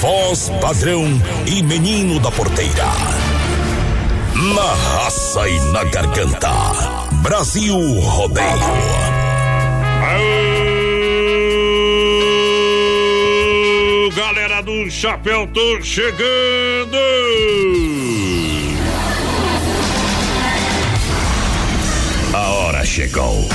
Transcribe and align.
Voz 0.00 0.48
padrão 0.60 1.04
e 1.44 1.60
menino 1.60 2.20
da 2.20 2.30
porteira. 2.30 2.86
Na 4.54 4.74
raça 4.94 5.48
e 5.48 5.58
na 5.72 5.82
garganta. 5.82 6.52
Brasil 7.20 7.76
Rodeio. 7.98 8.46
Galera 14.14 14.62
do 14.62 14.88
Chapéu, 14.88 15.48
tô 15.48 15.82
chegando! 15.82 16.96
A 22.32 22.48
hora 22.50 22.86
chegou. 22.86 23.48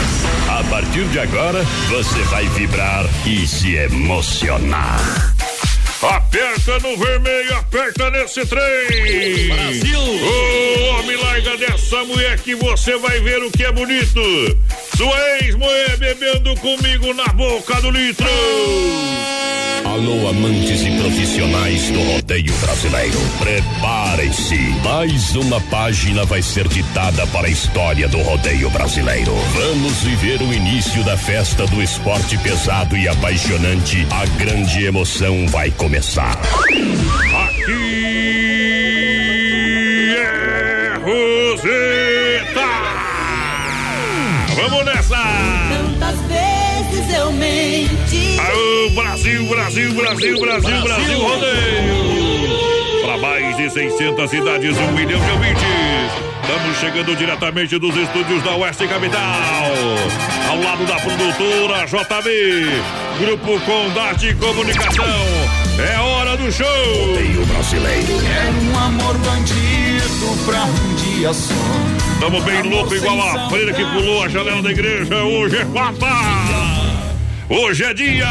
A 0.49 0.61
partir 0.69 1.05
de 1.05 1.19
agora, 1.19 1.63
você 1.89 2.21
vai 2.23 2.45
vibrar 2.49 3.05
e 3.25 3.47
se 3.47 3.75
emocionar. 3.75 5.32
Aperta 6.03 6.79
no 6.79 6.97
vermelho, 6.97 7.55
aperta 7.55 8.09
nesse 8.11 8.45
trem! 8.45 9.47
Brasil! 9.47 9.99
Ô, 9.99 10.99
homem, 10.99 11.15
larga 11.15 11.55
dessa 11.55 12.03
mulher 12.03 12.37
que 12.39 12.55
você 12.55 12.97
vai 12.97 13.21
ver 13.21 13.41
o 13.41 13.49
que 13.49 13.63
é 13.63 13.71
bonito! 13.71 14.21
Sua 14.97 15.37
ex-mulher 15.39 15.95
bebendo 15.95 16.53
comigo 16.57 17.13
na 17.13 17.27
boca 17.27 17.79
do 17.81 17.89
litro! 17.89 18.27
Alô, 19.93 20.27
amantes 20.27 20.81
e 20.81 20.91
profissionais 20.99 21.91
do 21.91 22.01
rodeio 22.01 22.51
brasileiro. 22.61 23.19
Preparem-se. 23.37 24.57
Mais 24.83 25.35
uma 25.35 25.61
página 25.61 26.25
vai 26.25 26.41
ser 26.41 26.67
ditada 26.67 27.27
para 27.27 27.45
a 27.45 27.49
história 27.51 28.07
do 28.07 28.19
rodeio 28.23 28.71
brasileiro. 28.71 29.35
Vamos 29.53 30.01
viver 30.01 30.41
o 30.41 30.51
início 30.51 31.03
da 31.03 31.15
festa 31.15 31.67
do 31.67 31.79
esporte 31.79 32.39
pesado 32.39 32.97
e 32.97 33.07
apaixonante. 33.07 34.07
A 34.09 34.25
grande 34.43 34.83
emoção 34.83 35.47
vai 35.49 35.69
começar. 35.69 36.41
Aqui 37.45 37.85
é 40.17 40.93
Roseta! 41.03 42.65
Vamos 44.55 44.85
nessa! 44.85 45.62
Menti. 47.31 48.37
Aô, 48.39 48.89
Brasil, 48.91 49.45
Brasil, 49.45 49.93
Brasil, 49.93 50.39
Brasil, 50.39 50.81
Brasil, 50.81 51.19
rodeio! 51.19 53.03
Para 53.03 53.17
mais 53.17 53.57
de 53.57 53.69
600 53.69 54.29
cidades, 54.29 54.77
um 54.77 54.91
milhão 54.91 55.19
de 55.19 55.31
ouvintes. 55.31 55.63
Estamos 56.41 56.77
chegando 56.77 57.15
diretamente 57.15 57.77
dos 57.79 57.95
estúdios 57.95 58.43
da 58.43 58.55
Oeste 58.57 58.85
Capital. 58.87 59.21
Ao 60.49 60.61
lado 60.61 60.85
da 60.85 60.95
produtora 60.95 61.85
JB, 61.85 62.67
Grupo 63.19 63.59
Condarte 63.61 64.33
Comunicação. 64.35 65.05
É 65.79 65.99
hora 65.99 66.35
do 66.35 66.51
show! 66.51 66.67
Rodeio 67.07 67.45
brasileiro. 67.45 68.07
Quero 68.21 68.61
um 68.71 68.77
amor 68.77 69.17
bandido 69.19 70.45
pra 70.45 70.63
um 70.65 70.95
dia 70.95 71.33
só. 71.33 71.53
Tamo 72.19 72.41
bem 72.41 72.61
louco, 72.63 72.93
igual 72.93 73.19
a 73.21 73.49
freira 73.49 73.73
que 73.73 73.83
pulou 73.85 74.23
a 74.23 74.29
janela 74.29 74.61
da 74.61 74.71
igreja. 74.71 75.15
Hoje 75.23 75.57
é 75.57 75.65
quarta! 75.65 76.82
Hoje 77.49 77.83
é 77.83 77.93
dia! 77.93 78.27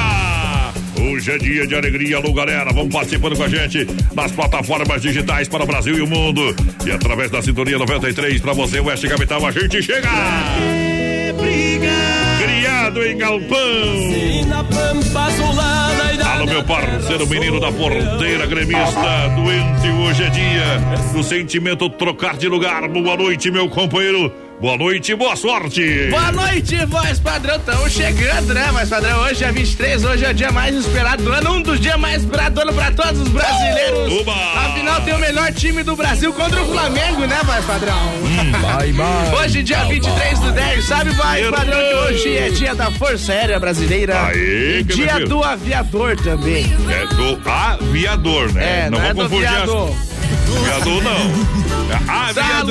Hoje 0.98 1.30
é 1.32 1.38
dia 1.38 1.66
de 1.66 1.74
alegria, 1.74 2.16
alô 2.16 2.32
galera, 2.32 2.72
vamos 2.72 2.92
participando 2.92 3.36
com 3.36 3.42
a 3.42 3.48
gente 3.48 3.86
nas 4.14 4.32
plataformas 4.32 5.02
digitais 5.02 5.48
para 5.48 5.64
o 5.64 5.66
Brasil 5.66 5.98
e 5.98 6.00
o 6.00 6.06
mundo. 6.06 6.54
E 6.86 6.90
através 6.90 7.30
da 7.30 7.42
Sintonia 7.42 7.78
93 7.78 8.40
para 8.40 8.52
você, 8.52 8.80
Oeste 8.80 9.08
Capital, 9.08 9.44
a 9.46 9.50
gente 9.50 9.82
chega! 9.82 10.08
Criado 12.42 13.04
em 13.04 13.18
galpão! 13.18 13.58
Alô, 16.24 16.46
meu 16.46 16.64
parceiro, 16.64 17.26
menino 17.26 17.60
da 17.60 17.70
porteira, 17.70 18.46
gremista, 18.46 19.28
doente, 19.36 19.88
hoje 20.00 20.22
é 20.24 20.30
dia 20.30 21.12
do 21.12 21.22
sentimento 21.22 21.88
trocar 21.90 22.36
de 22.36 22.48
lugar. 22.48 22.88
Boa 22.88 23.16
noite, 23.16 23.50
meu 23.50 23.68
companheiro. 23.68 24.32
Boa 24.62 24.78
noite, 24.78 25.12
boa 25.16 25.34
sorte. 25.34 26.06
Boa 26.08 26.30
noite, 26.30 26.86
voz 26.86 27.18
padrão. 27.18 27.56
Estamos 27.56 27.90
chegando, 27.90 28.54
né, 28.54 28.70
voz 28.70 28.88
padrão? 28.88 29.22
Hoje 29.22 29.42
é 29.42 29.50
23, 29.50 30.04
hoje 30.04 30.24
é 30.24 30.30
o 30.30 30.34
dia 30.34 30.52
mais 30.52 30.76
esperado 30.76 31.24
do 31.24 31.32
ano, 31.32 31.54
um 31.54 31.62
dos 31.62 31.80
dias 31.80 31.98
mais 31.98 32.22
esperados 32.22 32.54
do 32.54 32.60
ano 32.60 32.72
pra 32.72 32.92
todos 32.92 33.22
os 33.22 33.28
brasileiros. 33.28 34.20
Uba! 34.20 34.32
Afinal, 34.32 35.00
tem 35.00 35.14
o 35.14 35.18
melhor 35.18 35.52
time 35.52 35.82
do 35.82 35.96
Brasil 35.96 36.32
contra 36.32 36.62
o 36.62 36.66
Flamengo, 36.66 37.26
né, 37.26 37.40
voz 37.44 37.64
padrão? 37.64 38.12
Vai, 38.62 38.92
vai. 38.92 39.34
Hoje, 39.34 39.64
dia 39.64 39.84
23 39.84 40.38
do 40.38 40.52
10, 40.52 40.84
sabe, 40.84 41.10
voz 41.10 41.50
padrão, 41.50 41.78
que 41.80 41.94
hoje 41.94 42.36
é 42.36 42.48
dia 42.50 42.74
da 42.76 42.88
Força 42.92 43.32
Aérea 43.32 43.58
Brasileira. 43.58 44.26
Aê, 44.26 44.78
e 44.78 44.84
dia 44.84 45.26
do 45.26 45.42
aviador 45.42 46.16
também. 46.16 46.72
É 46.88 47.06
do 47.16 47.50
aviador, 47.50 48.52
né? 48.52 48.84
É, 48.86 48.90
não, 48.90 48.98
não, 49.00 49.06
é 49.06 49.12
vou 49.12 49.24
do 49.24 49.30
confundir 49.30 49.48
as-. 49.48 50.12
Aviador 50.56 51.02
não. 51.02 51.71
É 51.90 52.32
Tá? 52.34 52.64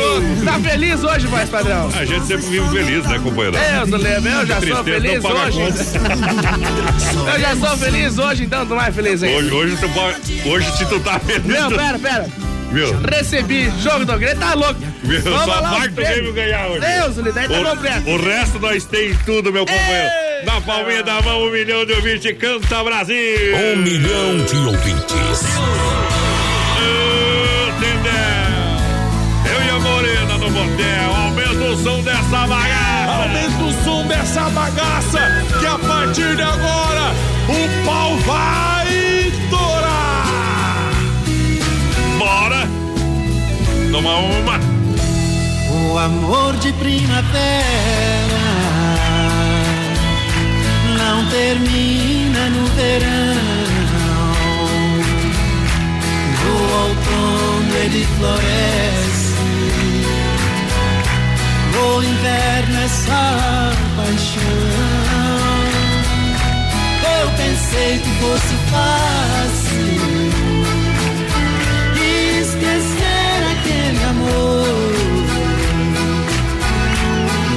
Tá 0.46 0.60
feliz 0.60 1.04
hoje, 1.04 1.28
voz 1.28 1.50
padrão? 1.50 1.90
A 1.96 2.06
gente 2.06 2.26
sempre 2.26 2.46
vive 2.48 2.68
feliz, 2.70 3.06
né, 3.06 3.20
companheiro? 3.20 3.58
Eu, 3.58 3.86
Zulema, 3.86 4.28
eu 4.30 4.46
já 4.48 4.62
sou 4.62 4.84
feliz 4.84 5.24
não 5.24 5.32
hoje. 5.32 5.60
Eu 7.34 7.40
já 7.40 7.56
sou 7.56 7.78
feliz 7.78 8.18
hoje, 8.18 8.44
então 8.44 8.66
tô 8.66 8.76
mais 8.76 8.94
feliz 8.96 9.22
ainda. 9.24 9.38
Hoje, 9.38 9.52
hoje, 9.52 9.78
tu 9.78 9.90
pode- 9.90 10.42
hoje, 10.50 10.78
se 10.78 10.86
tu 10.86 11.00
tá 11.00 11.20
feliz. 11.20 11.46
Não, 11.46 11.70
tu- 11.70 11.76
pera, 11.78 12.00
pera. 12.00 12.28
Viu? 12.72 12.88
Recebi 13.02 13.70
jogo 13.82 14.06
do 14.06 14.18
Grêmio, 14.18 14.40
tá 14.40 14.54
louco. 14.54 14.80
Viu? 15.04 15.22
Vamos 15.22 15.42
Só 15.44 15.60
lá, 15.60 15.78
os 15.78 15.88
do. 15.88 16.14
Grêmio 16.14 16.34
ganhar 16.34 16.68
hoje. 16.68 16.80
Deus, 16.80 17.18
o 17.18 17.22
daí 17.24 17.48
tá 17.48 17.64
completo. 17.70 18.10
O, 18.10 18.14
o 18.16 18.22
resto 18.24 18.60
nós 18.60 18.86
tem 18.86 19.14
tudo, 19.26 19.52
meu 19.52 19.66
companheiro. 19.66 20.10
Eita. 20.40 20.46
Na 20.52 20.62
palminha 20.62 21.04
da 21.04 21.22
mão, 21.22 21.44
um 21.44 21.52
milhão 21.52 21.86
de 21.86 21.94
ouvintes, 21.94 22.36
canta 22.38 22.84
Brasil! 22.84 23.16
Um 23.56 23.76
milhão 23.78 24.38
de 24.46 24.56
ouvintes. 24.56 25.42
Entendeu? 27.78 28.31
Motel, 30.52 31.16
aumenta 31.16 31.64
o 31.64 31.78
som 31.78 32.02
dessa 32.02 32.48
bagaça! 32.48 33.12
Aumenta 33.12 33.64
o 33.64 33.84
som 33.84 34.08
dessa 34.08 34.50
bagaça 34.50 35.20
que 35.60 35.66
a 35.66 35.78
partir 35.80 36.36
de 36.36 36.42
agora 36.42 37.14
o 37.50 37.86
pau 37.86 38.18
vai 38.18 39.32
torar. 39.50 40.92
Bora! 42.18 42.68
Toma 43.92 44.16
uma! 44.18 44.60
O 45.74 45.98
amor 45.98 46.56
de 46.58 46.72
primavera 46.74 47.32
não 50.98 51.26
termina 51.28 52.50
no 52.50 52.66
verão. 52.76 53.42
No 56.44 56.54
outono 56.84 57.76
ele 57.84 58.06
floresce. 58.18 59.21
O 61.84 62.04
inverno 62.04 62.78
é 62.78 62.84
essa 62.84 63.72
paixão. 63.96 64.42
Eu 67.20 67.28
pensei 67.38 68.00
que 68.00 68.10
fosse 68.22 68.56
fácil 68.70 69.92
esquecer 72.42 73.38
aquele 73.52 74.04
amor. 74.04 74.92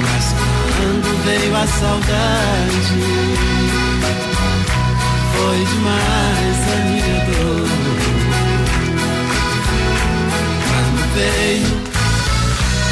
Mas 0.01 0.25
quando 0.33 1.07
veio 1.25 1.55
a 1.55 1.67
saudade 1.67 2.99
foi 5.33 5.59
demais 5.65 6.57
a 6.73 6.77
minha 6.89 7.19
dor. 7.25 7.67
Quando 10.67 11.01
veio 11.13 11.94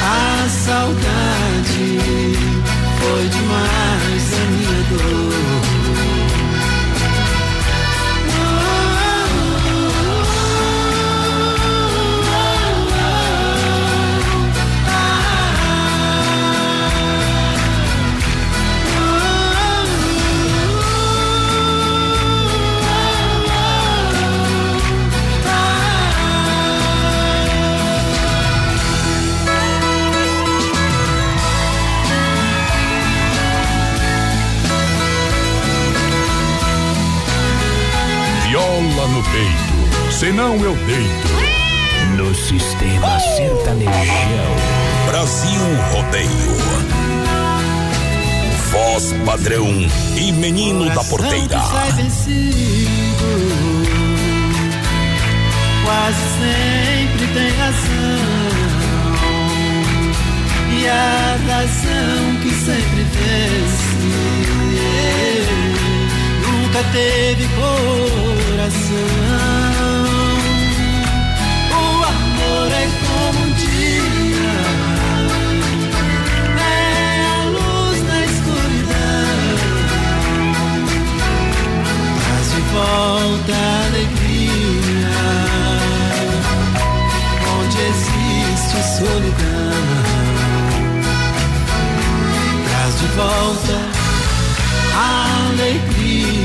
a 0.05 0.49
saudade 0.49 1.97
foi 2.99 3.29
demais 3.29 4.33
a 4.33 4.45
minha 4.51 4.83
dor. 4.89 5.82
Peito, 39.33 40.11
senão 40.11 40.55
eu 40.57 40.75
deito. 40.75 41.33
No 42.15 42.35
sistema 42.35 43.19
sertanejão. 43.19 44.55
Brasil 45.07 45.61
Rodeio. 45.91 46.29
Voz 48.69 49.13
padrão 49.25 49.67
e 50.15 50.31
menino 50.31 50.85
da 50.93 51.03
porteira. 51.03 51.59
Quase 55.83 56.21
sempre 56.39 57.27
tem 57.33 57.49
razão. 57.57 58.53
E 60.79 60.87
a 60.87 61.37
razão 61.47 62.35
que 62.41 62.51
sempre 62.51 63.03
vence 63.03 63.93
nunca 66.73 66.83
teve 66.91 67.47
coração. 67.49 68.93
é 72.71 72.87
como 73.05 73.39
um 73.45 73.51
dia, 73.53 74.55
é 76.57 77.25
a 77.25 77.43
luz 77.45 77.97
na 78.03 78.19
escuridão, 78.25 79.37
traz 82.19 82.47
de 82.51 82.61
volta 82.73 83.53
a 83.53 83.85
alegria, 83.85 85.15
onde 87.59 87.77
existe 87.91 88.77
solidão, 88.97 89.83
traz 92.67 92.93
de 92.99 93.07
volta 93.15 93.77
a 94.95 95.33
alegria, 95.49 96.42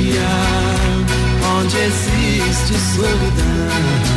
onde 1.58 1.76
existe 1.76 2.74
solidão. 2.94 4.07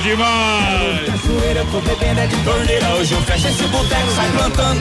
Demais. 0.00 1.06
Cachoeira, 1.06 1.64
tô 1.70 1.80
bebendo 1.80 2.20
é 2.20 2.26
de 2.26 2.36
torneira. 2.44 2.88
Hoje 2.94 3.12
eu 3.12 3.22
fecho 3.22 3.48
esse 3.48 3.62
boteco, 3.64 4.10
sai 4.14 4.30
plantando. 4.30 4.80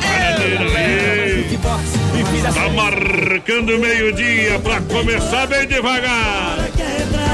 Tá 2.53 2.69
marcando 2.69 3.79
meio-dia 3.79 4.59
pra 4.59 4.81
começar 4.81 5.47
bem 5.47 5.67
devagar. 5.67 6.57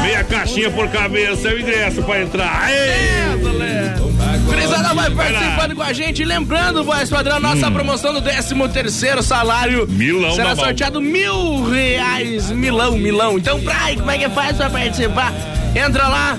Meia 0.01 0.23
caixinha 0.23 0.69
por 0.71 0.87
cabeça, 0.89 1.49
o 1.49 1.59
ingresso 1.59 2.01
pra 2.03 2.21
entrar. 2.21 2.69
Crisada 4.49 4.93
vai 4.93 5.11
participando 5.11 5.75
com 5.75 5.83
a 5.83 5.93
gente. 5.93 6.23
Lembrando, 6.23 6.83
voz 6.83 7.09
padrão, 7.09 7.39
nossa 7.39 7.67
hum. 7.67 7.73
promoção 7.73 8.13
do 8.13 8.21
13 8.21 8.55
terceiro 8.71 9.21
salário. 9.21 9.87
Milão 9.87 10.35
Será 10.35 10.55
sorteado 10.55 11.01
mil 11.01 11.69
reais. 11.69 12.51
Milão, 12.51 12.97
milão. 12.97 13.37
Então, 13.37 13.59
pra 13.61 13.85
aí, 13.85 13.97
como 13.97 14.11
é 14.11 14.17
que 14.17 14.29
faz 14.29 14.55
pra 14.55 14.69
participar? 14.69 15.33
Entra 15.75 16.07
lá, 16.07 16.37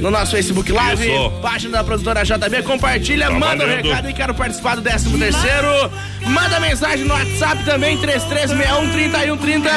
no 0.00 0.10
nosso 0.10 0.32
Facebook 0.32 0.72
Live, 0.72 1.06
Isso. 1.06 1.30
página 1.42 1.78
da 1.78 1.84
produtora 1.84 2.24
JB, 2.24 2.62
compartilha, 2.62 3.26
tá 3.26 3.32
manda 3.32 3.64
o 3.64 3.68
um 3.68 3.70
recado 3.70 4.08
e 4.08 4.12
quero 4.12 4.34
participar 4.34 4.76
do 4.76 4.82
13 4.82 5.18
terceiro. 5.18 5.90
Manda 6.26 6.58
mensagem 6.60 7.04
no 7.04 7.12
WhatsApp 7.12 7.64
também, 7.64 7.96
3361 7.98 8.92
3130. 8.92 9.70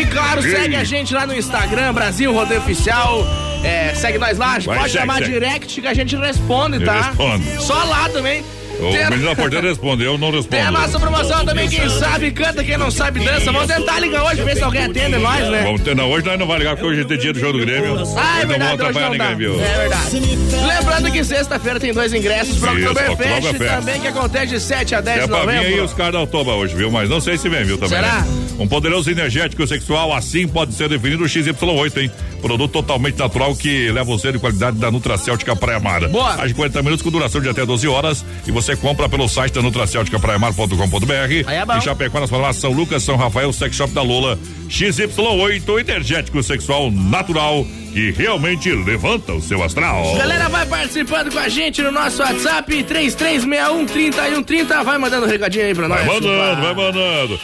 E 0.00 0.06
claro, 0.06 0.44
Ei. 0.44 0.50
segue 0.54 0.76
a 0.76 0.84
gente 0.84 1.14
lá 1.14 1.26
no 1.26 1.34
Instagram, 1.34 1.92
Brasil 1.92 2.32
Rodeio 2.32 2.60
Oficial. 2.60 3.26
É, 3.64 3.94
segue 3.94 4.18
nós 4.18 4.38
lá, 4.38 4.58
Vai, 4.58 4.78
pode 4.78 4.92
chamar 4.92 5.22
direct 5.22 5.80
que 5.80 5.86
a 5.86 5.94
gente 5.94 6.16
responde, 6.16 6.80
tá? 6.80 7.08
Responde. 7.08 7.62
Só 7.62 7.84
lá 7.84 8.08
também. 8.08 8.42
O 8.80 8.92
Tem... 8.92 9.10
menino 9.10 9.28
da 9.28 9.36
porteira 9.36 9.68
respondeu, 9.68 10.16
não 10.16 10.30
responde. 10.30 10.48
Tem 10.48 10.62
a 10.62 10.70
nossa 10.70 10.98
promoção 10.98 11.44
também, 11.44 11.68
quem 11.68 11.88
sabe 11.88 12.30
canta, 12.30 12.64
quem 12.64 12.78
não 12.78 12.90
sabe 12.90 13.20
dança. 13.20 13.52
Vamos 13.52 13.66
tentar 13.66 13.98
ligar 14.00 14.24
hoje, 14.24 14.42
ver 14.42 14.56
se 14.56 14.62
alguém 14.62 14.84
atende 14.84 15.18
nós, 15.18 15.48
né? 15.48 15.62
Vamos 15.62 15.80
não, 15.94 16.10
hoje 16.10 16.26
nós 16.26 16.38
não 16.38 16.46
vai 16.46 16.58
ligar, 16.58 16.76
porque 16.76 16.86
hoje 16.86 17.02
é 17.02 17.16
dia 17.16 17.32
do 17.32 17.38
jogo 17.38 17.58
do 17.58 17.66
Grêmio. 17.66 17.96
Ah, 18.16 18.40
é 18.40 18.46
verdade, 18.46 18.78
não 18.78 18.92
vamos 18.92 18.96
atrapalhar 18.96 19.10
ninguém, 19.10 19.36
viu? 19.36 19.60
É 19.60 19.78
verdade. 19.78 20.20
Lembrando 20.66 21.12
que 21.12 21.24
sexta-feira 21.24 21.80
tem 21.80 21.92
dois 21.92 22.12
ingressos 22.12 22.58
para 22.58 22.72
o 22.72 22.76
Oktoberfest 22.76 23.58
também, 23.58 24.00
que 24.00 24.06
acontece 24.06 24.46
de 24.46 24.60
7 24.60 24.94
a 24.94 25.00
10 25.00 25.18
é 25.18 25.24
de 25.24 25.30
novembro. 25.30 25.50
É 25.50 25.58
pra 25.58 25.68
vir 25.68 25.74
aí 25.74 25.80
os 25.80 25.92
caras 25.92 26.12
da 26.12 26.20
Oktober 26.22 26.54
hoje, 26.54 26.74
viu? 26.74 26.90
Mas 26.90 27.08
não 27.08 27.20
sei 27.20 27.36
se 27.36 27.48
vem, 27.48 27.64
viu, 27.64 27.76
também. 27.76 27.98
Será? 27.98 28.24
Um 28.60 28.68
poderoso 28.68 29.10
energético 29.10 29.66
sexual, 29.66 30.12
assim 30.12 30.46
pode 30.46 30.74
ser 30.74 30.86
definido 30.86 31.24
o 31.24 31.26
XY8, 31.26 31.96
hein? 31.96 32.10
Produto 32.42 32.70
totalmente 32.70 33.18
natural 33.18 33.56
que 33.56 33.90
leva 33.90 34.04
você 34.04 34.30
de 34.30 34.38
qualidade 34.38 34.76
da 34.76 34.90
Nutracêutica 34.90 35.56
Praia 35.56 35.80
Mar. 35.80 36.06
Boa. 36.08 36.46
De 36.46 36.52
40 36.52 36.82
minutos 36.82 37.02
com 37.02 37.10
duração 37.10 37.40
de 37.40 37.48
até 37.48 37.64
12 37.64 37.88
horas 37.88 38.22
e 38.46 38.50
você 38.50 38.76
compra 38.76 39.08
pelo 39.08 39.26
site 39.28 39.54
da 39.54 39.62
Nutracêutica 39.62 40.20
Praiamar.com.br. 40.20 41.14
É 41.48 41.76
em 41.76 41.80
Chapecó, 41.80 42.20
nas 42.20 42.28
palavras 42.28 42.56
São 42.56 42.70
Lucas, 42.70 43.02
São 43.02 43.16
Rafael, 43.16 43.50
Sex 43.50 43.74
Shop 43.74 43.94
da 43.94 44.02
Lola. 44.02 44.38
XY8, 44.68 45.80
energético 45.80 46.42
sexual 46.42 46.90
natural 46.90 47.66
que 47.92 48.10
realmente 48.12 48.70
levanta 48.70 49.32
o 49.32 49.40
seu 49.40 49.62
astral. 49.64 50.16
Galera, 50.16 50.50
vai 50.50 50.66
participando 50.66 51.32
com 51.32 51.38
a 51.38 51.48
gente 51.48 51.80
no 51.80 51.90
nosso 51.90 52.22
WhatsApp 52.22 52.84
3361 52.84 53.86
3130. 53.86 54.84
Vai 54.84 54.98
mandando 54.98 55.26
um 55.26 55.28
recadinho 55.28 55.64
aí 55.64 55.74
pra 55.74 55.88
nós. 55.88 56.04
Vai 56.04 56.20
mandando, 56.20 56.62
vai 56.62 56.74
mandando. 56.74 57.40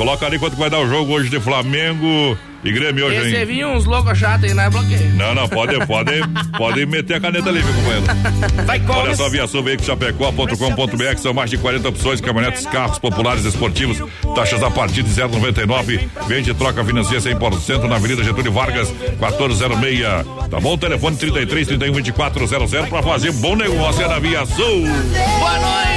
Coloca 0.00 0.24
ali 0.24 0.38
quanto 0.38 0.56
vai 0.56 0.70
dar 0.70 0.78
o 0.78 0.88
jogo 0.88 1.12
hoje 1.12 1.28
de 1.28 1.38
Flamengo 1.38 2.34
e 2.62 2.72
Grêmio 2.72 3.06
hoje, 3.06 3.16
hein? 3.16 3.30
Você 3.30 3.44
vinha 3.44 3.68
uns 3.68 3.84
loucos 3.84 4.18
chatos 4.18 4.44
aí, 4.44 4.54
não 4.54 4.64
é 4.64 4.70
bloqueio. 4.70 5.14
Não, 5.14 5.34
não, 5.34 5.48
pode, 5.48 5.86
pode, 5.86 6.12
pode 6.56 6.86
meter 6.86 7.14
a 7.14 7.20
caneta 7.20 7.48
ali, 7.48 7.60
viu, 7.60 7.74
companheiro? 7.74 8.04
Vai, 8.66 8.80
come. 8.80 8.98
Olha 8.98 9.16
só, 9.16 9.28
via 9.28 9.78
Chapecó.com.br, 9.78 11.16
são 11.18 11.32
mais 11.32 11.50
de 11.50 11.56
40 11.58 11.88
opções, 11.88 12.20
caminhonetes, 12.20 12.66
carros 12.66 12.98
populares, 12.98 13.44
esportivos, 13.44 14.02
taxas 14.34 14.62
a 14.62 14.70
partir 14.70 15.02
de 15.02 15.10
0,99. 15.10 16.08
Vende 16.26 16.52
troca 16.54 16.84
financia 16.84 17.18
100% 17.18 17.84
na 17.84 17.96
Avenida 17.96 18.22
Getúlio 18.22 18.52
Vargas, 18.52 18.90
1406. 18.90 20.00
Tá 20.50 20.60
bom? 20.60 20.76
Telefone 20.76 21.16
33 21.16 21.66
31 21.66 21.92
24 21.94 22.46
00 22.46 22.86
pra 22.88 23.02
fazer 23.02 23.32
bom 23.32 23.56
negócio 23.56 24.02
é 24.02 24.08
na 24.08 24.18
Via 24.18 24.44
Sul. 24.44 24.86
Boa 25.38 25.58
noite! 25.58 25.90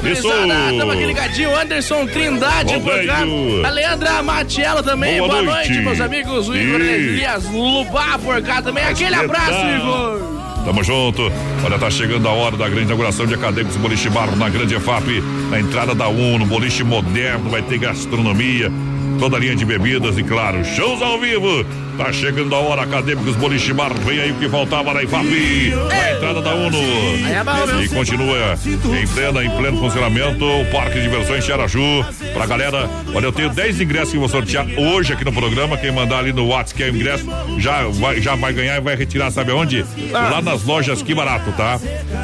gurizada. 0.00 0.72
Estamos 0.72 0.94
aqui 0.94 1.06
ligadinho. 1.06 1.56
Anderson 1.56 2.06
Trindade 2.06 2.80
por 2.80 3.06
cá. 3.06 3.20
A 3.20 3.70
Leandra 3.70 4.22
Matiello 4.22 4.82
também. 4.82 5.18
Boa, 5.18 5.28
Boa 5.28 5.42
noite. 5.42 5.72
noite. 5.72 5.84
Meus 6.00 6.02
amigos. 6.02 6.48
O 6.48 6.56
Igor 6.56 6.80
Elias 6.80 7.44
Lubá 7.50 8.18
por 8.18 8.40
cá 8.42 8.62
também. 8.62 8.84
Aquele 8.84 9.14
abraço, 9.14 9.52
Igor. 9.52 10.40
Tamo 10.64 10.82
junto. 10.82 11.30
Olha, 11.64 11.78
tá 11.78 11.90
chegando 11.90 12.26
a 12.28 12.32
hora 12.32 12.56
da 12.56 12.68
grande 12.68 12.86
inauguração 12.86 13.26
de 13.26 13.34
Acadêmicos 13.34 13.76
Boliche 13.76 14.08
Bar 14.08 14.34
na 14.36 14.48
Grande 14.48 14.74
EFAP, 14.74 15.22
na 15.50 15.58
entrada 15.58 15.94
da 15.94 16.08
UNO, 16.08 16.44
boliche 16.46 16.84
moderno, 16.84 17.50
vai 17.50 17.62
ter 17.62 17.78
gastronomia, 17.78 18.70
toda 19.18 19.36
a 19.36 19.40
linha 19.40 19.56
de 19.56 19.64
bebidas 19.64 20.18
e, 20.18 20.22
claro, 20.22 20.64
shows 20.64 21.00
ao 21.02 21.18
vivo. 21.18 21.64
Tá 22.00 22.10
chegando 22.14 22.54
a 22.54 22.58
hora, 22.58 22.80
Acadêmicos 22.80 23.36
Boliche 23.36 23.74
Bar, 23.74 23.92
vem 23.92 24.18
aí 24.18 24.32
o 24.32 24.36
que 24.36 24.48
faltava 24.48 24.94
na 24.94 25.02
IFAP, 25.02 25.74
na 25.86 26.12
entrada 26.12 26.40
da 26.40 26.54
UNO. 26.54 26.78
É 26.78 27.84
e 27.84 27.88
continua 27.90 28.58
em 28.98 29.06
plena, 29.06 29.44
em 29.44 29.50
pleno 29.50 29.78
funcionamento, 29.78 30.42
o 30.42 30.64
Parque 30.72 30.94
de 30.94 31.02
Diversões 31.02 31.44
Xaraju. 31.44 32.02
Pra 32.32 32.46
galera, 32.46 32.88
olha, 33.14 33.26
eu 33.26 33.32
tenho 33.32 33.50
10 33.50 33.82
ingressos 33.82 34.12
que 34.12 34.18
vou 34.18 34.30
sortear 34.30 34.66
hoje 34.78 35.12
aqui 35.12 35.26
no 35.26 35.32
programa. 35.32 35.76
Quem 35.76 35.92
mandar 35.92 36.20
ali 36.20 36.32
no 36.32 36.46
WhatsApp 36.46 36.74
que 36.74 36.82
é 36.84 36.86
o 36.86 36.96
ingresso, 36.96 37.26
já 37.58 37.82
vai, 37.88 38.18
já 38.18 38.34
vai 38.34 38.54
ganhar 38.54 38.78
e 38.78 38.80
vai 38.80 38.96
retirar, 38.96 39.30
sabe 39.30 39.52
aonde? 39.52 39.84
Lá 40.10 40.40
nas 40.40 40.64
lojas 40.64 41.02
Que 41.02 41.14
Barato, 41.14 41.52
tá? 41.52 41.78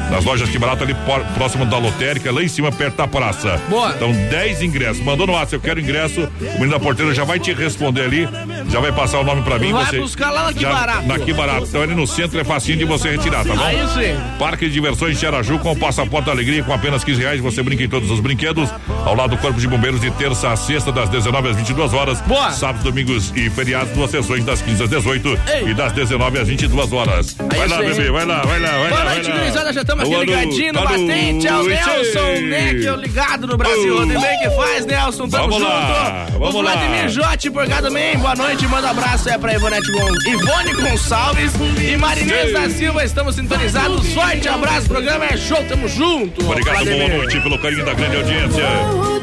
Nas 0.09 0.25
lojas 0.25 0.49
Que 0.49 0.57
Barato, 0.57 0.85
ali 0.85 0.95
próximo 1.35 1.67
da 1.67 1.77
lotérica, 1.77 2.31
lá 2.31 2.41
em 2.41 2.47
cima, 2.47 2.71
perto 2.71 2.95
da 2.95 3.07
praça. 3.07 3.61
Boa. 3.69 3.91
Então, 3.91 4.11
10 4.11 4.63
ingressos. 4.63 5.03
Mandou 5.03 5.27
no 5.27 5.33
WhatsApp, 5.33 5.53
eu 5.53 5.61
quero 5.61 5.79
ingresso. 5.79 6.27
O 6.41 6.53
menino 6.53 6.71
da 6.71 6.79
porteira 6.79 7.13
já 7.13 7.23
vai 7.23 7.39
te 7.39 7.53
responder 7.53 8.01
ali, 8.01 8.27
já 8.69 8.79
vai 8.79 8.91
passar 8.91 9.19
o 9.19 9.23
nome 9.23 9.43
pra 9.43 9.59
mim 9.59 9.66
mim. 9.67 9.73
Vai 9.73 9.85
você 9.85 9.99
buscar 9.99 10.31
lá 10.31 10.43
na 10.45 10.53
Que 10.53 10.65
Barato. 10.65 11.07
Na 11.07 11.19
Que 11.19 11.33
Barato. 11.33 11.65
Então 11.67 11.81
ali 11.81 11.95
no 11.95 12.07
centro 12.07 12.39
é 12.39 12.43
facinho 12.43 12.77
de 12.77 12.85
você 12.85 13.11
retirar, 13.11 13.45
tá 13.45 13.55
bom? 13.55 13.63
Aí 13.63 13.77
sim. 13.89 14.19
Parque 14.39 14.65
de 14.67 14.73
Diversões 14.73 15.19
Xaraju 15.19 15.59
com 15.59 15.71
o 15.71 15.75
passaporte 15.75 16.25
da 16.25 16.31
alegria 16.31 16.63
com 16.63 16.73
apenas 16.73 17.03
15 17.03 17.21
reais. 17.21 17.41
Você 17.41 17.61
brinca 17.61 17.83
em 17.83 17.89
todos 17.89 18.09
os 18.09 18.19
brinquedos. 18.19 18.69
Ao 19.05 19.15
lado 19.15 19.35
do 19.35 19.37
Corpo 19.37 19.59
de 19.59 19.67
Bombeiros 19.67 20.01
de 20.01 20.11
terça 20.11 20.51
a 20.51 20.55
sexta, 20.55 20.91
das 20.91 21.09
19 21.09 21.49
às 21.49 21.55
22 21.55 21.93
horas. 21.93 22.21
Boa. 22.21 22.51
Sábados, 22.51 22.83
domingos 22.83 23.31
e 23.35 23.49
feriados, 23.49 23.93
duas 23.93 24.09
sessões 24.09 24.43
das 24.43 24.61
15 24.61 24.83
às 24.83 24.89
18 24.89 25.39
Ei. 25.47 25.69
e 25.69 25.73
das 25.73 25.91
19 25.91 26.39
às 26.39 26.47
22 26.47 26.93
horas. 26.93 27.35
Aí 27.39 27.59
vai 27.59 27.67
lá, 27.67 27.77
bebê, 27.77 28.11
vai 28.11 28.25
lá, 28.25 28.41
vai 28.41 28.59
lá, 28.59 28.69
vai 28.69 28.89
Boa 28.89 28.89
lá. 28.89 28.97
Boa 28.97 29.13
noite, 29.15 29.31
gurizada. 29.31 29.73
Já 29.73 29.81
estamos 29.81 30.03
aqui 30.03 30.25
ligadinho 30.25 30.73
no 30.73 30.83
batente. 30.83 31.47
É 31.47 31.53
o 31.53 31.63
Nelson 31.63 32.41
Neck 32.47 32.87
Nível 32.87 32.95
ligado 32.95 33.47
no 33.47 33.57
Brasil. 33.57 34.01
Uh. 34.01 34.07
Bem 34.07 34.39
que 34.39 34.49
faz, 34.51 34.85
Nelson. 34.85 35.27
Tamo 35.27 35.43
vamos 35.43 35.59
junto. 35.59 35.69
Lá, 35.69 36.27
vamos 36.31 36.55
o 36.55 36.61
Vladimir 36.61 37.01
lá. 37.03 37.07
Jote 37.07 37.51
por 37.51 37.67
cá 37.67 37.81
também. 37.81 38.17
Boa 38.17 38.35
noite. 38.35 38.67
Manda 38.67 38.87
um 38.87 38.91
abraço 38.91 39.29
é 39.29 39.37
pra 39.37 39.46
Ivonete 39.53 39.91
Gon... 39.91 40.13
Ivone 40.27 40.73
Gonçalves 40.73 41.51
e 41.81 41.97
Marinês 41.97 42.53
da 42.53 42.69
Silva. 42.69 43.03
Estamos 43.03 43.35
sintonizados. 43.35 44.05
Sorte, 44.07 44.47
abraço. 44.47 44.87
Programa 44.87 45.25
é 45.25 45.37
show. 45.37 45.63
Tamo 45.67 45.87
junto. 45.87 46.45
Obrigado, 46.45 46.85
boa 46.85 47.07
noite 47.07 47.39
pelo 47.41 47.59
carinho 47.59 47.85
da 47.85 47.93
grande 47.93 48.17
audiência. 48.17 48.63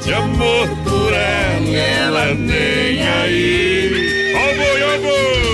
De 0.02 0.14
amor 0.14 0.69
por 0.85 1.12
ela, 1.12 1.76
ela 1.76 2.35
nem 2.35 3.07
aí. 3.07 4.35
Ó 4.35 4.54
boi, 4.57 4.83
ó 4.83 4.99
boi. 4.99 5.53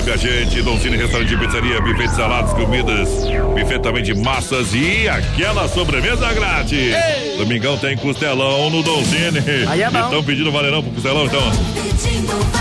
Só, 0.00 0.02
minha 0.02 0.16
gente, 0.16 0.62
Doncini 0.62 0.96
Restaurante 0.96 1.28
de 1.28 1.36
Pizzaria, 1.36 1.80
buffet 1.80 2.08
de 2.08 2.16
saladas, 2.16 2.52
comidas, 2.54 3.08
buffet 3.54 3.78
também 3.80 4.02
de 4.02 4.14
massas 4.14 4.72
e 4.72 5.06
aquela 5.06 5.68
sobremesa 5.68 6.32
grátis. 6.32 6.72
Ei. 6.72 7.36
Domingão 7.36 7.76
tem 7.76 7.96
costelão 7.98 8.70
no 8.70 8.82
Doncini. 8.82 9.40
Aí 9.68 9.82
é 9.82 9.90
bom. 9.90 10.04
Estão 10.04 10.24
pedindo 10.24 10.50
valerão 10.50 10.82
pro 10.82 10.92
costelão, 10.92 11.26
então. 11.26 11.42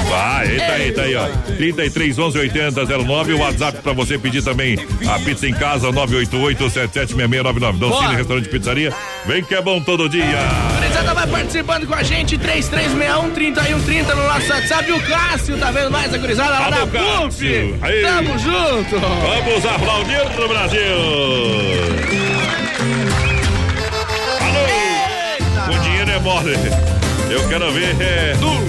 Vai, 0.10 0.52
eita, 0.52 0.80
eita 0.80 1.02
aí, 1.02 1.16
ó. 1.16 1.28
33 1.56 2.20
11 2.20 2.40
80 2.40 2.86
09, 2.86 3.34
o 3.34 3.40
WhatsApp 3.40 3.80
pra 3.82 3.94
você 3.94 4.18
pedir 4.18 4.44
também 4.44 4.78
a 5.08 5.20
pizza 5.20 5.48
em 5.48 5.54
casa, 5.54 5.92
988 5.92 6.70
776699. 6.70 7.78
Doncini 7.78 8.16
Restaurante 8.16 8.46
de 8.46 8.50
Pizzaria. 8.50 8.94
Vem 9.30 9.44
que 9.44 9.54
é 9.54 9.62
bom 9.62 9.80
todo 9.80 10.10
dia. 10.10 10.40
Gurizada 10.80 11.14
vai 11.14 11.28
participando 11.28 11.86
com 11.86 11.94
a 11.94 12.02
gente, 12.02 12.36
3361 12.36 13.30
3130 13.30 14.16
no 14.16 14.24
nosso 14.24 14.50
WhatsApp. 14.52 14.90
E 14.90 14.92
o 14.92 15.00
Cássio, 15.04 15.56
tá 15.60 15.70
vendo 15.70 15.92
mais 15.92 16.12
a 16.12 16.18
gurizada 16.18 16.50
lá 16.50 16.70
da 16.72 16.88
Cássio. 16.88 17.78
PUF? 17.78 18.02
Tamo 18.02 18.40
junto. 18.40 19.00
Vamos 19.00 19.66
aplaudir 19.68 20.26
no 20.36 20.48
Brasil. 20.48 20.80
Alô. 24.42 25.76
O 25.76 25.80
dinheiro 25.84 26.10
é 26.10 26.20
mole. 26.22 26.56
Eu 27.30 27.48
quero 27.50 27.72
ver. 27.72 28.02
É, 28.02 28.34
tudo. 28.40 28.66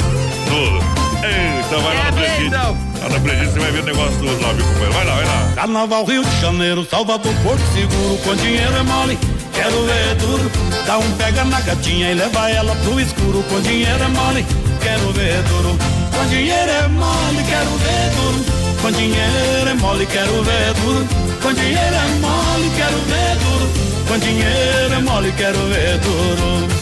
Tudo. 0.46 1.00
Eita, 1.24 1.78
vai 1.78 1.96
lá 1.96 2.06
É 2.06 2.10
no 2.10 2.16
presídio. 2.18 2.46
então. 2.48 2.78
Lá 3.00 3.08
no 3.08 3.20
presídio 3.22 3.50
você 3.52 3.58
vai 3.60 3.72
ver 3.72 3.80
o 3.80 3.84
negócio 3.86 4.16
do 4.18 4.26
lá, 4.42 4.52
meu 4.52 4.66
companheiro. 4.66 4.92
Vai 4.92 5.04
lá, 5.06 5.14
vai 5.14 5.24
lá. 5.24 5.52
Carnaval 5.54 6.04
Rio 6.04 6.22
de 6.22 6.40
Janeiro, 6.42 6.84
Salvador, 6.84 7.32
Porto 7.42 7.62
Seguro, 7.72 8.18
com 8.22 8.34
dinheiro 8.36 8.76
é 8.76 8.82
mole, 8.82 9.18
quero 9.60 9.84
ver 9.84 10.14
duro. 10.16 10.50
Dá 10.86 10.98
um 10.98 11.10
pega 11.12 11.44
na 11.44 11.60
gatinha 11.60 12.10
e 12.10 12.14
leva 12.14 12.50
ela 12.50 12.74
pro 12.76 12.98
escuro, 13.00 13.42
com 13.44 13.60
dinheiro 13.60 14.02
é 14.02 14.08
mole, 14.08 14.46
quero 14.80 15.12
ver 15.12 15.42
duro. 15.42 15.76
Com 16.16 16.26
dinheiro 16.28 16.70
é 16.70 16.88
mole, 16.88 17.42
quero 17.48 17.70
ver 17.84 18.10
duro. 18.16 18.44
Com 18.80 18.90
dinheiro 18.92 19.68
é 19.68 19.74
mole, 19.74 20.06
quero 20.06 20.42
ver 20.42 20.74
duro. 20.74 21.06
Com 21.42 21.52
dinheiro 21.52 21.94
é 21.94 22.08
mole, 22.20 22.70
quero 22.76 22.98
ver 23.10 23.36
duro. 23.42 23.66
Com 24.08 24.18
dinheiro 24.18 24.94
é 24.94 25.00
mole, 25.00 25.32
quero 25.32 25.58
ver 25.68 25.98
duro. 25.98 26.79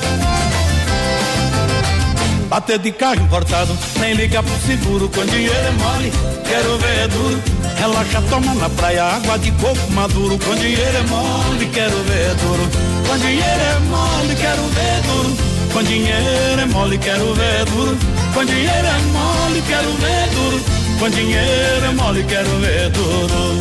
Bater 2.48 2.78
de 2.78 2.90
carro 2.92 3.20
importado, 3.20 3.76
nem 4.00 4.14
liga 4.14 4.42
pro 4.42 4.56
seguro, 4.66 5.06
com 5.10 5.24
dinheiro 5.26 5.54
é 5.54 5.70
mole, 5.72 6.10
quero 6.48 6.78
ver 6.78 6.98
é 7.00 7.08
duro. 7.08 7.42
Relaxa, 7.78 8.22
toma 8.30 8.54
na 8.54 8.70
praia, 8.70 9.04
água 9.04 9.38
de 9.38 9.52
coco 9.52 9.92
maduro, 9.92 10.38
com 10.38 10.54
dinheiro 10.54 10.96
é 10.96 11.02
mole, 11.02 11.66
quero 11.66 11.96
ver 12.04 12.30
é 12.30 12.34
duro. 12.34 12.70
Com 13.06 13.18
dinheiro 13.18 13.44
é 13.44 13.78
mole, 13.90 14.34
quero 14.34 14.62
ver 14.62 14.80
é 14.80 15.00
duro. 15.06 15.36
Com 15.72 15.82
dinheiro 15.82 16.60
é 16.60 16.66
mole, 16.66 16.98
quero 16.98 17.34
ver 17.34 17.60
é 17.60 17.64
duro. 17.66 17.98
Com 18.32 18.44
dinheiro 18.46 18.86
é 18.86 18.98
mole, 19.12 19.62
quero 19.66 19.92
ver 19.92 20.10
é 20.10 20.28
duro. 20.34 20.60
Com 20.98 21.10
dinheiro 21.10 21.84
é 21.84 21.92
mole, 21.92 22.24
quero 22.24 22.60
ver 22.60 22.80
é 22.80 22.88
duro. 22.88 23.58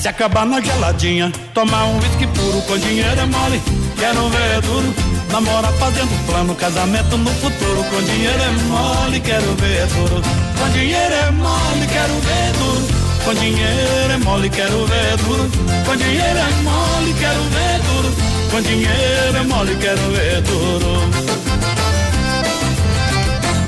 Se 0.00 0.08
acabar 0.08 0.44
na 0.44 0.60
geladinha, 0.60 1.32
tomar 1.54 1.84
um 1.84 1.98
whisky 1.98 2.26
puro 2.26 2.60
com 2.62 2.76
dinheiro 2.78 3.20
é 3.20 3.26
mole, 3.26 3.62
quero 3.96 4.28
ver 4.28 4.58
é 4.58 4.60
duro. 4.60 5.15
Namora 5.30 5.68
fazendo 5.72 6.26
plano, 6.26 6.54
casamento 6.54 7.16
no 7.16 7.30
futuro, 7.30 7.84
com 7.84 8.02
dinheiro 8.02 8.42
é 8.42 8.50
mole, 8.68 9.20
quero 9.20 9.54
ver 9.56 9.86
duro. 9.88 10.22
Com 10.58 10.68
dinheiro 10.70 11.14
é 11.14 11.30
mole, 11.30 11.86
quero 11.86 12.14
ver 12.20 12.52
duro. 12.58 13.06
Com 13.24 13.34
dinheiro 13.34 14.12
é 14.12 14.16
mole, 14.18 14.50
quero 14.50 14.86
ver 14.86 15.16
duro. 15.18 15.50
Com 15.84 15.96
dinheiro 15.96 16.38
é 16.38 16.62
mole, 16.62 17.14
quero 17.18 17.42
ver 17.42 17.80
duro. 17.82 18.14
Com 18.50 18.62
dinheiro 18.62 19.36
é 19.36 19.42
mole, 19.42 19.76
quero 19.76 20.10
ver 20.12 20.40
duro. 20.42 21.36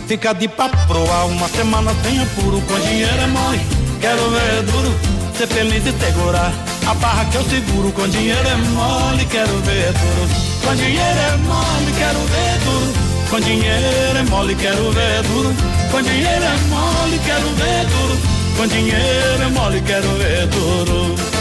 Fica 0.06 0.32
de 0.32 0.48
papo 0.48 0.76
proa, 0.86 1.24
uma 1.24 1.48
semana 1.48 1.92
sem 2.02 2.22
apuro, 2.22 2.62
com 2.62 2.80
dinheiro 2.80 3.20
é 3.20 3.26
mole, 3.26 3.60
quero 4.00 4.30
ver 4.30 4.62
duro. 4.62 4.94
Ser 5.38 5.46
feliz 5.46 5.86
e 5.86 5.92
segurar 6.04 6.52
a 6.84 6.94
barra 6.94 7.24
que 7.26 7.36
eu 7.36 7.44
seguro, 7.44 7.92
com 7.92 8.08
dinheiro 8.08 8.40
é 8.40 8.56
mole, 8.56 9.24
quero 9.26 9.56
ver 9.58 9.92
duro. 9.92 10.28
Com 10.64 10.74
dinheiro 10.74 11.00
é 11.00 11.36
mole, 11.36 11.92
quero 11.96 12.18
ver 12.18 12.58
duro. 12.64 12.92
Com 13.30 13.40
dinheiro 13.40 14.18
é 14.18 14.22
mole, 14.24 14.56
quero 14.56 14.90
ver 14.90 15.22
duro. 15.22 15.54
Com 15.92 16.02
dinheiro 16.02 16.44
é 16.44 16.56
mole, 16.68 17.18
quero 17.24 17.48
ver 17.54 17.86
duro. 17.86 18.18
Com 18.56 18.66
dinheiro 18.66 19.42
é 19.44 19.48
mole, 19.50 19.80
quero 19.82 20.08
ver 20.16 20.46
duro. 20.48 21.37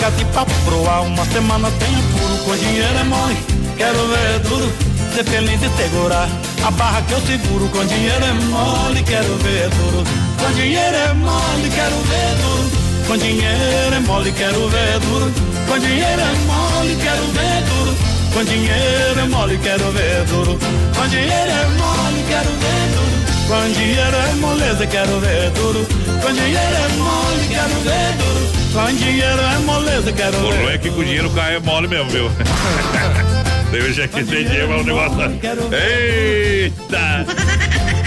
Fica 0.00 0.12
de 0.12 0.24
papo 0.32 0.50
proa, 0.64 1.00
uma 1.02 1.26
semana 1.26 1.70
tem 1.72 1.94
apuro, 1.94 2.44
com 2.46 2.56
dinheiro 2.56 2.98
é 2.98 3.04
mole, 3.04 3.36
quero 3.76 4.08
ver 4.08 4.38
duro. 4.48 4.72
Ser 5.14 5.24
feliz 5.24 5.60
e 5.62 5.68
segurar 5.76 6.26
a 6.64 6.70
barra 6.70 7.02
que 7.02 7.12
eu 7.12 7.20
seguro, 7.20 7.68
com 7.68 7.84
dinheiro 7.84 8.24
é 8.24 8.32
mole, 8.32 9.02
quero 9.02 9.36
ver 9.36 9.68
duro. 9.68 10.02
Com 10.40 10.52
dinheiro 10.54 10.96
é 10.96 11.12
mole, 11.12 11.68
quero 11.74 11.96
ver 12.08 12.34
duro. 12.40 12.70
Com 13.06 13.18
dinheiro 13.18 13.94
é 13.94 14.00
mole, 14.00 14.32
quero 14.32 14.68
ver 14.70 15.00
duro. 15.00 15.32
Com 15.68 15.78
dinheiro 15.78 16.22
é 16.22 16.34
mole, 16.46 16.96
quero 16.96 17.26
ver 17.28 17.62
duro. 17.68 17.96
Com 18.32 18.44
dinheiro 18.44 19.20
é 19.20 19.24
mole, 19.28 19.58
quero 19.58 19.92
ver 19.92 20.24
duro. 20.24 20.58
Com 20.96 21.08
dinheiro 21.08 21.52
é 21.52 21.66
mole, 21.76 22.24
quero 22.26 22.50
ver 22.56 22.86
duro. 22.96 23.20
Com 23.48 23.72
dinheiro 23.74 24.16
é 24.16 24.34
moleza, 24.36 24.86
quero 24.86 25.20
ver 25.20 25.50
duro. 25.50 25.99
Com 26.22 26.32
dinheiro 26.32 26.74
é 26.76 26.88
mole, 26.96 27.48
quero 27.48 27.80
ver 27.80 27.90
é 27.90 28.12
duro. 28.12 28.50
Com 28.72 28.96
dinheiro 28.96 29.40
é 29.40 29.58
moleza, 29.60 30.12
quero 30.12 30.36
O 30.38 30.50
ver. 30.52 30.62
ruim 30.62 30.72
é 30.74 30.78
que 30.78 30.90
com 30.90 31.02
dinheiro 31.04 31.30
cai 31.30 31.56
é 31.56 31.60
mole 31.60 31.88
mesmo, 31.88 32.08
viu? 32.10 32.30
Deve 33.70 33.92
já 33.92 34.08
que 34.08 34.24
tem 34.24 34.44
dinheiro, 34.44 34.68
mas 34.68 34.80
o 34.80 34.84
negócio. 34.84 35.16
tá- 35.16 35.76
Eita! 35.76 37.26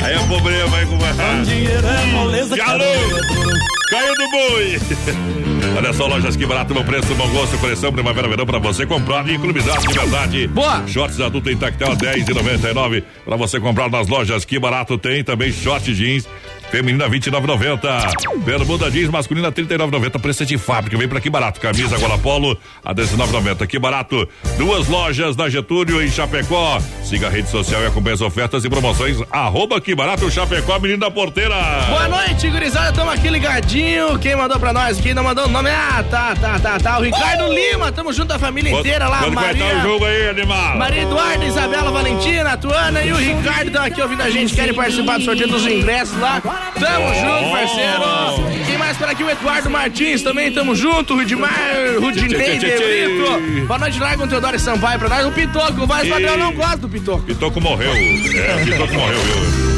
Aí 0.03 0.13
é 0.13 0.19
problema 0.27 0.77
aí 0.77 0.85
com 0.85 0.97
Com 0.97 1.43
dinheiro 1.43 1.87
é 1.87 2.05
moleza, 2.07 2.55
quero 2.55 2.69
Alô! 2.71 2.79
ver 2.83 3.17
é 3.17 3.33
duro. 3.33 3.57
Caiu 3.89 4.15
do 4.15 4.29
boi! 4.29 4.79
Olha 5.77 5.93
só, 5.93 6.07
lojas 6.07 6.35
que 6.35 6.45
barato, 6.45 6.73
bom 6.73 6.83
preço, 6.83 7.13
bom 7.15 7.27
gosto, 7.29 7.57
coleção 7.57 7.91
Primavera 7.93 8.27
Verão 8.27 8.45
pra 8.45 8.59
você 8.59 8.85
comprar 8.85 9.27
e 9.27 9.35
economizar 9.35 9.79
de 9.79 9.87
verdade. 9.93 10.47
Boa! 10.47 10.83
Shorts 10.87 11.19
adulto 11.21 11.49
em 11.49 11.55
tactel 11.57 11.95
10,99 11.95 13.03
pra 13.25 13.37
você 13.37 13.59
comprar 13.59 13.89
nas 13.89 14.07
lojas 14.07 14.43
que 14.45 14.59
barato 14.59 14.97
tem 14.97 15.23
também 15.23 15.51
short 15.51 15.93
jeans. 15.93 16.27
Feminina 16.73 17.07
29,90. 17.07 18.43
Bermuda 18.43 18.89
jeans 18.89 19.11
masculina 19.11 19.51
39,90. 19.51 20.19
Preço 20.19 20.43
de 20.43 20.57
fábrica. 20.57 20.97
Vem 20.97 21.07
pra 21.07 21.21
que 21.21 21.29
barato. 21.29 21.59
Camisa 21.59 21.99
Gola 21.99 22.17
Polo 22.17 22.57
a 22.83 22.95
19,90. 22.95 23.67
Que 23.67 23.77
barato. 23.77 24.27
Duas 24.57 24.87
lojas 24.87 25.35
da 25.35 25.47
Getúlio 25.47 26.01
em 26.01 26.09
Chapecó. 26.09 26.81
Siga 27.03 27.27
a 27.27 27.29
rede 27.29 27.47
social 27.47 27.79
e 27.83 27.85
acompanhe 27.85 28.15
as 28.15 28.21
ofertas 28.21 28.65
e 28.65 28.69
promoções. 28.71 29.17
Arroba 29.29 29.79
que 29.79 29.93
barato 29.93 30.31
Chapecó, 30.31 30.79
menino 30.79 31.01
da 31.01 31.11
porteira. 31.11 31.53
Boa 31.89 32.07
noite, 32.07 32.49
gurizada. 32.49 32.91
Tamo 32.91 33.11
aqui 33.11 33.29
ligadinho. 33.29 34.17
Quem 34.17 34.35
mandou 34.35 34.59
pra 34.59 34.73
nós 34.73 34.97
aqui? 34.97 35.13
Não 35.13 35.23
mandou 35.23 35.45
o 35.45 35.49
nome? 35.49 35.69
Ah, 35.69 36.03
tá, 36.09 36.35
tá, 36.35 36.57
tá, 36.57 36.79
tá. 36.79 36.97
O 36.97 37.03
Ricardo 37.03 37.53
Lima. 37.53 37.91
Tamo 37.91 38.11
junto 38.11 38.33
a 38.33 38.39
família 38.39 38.71
inteira 38.71 39.07
lá. 39.07 39.19
Quando 39.19 39.35
vai 39.35 39.53
Maria. 39.53 39.63
estar 39.63 39.77
o 39.77 39.81
jogo 39.91 40.05
aí, 40.05 40.29
animal? 40.29 40.75
Maria 40.77 41.03
Eduarda, 41.03 41.45
Isabela 41.45 41.91
Valentina, 41.91 42.57
Tuana 42.57 43.03
e 43.03 43.11
o 43.11 43.17
Ricardo 43.17 43.67
estão 43.67 43.83
aqui 43.83 44.01
ouvindo 44.01 44.23
a 44.23 44.29
gente, 44.31 44.55
querem 44.55 44.73
participar 44.73 45.19
do 45.19 45.23
sorteio 45.23 45.49
dos 45.49 45.67
ingressos 45.67 46.19
lá. 46.19 46.41
Tamo 46.79 47.13
junto, 47.13 47.51
parceiro. 47.51 48.65
Quem 48.65 48.77
mais 48.77 48.97
por 48.97 49.07
aqui? 49.07 49.23
O 49.23 49.29
Eduardo 49.29 49.69
Martins 49.69 50.21
também, 50.21 50.51
tamo 50.51 50.75
junto. 50.75 51.15
Rudimar, 51.15 51.51
Rudinei. 51.99 52.59
Brito. 52.59 53.65
Boa 53.67 53.79
noite, 53.79 53.99
o 54.21 54.27
Teodoro 54.27 54.59
Sampaio 54.59 54.99
pra 54.99 55.09
nós. 55.09 55.25
O 55.25 55.31
Pitoco, 55.31 55.83
E- 55.83 56.09
Padrão 56.09 56.37
não 56.37 56.53
gosta 56.53 56.77
do 56.77 56.89
Pitoco. 56.89 57.23
Pitoco 57.23 57.61
morreu. 57.61 57.91
É, 57.93 58.61
o 58.61 58.65
Pitoco 58.65 58.93
morreu, 58.93 59.19
viu? 59.19 59.73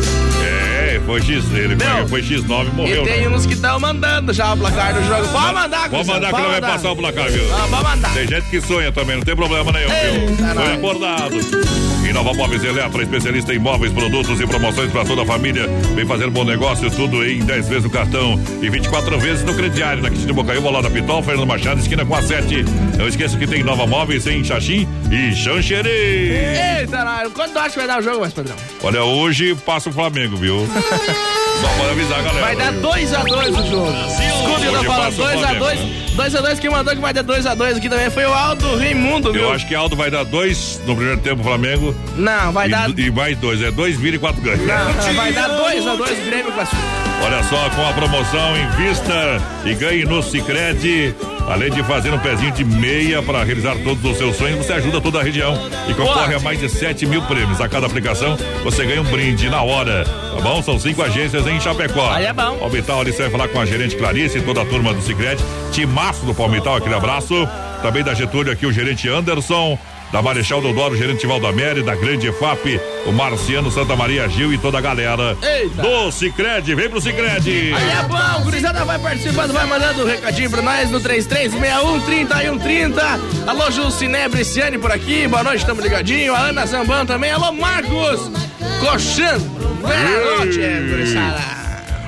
É, 0.48 1.02
foi 1.06 1.22
X, 1.22 1.44
ele 1.54 1.76
Meu, 1.76 2.08
foi, 2.08 2.22
foi 2.22 2.22
X9 2.22 2.68
e 2.68 2.76
morreu. 2.76 3.04
E 3.04 3.08
tem 3.08 3.22
né? 3.22 3.30
uns 3.30 3.46
que 3.46 3.54
estão 3.54 3.80
mandando 3.80 4.32
já 4.34 4.54
o 4.54 4.58
placar 4.58 4.94
do 4.94 5.04
jogo. 5.04 5.28
Pode 5.30 5.54
mandar, 5.54 5.90
Pode 5.90 6.08
mandar 6.08 6.34
que 6.34 6.42
não 6.42 6.50
vai 6.50 6.62
passar 6.62 6.92
o 6.92 6.96
placar, 6.96 7.30
viu? 7.30 7.44
Ah, 7.54 7.68
pode 7.70 7.84
mandar. 7.84 8.14
Tem 8.14 8.28
gente 8.28 8.50
que 8.50 8.62
sonha 8.62 8.92
também, 8.92 9.18
não 9.18 9.24
tem 9.24 9.36
problema 9.36 9.72
nenhum, 9.72 9.92
Eita, 9.92 10.44
viu? 10.44 10.56
Foi 10.56 10.74
acordado. 10.74 11.95
E 12.08 12.14
Nova 12.14 12.34
Móveis 12.34 12.64
Eletro, 12.64 13.02
especialista 13.02 13.54
em 13.54 13.58
móveis, 13.58 13.92
produtos 13.92 14.40
e 14.40 14.46
promoções 14.46 14.92
para 14.92 15.04
toda 15.04 15.24
a 15.24 15.26
família. 15.26 15.68
Vem 15.96 16.06
fazer 16.06 16.30
bom 16.30 16.44
negócio, 16.44 16.90
tudo 16.92 17.26
em 17.26 17.40
10 17.40 17.68
vezes 17.68 17.84
no 17.84 17.90
cartão 17.90 18.40
e 18.62 18.70
24 18.70 19.20
vezes 19.20 19.44
no 19.44 19.56
crediário. 19.56 20.04
Na 20.04 20.10
Quintino 20.10 20.34
Bocaiúva, 20.34 20.70
lá 20.70 20.82
da 20.82 20.90
Pitol, 20.90 21.24
Fernando 21.24 21.48
Machado, 21.48 21.82
esquina 21.82 22.06
com 22.06 22.16
a 22.16 22.22
7. 22.22 22.64
Não 22.98 23.08
esqueça 23.08 23.38
que 23.38 23.48
tem 23.48 23.64
Nova 23.64 23.88
Móveis 23.88 24.28
em 24.28 24.44
Xaxim 24.44 24.88
e 25.12 25.34
Xanxerê. 25.36 26.80
Eita, 26.82 27.30
quando 27.34 27.58
acha 27.58 27.72
que 27.72 27.78
vai 27.78 27.88
dar 27.88 28.00
o 28.00 28.04
jogo, 28.04 28.20
mais 28.20 28.34
padrão? 28.34 28.56
Olha, 28.84 29.04
hoje 29.04 29.56
passa 29.66 29.90
o 29.90 29.94
Flamengo, 29.94 30.38
viu? 30.38 30.58
Só 31.62 31.68
pode 31.78 31.90
avisar, 31.92 32.24
galera. 32.24 32.46
Vai 32.46 32.56
dar 32.56 32.74
2x2 32.74 33.60
o 33.60 33.70
jogo. 33.70 33.92
Escuta, 33.92 34.66
eu 34.66 34.84
fala 34.84 35.12
2x2. 35.12 36.06
2x2, 36.16 36.60
quem 36.60 36.70
mandou 36.70 36.96
que 36.96 37.02
vai 37.02 37.14
dar 37.14 37.24
2x2 37.24 37.78
aqui 37.78 37.90
também 37.90 38.10
foi 38.10 38.26
o 38.26 38.34
Aldo 38.34 38.78
Raimundo, 38.78 39.34
viu? 39.34 39.44
Eu 39.44 39.52
acho 39.52 39.68
que 39.68 39.76
Aldo 39.76 39.96
vai 39.96 40.10
dar 40.10 40.24
2 40.24 40.82
no 40.86 40.96
primeiro 40.96 41.20
tempo 41.22 41.44
Flamengo. 41.44 41.96
Não, 42.16 42.52
vai 42.52 42.68
e, 42.68 42.72
dar. 42.72 42.90
E 42.98 43.12
mais 43.12 43.38
2, 43.38 43.62
é 43.62 43.72
2 43.72 43.98
vira 43.98 44.16
e 44.16 44.20
4 44.20 44.42
ganha. 44.42 44.58
Não, 44.58 45.14
vai 45.14 45.34
dar 45.34 45.50
2x2 45.50 46.26
Grêmio 46.26 46.52
classificado. 46.52 47.06
Olha 47.24 47.44
só, 47.44 47.70
com 47.70 47.88
a 47.88 47.94
promoção 47.94 48.58
invista 48.58 49.42
e 49.66 49.74
ganhe 49.74 50.06
no 50.06 50.22
Cicred. 50.22 51.16
Além 51.48 51.70
de 51.70 51.84
fazer 51.84 52.12
um 52.12 52.20
pezinho 52.20 52.52
de 52.52 52.64
meia 52.64 53.22
para 53.22 53.44
realizar 53.44 53.76
todos 53.84 54.04
os 54.04 54.18
seus 54.18 54.36
sonhos, 54.36 54.66
você 54.66 54.74
ajuda 54.74 55.00
toda 55.00 55.20
a 55.20 55.24
região 55.24 55.56
e 55.88 55.94
concorre 55.94 56.34
a 56.34 56.40
mais 56.40 56.60
de 56.60 56.68
7 56.68 57.06
mil 57.06 57.22
prêmios. 57.24 57.62
A 57.62 57.70
cada 57.70 57.86
aplicação, 57.86 58.36
você 58.64 58.84
ganha 58.86 59.02
um 59.02 59.06
brinde 59.06 59.48
na 59.50 59.62
hora. 59.62 60.04
Tá 60.06 60.42
bom? 60.42 60.62
São 60.64 60.80
cinco 60.80 61.04
agências 61.04 61.46
em 61.46 61.60
Chapecó. 61.60 62.12
Aí 62.12 62.26
é 62.26 62.34
bom. 62.34 62.58
Palmital, 62.58 63.02
ali 63.02 63.12
você 63.12 63.24
vai 63.24 63.32
falar 63.32 63.48
com 63.50 63.60
a 63.60 63.66
gerente 63.66 63.96
Clarice 63.96 64.40
e 64.40 64.42
toda 64.42 64.62
a 64.62 64.66
turma 64.66 64.94
do 64.94 65.02
Cicred. 65.02 65.42
Timaço 65.72 66.26
do 66.26 66.34
Palmital, 66.34 66.78
aquele 66.78 66.96
abraço. 66.96 67.48
Também 67.82 68.04
da 68.04 68.14
Getúlio 68.16 68.52
aqui 68.52 68.66
o 68.66 68.74
gerente 68.74 69.08
Anderson 69.08 69.78
da 70.16 70.22
Marechal 70.22 70.62
Deodoro, 70.62 70.96
gerente 70.96 71.28
Valdamere, 71.28 71.84
da 71.84 71.94
Grande 71.94 72.32
FAP, 72.32 72.80
o 73.06 73.12
Marciano 73.12 73.70
Santa 73.70 73.98
Maria 73.98 74.30
Gil 74.30 74.54
e 74.54 74.58
toda 74.58 74.78
a 74.78 74.82
galera 74.82 75.38
Eita. 75.42 75.82
do 75.82 76.10
Cicred. 76.10 76.74
Vem 76.74 76.90
pro 76.90 77.02
Cicred. 77.02 77.74
Aí 77.74 77.90
é 77.90 78.02
bom, 78.04 78.44
gurizada 78.46 78.86
vai 78.86 78.98
participando, 78.98 79.52
vai 79.52 79.66
mandando 79.66 80.04
um 80.04 80.08
recadinho 80.08 80.50
pra 80.50 80.62
nós 80.62 80.90
no 80.90 81.02
3361 81.02 82.00
3130. 82.00 83.02
Alô, 83.46 83.70
Juciné 83.70 84.30
Briciane 84.30 84.78
por 84.78 84.90
aqui, 84.90 85.28
boa 85.28 85.44
noite, 85.44 85.60
estamos 85.60 85.84
ligadinho. 85.84 86.34
A 86.34 86.48
Ana 86.48 86.66
Zamban 86.66 87.06
também, 87.06 87.32
alô, 87.32 87.52
Marcos 87.52 88.32
Coxan. 88.80 89.38
Boa 89.82 90.38
noite, 90.38 90.60
gurizada. 90.90 91.65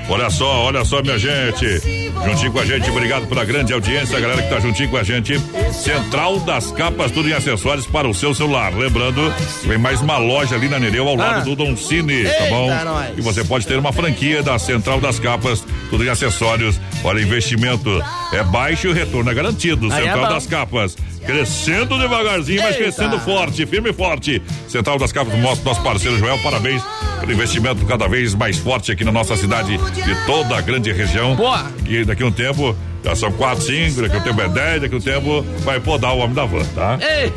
Olha 0.09 0.29
só, 0.29 0.63
olha 0.63 0.85
só, 0.85 1.01
minha 1.01 1.17
gente. 1.17 1.81
Juntinho 2.25 2.51
com 2.51 2.59
a 2.59 2.65
gente, 2.65 2.89
obrigado 2.89 3.27
pela 3.27 3.43
grande 3.43 3.73
audiência, 3.73 4.17
a 4.17 4.21
galera 4.21 4.41
que 4.41 4.49
tá 4.49 4.59
juntinho 4.59 4.89
com 4.89 4.97
a 4.97 5.03
gente. 5.03 5.37
Central 5.73 6.39
das 6.39 6.71
Capas, 6.71 7.11
tudo 7.11 7.29
em 7.29 7.33
acessórios 7.33 7.85
para 7.85 8.07
o 8.07 8.13
seu 8.13 8.33
celular. 8.33 8.73
Lembrando, 8.73 9.21
vem 9.65 9.77
mais 9.77 9.99
uma 10.01 10.17
loja 10.17 10.55
ali 10.55 10.69
na 10.69 10.79
Nereu, 10.79 11.07
ao 11.07 11.15
lado 11.15 11.41
ah. 11.41 11.43
do 11.43 11.55
Don 11.55 11.75
Cine, 11.75 12.23
tá 12.23 12.45
bom? 12.49 12.69
E 13.17 13.21
você 13.21 13.43
pode 13.43 13.67
ter 13.67 13.77
uma 13.77 13.91
franquia 13.91 14.41
da 14.41 14.57
Central 14.57 15.01
das 15.01 15.19
Capas, 15.19 15.63
tudo 15.89 16.05
em 16.05 16.09
acessórios. 16.09 16.79
Olha, 17.03 17.21
investimento 17.21 17.89
é 18.31 18.43
baixo 18.43 18.87
e 18.87 18.89
o 18.89 18.93
retorno 18.93 19.29
é 19.29 19.33
garantido. 19.33 19.91
É 19.91 20.03
Central 20.03 20.25
é 20.25 20.29
das 20.29 20.47
Capas. 20.47 20.97
Crescendo 21.25 21.97
devagarzinho, 21.97 22.61
mas 22.61 22.75
Eita. 22.75 22.83
crescendo 22.83 23.19
forte, 23.19 23.65
firme 23.65 23.89
e 23.89 23.93
forte. 23.93 24.41
Central 24.67 24.97
das 24.97 25.11
Capas 25.11 25.33
mostra 25.39 25.69
nosso 25.69 25.81
parceiro 25.81 26.17
Joel, 26.17 26.37
parabéns 26.39 26.81
pelo 27.19 27.33
investimento 27.33 27.85
cada 27.85 28.07
vez 28.07 28.33
mais 28.33 28.57
forte 28.57 28.91
aqui 28.91 29.03
na 29.03 29.11
nossa 29.11 29.35
cidade 29.35 29.73
e 29.73 30.25
toda 30.25 30.57
a 30.57 30.61
grande 30.61 30.91
região. 30.91 31.35
Boa! 31.35 31.65
E 31.85 32.05
daqui 32.05 32.23
a 32.23 32.27
um 32.27 32.31
tempo 32.31 32.75
já 33.03 33.15
são 33.15 33.31
quatro, 33.31 33.63
cinco, 33.63 34.01
daqui 34.01 34.15
a 34.15 34.19
um 34.19 34.23
tempo 34.23 34.41
é 34.41 34.49
dez, 34.49 34.81
daqui 34.81 34.95
a 34.95 34.97
um 34.97 35.01
tempo 35.01 35.41
vai 35.63 35.79
podar 35.79 36.13
o 36.13 36.19
homem 36.19 36.33
da 36.33 36.45
van, 36.45 36.65
tá? 36.75 36.97
Ei. 37.01 37.31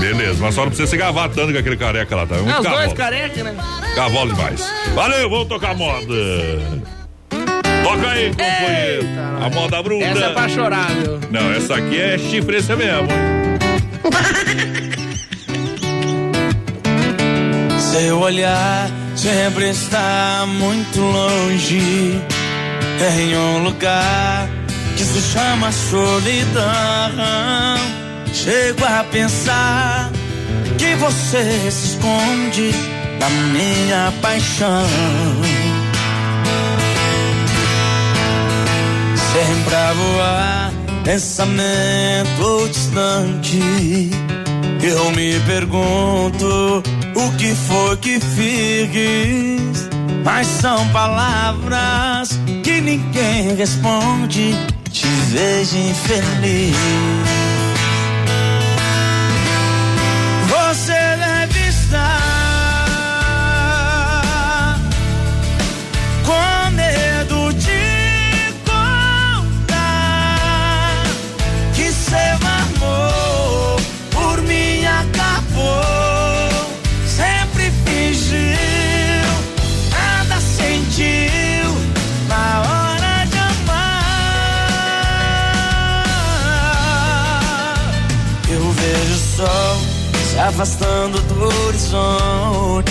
Beleza, 0.00 0.38
mas 0.40 0.54
só 0.54 0.62
não 0.62 0.68
precisa 0.68 0.88
se 0.88 0.96
gavar 0.96 1.28
tanto 1.28 1.52
com 1.52 1.58
aquele 1.58 1.76
careca 1.76 2.16
lá, 2.16 2.26
tá? 2.26 2.36
Um 2.36 2.44
não, 2.44 2.60
os 2.60 2.66
dois 2.66 2.92
careca, 2.92 3.44
né? 3.44 3.56
Cavalo 3.94 4.32
demais. 4.32 4.66
Valeu, 4.94 5.28
vamos 5.28 5.48
tocar 5.48 5.74
moda. 5.74 6.14
Toca 7.82 8.10
aí, 8.10 8.30
companheiro. 8.30 9.06
A 9.44 9.48
moda 9.50 9.82
bruta. 9.82 10.04
Essa 10.04 10.24
é 10.26 10.32
pra 10.32 10.48
chorar, 10.48 10.88
viu? 10.90 11.20
Não, 11.30 11.52
essa 11.52 11.76
aqui 11.76 12.00
é 12.00 12.18
chifreça 12.18 12.76
mesmo. 12.76 13.08
Seu 17.78 18.20
olhar 18.20 18.90
sempre 19.16 19.70
está 19.70 20.44
muito 20.46 21.00
longe, 21.00 22.20
é 23.00 23.20
em 23.20 23.36
um 23.36 23.64
lugar 23.64 24.48
que 24.96 25.02
se 25.02 25.20
chama 25.32 25.72
solidão. 25.72 26.60
Chego 28.32 28.84
a 28.84 29.04
pensar 29.04 30.12
que 30.78 30.94
você 30.96 31.70
se 31.70 31.88
esconde 31.88 32.70
da 33.18 33.28
minha 33.28 34.12
paixão. 34.22 34.86
Sempre 39.32 39.74
a 39.76 39.92
voar, 39.92 40.72
pensamento 41.04 42.68
distante. 42.68 44.10
Eu 44.82 45.10
me 45.12 45.38
pergunto 45.40 46.82
o 47.14 47.36
que 47.36 47.54
foi 47.54 47.96
que 47.98 48.18
fiz. 48.18 49.88
Mas 50.24 50.46
são 50.46 50.88
palavras 50.88 52.40
que 52.64 52.80
ninguém 52.80 53.54
responde. 53.54 54.54
Te 54.90 55.06
vejo 55.06 55.76
infeliz. 55.76 57.39
Afastando 90.50 91.20
do 91.22 91.66
horizonte. 91.66 92.90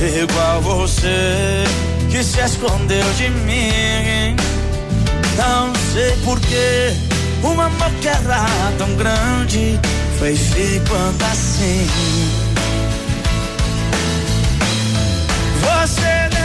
Igual 0.00 0.60
você 0.62 1.64
que 2.10 2.22
se 2.22 2.40
escondeu 2.40 3.04
de 3.14 3.28
mim. 3.30 4.36
Não 5.36 5.72
sei 5.92 6.16
porquê, 6.24 6.94
um 7.44 7.60
amor 7.60 7.90
que 8.00 8.08
era 8.08 8.46
tão 8.78 8.94
grande 8.96 9.78
foi 10.18 10.34
ficando 10.34 11.24
assim. 11.30 11.86
Você 15.60 16.36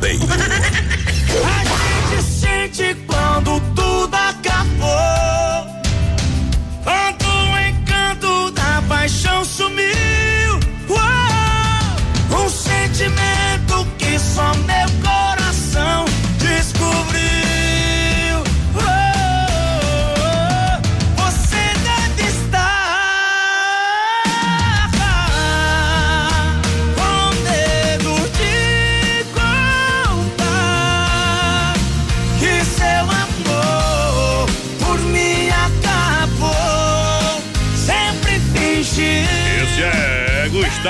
Brasil 0.00 0.49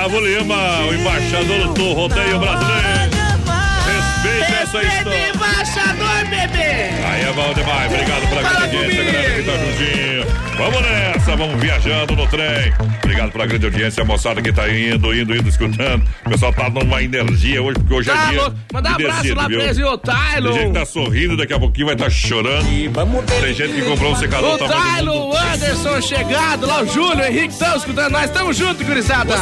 Gustavo 0.01 0.21
Lima, 0.21 0.87
o 0.87 0.95
embaixador 0.95 1.75
do 1.75 1.93
rodeio 1.93 2.39
brasileiro. 2.39 3.00
Essa 4.73 4.83
história. 4.85 5.29
Embaixador, 5.35 6.25
bebê! 6.31 7.05
Aí 7.05 7.23
é 7.23 7.33
bom 7.35 7.53
demais. 7.55 7.93
Obrigado 7.93 8.29
pela 8.29 8.43
grande 8.43 8.77
audiência, 8.77 9.05
galera 9.05 9.35
que 9.35 9.43
tá 9.43 9.53
juntinho. 9.57 10.41
Vamos 10.61 10.83
nessa, 10.83 11.37
vamos 11.37 11.61
viajando 11.61 12.15
no 12.17 12.27
trem. 12.27 12.73
Obrigado 13.03 13.33
pela 13.33 13.47
grande 13.47 13.65
audiência, 13.65 14.03
a 14.03 14.07
moçada 14.07 14.43
que 14.43 14.53
tá 14.53 14.69
indo, 14.69 15.15
indo, 15.15 15.35
indo, 15.35 15.49
escutando. 15.49 16.05
O 16.27 16.31
pessoal 16.31 16.53
tá 16.53 16.69
numa 16.69 17.03
energia 17.03 17.63
hoje, 17.63 17.79
porque 17.79 17.95
hoje 17.95 18.11
é 18.11 18.13
Tá 18.13 18.27
dia. 18.27 18.43
louco. 18.43 18.57
Manda 18.73 18.91
um 18.91 18.97
de 18.97 19.03
abraço 19.05 19.23
descido, 19.23 19.41
lá 19.41 19.49
viu? 19.49 19.59
pra 19.59 19.71
esse. 19.71 19.81
Tem 20.43 20.53
gente 20.53 20.67
que 20.67 20.73
tá 20.79 20.85
sorrindo, 20.85 21.37
daqui 21.39 21.55
a 21.55 21.59
pouquinho 21.59 21.87
vai 21.87 21.95
estar 21.95 22.05
tá 22.05 22.11
chorando. 22.11 22.67
Tem 23.43 23.55
gente 23.55 23.73
que 23.73 23.83
comprou 23.83 24.13
um 24.13 24.17
secador 24.17 24.55
O 24.55 24.59
tamanho 24.59 24.81
do 24.81 24.95
Tylo, 24.97 25.15
mundo. 25.15 25.35
o 25.35 25.39
Anderson 25.39 26.01
chegado, 26.03 26.67
lá 26.67 26.83
o 26.83 26.87
Júlio, 26.87 27.25
o 27.25 27.27
Henrique, 27.27 27.55
estão 27.55 27.77
escutando 27.77 28.13
nós, 28.13 28.31
tamo 28.31 28.53
junto, 28.53 28.85
gurizada. 28.85 29.35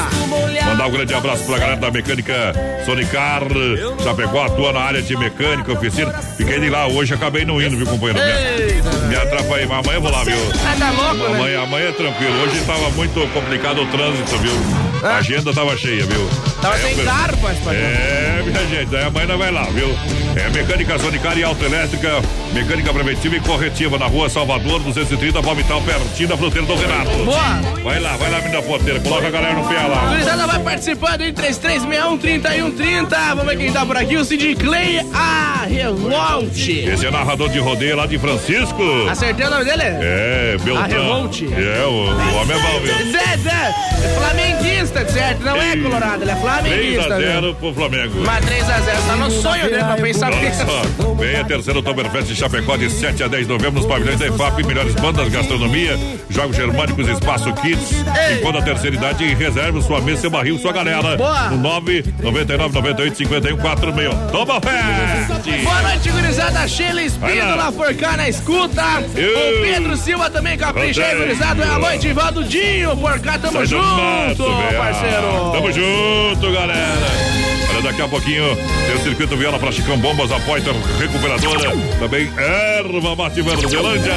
Mandar 0.66 0.86
um 0.86 0.90
grande 0.92 1.14
abraço 1.14 1.44
pra 1.46 1.58
galera 1.58 1.80
da 1.80 1.90
mecânica 1.90 2.52
Sonicar, 2.86 3.42
Chapecó, 4.04 4.44
atua 4.46 4.72
na 4.72 4.80
área 4.80 5.02
de 5.02 5.16
mecânica, 5.18 5.72
oficina. 5.72 6.12
Fiquei 6.36 6.60
de 6.60 6.70
lá 6.70 6.86
hoje, 6.86 7.14
acabei 7.14 7.44
não 7.44 7.60
indo, 7.60 7.76
viu, 7.76 7.86
companheiro? 7.86 8.18
Eita, 8.20 8.90
Me 9.06 9.16
atrapalhei, 9.16 9.66
mas 9.66 9.78
amanhã 9.78 9.96
eu 9.98 10.02
vou 10.02 10.10
lá, 10.10 10.24
viu? 10.24 10.36
Tá 10.52 10.76
tá 10.78 10.90
louco, 10.90 11.28
né? 11.30 11.38
Amanhã, 11.38 11.62
amanhã 11.62 11.88
é 11.88 11.92
tranquilo. 11.92 12.42
Hoje 12.42 12.60
tava 12.66 12.90
muito 12.90 13.20
complicado 13.32 13.82
o 13.82 13.86
trânsito, 13.86 14.38
viu? 14.38 14.87
A 15.02 15.16
agenda 15.18 15.52
tava 15.52 15.76
cheia, 15.76 16.04
viu? 16.04 16.28
Tava 16.60 16.76
É, 16.76 16.78
sem 16.78 17.04
carro, 17.04 17.36
pai. 17.38 17.56
É, 17.76 18.42
minha 18.44 18.66
gente, 18.66 18.96
aí 18.96 19.04
amanhã 19.04 19.36
vai 19.36 19.50
lá, 19.52 19.62
viu? 19.64 19.88
É 20.36 20.48
mecânica 20.50 20.98
sanitária 20.98 21.40
e 21.40 21.44
autoelétrica, 21.44 22.20
mecânica 22.52 22.92
preventiva 22.92 23.36
e 23.36 23.40
corretiva 23.40 23.98
na 23.98 24.06
rua 24.06 24.28
Salvador, 24.28 24.80
230, 24.80 25.40
Palmital, 25.42 25.80
pertinho 25.82 26.28
da 26.28 26.36
fronteira 26.36 26.66
do 26.66 26.74
Renato. 26.74 27.10
Boa. 27.24 27.38
Vai 27.82 28.00
lá, 28.00 28.16
vai 28.16 28.30
lá, 28.30 28.40
menina 28.40 28.62
porteira, 28.62 29.00
coloca 29.00 29.26
a 29.28 29.30
galera 29.30 29.54
no 29.54 29.68
pé 29.68 29.74
lá. 29.86 30.06
Gurizada 30.08 30.46
vai 30.46 30.58
participando 30.60 31.22
em 31.22 31.32
3361-3130. 31.32 33.08
Vamos 33.30 33.44
ver 33.46 33.56
quem 33.56 33.72
tá 33.72 33.86
por 33.86 33.96
aqui. 33.96 34.16
O 34.16 34.24
Sid 34.24 34.54
Clay, 34.56 35.00
a 35.14 35.64
Revolte. 35.68 36.80
Esse 36.80 37.06
é 37.06 37.10
narrador 37.10 37.48
de 37.48 37.58
rodeio 37.58 37.96
lá 37.96 38.06
de 38.06 38.18
Francisco. 38.18 38.82
Acertei 39.08 39.46
o 39.46 39.50
nome 39.50 39.64
dele? 39.64 39.82
É, 39.84 40.56
Beltrão. 40.62 40.82
A 40.84 40.86
Revolte. 40.86 41.46
É, 41.52 41.84
o, 41.86 41.90
o 41.90 42.36
homem 42.36 42.56
é 42.56 42.62
bom, 42.62 42.80
viu? 42.80 43.12
Zé, 43.12 43.36
Zé, 43.38 43.74
é 44.04 44.14
flamenguista, 44.88 45.06
certo? 45.06 45.44
Não 45.44 45.56
é 45.56 45.76
colorado, 45.76 46.22
ele 46.22 46.30
é 46.30 46.34
3 46.34 46.40
flamenguista. 46.40 47.14
a 47.14 47.18
viu? 47.18 47.26
0 47.26 47.54
pro 47.54 47.74
Flamengo. 47.74 48.20
Mas 48.24 48.44
3x0, 48.44 49.06
tá 49.06 49.16
no 49.16 49.30
sonho 49.30 49.64
dele 49.64 49.84
pra 49.84 49.96
pensar 49.96 50.30
nisso. 50.30 50.64
Vem 51.18 51.36
a 51.36 51.44
terceira 51.44 51.78
Oktoberfest 51.78 52.28
de 52.28 52.36
Chapecó 52.36 52.76
de 52.76 52.90
7 52.90 53.22
a 53.22 53.28
10 53.28 53.46
de 53.46 53.52
novembro 53.52 53.80
nos 53.80 53.86
pavilhões 53.86 54.18
da 54.18 54.26
EFAP, 54.26 54.64
melhores 54.64 54.94
bandas, 54.94 55.28
gastronomia, 55.28 55.98
jogos 56.30 56.56
germânicos, 56.56 57.08
espaço 57.08 57.52
kids. 57.54 58.04
Enquanto 58.38 58.58
a 58.58 58.62
terceira 58.62 58.96
idade 58.96 59.34
reserva 59.34 59.80
sua 59.80 60.00
mesa, 60.00 60.22
seu 60.22 60.30
barril, 60.30 60.58
sua 60.58 60.72
galera. 60.72 61.16
Boa. 61.16 61.50
No 61.50 61.56
999 61.58 62.74
98 62.74 63.16
51 63.16 63.56
46. 63.56 64.30
Toma 64.32 64.60
fé! 64.60 65.62
Boa 65.62 65.82
noite, 65.82 66.10
gurizada. 66.10 66.68
Sheila 66.68 67.02
Espíndola, 67.02 67.54
lá. 67.54 67.72
Forcar 67.72 68.16
na 68.16 68.28
escuta. 68.28 68.82
Eu. 69.14 69.58
O 69.58 69.62
Pedro 69.62 69.96
Silva 69.96 70.30
também, 70.30 70.56
capricha 70.56 71.04
aí, 71.04 71.16
gurizada. 71.16 71.64
Boa 71.64 71.78
noite, 71.78 72.08
Ivaldo 72.08 72.44
Dinho. 72.44 72.96
Porcar, 72.96 73.38
tamo 73.38 73.52
Sai 73.52 73.62
do 73.62 73.68
junto, 73.68 73.84
mato. 73.84 74.77
Parceiro. 74.78 75.50
Tamo 75.52 75.72
junto, 75.72 76.52
galera. 76.52 77.08
Olha, 77.70 77.82
daqui 77.82 78.00
a 78.00 78.08
pouquinho 78.08 78.56
tem 78.86 78.96
o 78.96 79.02
circuito 79.02 79.36
Viola 79.36 79.58
pra 79.58 79.70
Chicão 79.72 79.98
Bombas, 79.98 80.30
a 80.32 80.40
Poiter 80.40 80.74
Recuperadora. 80.98 81.72
Também 81.98 82.32
Erva 82.36 83.14
Mate 83.14 83.42
Verdelândia. 83.42 84.14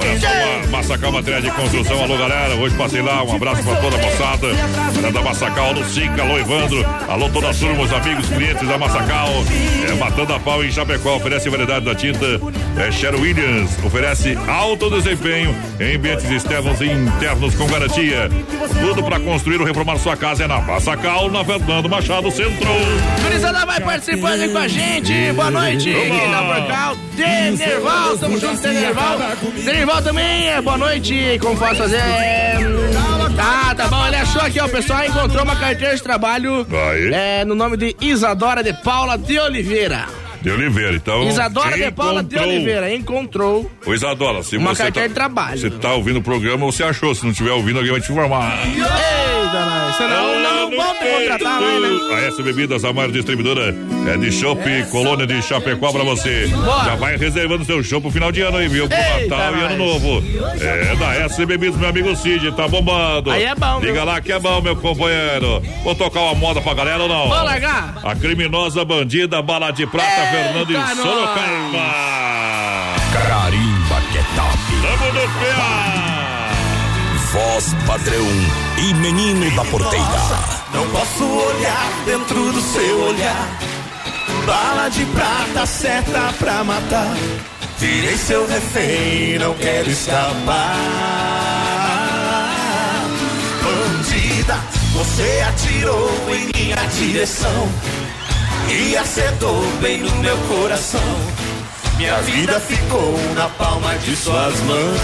Olha 0.00 0.18
só, 0.18 0.26
uma, 0.26 0.66
Massacal 0.78 1.12
Material 1.12 1.42
de 1.42 1.50
Construção. 1.50 2.02
Alô, 2.02 2.16
galera. 2.16 2.54
Hoje 2.54 2.74
passei 2.76 3.02
lá. 3.02 3.22
Um 3.22 3.36
abraço 3.36 3.62
pra 3.62 3.76
toda 3.76 3.96
a 3.96 4.00
moçada. 4.00 4.48
Galera 4.94 5.12
da 5.12 5.22
Massacal, 5.22 5.66
alô, 5.66 5.84
Cica, 5.84 6.22
alô, 6.22 6.38
Evandro. 6.38 6.86
Alô, 7.08 7.28
toda 7.28 7.50
a 7.50 7.54
turma, 7.54 7.82
os 7.82 7.92
amigos, 7.92 8.28
clientes 8.28 8.66
da 8.66 8.78
Massacal. 8.78 9.28
É 9.88 9.94
Matando 9.94 10.34
a 10.34 10.40
Pau 10.40 10.64
em 10.64 10.70
Chapecó. 10.70 11.16
Oferece 11.16 11.48
variedade 11.50 11.84
da 11.84 11.94
tinta. 11.94 12.26
É 12.78 12.90
Sher 12.90 13.14
Williams. 13.14 13.70
Oferece 13.84 14.38
alto 14.48 14.90
desempenho 14.90 15.54
em 15.78 15.96
ambientes 15.96 16.30
externos 16.30 16.80
e 16.80 16.86
internos 16.86 17.54
com 17.54 17.66
garantia. 17.66 18.28
Tudo 18.80 19.02
pra 19.02 19.20
construir 19.20 19.60
ou 19.60 19.66
reformar 19.66 19.98
sua 19.98 20.16
casa 20.16 20.44
é 20.44 20.46
na 20.46 20.60
Massacal, 20.60 21.30
na 21.30 21.44
Fernando 21.44 21.88
Machado 21.88 22.30
Centro. 22.30 22.68
Gurizada 23.22 23.66
vai 23.66 23.80
participando 23.80 24.50
com 24.52 24.58
a 24.58 24.68
gente. 24.68 25.32
Boa 25.32 25.50
noite. 25.50 25.92
Tá 25.92 26.42
por 26.42 26.66
cá? 26.66 26.94
Denerval, 27.16 28.16
tamo 28.16 28.38
junto, 28.38 28.62
Denerval. 28.62 29.18
Denerval 29.64 29.89
também, 30.02 30.48
é, 30.48 30.60
boa 30.60 30.78
noite. 30.78 31.38
Como 31.40 31.56
posso 31.58 31.76
fazer? 31.76 32.00
Ah, 33.38 33.74
tá 33.74 33.88
bom. 33.88 34.06
Ele 34.06 34.16
achou 34.16 34.42
aqui, 34.42 34.60
ó. 34.60 34.66
O 34.66 34.68
pessoal 34.68 35.04
encontrou 35.04 35.42
uma 35.42 35.56
carteira 35.56 35.94
de 35.94 36.02
trabalho 36.02 36.66
é, 37.12 37.44
no 37.44 37.54
nome 37.54 37.76
de 37.76 37.96
Isadora 38.00 38.62
de 38.62 38.72
Paula 38.72 39.18
de 39.18 39.38
Oliveira. 39.38 40.19
De 40.40 40.50
Oliveira, 40.50 40.96
então. 40.96 41.28
Isadora 41.28 41.76
de 41.76 41.90
Paula 41.90 42.22
de 42.22 42.38
Oliveira 42.38 42.94
encontrou 42.94 43.70
Ô 43.84 43.94
Isadora, 43.94 44.42
se 44.42 44.56
uma 44.56 44.74
você 44.74 44.84
carteira 44.84 45.08
tá, 45.08 45.08
de 45.08 45.14
trabalho. 45.14 45.58
Você 45.58 45.70
tá 45.70 45.92
ouvindo 45.92 46.18
o 46.18 46.22
programa, 46.22 46.64
você 46.66 46.82
achou. 46.82 47.14
Se 47.14 47.24
não 47.24 47.30
estiver 47.30 47.52
ouvindo, 47.52 47.78
alguém 47.78 47.92
vai 47.92 48.00
te 48.00 48.10
informar. 48.10 48.58
Eita, 48.66 49.66
nós. 49.66 49.96
Senão 49.96 50.40
não 50.40 50.70
vão 50.70 50.94
te 50.94 51.04
contratar 51.04 51.60
mais, 51.60 51.82
né? 51.82 51.88
A 52.14 52.20
S 52.28 52.42
Bebidas, 52.42 52.84
a 52.84 52.92
maior 52.92 53.10
distribuidora 53.10 53.74
é 54.08 54.16
de 54.16 54.32
chopp, 54.32 54.62
colônia 54.90 55.26
de 55.26 55.42
Chapecó 55.42 55.92
pra 55.92 56.04
você. 56.04 56.46
Boa. 56.48 56.84
Já 56.84 56.94
vai 56.96 57.16
reservando 57.16 57.64
seu 57.64 57.82
show 57.82 58.00
pro 58.00 58.10
final 58.10 58.32
de 58.32 58.40
ano 58.40 58.56
aí, 58.56 58.68
viu? 58.68 58.88
Pro 58.88 58.96
Eita, 58.96 59.36
Natal 59.36 59.56
e. 59.56 59.60
Ano 59.60 59.76
Novo. 59.76 60.24
É 60.60 60.96
da 60.96 61.14
S 61.26 61.44
Bebidas, 61.44 61.76
meu 61.76 61.88
amigo 61.88 62.14
Cid, 62.16 62.52
tá 62.52 62.66
bombando. 62.66 63.30
Aí 63.30 63.44
é 63.44 63.54
bom? 63.54 63.80
Liga 63.80 64.04
lá 64.04 64.20
que 64.20 64.32
é 64.32 64.38
bom, 64.38 64.60
meu 64.60 64.76
companheiro. 64.76 65.62
Vou 65.84 65.94
tocar 65.94 66.20
uma 66.20 66.34
moda 66.34 66.60
pra 66.60 66.74
galera 66.74 67.02
ou 67.02 67.08
não? 67.08 67.28
Vamos 67.28 67.44
largar? 67.44 67.98
A 68.02 68.14
criminosa 68.14 68.84
bandida, 68.84 69.42
bala 69.42 69.70
de 69.70 69.86
prata, 69.86 70.29
Fernando 70.30 70.70
e 70.70 70.74
nós. 70.74 70.96
Sorocaba. 70.96 72.20
Carimba 73.12 74.00
que 74.12 74.18
é 74.18 74.24
top. 74.36 74.58
Tamo 74.82 75.12
no 75.12 75.20
pé! 75.40 76.20
Voz 77.32 77.74
padrão 77.86 78.26
e 78.78 78.94
menino 78.94 79.50
da 79.54 79.64
porteira. 79.64 80.06
Não 80.72 80.88
posso 80.90 81.24
olhar 81.24 81.92
dentro 82.04 82.52
do 82.52 82.60
seu 82.60 83.02
olhar. 83.04 83.48
Bala 84.46 84.88
de 84.88 85.04
prata, 85.06 85.66
seta 85.66 86.32
pra 86.38 86.64
matar. 86.64 87.14
Virei 87.78 88.16
seu 88.16 88.46
refém, 88.46 89.38
não 89.38 89.54
quero 89.54 89.90
escapar. 89.90 90.76
Bandida, 93.62 94.58
você 94.92 95.44
atirou 95.48 96.10
em 96.34 96.50
minha 96.54 96.76
direção. 96.98 97.68
E 98.68 98.96
acertou 98.96 99.62
bem 99.80 100.02
no 100.02 100.14
meu 100.16 100.36
coração. 100.48 101.00
Minha 101.96 102.16
vida 102.22 102.58
ficou 102.60 103.14
na 103.34 103.48
palma 103.48 103.94
de 103.98 104.16
suas 104.16 104.58
mãos. 104.60 105.00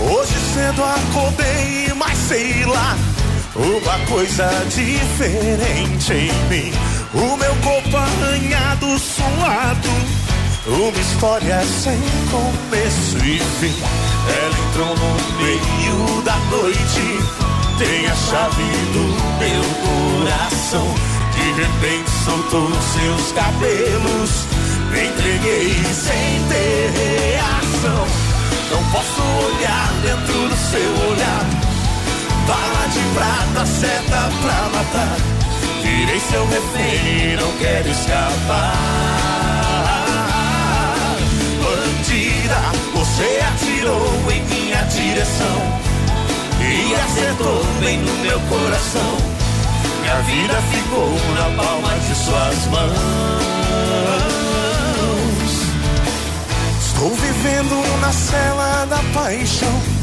Hoje 0.00 0.34
cedo 0.54 0.82
acordei, 0.82 1.92
mas 1.94 2.16
sei 2.16 2.64
lá, 2.64 2.96
uma 3.58 3.98
coisa 4.06 4.48
diferente 4.68 6.12
em 6.12 6.32
mim. 6.48 6.72
O 7.14 7.36
meu 7.36 7.54
corpo 7.56 7.96
arranhado, 7.96 8.98
suado, 8.98 9.88
uma 10.66 10.98
história 10.98 11.60
sem 11.64 11.98
começo 12.30 13.16
e 13.18 13.38
fim. 13.58 13.74
Ela 14.28 14.68
entrou 14.68 14.94
no 14.96 15.42
meio 15.42 16.22
da 16.22 16.36
noite, 16.50 17.18
tem 17.78 18.06
a 18.06 18.14
chave 18.14 18.62
do 18.92 19.04
meu 19.38 19.64
coração. 19.84 20.94
De 21.34 21.52
repente 21.52 22.10
soltou 22.24 22.68
seus 22.68 23.32
cabelos, 23.32 24.46
me 24.92 25.06
entreguei 25.08 25.74
sem 25.92 26.48
ter 26.48 26.90
reação. 26.90 28.06
Não 28.70 28.84
posso 28.90 29.22
olhar 29.46 29.92
dentro 30.02 30.48
do 30.48 30.56
seu 30.56 31.10
olhar. 31.10 31.67
Bala 32.48 32.88
de 32.88 33.00
prata, 33.14 33.66
seta 33.66 34.30
pra 34.40 34.68
matar. 34.72 35.16
Virei 35.82 36.18
seu 36.18 36.46
refém, 36.46 37.36
não 37.36 37.52
quero 37.58 37.90
escapar. 37.90 38.74
Bandida, 41.62 42.60
você 42.94 43.40
atirou 43.52 44.32
em 44.32 44.42
minha 44.44 44.82
direção. 44.84 45.78
E 46.60 46.94
acertou 46.94 47.62
bem 47.80 47.98
no 47.98 48.12
meu 48.22 48.40
coração. 48.40 49.16
Minha 50.00 50.20
vida 50.22 50.54
ficou 50.72 51.12
na 51.36 51.62
palma 51.62 51.98
de 51.98 52.14
suas 52.14 52.66
mãos. 52.68 53.58
Tô 56.98 57.08
vivendo 57.10 58.00
na 58.00 58.10
cela 58.10 58.86
da 58.86 59.02
paixão. 59.12 59.97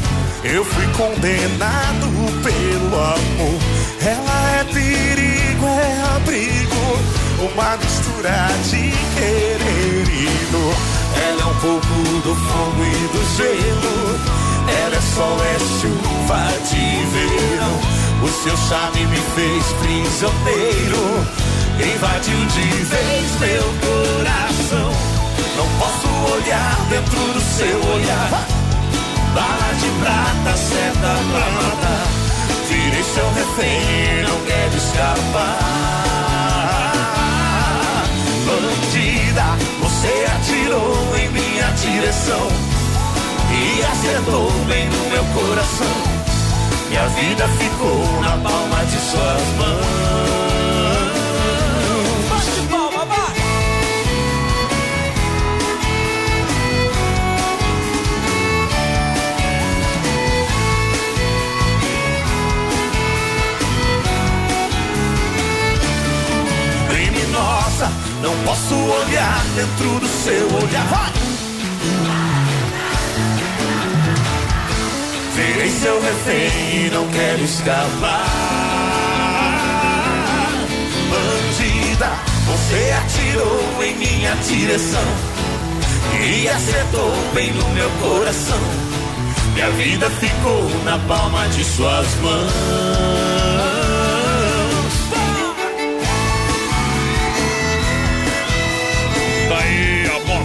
Eu 0.52 0.64
fui 0.64 0.86
condenado 0.92 2.06
pelo 2.42 2.94
amor. 2.94 3.60
Ela 4.00 4.60
é 4.60 4.64
perigo, 4.64 5.66
é 5.66 6.16
abrigo, 6.16 7.50
uma 7.50 7.76
mistura 7.76 8.46
de 8.70 8.92
querer 9.16 10.46
dor. 10.52 10.74
Ela 11.20 11.42
é 11.42 11.46
um 11.46 11.54
pouco 11.56 11.86
do 12.22 12.34
fogo 12.36 12.84
e 12.84 13.08
do 13.08 13.22
gelo. 13.36 14.20
Ela 14.68 14.96
é 14.96 15.00
sol, 15.00 15.36
é 15.42 15.58
chuva 15.80 16.46
de 16.70 17.04
verão. 17.10 17.80
O 18.22 18.28
seu 18.28 18.56
charme 18.68 19.04
me 19.06 19.16
fez 19.34 19.64
prisioneiro, 19.80 21.26
invadiu 21.92 22.38
de 22.46 22.84
vez 22.84 23.40
meu 23.40 23.64
coração. 23.82 24.92
Não 25.56 25.68
posso 25.80 26.34
olhar 26.34 26.86
dentro 26.88 27.32
do 27.32 27.40
seu 27.40 27.84
olhar. 27.94 28.65
Bala 29.36 29.70
de 29.74 29.90
prata, 30.00 30.56
seta 30.56 31.12
pra 31.30 31.46
matar. 31.50 32.06
Virei 32.70 33.02
seu 33.02 33.28
refém, 33.34 34.22
não 34.26 34.40
quero 34.46 34.76
escapar. 34.78 35.58
Bandida, 38.46 39.44
você 39.82 40.12
atirou 40.36 41.16
em 41.18 41.28
minha 41.28 41.70
direção 41.72 42.48
e 43.52 43.82
acertou 43.92 44.50
bem 44.68 44.88
no 44.88 45.10
meu 45.10 45.24
coração. 45.34 45.96
Minha 46.88 47.06
vida 47.08 47.46
ficou 47.58 48.20
na 48.22 48.38
palma 48.38 48.84
de 48.86 48.96
suas 48.96 49.42
mãos. 49.58 50.15
Não 68.22 68.36
posso 68.44 68.74
olhar 68.74 69.44
dentro 69.54 70.00
do 70.00 70.08
seu 70.08 70.46
olhar. 70.46 70.86
Vai! 70.86 71.12
Virei 75.34 75.70
seu 75.70 76.00
refém 76.00 76.86
e 76.86 76.90
não 76.90 77.06
quero 77.08 77.44
escapar. 77.44 78.26
Bandida, 81.10 82.10
você 82.46 82.94
atirou 82.98 83.84
em 83.84 83.96
minha 83.96 84.34
direção 84.36 85.04
e 86.22 86.48
acertou 86.48 87.12
bem 87.34 87.52
no 87.52 87.68
meu 87.70 87.90
coração. 88.00 88.60
Minha 89.52 89.70
vida 89.72 90.08
ficou 90.10 90.68
na 90.84 90.98
palma 91.00 91.46
de 91.48 91.64
suas 91.64 92.14
mãos. 92.16 93.35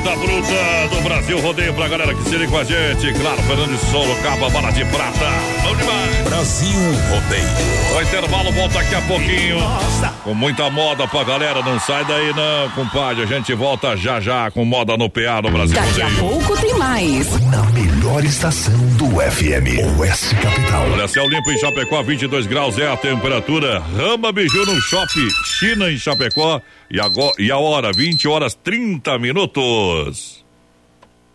Da 0.02 0.16
bruta 0.16 0.88
do 0.90 1.02
Brasil 1.02 1.40
Rodeio 1.40 1.74
pra 1.74 1.88
galera 1.88 2.14
que 2.14 2.24
se 2.24 2.36
liga 2.36 2.52
com 2.52 2.58
a 2.58 2.64
gente. 2.64 3.14
Claro, 3.14 3.42
Fernando 3.44 3.72
de 3.72 3.92
Sorocaba, 3.92 4.50
bala 4.50 4.72
de 4.72 4.84
prata. 4.86 5.30
Vamos 5.64 5.78
demais. 5.78 6.18
Brasil 6.24 6.80
Rodeio. 7.10 7.98
O 7.98 8.02
intervalo 8.02 8.52
volta 8.52 8.80
daqui 8.80 8.96
a 8.96 9.02
pouquinho. 9.02 9.58
Com 10.24 10.34
muita 10.34 10.70
moda 10.70 11.08
pra 11.08 11.24
galera. 11.24 11.62
Não 11.62 11.80
sai 11.80 12.04
daí 12.06 12.34
não, 12.34 12.70
compadre. 12.72 13.24
A 13.24 13.26
gente 13.26 13.54
volta 13.54 13.96
já 13.96 14.20
já 14.20 14.50
com 14.50 14.66
moda 14.66 14.98
no 14.98 15.10
PA 15.10 15.42
no 15.44 15.52
Brasil 15.52 15.76
daqui 15.76 16.02
Rodeio. 16.02 16.10
Daqui 16.10 16.18
a 16.18 16.30
pouco 16.30 16.62
tem 16.62 16.74
mais. 16.76 17.30
Na 17.48 17.62
melhor 18.12 18.26
estação 18.26 18.78
do 18.97 19.06
FM. 19.12 19.97
Oeste 19.97 20.36
Capital. 20.36 20.91
Olha, 20.91 21.08
céu 21.08 21.28
limpo 21.30 21.50
em 21.50 21.58
Chapecó, 21.58 22.04
22 22.04 22.45
graus 22.45 22.78
é 22.78 22.91
a 22.91 22.97
temperatura. 22.97 23.80
Rama 23.80 24.34
Biju 24.34 24.65
no 24.65 24.82
Shopping 24.82 25.30
China 25.45 25.89
em 25.89 25.97
Chapecó. 25.97 26.62
E, 26.89 27.00
agora, 27.00 27.34
e 27.39 27.50
a 27.50 27.58
hora, 27.58 27.93
20 27.93 28.28
horas 28.28 28.54
30 28.54 29.17
minutos. 29.17 30.40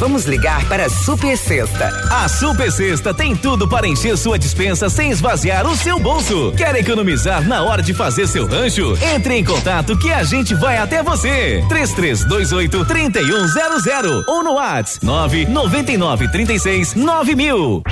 Vamos 0.00 0.24
ligar 0.24 0.66
para 0.66 0.86
a 0.86 0.88
Super 0.88 1.36
Sexta. 1.36 1.88
A 2.10 2.26
Super 2.26 2.72
Sexta 2.72 3.12
tem 3.12 3.36
tudo 3.36 3.68
para 3.68 3.86
encher 3.86 4.16
sua 4.16 4.38
dispensa 4.38 4.88
sem 4.88 5.10
esvaziar 5.10 5.66
o 5.66 5.76
seu 5.76 5.98
bolso. 5.98 6.54
Quer 6.56 6.74
economizar 6.76 7.46
na 7.46 7.62
hora 7.62 7.82
de 7.82 7.92
fazer 7.92 8.26
seu 8.26 8.46
rancho? 8.46 8.96
Entre 9.14 9.34
em 9.34 9.44
contato 9.44 9.98
que 9.98 10.10
a 10.10 10.22
gente 10.22 10.54
vai 10.54 10.78
até 10.78 11.02
você. 11.02 11.62
3328 11.68 12.82
3100 12.86 14.24
ou 14.26 14.42
no 14.42 14.54
WhatsApp 14.54 15.04
999 15.04 16.28
36 16.28 16.94
9000. 16.94 17.82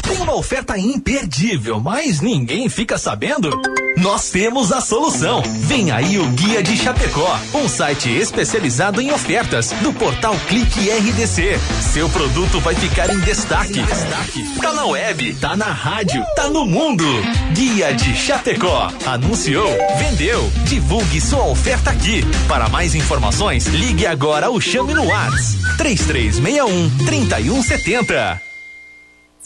Tem 0.00 0.16
uma 0.22 0.36
oferta 0.36 0.78
imperdível, 0.78 1.80
mas 1.80 2.20
ninguém 2.20 2.68
fica 2.68 2.96
sabendo? 2.96 3.50
Nós 3.98 4.30
temos 4.30 4.70
a 4.70 4.80
solução. 4.80 5.42
Vem 5.62 5.90
aí 5.90 6.18
o 6.18 6.26
Guia 6.28 6.62
de 6.62 6.76
Chapecó, 6.76 7.36
um 7.52 7.68
site 7.68 8.08
especializado 8.08 9.00
em 9.00 9.10
ofertas 9.10 9.72
do 9.82 9.92
portal 9.92 10.36
Clique 10.46 10.88
RDC. 10.88 11.47
Seu 11.80 12.08
produto 12.08 12.60
vai 12.60 12.74
ficar 12.74 13.10
em 13.10 13.20
destaque. 13.20 13.82
Tá 14.60 14.72
na 14.72 14.86
web, 14.86 15.34
tá 15.34 15.56
na 15.56 15.66
rádio, 15.66 16.24
tá 16.34 16.48
no 16.48 16.66
mundo. 16.66 17.04
Guia 17.52 17.94
de 17.94 18.14
Chapecó. 18.14 18.90
Anunciou, 19.06 19.70
vendeu. 19.98 20.50
Divulgue 20.64 21.20
sua 21.20 21.46
oferta 21.46 21.90
aqui. 21.90 22.24
Para 22.48 22.68
mais 22.68 22.94
informações, 22.94 23.66
ligue 23.66 24.06
agora 24.06 24.50
ou 24.50 24.60
chame 24.60 24.94
no 24.94 25.04
WhatsApp 25.06 25.76
3361 25.78 27.06
3170. 27.06 28.47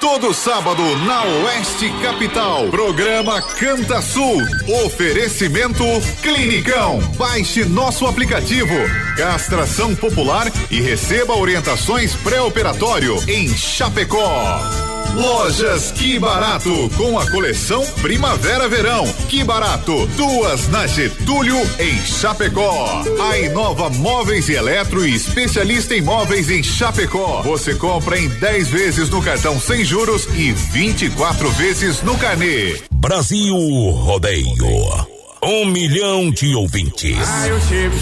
Todo 0.00 0.32
sábado 0.32 0.82
na 1.04 1.22
Oeste 1.22 1.92
Capital. 2.02 2.68
Programa 2.70 3.42
Canta 3.42 4.00
Sul. 4.00 4.42
Oferecimento 4.86 5.84
Clinicão. 6.22 7.00
Baixe 7.18 7.66
nosso 7.66 8.06
aplicativo. 8.06 8.74
Castração 9.14 9.94
popular 9.94 10.50
e 10.70 10.80
receba 10.80 11.36
orientações 11.36 12.14
pré-operatório 12.16 13.14
em 13.28 13.46
Chapecó. 13.54 14.89
Lojas 15.14 15.90
Que 15.92 16.18
Barato, 16.18 16.90
com 16.96 17.18
a 17.18 17.30
coleção 17.30 17.84
Primavera-Verão. 18.00 19.06
Que 19.28 19.44
Barato, 19.44 20.06
duas 20.16 20.68
na 20.68 20.86
Getúlio, 20.86 21.56
em 21.78 21.96
Chapecó. 22.04 23.02
A 23.30 23.38
Inova 23.38 23.90
Móveis 23.90 24.48
e 24.48 24.54
Eletro 24.54 25.04
especialista 25.04 25.94
em 25.94 26.00
móveis 26.00 26.50
em 26.50 26.62
Chapecó. 26.62 27.42
Você 27.42 27.74
compra 27.74 28.18
em 28.18 28.28
10 28.28 28.68
vezes 28.68 29.10
no 29.10 29.22
cartão 29.22 29.60
sem 29.60 29.84
juros 29.84 30.26
e 30.34 30.52
24 30.52 31.50
vezes 31.52 32.02
no 32.02 32.16
carnê. 32.16 32.80
Brasil 32.90 33.56
Rodeio. 33.56 35.10
Um 35.42 35.64
milhão 35.64 36.30
de 36.30 36.54
ouvintes. 36.54 37.16
Ah, 37.26 37.48
eu 37.48 37.60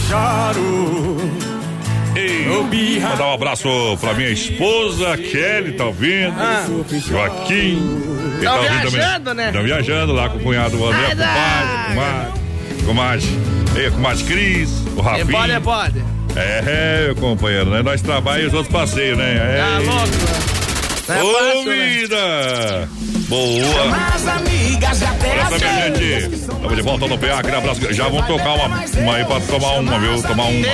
choro. 0.09 1.48
Ei, 2.19 3.01
mandar 3.01 3.27
um 3.27 3.35
abraço 3.35 3.69
pra 4.01 4.15
minha 4.15 4.31
esposa, 4.31 5.17
Kelly, 5.17 5.73
tá 5.73 5.85
ouvindo? 5.87 6.35
Ah. 6.39 6.67
Joaquim. 7.09 7.55
Ele 8.39 8.45
Tão 8.47 8.57
ouvindo 8.57 8.91
viajando, 8.91 9.25
também. 9.25 9.35
né? 9.45 9.47
Estão 9.49 9.63
viajando 9.65 10.13
lá 10.13 10.29
com 10.29 10.39
o 10.39 10.41
cunhado 10.41 10.85
André, 10.87 11.15
Vai 11.15 11.17
compadre, 11.17 11.95
comadre, 11.95 12.33
comadre. 12.87 13.27
Ei, 13.77 13.91
comadre 13.91 14.25
Cris, 14.25 14.71
o 14.97 15.01
É 15.01 15.03
Rafinha. 15.03 15.27
pode, 15.27 15.53
é 15.53 15.61
pode. 15.61 16.05
É, 16.37 17.05
meu 17.07 17.17
companheiro, 17.17 17.71
né? 17.71 17.83
Nós 17.83 18.01
trabalhamos 18.01 18.45
e 18.45 18.47
os 18.49 18.55
outros 18.55 18.73
passeios, 18.73 19.19
né? 19.19 19.35
É. 19.35 19.59
Tá 19.59 19.79
louco, 19.79 20.09
Não 21.09 21.15
é 21.17 21.23
Ô, 21.23 21.33
fácil, 21.33 21.65
né? 22.09 22.89
Boa! 23.29 24.15
As 24.15 24.27
amigas 24.27 24.99
já 25.01 25.19
gente. 25.59 26.35
Estamos 26.35 26.77
de 26.77 26.83
volta 26.83 27.07
no 27.07 27.19
PA, 27.19 27.39
aquele 27.39 27.57
abraço. 27.57 27.93
Já 27.93 28.09
vão 28.09 28.23
tocar 28.23 28.55
uma, 28.55 28.67
uma 28.67 29.17
aí 29.17 29.25
pra 29.25 29.41
tomar 29.41 29.73
uma, 29.75 29.99
viu? 29.99 30.23
Tomar 30.23 30.45
uma. 30.45 30.67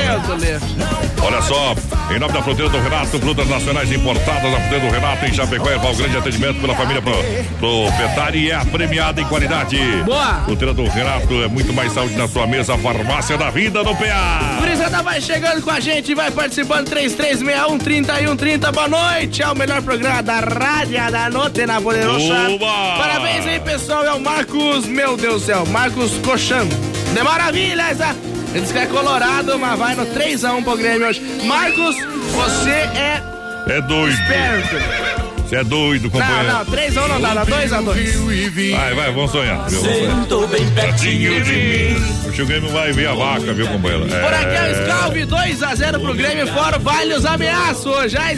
Olha 1.22 1.42
só, 1.42 1.74
em 2.14 2.18
nome 2.18 2.32
da 2.32 2.42
Fruteira 2.42 2.70
do 2.70 2.80
Renato, 2.80 3.18
frutas 3.18 3.48
nacionais 3.48 3.90
importadas 3.90 4.52
da 4.52 4.60
Fruteira 4.60 4.86
do 4.86 4.92
Renato 4.92 5.24
em 5.24 5.32
Chapecó, 5.32 5.70
Erval 5.70 5.94
Grande 5.94 6.16
atendimento 6.16 6.60
pela 6.60 6.74
família 6.74 7.00
pro, 7.00 7.14
proprietária 7.58 8.38
e 8.38 8.50
é 8.50 8.54
a 8.54 8.64
premiada 8.64 9.20
em 9.20 9.24
qualidade. 9.24 9.78
Boa. 10.04 10.42
Fruteira 10.44 10.74
do 10.74 10.84
Renato 10.84 11.42
é 11.42 11.48
muito 11.48 11.72
mais 11.72 11.92
saúde 11.92 12.14
na 12.14 12.28
sua 12.28 12.46
mesa, 12.46 12.76
farmácia 12.78 13.36
da 13.36 13.50
vida 13.50 13.82
no 13.82 13.96
PA. 13.96 14.58
Gurizada 14.60 15.02
vai 15.02 15.20
chegando 15.20 15.62
com 15.62 15.70
a 15.70 15.80
gente, 15.80 16.14
vai 16.14 16.30
participando 16.30 16.88
3361 16.88 17.78
3130. 17.78 18.72
Boa 18.72 18.88
noite, 18.88 19.42
é 19.42 19.48
o 19.48 19.56
melhor 19.56 19.82
programa 19.82 20.22
da 20.22 20.40
Rádio 20.40 21.10
da 21.10 21.30
Noite 21.30 21.66
na 21.66 21.80
Poderosa. 21.80 22.43
Oba! 22.48 22.98
Parabéns 22.98 23.46
aí, 23.46 23.60
pessoal, 23.60 24.04
é 24.04 24.12
o 24.12 24.20
Marcos, 24.20 24.86
meu 24.86 25.16
Deus 25.16 25.42
do 25.42 25.46
céu, 25.46 25.66
Marcos 25.66 26.12
Cocham. 26.18 26.66
De 27.14 27.22
maravilha 27.22 27.82
essa. 27.90 28.14
Ele 28.52 28.60
disse 28.60 28.72
que 28.72 28.78
é 28.78 28.86
colorado, 28.86 29.58
mas 29.58 29.78
vai 29.78 29.94
no 29.94 30.06
3x1 30.06 30.62
pro 30.62 30.76
Grêmio 30.76 31.08
hoje. 31.08 31.20
Marcos, 31.44 31.96
você 32.32 32.70
é 32.70 33.22
É 33.68 33.80
doido. 33.80 34.12
esperto. 34.12 35.23
Você 35.54 35.60
é 35.60 35.64
doido, 35.64 36.10
companheiro. 36.10 36.48
Não, 36.48 36.64
não, 36.64 36.66
3x1 36.66 37.08
não 37.08 37.20
dá, 37.20 37.34
dá 37.34 37.46
2x2. 37.46 38.70
Vai, 38.72 38.94
vai, 38.94 39.12
vamos 39.12 39.30
sonhar. 39.30 39.68
Viu? 39.68 39.80
Vamos 39.82 39.96
sonhar. 39.96 40.16
Sentou 40.16 40.48
bem 40.48 40.68
pertinho 40.70 41.44
de 41.44 41.52
mim. 41.52 42.24
O 42.24 42.42
o 42.42 42.46
Grêmio 42.46 42.70
vai 42.70 42.92
ver 42.92 43.06
a 43.06 43.14
vaca, 43.14 43.52
viu, 43.52 43.68
companheiro? 43.68 44.04
Por 44.04 44.34
aqui 44.34 44.56
é 44.56 44.72
o 44.72 44.84
Scalve, 44.84 45.26
2x0 45.26 46.00
pro 46.00 46.14
Grêmio, 46.14 46.48
fora 46.48 46.76
o 46.76 46.80
baile 46.80 47.14
os 47.14 47.24
ameaços 47.24 47.86
hoje. 47.86 48.16
Ai. 48.16 48.36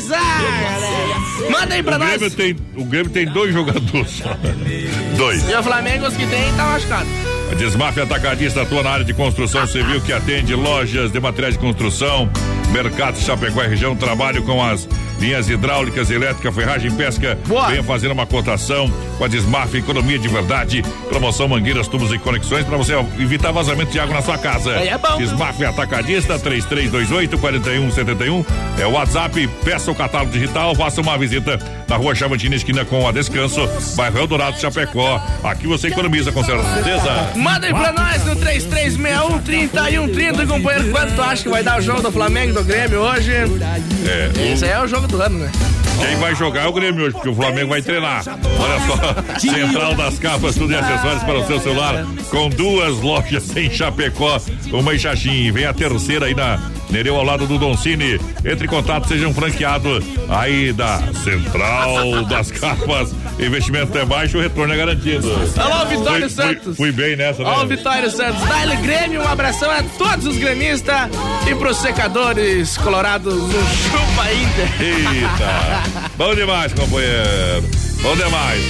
Manda 1.51 1.75
aí 1.75 1.83
pra 1.83 1.97
o 1.97 1.99
nós. 2.01 2.19
Grêmio, 2.19 2.31
tem, 2.37 2.57
o 2.77 2.85
Grêmio 2.85 3.11
tem 3.11 3.25
dois 3.25 3.55
jogadores 3.55 4.11
só. 4.11 4.37
Dois. 5.17 5.49
E 5.49 5.55
o 5.55 5.63
Flamengo, 5.63 6.07
os 6.07 6.15
que 6.15 6.27
tem, 6.27 6.53
tá 6.53 6.65
machucado. 6.65 7.09
A 7.51 7.55
Desmafia 7.55 8.03
Atacadista 8.03 8.61
atua 8.61 8.83
na 8.83 8.91
área 8.91 9.05
de 9.05 9.15
construção 9.15 9.67
civil 9.67 10.03
que 10.03 10.13
atende 10.13 10.55
lojas 10.55 11.11
de 11.11 11.19
materiais 11.19 11.55
de 11.55 11.61
construção, 11.61 12.29
Mercado 12.73 13.19
Chapecó 13.19 13.63
e 13.63 13.69
região, 13.69 13.97
trabalho 13.97 14.43
com 14.43 14.63
as 14.63 14.89
linhas 15.19 15.49
hidráulicas, 15.49 16.11
elétrica, 16.11 16.53
ferragem, 16.53 16.91
pesca. 16.91 17.39
Boa. 17.47 17.69
Venha 17.69 17.83
fazer 17.83 18.11
uma 18.11 18.27
cotação 18.27 18.91
com 19.17 19.25
a 19.25 19.29
Desmafia 19.29 19.81
Economia 19.81 20.19
de 20.19 20.29
Verdade, 20.29 20.83
promoção 21.09 21.49
mangueiras, 21.49 21.89
tubos 21.89 22.13
e 22.13 22.19
conexões 22.19 22.65
para 22.65 22.77
você 22.77 22.95
evitar 23.19 23.53
vazamento 23.53 23.93
de 23.93 23.99
água 23.99 24.17
na 24.17 24.23
sua 24.23 24.37
casa. 24.37 24.77
Aí 24.77 24.89
é 24.89 24.99
bom. 24.99 25.17
Desmafia 25.17 25.71
Atacadista 25.71 26.39
3328 26.39 27.39
4171 27.39 28.45
é 28.79 28.87
o 28.87 28.93
WhatsApp, 28.93 29.49
peça 29.64 29.91
o 29.91 29.95
catálogo 29.95 30.33
digital, 30.33 30.75
faça 30.75 31.01
uma 31.01 31.17
visita 31.17 31.59
na 31.89 31.97
rua 31.97 32.14
Chavantina, 32.14 32.57
esquina 32.57 32.85
com 32.85 33.07
a 33.09 33.12
Descanso, 33.12 33.67
bairro 33.97 34.19
Eldorado, 34.19 34.61
Chapecó. 34.61 35.23
Aqui 35.43 35.67
você 35.67 35.89
economiza 35.89 36.33
com 36.33 36.45
certeza. 36.45 37.31
Manda 37.37 37.67
aí 37.67 37.73
pra 37.73 37.93
nós 37.93 38.25
no 38.27 38.37
3361 38.37 39.39
3130, 39.41 40.47
companheiro. 40.47 40.91
Quanto 40.91 41.23
acha 41.23 41.43
que 41.43 41.49
vai 41.49 41.62
dar 41.62 41.79
o 41.79 41.81
jogo 41.81 42.03
do 42.03 42.12
Flamengo 42.12 42.53
do 42.57 42.65
Grêmio 42.65 43.01
hoje? 43.01 43.33
É, 43.33 44.53
Esse 44.53 44.65
aí 44.65 44.71
é 44.71 44.81
o 44.81 44.87
jogo 44.87 45.07
do 45.07 45.21
ano, 45.21 45.41
né? 45.41 45.53
Quem 46.01 46.17
vai 46.17 46.35
jogar 46.35 46.65
é 46.65 46.67
o 46.67 46.73
Grêmio 46.73 47.05
hoje, 47.05 47.13
porque 47.13 47.29
o 47.29 47.35
Flamengo 47.35 47.69
vai 47.69 47.83
treinar. 47.83 48.25
Olha 48.27 48.81
só, 48.87 49.37
Central 49.39 49.95
das 49.95 50.19
Capas, 50.19 50.55
tudo 50.55 50.73
em 50.73 50.77
acessórios 50.77 51.23
para 51.23 51.39
o 51.39 51.47
seu 51.47 51.61
celular, 51.61 52.07
com 52.31 52.49
duas 52.49 52.97
lojas 53.01 53.55
em 53.55 53.71
Chapecó, 53.71 54.41
uma 54.73 54.95
em 54.95 54.99
Xaxim. 54.99 55.51
Vem 55.53 55.67
a 55.67 55.75
terceira 55.75 56.27
aí 56.27 56.35
na 56.35 56.59
Nereu 56.91 57.16
ao 57.16 57.24
lado 57.24 57.47
do 57.47 57.59
Doncini. 57.59 58.20
Entre 58.45 58.66
em 58.66 58.68
contato, 58.68 59.09
seja 59.09 59.26
um 59.26 59.34
franqueado 59.34 60.03
aí 60.28 60.72
da 60.72 61.03
Central 61.24 62.24
das 62.24 62.51
Capas. 62.51 63.12
Investimento 63.39 63.97
é 63.99 64.05
baixo, 64.05 64.39
o 64.39 64.41
retorno 64.41 64.72
é 64.72 64.76
garantido. 64.76 65.28
Alô, 65.57 65.84
Vitório 65.87 66.28
Fui- 66.30 66.45
fui- 66.45 66.55
Santos. 66.55 66.76
Fui, 66.76 66.93
bem 66.93 67.16
nessa, 67.16 67.43
né? 67.43 67.51
O 67.51 67.66
Vitório 67.66 68.11
Santos. 68.11 68.43
Dá-lhe 68.49 68.76
Grêmio, 68.76 69.20
um 69.22 69.28
abração 69.28 69.70
a 69.70 69.82
todos 69.99 70.26
os 70.26 70.37
gremistas 70.39 71.09
e 71.51 71.55
pros 71.55 71.76
secadores 71.78 72.76
colorados 72.78 73.34
no 73.34 73.49
Chupa 73.53 74.32
Inter. 74.32 74.68
Eita! 74.80 76.09
Bom 76.16 76.34
demais, 76.34 76.72
companheiro. 76.72 77.64
Bom 78.03 78.14
demais. 78.16 78.62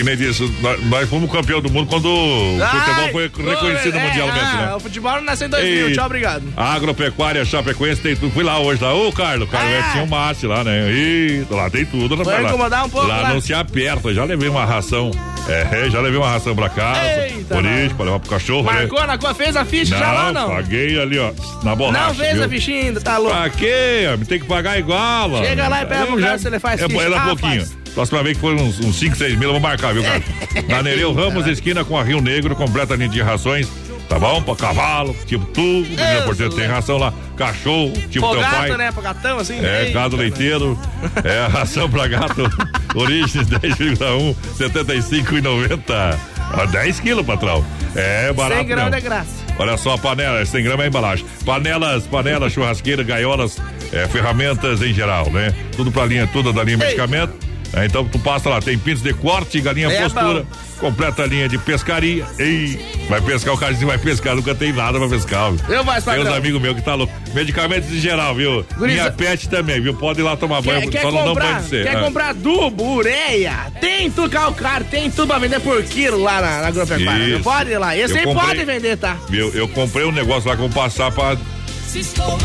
Que 0.00 0.04
nem 0.04 0.16
disse, 0.16 0.50
nós, 0.88 1.08
fomos 1.10 1.30
campeão 1.30 1.60
do 1.60 1.70
mundo 1.70 1.86
quando 1.86 2.06
o 2.08 2.58
futebol 2.58 3.08
foi 3.12 3.22
reconhecido 3.24 3.98
é, 3.98 4.08
mundialmente, 4.08 4.40
ah, 4.46 4.66
né? 4.68 4.74
O 4.74 4.80
futebol 4.80 5.12
não 5.16 5.22
nasceu 5.24 5.46
em 5.46 5.50
2000, 5.50 5.88
Ei, 5.88 5.92
tchau, 5.94 6.06
obrigado. 6.06 6.42
A 6.56 6.72
agropecuária 6.72 7.44
Chapecoense 7.44 8.00
tem 8.00 8.16
tudo. 8.16 8.32
Fui 8.32 8.42
lá 8.42 8.58
hoje, 8.58 8.82
lá. 8.82 8.94
Ô, 8.94 9.12
Carlos, 9.12 9.46
o 9.46 9.50
Carlos 9.50 9.74
Ah. 9.78 9.90
tinha 9.92 10.04
um 10.04 10.06
mate 10.06 10.46
lá, 10.46 10.64
né? 10.64 10.90
Eita, 10.90 11.54
lá 11.54 11.68
tem 11.68 11.84
tudo. 11.84 12.16
Né, 12.16 12.24
Foi 12.24 12.32
lá. 12.40 12.48
incomodar 12.48 12.86
um 12.86 12.88
pouco 12.88 13.06
Lá, 13.06 13.20
lá. 13.20 13.28
não 13.34 13.42
se 13.42 13.52
aperta. 13.52 14.14
Já 14.14 14.24
levei 14.24 14.48
uma 14.48 14.64
ração. 14.64 15.10
É, 15.48 15.90
já 15.90 16.00
levei 16.00 16.18
uma 16.18 16.30
ração 16.30 16.54
pra 16.54 16.68
casa. 16.70 17.00
Eita, 17.26 17.54
por 17.54 17.64
isso, 17.64 17.94
pra 17.94 18.04
levar 18.06 18.20
pro 18.20 18.30
cachorro, 18.30 18.62
Marcou 18.64 19.00
né? 19.00 19.06
na 19.06 19.18
cor, 19.18 19.34
fez 19.34 19.56
a 19.56 19.64
ficha 19.64 19.98
já 19.98 20.12
lá, 20.12 20.32
não? 20.32 20.48
paguei 20.50 21.00
ali, 21.00 21.18
ó, 21.18 21.32
na 21.62 21.74
borracha. 21.74 22.06
Não 22.08 22.14
fez 22.14 22.34
viu? 22.34 22.44
a 22.44 22.48
fichinha 22.48 22.80
ainda, 22.84 23.00
tá 23.00 23.18
louco. 23.18 23.36
Pra 23.36 23.50
quê? 23.50 24.04
homem? 24.14 24.24
Tem 24.26 24.38
que 24.38 24.46
pagar 24.46 24.78
igual, 24.78 25.32
ó. 25.32 25.42
Chega 25.44 25.66
lá 25.68 25.82
e 25.82 25.86
pega 25.86 26.06
pro 26.06 26.20
cara 26.20 26.38
se 26.38 26.46
ele 26.46 26.58
faz 26.58 26.80
É, 26.80 26.88
ficha. 26.88 27.02
é 27.02 27.10
da 27.10 27.16
Ah, 27.22 27.26
pouquinho. 27.26 27.60
faz. 27.66 27.76
Próxima 27.94 28.22
vez 28.22 28.36
que 28.36 28.40
for 28.40 28.54
uns 28.54 28.76
5, 28.98 29.16
6 29.16 29.34
mil, 29.36 29.48
eu 29.48 29.52
vou 29.52 29.60
marcar, 29.60 29.92
viu, 29.92 30.02
cara? 30.02 30.22
Na 30.68 30.82
Nereu 30.82 31.12
Ramos, 31.12 31.46
esquina 31.46 31.84
com 31.84 31.96
a 31.98 32.02
Rio 32.04 32.20
Negro, 32.20 32.54
completa 32.54 32.94
linha 32.94 33.08
de 33.08 33.20
rações. 33.20 33.68
Tá 34.08 34.18
bom? 34.18 34.42
Pra 34.42 34.56
cavalo, 34.56 35.14
tipo 35.24 35.44
tudo. 35.46 35.88
Menina 35.88 36.22
porteira 36.24 36.52
tem 36.52 36.66
ração 36.66 36.98
lá. 36.98 37.14
Cachorro, 37.36 37.92
tipo 38.10 38.26
Pô, 38.26 38.32
teu 38.32 38.40
gato, 38.40 38.56
pai. 38.56 38.76
né? 38.76 38.90
Pro 38.90 39.02
gatão, 39.02 39.38
assim. 39.38 39.64
É, 39.64 39.84
Ei. 39.86 39.92
gado 39.92 40.16
leiteiro. 40.16 40.76
É, 41.22 41.46
ração 41.46 41.88
pra 41.88 42.08
gato. 42.08 42.42
Origens 42.96 43.46
10,1, 43.48 44.34
75,90. 44.58 46.18
Ah, 46.52 46.64
10 46.66 46.98
quilos, 47.00 47.24
patrão. 47.24 47.64
É 47.94 48.32
barato. 48.32 48.56
100 48.62 48.66
gramas 48.66 48.94
é 48.94 49.00
graça. 49.00 49.30
Olha 49.58 49.76
só, 49.76 49.96
panela, 49.96 50.44
100 50.44 50.64
gramas 50.64 50.84
é 50.86 50.88
embalagem. 50.88 51.24
Panelas, 51.44 52.06
panelas, 52.08 52.52
churrasqueira, 52.52 53.04
gaiolas, 53.04 53.58
é, 53.92 54.08
ferramentas 54.08 54.82
em 54.82 54.92
geral, 54.92 55.30
né? 55.30 55.54
Tudo 55.76 55.92
pra 55.92 56.04
linha, 56.04 56.26
tudo 56.32 56.52
da 56.52 56.64
linha 56.64 56.78
medicamento. 56.78 57.32
É, 57.72 57.86
então 57.86 58.04
tu 58.04 58.18
passa 58.18 58.48
lá, 58.48 58.60
tem 58.60 58.76
pintos 58.76 59.00
de 59.02 59.12
corte, 59.14 59.60
galinha 59.60 59.86
É 59.88 60.02
postura, 60.02 60.40
bom. 60.42 60.46
completa 60.80 61.22
a 61.22 61.26
linha 61.26 61.48
de 61.48 61.56
pescaria. 61.56 62.26
Ei, 62.38 62.80
vai 63.08 63.20
pescar, 63.20 63.54
o 63.54 63.72
disse 63.72 63.84
vai 63.84 63.96
pescar, 63.96 64.34
nunca 64.34 64.54
tem 64.56 64.72
nada 64.72 64.98
pra 64.98 65.08
pescar. 65.08 65.52
viu? 65.52 65.76
Eu 65.76 65.84
mais, 65.84 66.02
Tem 66.04 66.18
uns 66.20 66.26
amigos 66.26 66.60
meus 66.60 66.74
que 66.74 66.82
tá 66.82 66.94
louco. 66.96 67.12
Medicamentos 67.32 67.88
em 67.92 67.98
geral, 68.00 68.34
viu? 68.34 68.64
Guriza- 68.76 69.02
Minha 69.02 69.12
pet 69.12 69.48
também, 69.48 69.80
viu? 69.80 69.94
Pode 69.94 70.18
ir 70.20 70.24
lá 70.24 70.36
tomar 70.36 70.60
banho, 70.62 70.80
Quer, 70.82 70.90
quer 70.90 71.02
só 71.02 71.12
não 71.12 71.18
dá 71.22 71.24
comprar, 71.28 71.46
banho 71.52 71.62
de 71.62 71.68
ser. 71.68 71.82
quer 71.84 71.96
Ah. 71.96 72.00
comprar 72.00 72.28
adubo, 72.30 72.92
ureia, 72.96 73.56
tem 73.80 74.10
tudo 74.10 74.30
calcário, 74.30 74.86
tem 74.90 75.08
tudo 75.08 75.28
pra 75.28 75.38
vender 75.38 75.60
por 75.60 75.80
quilo 75.84 76.20
lá 76.20 76.40
na, 76.40 76.60
na 76.62 76.66
agropecuária. 76.68 77.28
Não 77.28 77.42
pode 77.42 77.70
ir 77.70 77.78
lá. 77.78 77.96
Esse 77.96 78.14
Eu 78.14 78.18
aí 78.18 78.24
comprei- 78.24 78.46
pode 78.48 78.64
vender, 78.64 78.96
tá? 78.96 79.16
Viu? 79.28 79.50
Eu 79.54 79.68
comprei 79.68 80.04
um 80.04 80.12
negócio 80.12 80.48
lá 80.48 80.56
que 80.56 80.62
eu 80.62 80.68
vou 80.68 80.82
passar 80.82 81.12
pra 81.12 81.36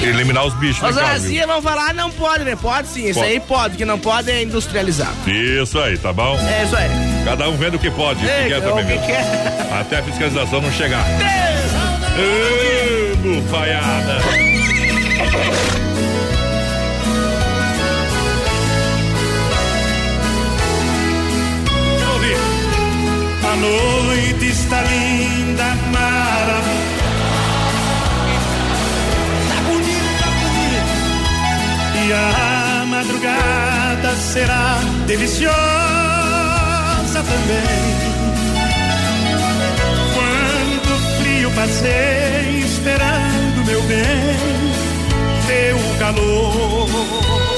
eliminar 0.01 0.45
os 0.45 0.53
bichos 0.55 0.77
Os 0.77 0.95
casa, 0.95 0.99
viu? 1.01 1.07
Azinha 1.07 1.47
vão 1.47 1.61
falar, 1.61 1.93
não 1.93 2.11
pode, 2.11 2.43
né? 2.43 2.55
Pode 2.55 2.87
sim, 2.87 3.05
isso 3.05 3.19
Pode. 3.19 3.31
aí 3.31 3.39
pode, 3.39 3.77
que 3.77 3.85
não 3.85 3.99
pode 3.99 4.31
é 4.31 4.41
industrializado. 4.43 5.15
Isso 5.29 5.79
aí, 5.79 5.97
tá 5.97 6.11
bom? 6.11 6.37
É 6.39 6.63
isso 6.63 6.75
aí. 6.75 6.89
Cada 7.23 7.49
um 7.49 7.57
vendo 7.57 7.75
o 7.75 7.79
que 7.79 7.91
pode, 7.91 8.23
o 8.23 8.27
que 8.27 8.31
Ei, 8.33 8.47
quer 8.47 8.57
o 8.59 8.61
também, 8.61 8.99
que 8.99 9.05
quer. 9.05 9.67
Até 9.79 9.97
a 9.99 10.03
fiscalização 10.03 10.61
não 10.61 10.71
chegar. 10.71 11.05
Ê, 12.17 13.15
bufaiada. 13.15 14.19
A 23.43 23.55
noite 23.57 24.47
está 24.47 24.81
linda, 24.81 25.75
maravilhosa. 25.91 26.84
E 32.07 32.13
a 32.13 32.85
madrugada 32.85 34.15
será 34.15 34.77
deliciosa 35.07 35.55
também. 37.13 37.95
Quanto 40.13 40.99
frio 41.17 41.49
passei 41.51 42.59
esperando, 42.63 43.65
meu 43.65 43.81
bem, 43.83 44.37
teu 45.47 45.79
calor. 45.97 47.54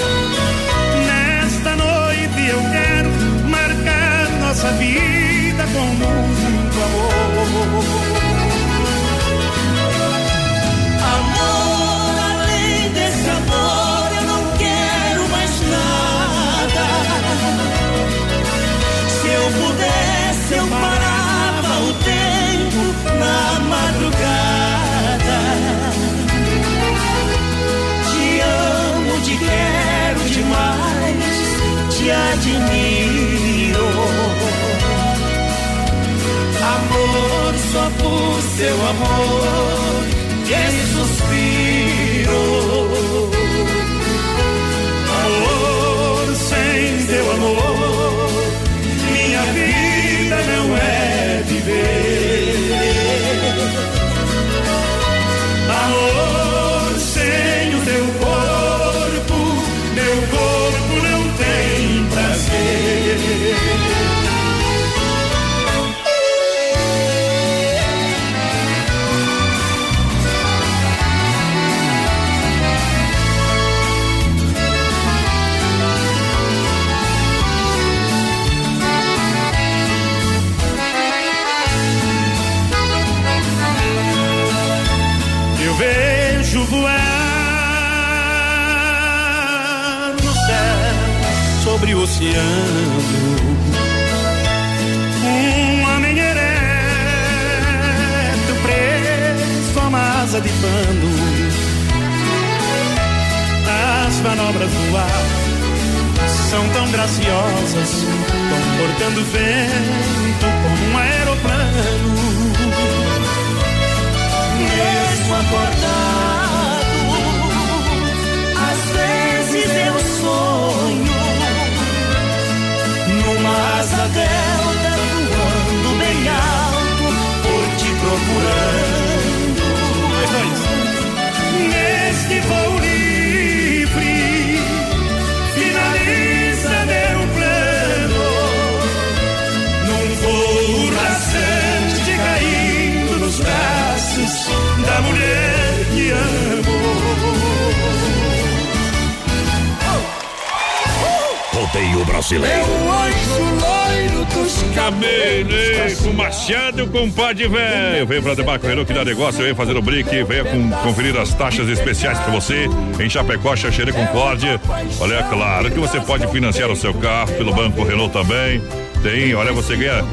Machado 156.88 156.96
e 156.96 157.00
com 157.00 157.12
pó 157.12 157.32
de 157.32 157.48
velho. 157.48 158.06
Vem 158.06 158.22
pra 158.22 158.34
Debaco 158.34 158.66
Renault 158.66 158.88
que 158.88 158.98
dá 158.98 159.04
negócio, 159.04 159.44
vem 159.44 159.54
fazer 159.54 159.76
o 159.76 159.82
brick, 159.82 160.10
venha 160.24 160.46
com, 160.46 160.70
conferir 160.84 161.18
as 161.18 161.34
taxas 161.34 161.68
especiais 161.68 162.18
pra 162.20 162.34
você 162.34 162.68
em 163.00 163.10
Chapecó, 163.10 163.56
Xaxerê 163.56 163.92
Concórdia. 163.92 164.60
Olha, 165.00 165.16
é 165.16 165.24
claro 165.24 165.70
que 165.70 165.80
você 165.80 166.00
pode 166.00 166.28
financiar 166.28 166.70
o 166.72 166.76
seu 166.76 166.94
carro 166.94 167.34
pelo 167.34 167.54
Banco 167.54 167.84
Renault 167.84 168.12
também. 168.14 168.62
Tem, 169.04 169.34
olha, 169.36 169.52
você 169.52 169.76
ganha. 169.76 170.04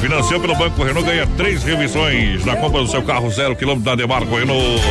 Financiou 0.00 0.40
pelo 0.40 0.54
Banco 0.54 0.82
Renault, 0.82 1.08
ganha 1.08 1.26
três 1.36 1.64
revisões 1.64 2.44
na 2.44 2.56
compra 2.56 2.80
do 2.80 2.88
seu 2.88 3.02
carro 3.02 3.30
zero 3.30 3.56
quilômetro 3.56 3.84
da 3.84 3.96
Demarco 3.96 4.36
Renault. 4.36 4.82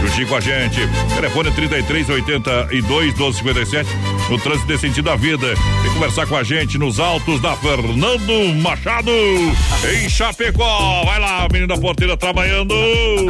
Juntinho 0.00 0.26
com 0.26 0.36
a 0.36 0.40
gente. 0.40 0.80
Telefone 1.14 1.50
33 1.52 2.08
82 2.08 3.14
12 3.14 3.38
57. 3.38 3.88
No 4.28 4.38
trânsito 4.38 4.66
desse 4.66 4.82
sentido 4.82 5.06
da 5.06 5.16
vida. 5.16 5.54
Vem 5.82 5.92
conversar 5.94 6.26
com 6.26 6.36
a 6.36 6.42
gente 6.42 6.76
nos 6.76 7.00
altos 7.00 7.40
da 7.40 7.56
Fernando 7.56 8.54
Machado. 8.56 9.10
Em 9.10 10.08
Chapecó. 10.08 11.04
Vai 11.04 11.18
lá, 11.18 11.46
menino 11.50 11.66
da 11.66 11.78
porteira 11.80 12.16
trabalhando. 12.16 12.74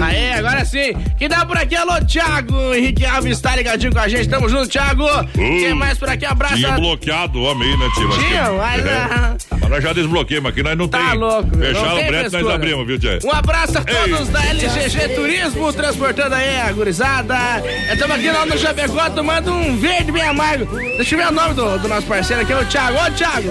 Aê, 0.03 0.33
agora 0.33 0.65
sim. 0.65 0.93
Que 1.17 1.29
dá 1.29 1.47
por 1.47 1.57
aqui? 1.57 1.77
Alô, 1.77 2.05
Thiago 2.05 2.75
Henrique 2.75 3.07
Alves 3.07 3.41
tá 3.41 3.55
ligadinho 3.55 3.93
com 3.93 4.01
a 4.01 4.09
gente. 4.09 4.29
Tamo 4.29 4.49
junto, 4.49 4.69
Thiago. 4.69 5.07
Quem 5.35 5.73
mais 5.75 5.97
por 5.99 6.09
aqui? 6.09 6.27
Abraço. 6.27 6.57
Tinha 6.57 6.73
bloqueado 6.73 7.39
o 7.39 7.43
homem 7.45 7.79
né, 7.79 7.89
tio? 7.95 8.09
Tinha, 8.11 8.51
mas, 8.51 8.85
É. 8.85 9.48
nós 9.69 9.83
já 9.83 9.93
desbloqueamos 9.93 10.51
aqui, 10.51 10.63
nós 10.63 10.77
não 10.77 10.89
Tá 10.89 11.11
tem. 11.11 11.19
louco, 11.19 11.57
meu. 11.57 11.73
Não 11.73 11.81
Fecharam 11.81 11.93
o 11.93 11.97
brete, 11.97 12.13
nós 12.23 12.31
frescura. 12.31 12.55
abrimos, 12.55 12.87
viu, 12.87 12.99
Tchê? 12.99 13.19
Um 13.25 13.33
abraço 13.33 13.79
a 13.79 13.83
todos 13.83 14.21
Ei. 14.21 14.33
da 14.33 14.45
LGG 14.47 15.09
Turismo, 15.15 15.73
transportando 15.73 16.35
aí 16.35 16.61
a 16.61 16.73
gurizada. 16.73 17.37
Estamos 17.93 18.17
aqui 18.17 18.31
lá 18.31 18.47
no 18.47 18.59
Chapecó 18.59 19.11
tomando 19.11 19.53
um 19.53 19.77
verde 19.79 20.11
bem 20.13 20.23
amargo. 20.23 20.67
Deixa 20.97 21.15
eu 21.15 21.19
ver 21.19 21.29
o 21.29 21.33
nome 21.33 21.55
do, 21.55 21.79
do 21.79 21.89
nosso 21.89 22.07
parceiro 22.07 22.43
aqui, 22.43 22.53
é 22.53 22.57
o 22.59 22.65
Thiago. 22.67 22.97
Ô, 22.99 23.11
Thiago! 23.11 23.49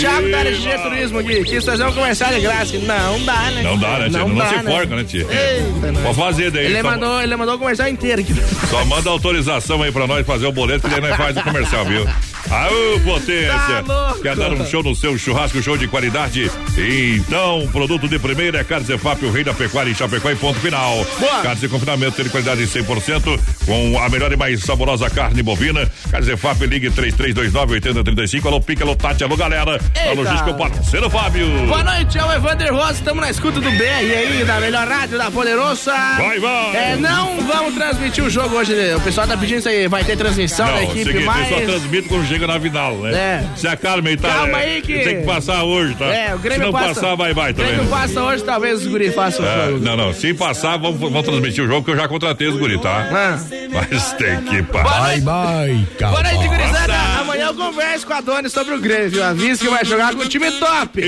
Thiago 0.00 0.30
da 0.30 0.40
LGG 0.40 0.78
Turismo 0.82 1.18
aqui. 1.18 1.44
Quis 1.44 1.64
fazer 1.64 1.84
um 1.84 1.92
comercial 1.92 2.32
de 2.32 2.40
graça. 2.40 2.76
Não 2.78 3.24
dá, 3.24 3.40
né? 3.50 3.62
Não 3.62 3.78
dá, 3.78 3.98
né, 3.98 4.08
Tchê? 4.08 4.18
Não, 4.18 4.34
dá, 4.34 4.48
se 4.48 4.58
forca, 4.64 4.96
né, 4.96 5.04
Tchê? 5.04 5.18
Eita, 5.18 5.92
nós. 5.92 6.02
Pode 6.02 6.16
fazer 6.16 6.50
daí. 6.50 6.66
Ele 6.66 6.82
só, 6.82 6.90
mandou, 6.90 7.22
ele 7.22 7.36
mandou 7.36 7.54
o 7.54 7.58
comercial 7.58 7.88
inteiro 7.88 8.20
aqui. 8.20 8.34
só 8.70 8.84
manda 8.84 9.10
autorização 9.10 9.82
aí 9.82 9.90
pra 9.92 10.06
nós 10.06 10.26
fazer 10.26 10.46
o 10.46 10.52
boleto, 10.52 10.88
que 10.88 10.90
daí 11.00 11.00
nós 11.00 11.16
faz 11.16 11.36
o 11.36 11.42
comercial, 11.42 11.84
viu? 11.84 12.06
Aô, 12.50 13.00
potência! 13.00 13.82
Tá. 13.86 14.14
Quer 14.22 14.36
dar 14.36 14.52
um 14.52 14.64
show 14.66 14.82
no 14.82 14.94
seu 14.94 15.16
churrasco, 15.18 15.62
show 15.62 15.76
de 15.76 15.88
qualidade? 15.88 16.50
Então, 16.76 17.66
produto 17.72 18.08
de 18.08 18.18
primeira 18.18 18.58
é 18.60 18.64
Carnes 18.64 18.88
EFAP, 18.88 19.24
o 19.24 19.30
rei 19.32 19.42
da 19.42 19.54
pecuária 19.54 19.90
em 19.90 19.94
Chapecó 19.94 20.30
e 20.30 20.36
ponto 20.36 20.58
final. 20.60 20.94
Boa. 21.18 21.42
Carnes 21.42 21.60
de 21.60 21.68
confinamento 21.68 22.22
de 22.22 22.30
qualidade 22.30 22.62
100%, 22.62 23.40
com 23.64 23.98
a 23.98 24.08
melhor 24.08 24.32
e 24.32 24.36
mais 24.36 24.60
saborosa 24.60 25.08
carne 25.10 25.42
bovina. 25.42 25.90
Carnes 26.10 26.28
EFAP, 26.28 26.66
ligue 26.66 26.90
3329-8035. 26.90 28.46
Alô, 28.46 28.60
Pica, 28.60 28.84
alô, 28.84 28.94
Tati, 28.94 29.24
alô, 29.24 29.36
galera. 29.36 29.80
Eita. 29.94 30.14
logística, 30.14 30.50
o 30.50 30.54
parceiro 30.54 31.10
Fábio. 31.10 31.46
Boa 31.66 31.82
noite, 31.82 32.18
é 32.18 32.24
o 32.24 32.32
Evander 32.32 32.72
Rosa, 32.72 32.92
estamos 32.92 33.20
na 33.20 33.30
escuta 33.30 33.60
do 33.60 33.70
BR 33.70 33.82
aí, 33.82 34.44
da 34.44 34.60
melhor 34.60 34.86
rádio 34.86 35.18
da 35.18 35.30
Poderosa. 35.30 35.92
Vai, 35.92 36.38
vai. 36.38 36.76
É, 36.76 36.96
não 36.96 37.40
vamos 37.46 37.74
transmitir 37.74 38.24
o 38.24 38.30
jogo 38.30 38.56
hoje, 38.56 38.74
o 38.94 39.00
pessoal 39.00 39.26
tá 39.26 39.36
pedindo 39.36 39.58
isso 39.58 39.68
aí, 39.68 39.88
vai 39.88 40.04
ter 40.04 40.16
transmissão 40.16 40.66
da 40.66 40.72
Não, 40.72 40.82
equipe, 40.82 41.04
seguinte, 41.04 41.24
mas... 41.24 41.48
só 41.48 41.60
transmito 41.60 42.08
quando 42.08 42.26
chega 42.34 42.46
na 42.48 42.60
final, 42.60 42.96
né? 42.96 43.12
É. 43.14 43.56
Se 43.56 43.68
acalma 43.68 44.08
aí, 44.08 44.16
tá? 44.16 44.28
Calma 44.28 44.58
aí 44.58 44.82
que- 44.82 44.98
Tem 45.00 45.20
que 45.20 45.26
passar 45.26 45.62
hoje, 45.62 45.94
tá? 45.94 46.06
É, 46.06 46.34
o 46.34 46.38
Grêmio 46.38 46.66
Se 46.66 46.72
não 46.72 46.72
passa. 46.72 46.94
passar, 47.00 47.14
vai, 47.14 47.32
vai 47.32 47.52
O 47.52 47.54
também. 47.54 47.72
Grêmio 47.74 47.90
passa 47.90 48.22
hoje, 48.22 48.42
talvez 48.42 48.80
os 48.80 48.86
guri 48.86 49.10
façam 49.12 49.44
o 49.44 49.48
É, 49.48 49.66
jogo. 49.66 49.84
não, 49.84 49.96
não. 49.96 50.12
Se 50.14 50.34
passar, 50.34 50.76
vamos, 50.76 50.98
vamos 50.98 51.22
transmitir 51.22 51.64
o 51.64 51.66
jogo 51.68 51.84
que 51.84 51.90
eu 51.92 51.96
já 51.96 52.08
contratei 52.08 52.48
os 52.48 52.56
guri, 52.58 52.78
tá? 52.78 53.08
Ah. 53.12 53.38
Mas 53.72 54.12
tem 54.14 54.40
que 54.42 54.62
Boa 54.62 54.82
parar. 54.84 55.08
noite. 55.08 55.20
Bye, 55.22 55.86
Boa 56.00 56.22
noite, 56.22 56.48
gurizada. 56.48 56.94
Amanhã 57.20 57.46
eu 57.46 57.54
converso 57.54 58.06
com 58.06 58.12
a 58.12 58.20
Doni 58.20 58.48
sobre 58.50 58.74
o 58.74 58.80
Grêmio, 58.80 59.10
viu? 59.10 59.24
Avisa 59.24 59.62
que 59.64 59.70
vai 59.70 59.84
jogar 59.84 60.14
com 60.14 60.22
o 60.22 60.28
time 60.28 60.50
top. 60.52 61.02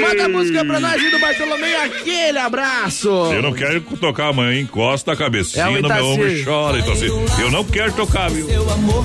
Manda 0.00 0.24
a 0.24 0.28
música 0.28 0.64
pra 0.64 0.80
nós, 0.80 1.10
do 1.10 1.18
Bartolomeu, 1.18 1.82
aquele 1.82 2.38
abraço. 2.38 3.08
Eu 3.32 3.42
não 3.42 3.52
quero 3.52 3.80
tocar 3.80 4.28
amanhã, 4.28 4.60
encosta 4.60 5.12
a 5.12 5.16
cabecinha 5.16 5.64
É 5.64 5.68
o 5.68 5.82
no 5.82 5.88
meu 5.88 6.06
ombro 6.06 6.28
e 6.28 6.44
chora, 6.44 6.78
então 6.78 6.92
assim. 6.92 7.06
Eu 7.40 7.50
não 7.50 7.64
quero 7.64 7.92
tocar, 7.92 8.30
viu? 8.30 8.46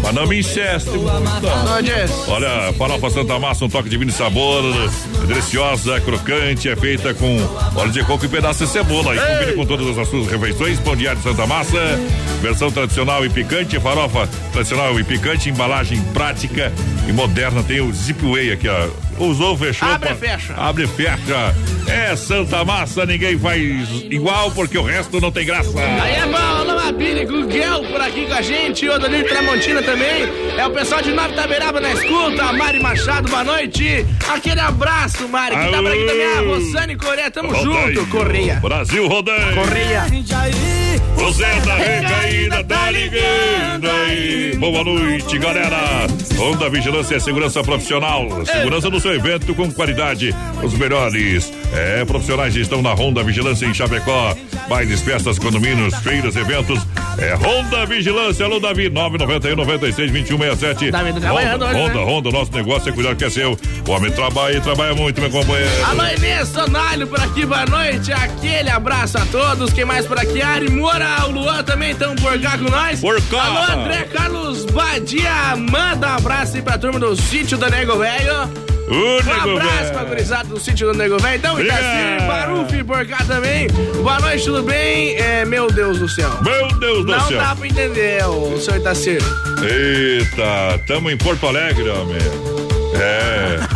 Mas 0.04 0.14
não 0.14 0.28
me 0.28 0.40
inceste. 0.40 0.90
Olha, 2.28 2.74
farofa 2.74 3.10
Santa 3.10 3.40
Massa, 3.40 3.66
um 3.66 3.70
toque 3.70 3.90
de 3.90 3.98
vinho 3.98 4.10
e 4.10 4.14
sabor, 4.14 4.64
deliciosa, 5.28 6.00
crocante, 6.02 6.70
é 6.70 6.76
feita 6.76 7.14
com 7.14 7.38
óleo 7.76 7.92
de 7.92 8.04
coco 8.04 8.26
e 8.26 8.28
pedaço 8.28 8.66
de 8.66 8.72
cebola. 8.72 9.16
E 9.16 9.20
combina 9.20 9.54
com 9.54 9.66
todas 9.66 9.98
as 9.98 10.08
suas 10.08 10.28
refeições, 10.28 10.80
pão 10.80 10.96
diário 10.96 11.22
Santa 11.22 11.46
Massa, 11.48 11.80
versão 12.42 12.72
tradicional 12.72 13.26
e 13.26 13.30
picante, 13.30 13.80
farofa 13.80 14.28
tradicional 14.52 15.00
e 15.00 15.04
picante, 15.04 15.50
embalagem 15.50 16.02
prática 16.14 16.72
e 17.08 17.12
moderna. 17.12 17.64
Tem 17.64 17.82
o 17.82 17.92
Zip 17.92 18.24
Way 18.26 18.52
aqui, 18.54 18.68
ó. 18.68 18.88
Usou, 19.18 19.56
fechou. 19.58 19.88
Abre 19.88 20.12
e 20.12 20.16
fecha. 20.16 20.54
Abre 20.56 20.84
e 20.86 20.88
fecha. 20.88 21.56
É 21.88 22.16
Santa 22.16 22.64
Massa, 22.64 23.06
ninguém 23.06 23.38
faz 23.38 23.62
igual 24.10 24.52
porque 24.52 24.78
o 24.78 24.84
resto 24.84 25.20
não 25.20 25.32
tem 25.32 25.46
graça. 25.46 25.72
Aí 26.02 26.16
é 26.16 26.26
bom, 26.26 26.38
alô 26.38 26.76
Mabine, 26.76 27.26
Guguel 27.26 27.84
por 27.84 28.02
aqui 28.02 28.26
com 28.26 28.34
a 28.34 28.42
gente, 28.42 28.88
o 28.88 28.94
Odolino 28.94 29.26
Tramontina 29.26 29.82
também. 29.84 30.24
É 30.58 30.66
o 30.66 30.72
pessoal 30.72 31.02
de 31.02 31.12
Nova 31.12 31.34
Itaberaba 31.54 31.80
na 31.82 31.92
escuta, 31.94 32.52
Mari 32.54 32.80
Machado, 32.80 33.30
boa 33.30 33.44
noite. 33.44 34.04
Aquele 34.28 34.60
abraço, 34.60 35.28
Mari, 35.30 35.56
que 35.56 35.72
tá 35.72 35.78
por 35.78 35.92
aqui 35.92 36.06
também, 36.06 36.26
a 36.26 36.42
Rosane 36.42 36.96
Correia, 36.96 37.30
tamo 37.30 37.54
Rodeio. 37.54 37.96
junto, 37.96 38.10
Correia. 38.10 38.56
Brasil 38.60 39.08
rodeio. 39.08 39.54
Correia. 39.54 40.04
O 41.18 41.32
Zé 41.32 41.60
da 41.62 41.76
Recaída 41.76 42.64
tá 42.64 42.92
ligando 42.92 43.90
aí. 43.90 44.56
Boa 44.58 44.84
noite, 44.84 45.38
galera. 45.38 46.08
Honda 46.38 46.70
Vigilância 46.70 47.16
é 47.16 47.20
segurança 47.20 47.64
profissional. 47.64 48.28
Segurança 48.46 48.90
no 48.90 49.00
seu 49.00 49.14
evento 49.14 49.54
com 49.56 49.72
qualidade. 49.72 50.34
Os 50.62 50.74
melhores. 50.74 51.52
É, 51.74 52.06
profissionais 52.06 52.56
estão 52.56 52.82
na 52.82 52.94
Honda 52.94 53.24
Vigilância 53.24 53.66
em 53.66 53.74
Chapecó. 53.74 54.36
Bailes, 54.70 55.02
festas, 55.02 55.40
condomínios, 55.40 55.96
feiras, 55.96 56.36
eventos. 56.36 56.80
É 57.18 57.36
Honda 57.36 57.86
Vigilância. 57.86 58.46
Alô, 58.46 58.60
Davi, 58.60 58.90
991 58.90 59.56
96 59.56 60.12
21 60.12 60.38
67. 60.38 60.92
Davi 60.92 61.14
tá 61.14 61.20
trabalhando 61.20 61.66
Honda, 61.66 62.00
hoje, 62.00 62.12
Honda, 62.12 62.32
né? 62.32 62.40
Nosso 62.40 62.52
negócio 62.54 62.90
é 62.90 62.92
cuidar 62.92 63.16
que 63.16 63.26
é 63.26 63.30
seu. 63.30 63.58
O 63.88 63.92
homem 63.92 64.12
trabalha 64.12 64.58
e 64.58 64.62
trabalha 64.62 64.96
muito, 64.96 65.20
meu 65.22 65.30
companheiro. 65.30 65.72
Alô 65.86 66.04
Inês 66.18 66.48
Sonalho 66.50 67.08
por 67.08 67.20
aqui, 67.20 67.46
boa 67.46 67.66
noite. 67.66 68.12
Aquele 68.12 68.70
abraço 68.70 69.18
a 69.18 69.26
todos. 69.26 69.72
Quem 69.74 69.86
mais 69.86 70.06
por 70.06 70.18
aqui? 70.18 70.42
Ari 70.42 70.70
Moura, 70.84 71.26
o 71.28 71.32
Luan 71.32 71.64
também 71.64 71.92
estão 71.92 72.14
por 72.14 72.38
cá 72.42 72.58
com 72.58 72.66
nós. 72.70 73.00
Por 73.00 73.22
cá. 73.30 73.42
Alô 73.42 73.82
André 73.84 74.04
Carlos 74.12 74.66
Badia, 74.66 75.56
manda 75.56 76.10
um 76.10 76.16
abraço 76.18 76.58
aí 76.58 76.62
pra 76.62 76.78
turma 76.78 77.00
do 77.00 77.16
sítio 77.16 77.58
do 77.58 77.70
Nego 77.70 77.98
Velho. 77.98 78.34
O 78.90 78.94
Um 79.50 79.54
abraço 79.56 79.94
pra 79.94 80.04
gurizada 80.04 80.50
do 80.50 80.60
sítio 80.60 80.92
do 80.92 80.98
Nego 80.98 81.18
Velho. 81.20 81.38
Então, 81.38 81.58
Itaci, 81.58 81.80
Obrigado. 81.82 82.28
Barufi 82.28 82.84
por 82.84 83.06
cá 83.08 83.24
também. 83.26 83.68
Boa 83.70 84.20
noite, 84.20 84.44
tudo 84.44 84.62
bem? 84.64 85.16
É, 85.16 85.46
meu 85.46 85.72
Deus 85.72 86.00
do 86.00 86.10
céu. 86.10 86.30
Meu 86.42 86.68
Deus 86.78 87.06
do 87.06 87.12
Não 87.14 87.28
céu. 87.30 87.40
dá 87.40 87.56
pra 87.56 87.66
entender, 87.66 88.22
o 88.26 88.60
senhor 88.60 88.82
Itacir. 88.82 89.22
Eita, 89.64 90.80
tamo 90.86 91.10
em 91.10 91.16
Porto 91.16 91.48
Alegre, 91.48 91.88
homem. 91.90 92.18
É. 92.96 93.60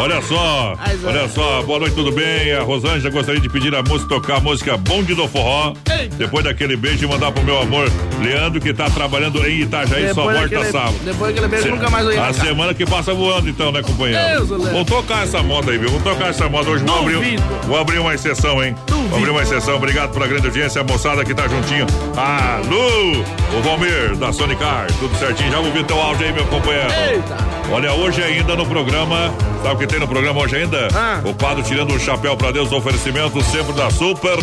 Olha 0.00 0.22
só, 0.22 0.76
olha 1.04 1.28
só, 1.28 1.60
boa 1.62 1.80
noite, 1.80 1.96
tudo 1.96 2.12
bem? 2.12 2.52
A 2.52 2.62
Rosângela 2.62 3.10
gostaria 3.12 3.40
de 3.40 3.48
pedir 3.48 3.74
a 3.74 3.82
música, 3.82 4.08
tocar 4.08 4.36
a 4.36 4.40
música 4.40 4.76
Bonde 4.76 5.12
do 5.12 5.26
Forró. 5.26 5.72
Eita. 5.90 6.14
Depois 6.14 6.44
daquele 6.44 6.76
beijo, 6.76 7.04
e 7.04 7.08
mandar 7.08 7.32
pro 7.32 7.42
meu 7.42 7.60
amor 7.60 7.90
Leandro, 8.22 8.60
que 8.60 8.72
tá 8.72 8.88
trabalhando 8.88 9.44
em 9.44 9.62
Itajaí, 9.62 10.14
só 10.14 10.22
volta 10.22 10.64
sábado. 10.70 10.94
depois 11.04 11.34
daquele 11.34 11.48
beijo, 11.48 11.64
Se- 11.64 11.70
nunca 11.72 11.90
mais 11.90 12.06
ia 12.06 12.24
A 12.26 12.32
semana 12.32 12.72
que 12.74 12.86
passa 12.86 13.12
voando, 13.12 13.48
então, 13.48 13.72
né, 13.72 13.82
companheiro? 13.82 14.46
Deus. 14.46 14.48
Vamos 14.70 14.84
tocar 14.86 15.24
essa 15.24 15.42
moda 15.42 15.72
aí, 15.72 15.78
viu? 15.78 15.88
Vamos 15.88 16.04
tocar 16.04 16.28
essa 16.28 16.48
moda 16.48 16.70
hoje. 16.70 16.84
Vou 16.84 17.00
abrir, 17.00 17.40
vou 17.66 17.76
abrir 17.80 17.98
uma 17.98 18.14
exceção, 18.14 18.62
hein? 18.62 18.76
Vou 18.88 19.18
abrir 19.18 19.30
uma 19.30 19.42
exceção. 19.42 19.74
Obrigado 19.78 20.12
pela 20.12 20.28
grande 20.28 20.46
audiência, 20.46 20.80
a 20.80 20.84
moçada 20.84 21.24
que 21.24 21.34
tá 21.34 21.48
juntinho. 21.48 21.86
Alô, 22.16 23.24
o 23.58 23.62
Valmir, 23.62 24.14
da 24.16 24.32
Sonicar, 24.32 24.86
tudo 25.00 25.16
certinho. 25.18 25.50
Já 25.50 25.58
ouvi 25.58 25.82
teu 25.82 26.00
áudio 26.00 26.24
aí, 26.24 26.32
meu 26.32 26.44
companheiro. 26.46 26.88
Eita. 27.10 27.57
Olha, 27.70 27.92
hoje 27.92 28.22
ainda 28.22 28.56
no 28.56 28.64
programa, 28.64 29.32
sabe 29.62 29.74
o 29.74 29.78
que 29.78 29.86
tem 29.86 30.00
no 30.00 30.08
programa 30.08 30.40
hoje 30.40 30.56
ainda? 30.56 30.88
Ah. 30.94 31.20
O 31.24 31.34
quadro 31.34 31.62
Tirando 31.62 31.94
o 31.94 32.00
Chapéu 32.00 32.34
pra 32.36 32.50
Deus, 32.50 32.72
oferecimento 32.72 33.42
sempre 33.42 33.74
da 33.74 33.90
Super 33.90 34.38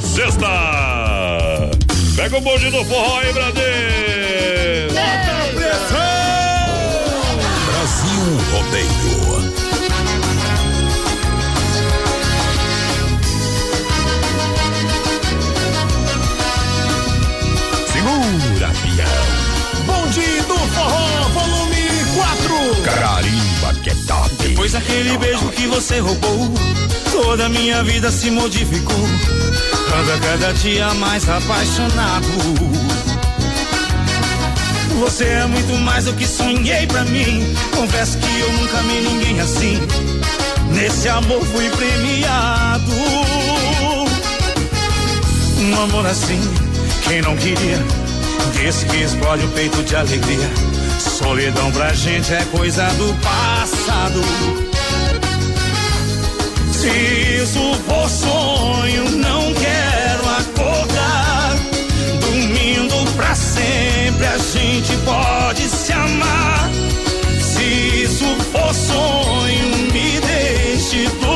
Sexta. 0.00 0.48
Pega 2.16 2.38
o 2.38 2.40
bonde 2.40 2.70
do 2.70 2.82
forró 2.86 3.18
aí, 3.18 3.32
Brasil. 3.32 3.62
Brasil 7.66 8.38
Rodeio. 8.52 9.06
Segura, 17.92 18.72
pião. 18.82 19.46
Bonde 19.84 20.40
do 20.42 20.56
Forró, 20.74 21.28
volume 21.28 21.55
daquele 24.72 25.16
beijo 25.18 25.48
que 25.50 25.66
você 25.66 25.98
roubou, 26.00 26.52
toda 27.12 27.48
minha 27.48 27.82
vida 27.84 28.10
se 28.10 28.30
modificou. 28.30 28.96
Ando 29.98 30.12
a 30.12 30.18
cada 30.18 30.52
dia 30.54 30.92
mais 30.94 31.28
apaixonado. 31.28 32.26
Você 35.00 35.24
é 35.24 35.46
muito 35.46 35.74
mais 35.84 36.06
do 36.06 36.14
que 36.14 36.26
sonhei 36.26 36.86
pra 36.86 37.04
mim. 37.04 37.54
Confesso 37.74 38.18
que 38.18 38.40
eu 38.40 38.52
nunca 38.52 38.78
amei 38.78 39.02
ninguém 39.02 39.40
assim. 39.40 39.78
Nesse 40.72 41.08
amor 41.08 41.44
fui 41.44 41.68
premiado. 41.70 42.92
Um 45.58 45.82
amor 45.82 46.06
assim, 46.06 46.40
quem 47.06 47.22
não 47.22 47.36
queria? 47.36 47.78
Desse 48.54 48.86
que 48.86 48.96
explode 48.96 49.44
o 49.44 49.48
peito 49.48 49.82
de 49.82 49.94
alegria. 49.94 50.75
Solidão 51.16 51.72
pra 51.72 51.94
gente 51.94 52.30
é 52.34 52.44
coisa 52.52 52.86
do 52.90 53.14
passado. 53.22 54.20
Se 56.70 56.88
isso 57.42 57.74
for 57.88 58.06
sonho, 58.06 59.10
não 59.12 59.54
quero 59.54 60.28
acordar. 60.28 61.56
Dormindo 62.20 63.12
pra 63.16 63.34
sempre, 63.34 64.26
a 64.26 64.36
gente 64.36 64.94
pode 65.06 65.62
se 65.62 65.90
amar. 65.94 66.70
Se 67.40 67.64
isso 67.64 68.26
for 68.52 68.74
sonho, 68.74 69.68
me 69.90 70.20
deixe 70.20 71.08
dormir. 71.18 71.35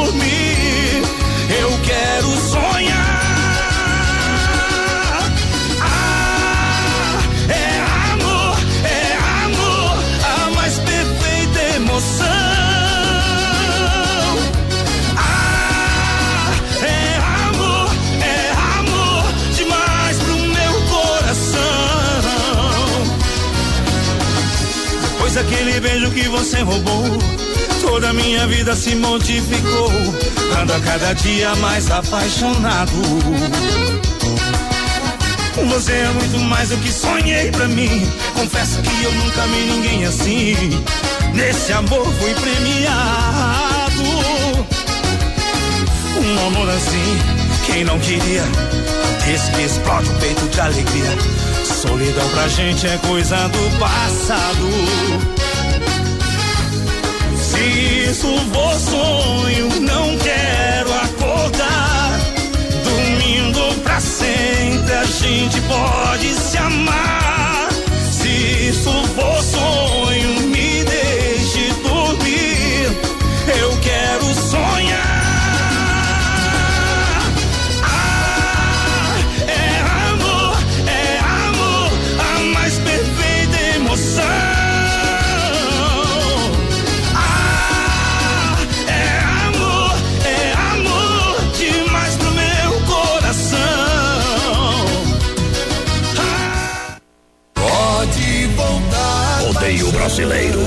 Vejo 25.81 26.11
que 26.11 26.29
você 26.29 26.61
roubou. 26.63 27.05
Toda 27.81 28.13
minha 28.13 28.47
vida 28.47 28.75
se 28.75 28.95
modificou. 28.95 29.91
Ando 30.61 30.73
a 30.73 30.81
cada 30.81 31.13
dia 31.15 31.55
mais 31.57 31.91
apaixonado. 31.91 32.93
Você 35.69 35.93
é 35.93 36.09
muito 36.09 36.39
mais 36.41 36.69
do 36.71 36.77
que 36.79 36.93
sonhei 36.93 37.51
pra 37.51 37.69
mim. 37.69 38.07
Confesso 38.35 38.81
que 38.83 39.05
eu 39.05 39.13
nunca 39.13 39.47
vi 39.49 39.63
ninguém 39.65 40.05
assim. 40.05 40.57
Nesse 41.35 41.73
amor 41.73 42.07
fui 42.15 42.35
premiado. 42.35 43.01
Um 46.19 46.47
amor 46.47 46.69
assim, 46.71 47.19
quem 47.67 47.85
não 47.85 47.99
queria? 47.99 48.45
Esse 49.33 49.51
que 49.53 49.63
explode 49.63 50.09
o 50.09 50.15
peito 50.15 50.49
de 50.49 50.61
alegria. 50.61 51.19
Solidão 51.65 52.29
pra 52.31 52.49
gente 52.49 52.87
é 52.87 52.99
coisa 53.07 53.37
do 53.49 53.79
passado. 53.79 55.40
Isso 58.11 58.27
for 58.53 58.75
sonho, 58.81 59.69
não 59.83 60.19
quero 60.19 60.93
acordar. 60.93 62.19
Dormindo 62.83 63.83
pra 63.85 64.01
sempre, 64.01 64.93
a 64.93 65.05
gente 65.05 65.61
pode 65.61 66.35
se 66.35 66.59
amar. 66.59 67.69
Se 68.11 68.29
isso 68.69 68.91
for 69.15 69.20
brasileiro. 100.11 100.59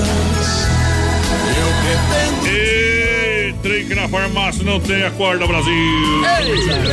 E 2.46 3.54
trinque 3.62 3.94
na 3.94 4.08
farmácia 4.08 4.64
não 4.64 4.80
tem 4.80 5.04
a 5.04 5.10
corda, 5.10 5.46
Brasil. 5.46 5.74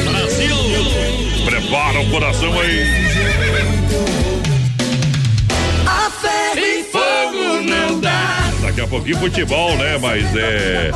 Brasil. 0.10 0.56
Prepara 1.46 2.02
o 2.02 2.10
coração 2.10 2.60
aí. 2.60 2.84
A 5.88 6.12
ferro 6.12 6.60
e 6.60 6.84
fogo 6.84 7.62
não 7.70 8.00
dá. 8.02 8.52
Daqui 8.62 8.82
a 8.82 8.88
pouquinho 8.88 9.18
futebol, 9.18 9.78
né? 9.78 9.98
Mas 10.02 10.36
é. 10.36 10.92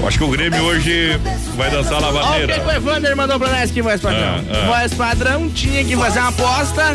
eu 0.00 0.06
Acho 0.06 0.18
que 0.18 0.24
o 0.24 0.28
Grêmio 0.28 0.62
hoje 0.64 1.18
vai 1.56 1.70
dançar 1.70 1.94
a 1.94 1.96
Olha 1.96 2.08
o 2.08 2.14
lavadeira. 2.14 2.54
que 2.54 2.60
que 2.60 2.66
o 2.66 2.70
Evander 2.72 3.16
mandou 3.16 3.38
pra 3.38 3.48
nós 3.48 3.70
aqui, 3.70 3.80
voz 3.80 4.00
padrão. 4.02 4.44
Ah, 4.50 4.62
ah. 4.64 4.66
Voz 4.66 4.94
padrão 4.94 5.48
tinha 5.48 5.82
que 5.82 5.96
fazer 5.96 6.20
uma 6.20 6.28
aposta. 6.28 6.94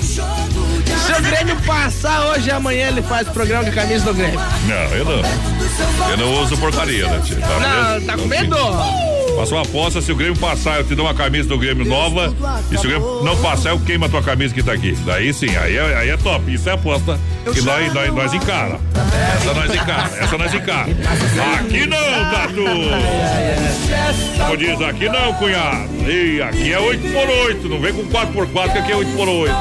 Se 0.86 1.11
o 1.11 1.21
Grêmio 1.21 1.55
passar 1.65 2.27
hoje 2.29 2.49
e 2.49 2.51
amanhã, 2.51 2.88
ele 2.88 3.01
faz 3.01 3.27
o 3.27 3.31
programa 3.31 3.65
de 3.65 3.71
camisa 3.71 4.05
do 4.05 4.13
Grêmio. 4.13 4.39
Não, 4.67 4.95
eu 4.95 5.05
não. 5.05 5.21
Eu 6.09 6.17
não 6.17 6.41
uso 6.43 6.57
porcaria, 6.57 7.07
né, 7.07 7.21
tio? 7.23 7.39
Tá 7.39 7.47
Não, 7.47 7.86
beleza? 7.99 8.05
tá 8.05 8.17
com 8.17 8.25
medo? 8.25 8.55
Faça 9.36 9.55
uma 9.55 9.63
aposta, 9.63 10.01
se 10.01 10.11
o 10.11 10.15
Grêmio 10.15 10.38
passar, 10.38 10.77
eu 10.77 10.83
te 10.86 10.95
dou 10.95 11.05
uma 11.05 11.13
camisa 11.13 11.49
do 11.49 11.57
Grêmio 11.57 11.86
nova. 11.86 12.33
E 12.71 12.77
se 12.77 12.86
o 12.86 12.89
Grêmio 12.89 13.23
não 13.23 13.36
passar, 13.38 13.71
eu 13.71 13.79
queimo 13.79 14.05
a 14.05 14.09
tua 14.09 14.23
camisa 14.23 14.53
que 14.53 14.63
tá 14.63 14.71
aqui. 14.71 14.93
Daí 15.05 15.33
sim, 15.33 15.55
aí 15.57 15.75
é, 15.75 15.97
aí 15.97 16.09
é 16.09 16.17
top. 16.17 16.53
Isso 16.53 16.69
é 16.69 16.73
aposta 16.73 17.19
que 17.43 17.61
nós, 17.61 17.93
nós, 17.93 18.13
nós 18.13 18.33
encara. 18.33 18.79
Essa 19.36 19.53
nós 19.53 19.73
encara, 19.73 20.11
essa 20.19 20.38
nós 20.38 20.53
encara. 20.53 20.91
Aqui 21.59 21.86
não, 21.86 22.31
Tatu! 22.31 22.65
Como 24.38 24.57
diz, 24.57 24.81
aqui 24.81 25.09
não, 25.09 25.33
cunhado. 25.33 25.89
E 26.07 26.41
aqui 26.41 26.71
é 26.71 26.79
8 26.79 27.01
por 27.11 27.29
8 27.29 27.69
não 27.69 27.79
vem 27.79 27.93
com 27.93 28.05
4 28.05 28.33
por 28.33 28.47
4 28.47 28.71
que 28.71 28.77
aqui 28.77 28.91
é 28.91 28.95
8 28.95 29.11
por 29.15 29.27
8 29.27 29.55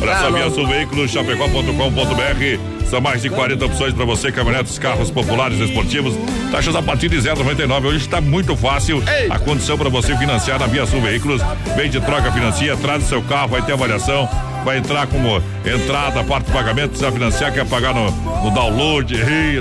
Olha 0.00 0.18
só, 0.18 0.30
Via 0.30 0.50
Sul 0.50 0.66
Veículos, 0.66 1.10
chapecó.com.br. 1.10 2.81
São 2.88 3.00
mais 3.00 3.22
de 3.22 3.30
40 3.30 3.64
opções 3.64 3.94
para 3.94 4.04
você, 4.04 4.30
caminhonetes, 4.30 4.78
carros 4.78 5.10
populares, 5.10 5.58
esportivos. 5.58 6.14
Taxas 6.50 6.76
a 6.76 6.82
partir 6.82 7.08
de 7.08 7.16
0,99. 7.16 7.86
Hoje 7.86 7.96
está 7.98 8.20
muito 8.20 8.54
fácil 8.54 9.02
a 9.30 9.38
condição 9.38 9.78
para 9.78 9.88
você 9.88 10.16
financiar 10.16 10.58
na 10.58 10.66
Via 10.66 10.84
Sul 10.86 11.00
Veículos. 11.00 11.40
Vende, 11.74 12.00
troca, 12.00 12.30
financia, 12.30 12.76
traz 12.76 13.04
o 13.04 13.08
seu 13.08 13.22
carro, 13.22 13.48
vai 13.48 13.62
ter 13.62 13.72
avaliação. 13.72 14.28
Vai 14.64 14.78
entrar 14.78 15.08
como 15.08 15.42
entrada, 15.64 16.22
parte 16.22 16.46
do 16.46 16.52
pagamento, 16.52 16.90
precisa 16.90 17.10
financiar, 17.10 17.52
quer 17.52 17.66
pagar 17.66 17.92
no, 17.92 18.10
no 18.44 18.50
download, 18.52 19.12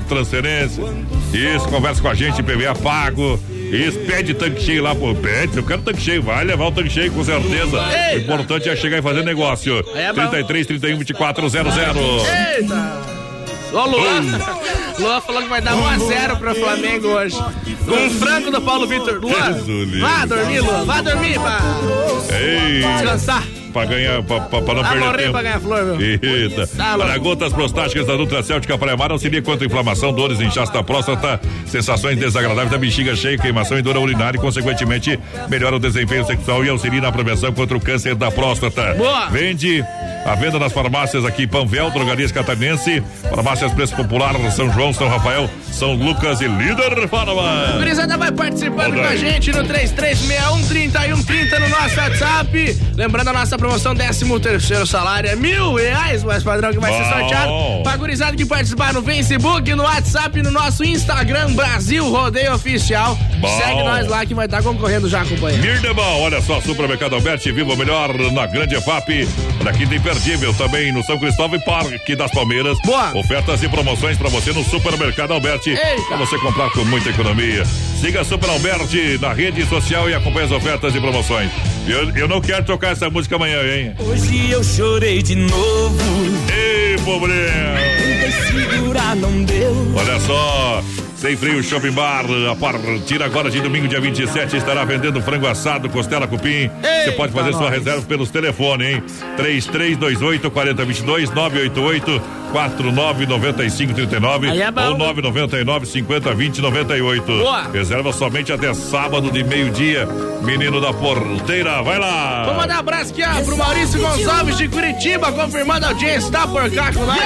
transferência. 0.08 0.84
Isso, 1.34 1.68
conversa 1.70 2.02
com 2.02 2.08
a 2.10 2.14
gente, 2.14 2.44
PVA 2.44 2.76
pago. 2.76 3.40
Isso, 3.50 3.98
pede 4.00 4.34
tanque 4.34 4.62
cheio 4.62 4.84
lá, 4.84 4.94
pô. 4.94 5.16
Pede, 5.16 5.58
eu 5.58 5.64
quero 5.64 5.82
tanque 5.82 6.02
cheio, 6.02 6.22
vai 6.22 6.44
levar 6.44 6.66
o 6.68 6.72
tanque 6.72 6.90
cheio 6.90 7.12
com 7.12 7.24
certeza. 7.24 7.82
O 8.14 8.18
importante 8.18 8.70
é 8.70 8.76
chegar 8.76 8.98
e 8.98 9.02
fazer 9.02 9.24
negócio. 9.24 9.80
É 9.96 10.08
bom. 10.14 10.28
33 10.28 10.68
31 10.68 10.98
24 10.98 11.50
00. 11.50 11.66
Eita! 12.58 13.11
Ô, 13.74 13.86
Luan. 13.86 14.22
Luan 15.00 15.22
falou 15.22 15.42
que 15.44 15.50
vai 15.50 15.62
dar 15.62 15.76
1x0 15.76 16.38
pro 16.38 16.56
Flamengo 16.56 17.08
hoje. 17.08 17.38
Com 17.86 17.96
um 17.96 18.10
frango 18.20 18.52
do 18.52 18.62
Paulo 18.62 18.88
Vitor. 18.88 19.20
Luan, 19.22 19.54
vá 20.02 20.26
dormir, 20.26 20.62
Luan. 20.62 20.86
Vá 20.86 21.02
dormir, 21.02 21.40
vá. 21.40 21.60
Descansar. 22.98 23.61
Pra 23.72 23.86
ganhar, 23.86 24.22
pra, 24.24 24.42
pra, 24.42 24.62
pra 24.62 24.74
não 24.74 24.84
perder 24.84 25.18
tempo. 25.18 25.32
pra 25.32 25.42
ganhar 25.42 25.60
flor, 25.60 25.84
meu. 25.86 26.02
Eita. 26.02 26.68
Tá. 26.68 26.98
Para 26.98 27.18
gotas 27.18 27.54
prostáticas 27.54 28.06
da 28.06 28.18
Nutra 28.18 28.44
Céltica 28.44 28.78
Praia 28.78 28.98
Mar 28.98 29.12
auxilia 29.12 29.42
contra 29.42 29.66
inflamação, 29.66 30.12
dores, 30.12 30.40
inchaço 30.40 30.74
da 30.74 30.84
próstata, 30.84 31.40
sensações 31.66 32.18
desagradáveis 32.18 32.72
da 32.72 32.78
bexiga 32.78 33.16
cheia, 33.16 33.38
queimação 33.38 33.78
e 33.78 33.82
dor 33.82 33.98
urinária 33.98 34.38
e, 34.38 34.42
consequentemente, 34.42 35.20
melhora 35.50 35.76
o 35.76 35.80
desempenho 35.80 36.26
sexual 36.26 36.64
e 36.66 36.70
auxilia 36.70 37.02
na 37.02 37.12
prevenção 37.12 37.52
contra 37.54 37.78
o 37.78 37.80
câncer 37.80 38.16
da 38.16 38.30
próstata. 38.32 38.94
Boa. 38.96 39.30
Vende 39.30 39.84
a 40.26 40.36
venda 40.36 40.60
nas 40.60 40.72
farmácias 40.72 41.26
aqui, 41.26 41.48
Panvel, 41.48 41.90
Drogarias 41.92 42.32
Catarinense, 42.32 43.02
farmácias 43.30 43.72
Preço 43.74 43.96
Popular, 43.96 44.36
São 44.52 44.72
João, 44.72 44.94
São 44.94 45.08
Rafael, 45.08 45.50
São 45.72 45.94
Lucas 45.94 46.42
e 46.42 46.48
Líder 46.48 47.08
Panamá. 47.08 47.74
Gurizada 47.78 48.18
vai 48.18 48.32
participando 48.32 48.96
com 48.96 49.02
a 49.02 49.16
gente 49.16 49.52
no 49.52 49.64
3361-3130 49.64 51.60
no 51.60 51.70
nosso 51.70 51.98
WhatsApp. 52.00 52.78
Lembrando 52.96 53.30
a 53.30 53.34
nossa 53.34 53.58
promoção 53.58 53.96
13 53.96 54.40
terceiro 54.40 54.86
salário 54.86 55.30
é 55.30 55.36
mil 55.36 55.74
reais, 55.76 56.24
mais 56.24 56.44
padrão 56.44 56.72
que 56.72 56.80
vai 56.80 56.92
ser 56.92 57.04
Bom. 57.04 57.20
sorteado. 57.20 57.52
Pra 57.84 57.98
gurizada 57.98 58.36
que 58.36 58.46
participar 58.46 58.94
no 58.94 59.02
Facebook, 59.02 59.74
no 59.74 59.84
WhatsApp, 59.84 60.42
no 60.42 60.52
nosso 60.52 60.84
Instagram, 60.84 61.54
Brasil 61.54 62.10
Rodeio 62.10 62.54
Oficial. 62.54 63.18
Bom. 63.40 63.60
Segue 63.60 63.84
nós 63.84 64.08
lá 64.08 64.26
que 64.26 64.34
vai 64.34 64.46
estar 64.46 64.62
concorrendo 64.62 65.08
já, 65.10 65.26
companheiro. 65.26 65.64
Mirdebal, 65.64 66.22
olha 66.22 66.42
só, 66.42 66.60
Supermercado 66.62 67.16
Alberti, 67.16 67.52
viva 67.52 67.74
o 67.74 67.78
melhor 67.78 68.14
na 68.32 68.46
Grande 68.46 68.76
EFAP, 68.76 69.28
na 69.64 69.72
Quinta 69.72 69.96
Imperdível, 69.96 70.54
também 70.54 70.92
no 70.92 71.04
São 71.04 71.18
Cristóvão 71.18 71.58
e 71.60 71.64
Parque 71.64 72.16
das 72.16 72.32
Palmeiras. 72.32 72.78
Boa. 72.86 73.18
Ofertas 73.18 73.62
e 73.64 73.70
promoções 73.70 74.18
pra 74.18 74.30
você 74.30 74.52
no 74.52 74.64
Supermercado 74.64 75.34
Alberti, 75.34 75.61
Eita. 75.70 76.04
pra 76.08 76.18
você 76.18 76.38
comprar 76.40 76.70
com 76.72 76.84
muita 76.86 77.10
economia. 77.10 77.64
Siga 78.00 78.22
a 78.22 78.26
Super 78.26 78.50
Alberti 78.50 79.18
na 79.22 79.32
rede 79.34 79.66
social 79.68 80.10
e 80.10 80.14
acompanhe 80.16 80.46
as 80.46 80.52
ofertas 80.52 80.96
e 80.96 81.00
promoções. 81.00 81.52
Eu, 81.88 82.10
eu 82.16 82.28
não 82.28 82.42
quero 82.42 82.66
tocar 82.66 82.90
essa 82.92 83.10
música 83.10 83.36
amanhã, 83.36 83.62
hein? 83.64 83.94
Hoje 84.00 84.50
eu 84.52 84.64
chorei 84.64 85.22
de 85.22 85.36
novo. 85.36 85.98
Ei, 86.52 86.96
problema! 87.04 87.80
Tentei 87.98 88.32
segurar, 88.32 89.16
não 89.16 89.44
deu. 89.44 89.76
Olha 89.96 90.20
só, 90.20 90.84
sem 91.22 91.38
frio 91.38 91.62
Shopping 91.62 91.92
Bar, 91.92 92.26
a 92.52 92.56
partir 92.56 93.22
agora 93.22 93.48
de 93.52 93.62
domingo, 93.62 93.88
dia 93.88 94.02
27, 94.02 94.58
estará 94.58 94.84
vendendo 94.84 95.22
frango 95.22 95.46
assado, 95.46 95.88
costela 95.88 96.26
cupim. 96.26 96.68
Você 96.82 97.12
pode 97.12 97.32
fazer 97.32 97.54
sua 97.54 97.70
reserva 97.70 98.02
pelos 98.02 98.32
telefones, 98.32 98.88
hein? 98.96 99.04
3328 99.38 100.50
4022 100.50 101.30
988 101.30 102.22
49 102.52 103.26
95 103.28 103.94
39 103.94 104.50
Aí 104.50 104.62
é 104.64 104.72
bom. 104.72 104.82
ou 104.82 104.98
999 104.98 105.86
50 105.86 106.34
20 106.34 106.60
98. 106.60 107.24
Boa. 107.24 107.62
Reserva 107.72 108.12
somente 108.12 108.52
até 108.52 108.74
sábado 108.74 109.30
de 109.30 109.44
meio-dia. 109.44 110.08
Menino 110.42 110.82
da 110.82 110.92
porteira, 110.92 111.84
vai 111.84 112.00
lá! 112.00 112.46
Vou 112.46 112.56
mandar 112.56 112.78
um 112.78 112.80
abraço 112.80 113.12
aqui 113.12 113.22
ó, 113.24 113.44
pro 113.44 113.56
Maurício 113.56 114.02
Gonçalves 114.02 114.58
de 114.58 114.68
Curitiba, 114.68 115.32
confirmando 115.32 115.86
a 115.86 115.90
audiência, 115.90 116.32
tá 116.32 116.48
por 116.48 116.68
cá 116.72 116.92
com 116.92 117.06
nós. 117.06 117.20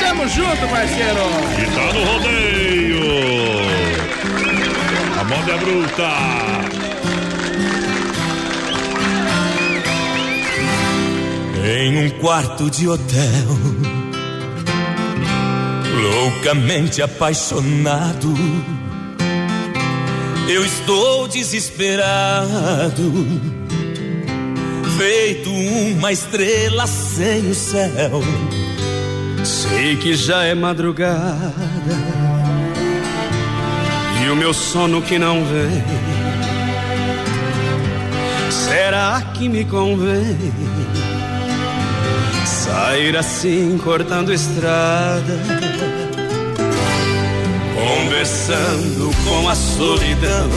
Tamo 0.00 0.28
junto, 0.28 0.68
parceiro. 0.68 1.20
E 1.62 1.74
tá 1.74 1.92
no 1.94 2.04
rodeio! 2.04 2.97
Moda 5.28 5.56
bruta! 5.58 6.08
Em 11.70 12.06
um 12.06 12.10
quarto 12.18 12.70
de 12.70 12.88
hotel, 12.88 13.48
loucamente 16.02 17.02
apaixonado, 17.02 18.34
eu 20.48 20.64
estou 20.64 21.28
desesperado, 21.28 23.12
feito 24.96 25.50
uma 25.50 26.10
estrela 26.10 26.86
sem 26.86 27.50
o 27.50 27.54
céu. 27.54 28.22
Sei 29.44 29.96
que 29.96 30.14
já 30.14 30.44
é 30.44 30.54
madrugada, 30.54 31.52
E 34.28 34.30
o 34.30 34.36
meu 34.36 34.52
sono 34.52 35.00
que 35.00 35.18
não 35.18 35.42
vem. 35.42 35.82
Será 38.50 39.22
que 39.32 39.48
me 39.48 39.64
convém 39.64 40.52
sair 42.44 43.16
assim 43.16 43.78
cortando 43.82 44.30
estrada? 44.30 45.32
Conversando 47.74 49.10
com 49.24 49.48
a 49.48 49.54
solidão 49.54 50.50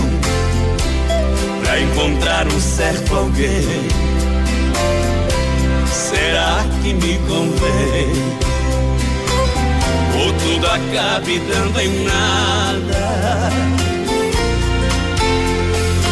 pra 1.64 1.80
encontrar 1.80 2.48
um 2.48 2.60
certo 2.60 3.16
alguém. 3.16 3.88
Será 5.88 6.66
que 6.84 6.94
me 6.94 7.18
convém? 7.20 8.51
Ou 10.24 10.32
tudo 10.34 10.68
acabe 10.68 11.40
dando 11.40 11.80
em 11.80 12.04
nada? 12.04 13.50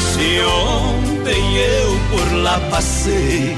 Se 0.01 0.41
ontem 0.41 1.57
eu 1.57 1.99
por 2.09 2.37
lá 2.37 2.59
passei, 2.71 3.55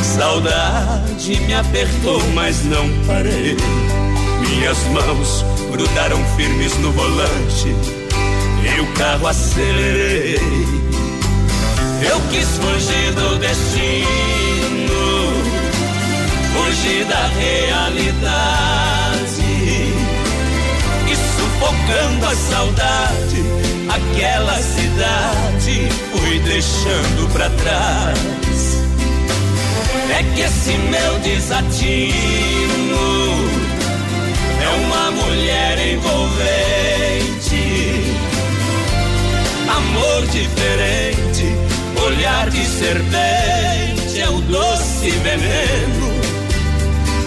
saudade 0.00 1.40
me 1.40 1.54
apertou, 1.54 2.22
mas 2.34 2.64
não 2.66 2.88
parei. 3.04 3.56
Minhas 4.48 4.78
mãos 4.92 5.44
grudaram 5.72 6.24
firmes 6.36 6.76
no 6.78 6.92
volante 6.92 7.74
e 8.62 8.80
o 8.80 8.86
carro 8.92 9.26
acelerei. 9.26 10.38
Eu 12.00 12.20
quis 12.30 12.48
fugir 12.58 13.12
do 13.14 13.38
destino, 13.40 14.06
fugir 16.54 17.04
da 17.06 17.26
realidade 17.26 18.87
sufocando 21.68 22.24
a 22.26 22.34
saudade, 22.34 23.44
aquela 23.88 24.56
cidade 24.56 25.88
fui 26.10 26.38
deixando 26.40 27.30
pra 27.32 27.50
trás. 27.50 28.78
É 30.10 30.22
que 30.34 30.40
esse 30.40 30.78
meu 30.78 31.18
desatino 31.20 32.08
é 34.62 34.68
uma 34.86 35.10
mulher 35.10 35.78
envolvente, 35.94 36.54
amor 39.68 40.26
diferente, 40.26 41.54
olhar 42.02 42.48
de 42.50 42.64
serpente 42.64 44.20
é 44.20 44.28
o 44.28 44.40
doce 44.40 45.10
veneno 45.10 46.08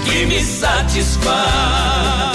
que 0.03 0.25
me 0.25 0.43
satisfaz. 0.43 2.30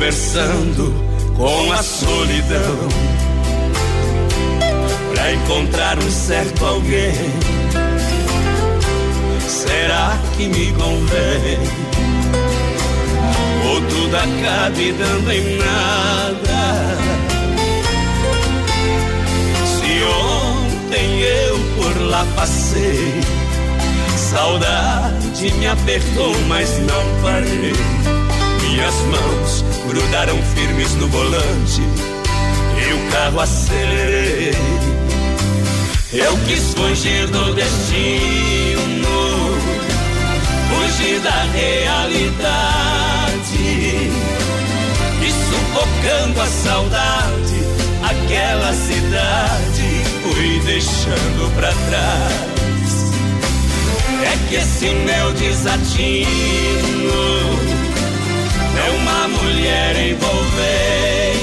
Conversando 0.00 0.94
com 1.36 1.72
a 1.72 1.82
solidão 1.82 2.88
pra 5.12 5.30
encontrar 5.34 5.98
um 5.98 6.10
certo 6.10 6.64
alguém. 6.64 7.12
Será 9.46 10.18
que 10.34 10.48
me 10.48 10.72
convém? 10.72 11.58
Ou 13.68 13.80
tudo 13.82 14.16
acabe 14.16 14.92
dando 14.92 15.32
em 15.32 15.58
nada? 15.58 16.96
Se 19.66 20.02
ontem 20.02 21.20
eu 21.20 21.58
por 21.76 22.00
lá 22.06 22.26
passei, 22.36 23.20
saudade 24.16 25.52
me 25.58 25.66
apertou, 25.66 26.34
mas 26.48 26.78
não 26.78 27.22
parei. 27.22 27.74
Minhas 28.62 28.94
mãos 28.94 29.69
grudaram 29.90 30.40
firmes 30.54 30.94
no 30.94 31.08
volante 31.08 31.82
e 32.78 32.92
o 32.92 33.10
carro 33.10 33.40
acelerei. 33.40 34.54
Eu 36.12 36.38
quis 36.46 36.74
fugir 36.74 37.26
do 37.26 37.52
destino, 37.54 38.78
fugir 40.68 41.18
da 41.20 41.42
realidade 41.52 43.00
e 45.22 45.32
sufocando 45.48 46.40
a 46.40 46.46
saudade, 46.46 47.64
aquela 48.04 48.72
cidade 48.72 50.04
fui 50.22 50.60
deixando 50.66 51.52
pra 51.56 51.72
trás. 51.72 53.10
É 54.22 54.38
que 54.48 54.54
esse 54.54 54.90
meu 54.90 55.32
desatino 55.32 56.60
mulher 59.50 59.96
envolvente, 59.96 61.40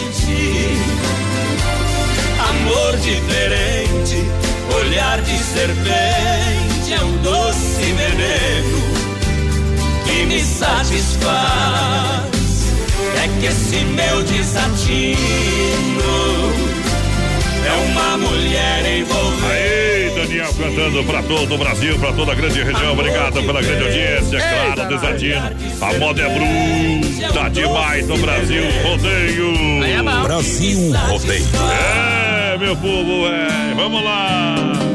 amor 2.50 2.98
diferente, 2.98 4.26
olhar 4.76 5.22
de 5.22 5.38
serpente 5.38 6.94
é 6.94 7.04
um 7.04 7.18
doce 7.18 7.84
veneno 7.84 8.82
que 10.06 10.26
me 10.26 10.42
satisfaz. 10.42 11.28
É 13.24 13.28
que 13.40 13.48
esse 13.48 13.84
meu 13.84 14.24
desatino 14.24 15.18
é 17.66 17.74
uma 17.92 18.18
mulher 18.18 19.00
envolvente. 19.00 19.87
Daniel 20.28 20.54
cantando 20.56 21.04
pra 21.06 21.24
todo 21.24 21.56
o 21.56 21.58
Brasil, 21.58 21.98
pra 22.00 22.12
toda 22.12 22.34
a 22.34 22.36
grande 22.36 22.62
região. 22.62 22.92
Obrigado 22.92 23.42
pela 23.42 23.62
grande 23.62 23.84
audiência. 23.84 24.40
Claro, 24.40 24.90
Desatino. 24.90 25.52
A 25.80 25.94
moda 25.98 26.22
é 26.22 26.30
bruta 26.30 27.50
demais 27.50 28.08
no 28.08 28.18
Brasil. 28.18 28.64
Rodeio. 28.84 29.54
Brasil 30.24 30.92
Rodeio. 31.08 31.46
É, 31.72 32.58
meu 32.58 32.76
povo, 32.76 33.28
é. 33.28 33.74
Vamos 33.74 34.04
lá. 34.04 34.87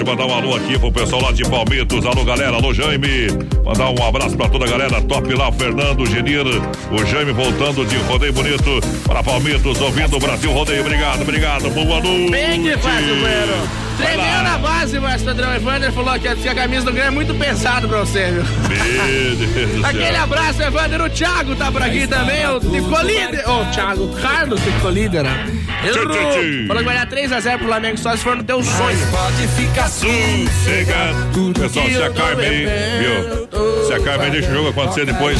Deixa 0.00 0.12
eu 0.12 0.16
mandar 0.16 0.34
um 0.34 0.38
alô 0.38 0.56
aqui 0.56 0.78
pro 0.78 0.90
pessoal 0.90 1.20
lá 1.20 1.30
de 1.30 1.42
Palmitos. 1.44 2.06
Alô, 2.06 2.24
galera. 2.24 2.56
Alô, 2.56 2.72
Jaime. 2.72 3.26
Mandar 3.62 3.90
um 3.90 4.02
abraço 4.02 4.34
pra 4.34 4.48
toda 4.48 4.64
a 4.64 4.68
galera. 4.68 4.98
Top 5.02 5.30
lá, 5.34 5.50
o 5.50 5.52
Fernando, 5.52 6.00
o 6.00 6.06
Genir, 6.06 6.46
o 6.90 7.04
Jaime 7.04 7.32
voltando 7.32 7.84
de 7.84 7.96
Rodeio 7.98 8.32
Bonito 8.32 8.80
para 9.06 9.22
Palmitos, 9.22 9.78
ouvindo 9.78 10.16
o 10.16 10.18
Brasil 10.18 10.50
Rodeio. 10.52 10.80
Obrigado, 10.80 11.20
obrigado. 11.20 11.68
Boa 11.68 12.00
noite. 12.00 12.30
Bem 12.30 12.62
que 12.62 12.78
fácil, 12.78 13.14
Bueno. 13.16 13.68
Tremeu 13.98 14.42
na 14.42 14.56
base, 14.56 14.98
mas 14.98 15.22
o 15.22 15.28
Adriano 15.28 15.56
Evander 15.56 15.92
falou 15.92 16.18
que 16.18 16.48
a 16.48 16.54
camisa 16.54 16.86
do 16.86 16.92
Grêmio 16.92 17.08
é 17.08 17.10
muito 17.10 17.34
pesado 17.34 17.86
pra 17.86 17.98
você, 17.98 18.30
viu? 18.30 19.84
Aquele 19.84 20.16
abraço, 20.16 20.62
Evander. 20.62 21.02
O 21.02 21.10
Thiago 21.10 21.54
tá 21.56 21.70
por 21.70 21.82
aqui 21.82 22.06
também. 22.06 22.46
O 22.46 22.58
ficou 22.58 23.02
líder. 23.02 23.46
Ô, 23.46 23.60
o 23.60 23.66
Thiago, 23.66 24.04
o 24.04 24.08
Carlos 24.18 24.58
ficou 24.62 24.90
líder. 24.90 25.24
né? 25.24 25.59
Tchau. 25.82 26.66
falou 26.66 26.82
que 26.82 26.88
vai 26.88 26.94
dar 26.94 27.06
3x0 27.06 27.58
pro 27.58 27.66
Flamengo 27.68 27.98
só 27.98 28.16
se 28.16 28.22
for 28.22 28.36
no 28.36 28.44
teu 28.44 28.62
sonho. 28.62 28.98
Pode 29.10 29.48
ficar 29.48 29.88
Sossegado. 29.88 31.52
Pessoal, 31.58 31.86
se 31.86 32.02
acalme 32.02 32.44
aí, 32.44 32.66
viu? 33.00 33.86
Se 33.86 33.92
acalme 33.94 34.24
aí, 34.24 34.30
deixa 34.30 34.50
o 34.50 34.54
jogo 34.54 34.68
acontecer 34.68 35.06
depois. 35.06 35.38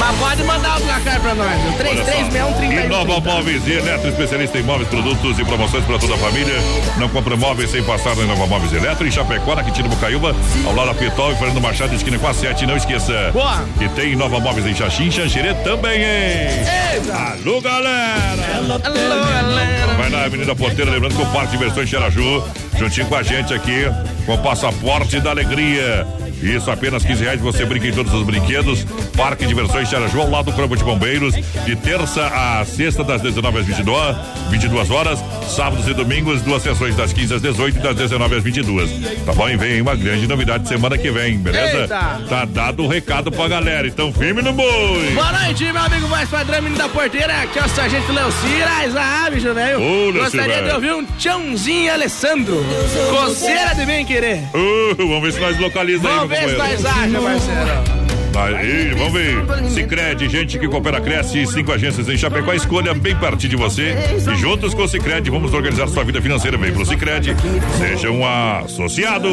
Mas 0.00 0.16
pode 0.16 0.42
mandar 0.44 0.78
o 0.78 0.80
placar 0.80 1.20
pra 1.20 1.34
nós, 1.34 1.60
viu? 1.60 1.72
3361 1.74 2.86
Inova 2.86 3.20
Móveis 3.20 3.66
e 3.66 3.72
Eletro, 3.72 4.08
especialista 4.08 4.58
em 4.58 4.62
móveis, 4.62 4.88
produtos 4.88 5.38
e 5.38 5.44
promoções 5.44 5.84
para 5.84 5.98
toda 5.98 6.14
a 6.14 6.16
família. 6.16 6.54
Não 6.96 7.06
compra 7.10 7.36
móveis 7.36 7.70
sem 7.70 7.82
passar 7.82 8.16
na 8.16 8.22
Inova 8.22 8.46
Móveis 8.46 8.72
Eletro. 8.72 9.06
Em 9.06 9.10
Chapecó, 9.10 9.54
na 9.54 9.62
Quintino 9.62 9.90
Bocaiúva, 9.90 10.34
ao 10.64 10.74
lado 10.74 10.88
da 10.88 10.94
Pitol 10.94 11.32
e 11.32 11.36
Fernando 11.36 11.60
Machado, 11.60 11.94
esquina 11.94 12.18
com 12.18 12.26
a 12.26 12.32
7. 12.32 12.64
Não 12.64 12.78
esqueça. 12.78 13.30
Boa. 13.30 13.62
Que 13.78 13.90
tem 13.90 14.12
Inova 14.12 14.40
Móveis 14.40 14.66
em 14.66 14.74
Xaxim, 14.74 15.10
Xanxerê 15.10 15.52
também, 15.56 16.00
hein? 16.00 16.48
Eita. 16.94 17.14
Alô, 17.14 17.60
galera! 17.60 18.56
Alô, 18.56 18.78
galera. 18.78 19.94
Vai 19.98 20.08
na 20.08 20.24
Avenida 20.24 20.56
Porteira, 20.56 20.90
lembrando 20.90 21.14
que 21.14 21.22
o 21.22 21.26
Parque 21.26 21.50
de 21.50 21.58
Diversões 21.58 21.90
Xeraju, 21.90 22.42
juntinho 22.78 23.06
com 23.06 23.16
a 23.16 23.22
gente 23.22 23.52
aqui, 23.52 23.84
com 24.24 24.32
o 24.32 24.38
passaporte 24.38 25.20
da 25.20 25.28
alegria. 25.28 26.06
Isso, 26.42 26.70
apenas 26.70 27.04
15 27.04 27.22
reais 27.24 27.40
você 27.40 27.64
brinca 27.64 27.86
em 27.86 27.92
todos 27.92 28.12
os 28.12 28.22
brinquedos. 28.22 28.84
Parque 29.16 29.42
de 29.44 29.48
Diversões 29.48 29.88
Xeraju, 29.88 30.20
ao 30.20 30.30
lado 30.30 30.46
do 30.46 30.52
Corpo 30.52 30.76
de 30.76 30.84
Bombeiros, 30.84 31.34
de 31.34 31.76
terça 31.76 32.26
a 32.26 32.64
sexta, 32.64 33.04
das 33.04 33.20
19 33.20 33.58
às 33.58 33.66
22, 33.66 34.16
22 34.50 34.90
horas. 34.90 35.18
Sábados 35.48 35.86
e 35.88 35.94
domingos, 35.94 36.42
duas 36.42 36.62
sessões 36.62 36.94
das 36.96 37.12
15 37.12 37.34
às 37.34 37.42
18 37.42 37.78
e 37.78 37.80
das 37.80 37.96
19 37.96 38.36
às 38.36 38.42
22. 38.42 38.90
Tá 39.26 39.32
bom? 39.32 39.48
E 39.48 39.56
vem 39.56 39.80
uma 39.80 39.94
grande 39.94 40.26
novidade 40.26 40.68
semana 40.68 40.96
que 40.96 41.10
vem, 41.10 41.38
beleza? 41.38 41.82
Eita. 41.82 42.20
Tá 42.28 42.44
dado 42.44 42.84
o 42.84 42.88
recado 42.88 43.30
pra 43.30 43.48
galera. 43.48 43.86
Então, 43.86 44.12
firme 44.12 44.42
no 44.42 44.52
boi. 44.52 45.10
Boa 45.14 45.32
noite, 45.32 45.64
meu 45.64 45.82
amigo 45.82 46.08
mais 46.08 46.28
padrão, 46.28 46.62
menino 46.62 46.78
da 46.78 46.88
porteira. 46.88 47.42
Aqui 47.42 47.58
é 47.58 47.64
o 47.64 47.68
Sargento 47.68 48.12
Leuciras. 48.12 48.96
Ah, 48.96 49.28
bicho 49.30 49.52
velho. 49.52 49.80
Ô, 49.80 50.12
Gostaria 50.12 50.62
de 50.62 50.70
ouvir 50.70 50.92
um 50.94 51.04
tchãozinho 51.18 51.92
Alessandro. 51.92 52.64
Coceira 53.10 53.74
de 53.74 53.84
bem 53.84 54.04
querer. 54.04 54.38
Uh, 54.54 54.96
vamos 54.96 55.22
ver 55.22 55.32
se 55.32 55.40
nós 55.40 55.58
localizamos 55.58 56.29
aí, 56.29 56.29
Vamos 56.30 56.52
ver 56.52 56.76
se 56.76 56.82
nós 56.82 57.24
parceiro. 57.24 58.10
Aí, 58.32 58.94
vamos 58.94 59.12
ver. 59.12 59.70
Cicred, 59.70 60.28
gente 60.28 60.58
que 60.58 60.68
coopera, 60.68 61.00
cresce. 61.00 61.44
Cinco 61.46 61.72
agências 61.72 62.08
em 62.08 62.16
Chapecó. 62.16 62.52
Escolha 62.54 62.94
bem 62.94 63.16
pertinho 63.16 63.50
de 63.50 63.56
você. 63.56 63.94
E 64.32 64.36
juntos 64.36 64.72
com 64.72 64.84
o 64.84 64.88
Cicred, 64.88 65.28
vamos 65.28 65.52
organizar 65.52 65.88
sua 65.88 66.04
vida 66.04 66.22
financeira. 66.22 66.56
Vem 66.56 66.72
pro 66.72 66.86
Cicred. 66.86 67.34
Seja 67.76 68.10
um 68.10 68.24
associado. 68.24 69.28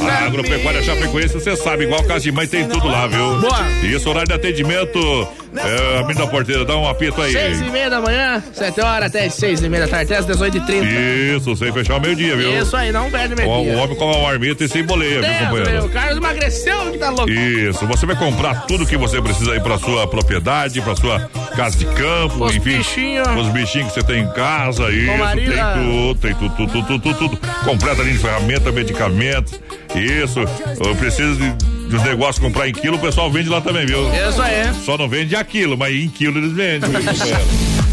A 0.00 0.26
Agropecuária 0.26 0.82
Chapecoense, 0.82 1.34
você 1.34 1.54
sabe, 1.54 1.84
igual 1.84 2.02
casa 2.04 2.20
de 2.20 2.32
mãe 2.32 2.46
tem 2.46 2.66
tudo 2.66 2.88
lá, 2.88 3.06
viu? 3.06 3.40
Boa. 3.40 3.70
Isso, 3.82 4.08
horário 4.08 4.28
de 4.28 4.34
atendimento. 4.34 5.28
É, 5.54 5.98
a 5.98 6.02
menina 6.02 6.24
da 6.24 6.26
porteira, 6.30 6.64
dá 6.64 6.76
um 6.76 6.88
apito 6.88 7.20
aí. 7.20 7.32
Seis 7.32 7.60
e 7.60 7.64
meia 7.64 7.90
da 7.90 8.00
manhã, 8.00 8.42
sete 8.54 8.80
horas 8.80 9.08
até 9.08 9.28
seis 9.28 9.60
e 9.62 9.68
meia 9.68 9.84
da 9.84 9.88
tarde, 9.90 10.12
até 10.12 10.16
as 10.20 10.24
dezoito 10.26 10.56
e 10.56 10.60
trinta. 10.60 10.86
Isso, 10.86 11.54
sem 11.56 11.70
fechar 11.72 11.96
o 11.96 12.00
meio-dia, 12.00 12.36
viu? 12.36 12.58
Isso 12.62 12.74
aí, 12.76 12.90
não 12.90 13.10
perde 13.10 13.34
O, 13.34 13.36
meio-dia. 13.36 13.74
o 13.74 13.78
homem 13.78 13.96
come 13.96 14.14
uma 14.16 14.22
marmita 14.28 14.64
e 14.64 14.68
sem 14.68 14.82
boleia, 14.84 15.20
viu, 15.20 15.22
Deus, 15.22 15.38
companheiro? 15.40 15.70
meu, 15.72 15.84
o 15.84 15.88
Carlos 15.90 16.16
emagreceu 16.16 16.90
que 16.92 16.98
tá 16.98 17.10
louco. 17.10 17.30
Isso, 17.30 17.86
você 17.86 18.06
vai 18.06 18.16
comprar 18.16 18.66
tudo 18.66 18.86
que 18.86 18.96
você 18.96 19.20
precisa 19.20 19.52
aí 19.52 19.60
pra 19.60 19.76
sua 19.78 20.06
propriedade, 20.06 20.80
pra 20.80 20.96
sua 20.96 21.28
casa 21.54 21.76
de 21.76 21.84
campo, 21.84 22.44
Os 22.46 22.56
enfim. 22.56 22.78
bichinhos. 22.78 23.28
Os 23.28 23.48
bichinhos 23.48 23.88
que 23.88 23.94
você 24.00 24.02
tem 24.06 24.22
em 24.22 24.32
casa, 24.32 24.90
isso, 24.90 25.12
tem 25.34 25.54
tudo, 25.74 26.14
tem 26.20 26.34
tudo, 26.34 26.56
tudo, 26.56 26.72
tudo, 26.86 26.98
tudo, 26.98 27.14
tudo. 27.28 27.38
Completa 27.64 28.02
linha 28.02 28.14
de 28.14 28.20
ferramenta, 28.22 28.72
medicamentos, 28.72 29.60
isso. 29.94 30.40
Eu 30.84 30.94
preciso 30.96 31.36
de, 31.36 31.54
dos 31.92 32.02
negócios 32.02 32.38
comprar 32.38 32.68
em 32.68 32.72
quilo, 32.72 32.96
o 32.96 32.98
pessoal 32.98 33.30
vende 33.30 33.50
lá 33.50 33.60
também, 33.60 33.84
viu? 33.84 34.08
Isso 34.14 34.40
aí. 34.40 34.72
Só 34.84 34.96
não 34.96 35.08
vende 35.08 35.36
a 35.36 35.44
quilo, 35.44 35.76
mas 35.76 35.94
em 35.94 36.08
quilo 36.08 36.38
eles 36.38 36.52
vendem? 36.52 36.90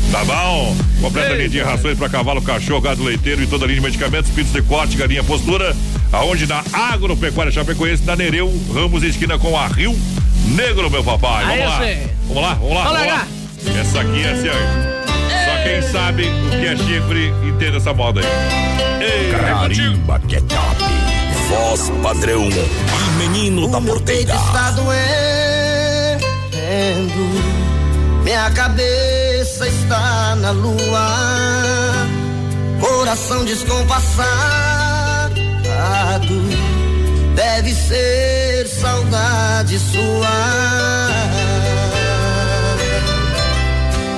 Tá 0.10 0.24
bom? 0.26 0.76
Completa 1.02 1.36
linha 1.36 1.50
de 1.50 1.62
rações 1.62 1.97
para 1.97 2.10
cavalo, 2.10 2.41
cachorro, 2.41 2.82
gado 2.82 3.04
leiteiro 3.04 3.43
e 3.43 3.47
toda 3.47 3.66
a 3.66 3.68
linha 3.68 3.80
de 3.80 3.86
medicamentos, 3.86 4.32
pitos 4.32 4.52
de 4.52 4.62
corte, 4.64 4.97
galinha 4.97 5.24
postura, 5.24 5.76
aonde 6.12 6.47
na 6.47 6.64
Agropecuária 6.74 7.52
Chapecoense, 7.52 8.04
na 8.06 8.16
Nereu, 8.16 8.52
Ramos 8.74 9.04
esquina 9.04 9.38
com 9.38 9.56
a 9.56 9.68
Rio 9.68 9.95
Negro, 10.56 10.89
meu 10.89 11.04
papai. 11.04 11.45
Vamos 11.45 11.66
lá. 11.66 11.80
Vamos 12.28 12.43
lá, 12.43 12.54
vamos 12.56 12.74
lá. 12.74 12.84
Vamos 12.86 13.08
lá. 13.08 13.28
Essa 13.80 14.02
aqui 14.02 14.24
é 14.24 14.32
assim, 14.32 14.47
ó. 14.50 15.10
Só 15.45 15.64
quem 15.64 15.82
sabe 15.82 16.24
o 16.24 16.50
que 16.50 16.66
é 16.66 16.76
chifre 16.76 17.34
entende 17.47 17.78
essa 17.78 17.93
moda 17.93 18.22
aí. 18.22 19.06
Ei, 19.06 19.32
Carimba 19.32 20.20
que 20.28 20.38
é 20.38 20.41
top. 20.41 21.09
Voz 21.50 21.89
padrão 22.04 22.47
e 22.47 23.18
menino 23.18 23.68
da 23.70 23.82
porteira. 23.82 24.36
está 24.36 24.70
doendo, 24.72 24.86
minha 28.24 28.52
cabeça 28.52 29.68
está 29.68 30.36
na 30.36 30.52
lua, 30.52 32.06
coração 32.80 33.43
descompassado, 33.45 34.20
deve 37.34 37.74
ser 37.74 38.68
saudade 38.68 39.80
sua. 39.80 40.30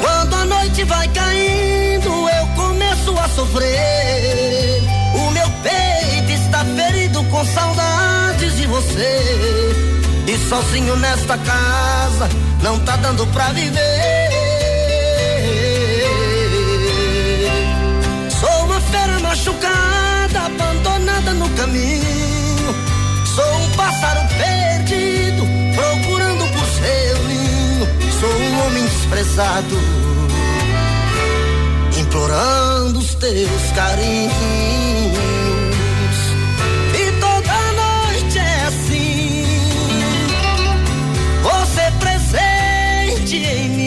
Quando 0.02 0.36
a 0.36 0.44
noite 0.44 0.84
vai 0.84 1.08
caindo, 1.08 2.10
eu 2.10 2.48
começo 2.58 3.18
a 3.18 3.30
sofrer. 3.30 4.01
Sozinho 10.50 10.96
nesta 10.98 11.38
casa, 11.38 12.30
não 12.62 12.80
tá 12.80 12.96
dando 12.98 13.26
pra 13.28 13.50
viver. 13.54 14.30
Sou 18.40 18.66
uma 18.66 18.80
fera 18.82 19.20
machucada, 19.20 20.40
abandonada 20.46 21.34
no 21.34 21.50
caminho. 21.52 22.76
Sou 23.36 23.56
um 23.56 23.70
pássaro 23.72 24.22
perdido, 24.38 25.44
procurando 25.76 26.46
por 26.52 26.66
seu 26.66 27.24
ninho. 27.28 27.88
Sou 28.20 28.30
um 28.30 28.66
homem 28.66 28.86
desprezado, 28.86 29.80
implorando 31.98 33.00
os 33.00 33.16
teus 33.16 33.72
carinhos. 33.74 35.01
Presente 43.32 43.81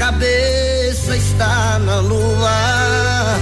cabeça 0.00 1.14
está 1.14 1.78
na 1.78 1.96
lua, 1.96 3.38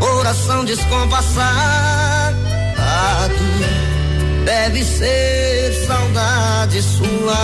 coração 0.00 0.64
descompassado, 0.64 2.36
deve 4.44 4.82
ser 4.82 5.72
saudade 5.86 6.82
sua. 6.82 7.36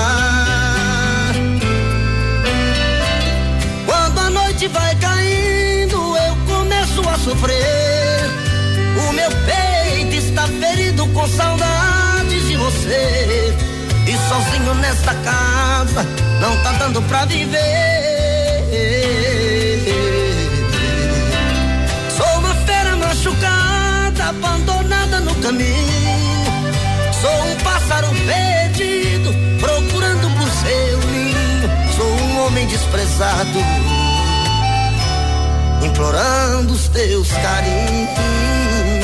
Quando 3.87 4.19
a 4.19 4.31
noite 4.31 4.67
vai 4.67 4.97
caindo, 4.97 6.17
eu 6.17 6.37
começo 6.49 7.09
a 7.09 7.17
sofrer. 7.19 8.29
O 9.09 9.13
meu 9.13 9.31
peito 9.31 10.17
está 10.17 10.49
ferido 10.49 11.07
com 11.11 11.29
saudades 11.29 12.49
de 12.49 12.57
você. 12.57 13.55
E 14.05 14.17
sozinho 14.29 14.75
nesta 14.75 15.15
casa, 15.15 16.05
não 16.41 16.61
tá 16.65 16.73
dando 16.73 17.01
pra 17.03 17.25
viver. 17.25 18.06
Sou 22.17 22.39
uma 22.39 22.55
fera 22.67 22.97
machucada, 22.97 24.25
abandonada 24.29 25.21
no 25.21 25.35
caminho. 25.37 26.47
Sou 27.21 27.31
um 27.31 27.57
pássaro 27.57 28.09
perdido, 28.27 29.35
procurando 29.61 30.31
por 30.37 30.49
seu 30.51 30.99
ninho. 31.11 31.71
Sou 31.97 32.07
um 32.07 32.47
homem 32.47 32.67
desprezado, 32.67 33.59
implorando 35.83 36.73
os 36.73 36.89
teus 36.89 37.29
carinhos. 37.33 38.96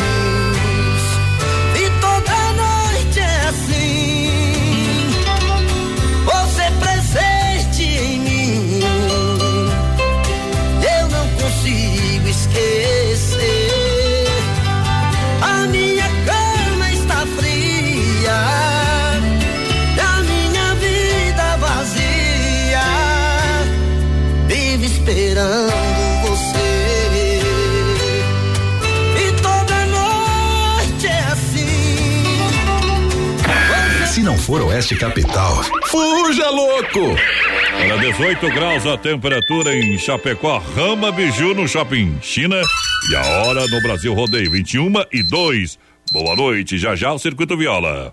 Se 34.43 34.51
não 34.51 34.59
for 34.59 34.62
Oeste 34.62 34.97
Capital, 34.97 35.62
fuja 35.86 36.51
louco! 36.51 37.16
Olha, 37.80 37.97
18 37.99 38.51
graus 38.51 38.84
a 38.86 38.99
temperatura 38.99 39.72
em 39.72 39.97
Chapecó, 39.97 40.59
Rama 40.59 41.12
Biju 41.12 41.55
no 41.55 41.68
Shopping 41.68 42.18
China. 42.20 42.61
E 43.11 43.16
a 43.16 43.22
hora 43.43 43.68
no 43.68 43.80
Brasil 43.80 44.12
Rodeio, 44.12 44.51
21 44.51 44.93
e 45.12 45.22
2. 45.22 45.78
Boa 46.12 46.34
noite, 46.34 46.76
já 46.76 46.97
já 46.97 47.12
o 47.12 47.18
Circuito 47.20 47.57
Viola. 47.57 48.12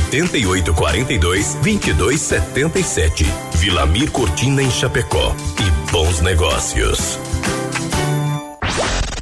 88 0.09 0.73
42 0.73 1.57
22 1.61 2.21
77. 2.21 3.25
Vilamir 3.55 4.11
Cortina 4.11 4.61
em 4.61 4.71
Chapecó. 4.71 5.35
E 5.59 5.91
bons 5.91 6.21
negócios. 6.21 7.19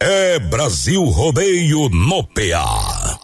É 0.00 0.38
Brasil 0.38 1.04
Rodeio 1.04 1.88
no 1.88 2.24
PA. 2.24 3.23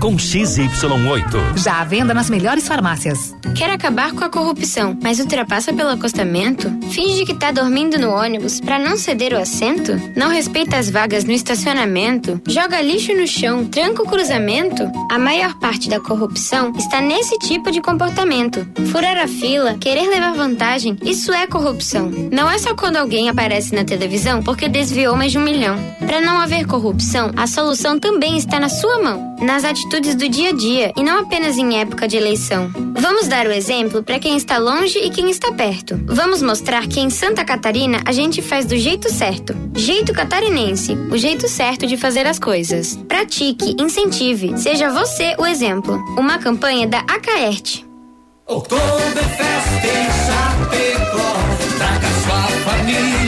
com 0.00 0.16
XY8. 0.16 1.56
Já 1.56 1.80
à 1.80 1.84
venda 1.84 2.14
nas 2.14 2.30
melhores 2.30 2.66
farmácias. 2.68 3.34
Quer 3.54 3.70
acabar 3.70 4.12
com 4.12 4.24
a 4.24 4.28
corrupção, 4.28 4.96
mas 5.02 5.18
ultrapassa 5.18 5.72
pelo 5.72 5.90
acostamento? 5.90 6.70
Finge 6.90 7.24
que 7.24 7.34
tá 7.34 7.50
dormindo 7.50 7.98
no 7.98 8.10
ônibus 8.10 8.60
para 8.60 8.78
não 8.78 8.96
ceder 8.96 9.32
o 9.32 9.38
assento? 9.38 10.00
Não 10.16 10.28
respeita 10.28 10.76
as 10.76 10.88
vagas 10.88 11.24
no 11.24 11.32
estacionamento? 11.32 12.40
Joga 12.46 12.80
lixo 12.80 13.12
no 13.14 13.26
chão, 13.26 13.64
tranca 13.64 14.02
o 14.02 14.06
cruzamento? 14.06 14.88
A 15.10 15.18
maior 15.18 15.54
parte 15.58 15.88
da 15.88 16.00
corrupção 16.00 16.72
está 16.76 17.00
nesse 17.00 17.36
tipo 17.38 17.70
de 17.70 17.80
comportamento. 17.80 18.66
Furar 18.92 19.18
a 19.18 19.26
fila, 19.26 19.76
querer 19.78 20.08
levar 20.08 20.32
vantagem, 20.34 20.96
isso 21.02 21.32
é 21.32 21.46
corrupção. 21.46 22.10
Não 22.30 22.48
é 22.48 22.58
só 22.58 22.74
quando 22.74 22.96
alguém 22.96 23.28
aparece 23.28 23.74
na 23.74 23.84
televisão 23.84 24.42
porque 24.42 24.68
desviou 24.68 25.16
mais 25.16 25.32
de 25.32 25.38
um 25.38 25.42
milhão. 25.42 25.76
Para 25.98 26.20
não 26.20 26.40
haver 26.40 26.66
corrupção, 26.66 27.32
a 27.36 27.46
solução 27.46 27.98
também 27.98 28.36
está 28.36 28.60
na 28.60 28.68
sua 28.68 29.02
mão, 29.02 29.36
nas 29.40 29.64
atitudes 29.64 29.87
do 29.88 30.28
dia 30.28 30.50
a 30.50 30.52
dia 30.52 30.92
e 30.96 31.02
não 31.02 31.18
apenas 31.20 31.56
em 31.56 31.80
época 31.80 32.06
de 32.06 32.16
eleição. 32.16 32.70
Vamos 32.94 33.26
dar 33.26 33.46
o 33.46 33.50
exemplo 33.50 34.02
para 34.02 34.18
quem 34.18 34.36
está 34.36 34.58
longe 34.58 34.98
e 34.98 35.08
quem 35.08 35.30
está 35.30 35.50
perto. 35.52 35.98
Vamos 36.04 36.42
mostrar 36.42 36.86
que 36.86 37.00
em 37.00 37.08
Santa 37.08 37.44
Catarina 37.44 38.02
a 38.04 38.12
gente 38.12 38.42
faz 38.42 38.66
do 38.66 38.76
jeito 38.76 39.10
certo. 39.10 39.56
Jeito 39.74 40.12
catarinense, 40.12 40.92
o 41.10 41.16
jeito 41.16 41.48
certo 41.48 41.86
de 41.86 41.96
fazer 41.96 42.26
as 42.26 42.38
coisas. 42.38 42.96
Pratique, 43.08 43.76
incentive, 43.80 44.58
seja 44.58 44.90
você 44.90 45.34
o 45.38 45.46
exemplo. 45.46 45.96
Uma 46.18 46.38
campanha 46.38 46.86
da 46.86 46.98
Acaerte. 47.00 47.86
Em 48.48 48.60
Chapecó 50.26 51.32
Traga 51.76 52.08
sua 52.24 52.42
família 52.64 53.27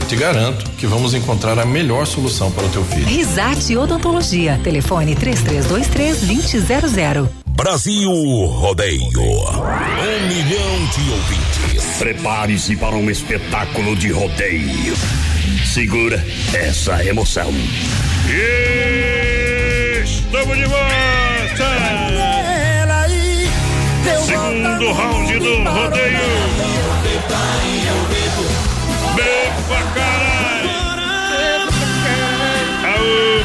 Eu 0.00 0.06
te 0.06 0.16
garanto 0.16 0.70
que 0.72 0.86
vamos 0.86 1.12
encontrar 1.14 1.58
a 1.58 1.64
melhor 1.66 2.06
solução 2.06 2.50
para 2.50 2.64
o 2.64 2.68
teu 2.70 2.82
filho. 2.84 3.06
Risate 3.06 3.76
Odontologia. 3.76 4.58
Telefone 4.62 5.14
3323-2000. 5.16 7.28
Brasil 7.48 8.10
Rodeio. 8.46 9.20
Um 9.20 10.28
milhão 10.28 10.86
de 10.94 11.10
ouvintes. 11.10 11.84
Prepare-se 11.98 12.76
para 12.76 12.94
um 12.94 13.10
espetáculo 13.10 13.96
de 13.96 14.10
rodeio. 14.12 14.94
Segura 15.64 16.24
essa 16.54 17.04
emoção. 17.04 17.52
Estamos 20.04 20.56
de 20.56 20.64
volta! 20.64 20.88
Segundo 24.24 24.92
round 24.92 25.38
do 25.38 25.62
rodeio. 25.64 26.18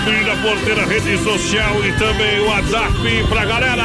Aô, 0.04 0.12
menina 0.12 0.36
porteira, 0.38 0.86
rede 0.86 1.18
social 1.24 1.86
e 1.86 1.94
também 1.94 2.40
o 2.40 2.48
WhatsApp 2.48 2.94
pra 3.30 3.46
galera! 3.46 3.84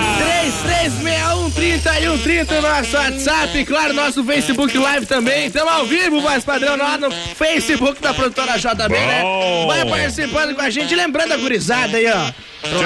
3361 1.55 2.55
no 2.55 2.63
nosso 2.63 2.97
WhatsApp, 2.97 3.65
claro, 3.65 3.93
nosso 3.95 4.25
Facebook 4.25 4.77
Live 4.77 5.07
também. 5.07 5.47
Estamos 5.47 5.73
ao 5.73 5.87
vivo, 5.87 6.21
voz 6.21 6.45
padrão, 6.45 6.77
lá 6.77 6.99
no 6.99 7.11
Facebook 7.11 8.01
da 8.03 8.13
produtora 8.13 8.59
JB, 8.59 8.95
né? 8.95 9.23
Vai 9.67 9.87
participando 9.87 10.55
com 10.55 10.63
a 10.63 10.71
gente, 10.71 10.95
lembrando 10.95 11.33
a 11.33 11.37
gurizada 11.37 11.97
aí, 11.97 12.07
ó. 12.09 12.33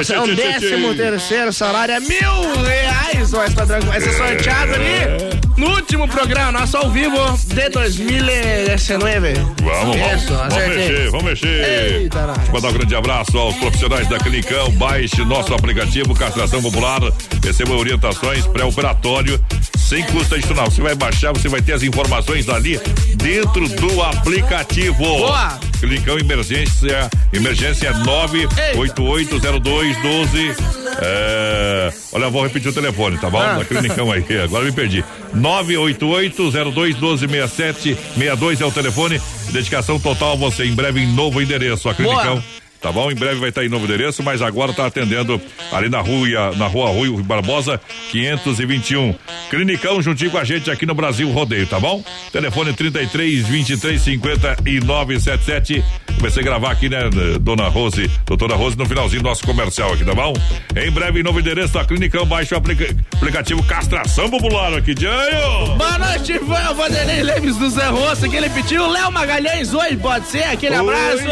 Tchê, 0.03 0.05
tchê, 0.05 0.35
décimo 0.35 0.95
terceiro 0.95 1.53
salário 1.53 1.95
é 1.95 2.01
mil 2.01 2.63
reais, 2.65 3.31
voz 3.31 3.55
padrão, 3.55 3.81
vai 3.81 4.01
ser 4.01 4.13
sorteado 4.13 4.75
ali. 4.75 5.32
No 5.57 5.71
último 5.75 6.07
programa, 6.09 6.53
nosso 6.61 6.77
ao 6.77 6.91
vivo 6.91 7.17
de 7.47 7.69
2019. 7.69 9.33
Vamos, 9.63 9.97
Isso, 9.97 10.07
vamos, 10.27 10.27
vamos 10.27 10.55
acertei. 10.55 10.89
mexer, 10.89 11.11
vamos 11.11 11.25
mexer. 11.27 11.93
Eita. 12.01 12.35
Mandar 12.53 12.69
um 12.69 12.73
grande 12.73 12.95
abraço 12.97 13.39
aos 13.39 13.55
profissionais 13.57 14.09
da 14.09 14.19
Clinicão. 14.19 14.71
Baixe 14.73 15.25
nosso 15.25 15.55
aplicativo 15.55 16.15
Castração 16.15 16.61
Popular. 16.63 17.01
Receba 17.45 17.73
orientações 17.75 18.47
pré-operatório 18.47 19.39
sem 19.77 20.03
custo 20.05 20.35
adicional. 20.35 20.71
Você 20.71 20.81
vai 20.81 20.95
baixar, 20.95 21.33
você 21.33 21.49
vai 21.49 21.61
ter 21.61 21.73
as 21.75 21.83
informações 21.83 22.49
ali 22.49 22.81
dentro 23.17 23.69
do 23.69 24.03
aplicativo. 24.03 24.95
Boa. 24.95 25.59
Clinicão 25.81 26.19
Emergência, 26.19 27.11
emergência 27.33 27.93
9880212. 27.93 30.57
É, 31.01 31.93
olha, 32.13 32.25
eu 32.25 32.31
vou 32.31 32.43
repetir 32.43 32.71
o 32.71 32.75
telefone, 32.75 33.19
tá 33.19 33.29
bom? 33.29 33.41
Ah. 33.41 33.59
Da 33.59 33.65
Clinicão 33.65 34.11
aí, 34.13 34.25
agora 34.43 34.65
me 34.65 34.73
perdi. 34.73 35.05
988021267 35.37 37.97
62 38.15 38.61
é 38.61 38.67
o 38.67 38.71
telefone. 38.71 39.21
Dedicação 39.51 39.99
total 39.99 40.33
a 40.33 40.37
você. 40.37 40.65
Em 40.65 40.75
breve 40.75 41.01
em 41.01 41.07
novo 41.07 41.43
endereço. 41.43 41.89
A 41.89 41.95
Clinicão. 41.95 42.37
Boa. 42.37 42.62
Tá 42.83 42.91
bom? 42.91 43.11
Em 43.13 43.15
breve 43.15 43.37
vai 43.37 43.51
estar 43.51 43.65
em 43.65 43.69
novo 43.69 43.85
endereço, 43.85 44.23
mas 44.25 44.43
agora 44.43 44.73
está 44.73 44.87
atendendo 44.87 45.41
ali 45.71 45.89
na 45.89 46.01
rua, 46.01 46.53
na 46.57 46.67
rua 46.67 46.89
Rui 46.91 47.23
Barbosa, 47.23 47.81
521. 48.11 49.15
Clinicão 49.49 50.03
juntinho 50.03 50.31
com 50.33 50.39
a 50.39 50.45
gente 50.45 50.69
aqui 50.71 50.85
no 50.85 50.95
Brasil 50.95 51.31
Rodeio, 51.31 51.67
tá 51.67 51.79
bom? 51.79 52.03
Telefone 52.33 52.73
33 52.73 53.47
23 53.47 54.01
59 54.03 55.21
77. 55.21 55.85
Comecei 56.17 56.43
a 56.43 56.45
gravar 56.45 56.71
aqui, 56.73 56.89
né, 56.89 57.09
dona 57.41 57.69
Rose, 57.69 58.09
doutora 58.27 58.55
Rose, 58.55 58.77
no 58.79 58.85
finalzinho 58.87 59.23
do 59.23 59.29
nosso 59.29 59.45
comercial 59.45 59.93
aqui, 59.93 60.05
tá 60.05 60.15
bom? 60.15 60.33
Em 60.77 60.91
breve, 60.91 61.21
em 61.21 61.23
novo 61.23 61.41
endereço 61.41 61.75
da 61.75 61.85
Clinicão, 61.85 62.25
baixe 62.27 62.55
o 62.55 62.59
aplica- 62.59 62.95
aplicativo 63.15 63.63
Castração 63.65 64.29
Popular 64.31 64.75
aqui, 64.75 64.95
Dianho! 64.95 65.75
Boa 65.77 65.99
noite, 65.99 66.33
o 66.35 66.75
Vanderlei 66.75 67.23
Leves 67.23 67.57
do 67.57 67.69
Zé 67.71 67.87
Roça, 67.89 68.29
que 68.29 68.37
ele 68.37 68.49
pediu. 68.51 68.87
Léo 68.89 69.11
Magalhães, 69.11 69.73
oi, 69.75 69.97
pode 69.97 70.27
ser? 70.29 70.45
Aquele 70.45 70.77
Oi, 70.77 70.81
abraço. 70.81 71.25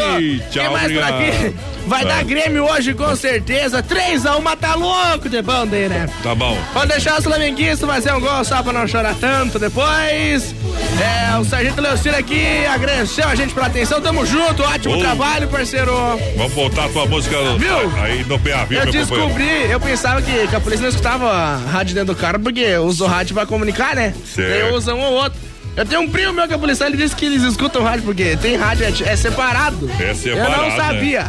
tchau, 0.51 0.63
Quem 0.63 0.69
mais 0.73 0.91
por 0.91 1.03
aqui? 1.03 1.40
Vai 1.87 2.05
dar 2.05 2.23
Grêmio 2.23 2.65
hoje, 2.65 2.93
com 2.93 3.15
certeza. 3.15 3.81
3x1, 3.83 4.57
tá 4.57 4.75
louco 4.75 5.27
de 5.27 5.41
bom 5.41 5.65
daí, 5.65 5.89
né? 5.89 6.07
Tá 6.23 6.35
bom. 6.35 6.57
Pode 6.73 6.87
deixar 6.87 7.17
os 7.17 7.23
flamenguistas 7.23 7.89
fazer 7.89 8.13
um 8.13 8.19
gol 8.19 8.43
só 8.43 8.61
pra 8.61 8.71
não 8.71 8.87
chorar 8.87 9.15
tanto 9.15 9.57
depois. 9.57 10.55
É, 11.01 11.37
o 11.37 11.43
Sargento 11.43 11.81
Leocino 11.81 12.15
aqui 12.15 12.65
agradeceu 12.65 13.27
a 13.27 13.35
gente 13.35 13.53
pela 13.53 13.67
atenção. 13.67 14.01
Tamo 14.01 14.25
junto, 14.25 14.63
ótimo 14.63 14.99
trabalho, 14.99 15.47
parceiro. 15.47 15.91
Vamos 16.37 16.53
voltar 16.53 16.85
a 16.85 16.89
tua 16.89 17.05
música 17.05 17.35
Viu? 17.57 18.01
aí 18.01 18.23
no 18.23 18.39
PA, 18.39 18.65
viu, 18.65 18.79
Eu 18.79 18.91
descobri, 18.91 19.69
eu 19.69 19.79
pensava 19.79 20.21
que, 20.21 20.47
que 20.47 20.55
a 20.55 20.59
polícia 20.59 20.83
não 20.83 20.89
escutava 20.89 21.57
rádio 21.71 21.95
dentro 21.95 22.13
do 22.13 22.19
carro 22.19 22.39
porque 22.39 22.77
usa 22.77 23.03
o 23.03 23.07
rádio 23.07 23.33
pra 23.33 23.45
comunicar, 23.45 23.95
né? 23.95 24.13
Certo. 24.25 24.49
Daí 24.49 24.73
usa 24.73 24.93
um 24.93 25.01
ou 25.01 25.13
outro. 25.13 25.50
Eu 25.75 25.85
tenho 25.85 26.01
um 26.01 26.09
primo 26.09 26.33
meu 26.33 26.47
que 26.47 26.53
é 26.53 26.57
policial, 26.57 26.89
ele 26.89 26.97
disse 26.97 27.15
que 27.15 27.25
eles 27.25 27.43
escutam 27.43 27.83
rádio 27.83 28.03
porque 28.03 28.35
tem 28.37 28.57
rádio, 28.57 28.85
é, 28.85 28.89
é 28.89 29.15
separado. 29.15 29.89
É 29.99 30.13
separado, 30.13 30.51
Eu 30.51 30.57
não 30.57 30.69
né? 30.69 30.75
sabia. 30.75 31.27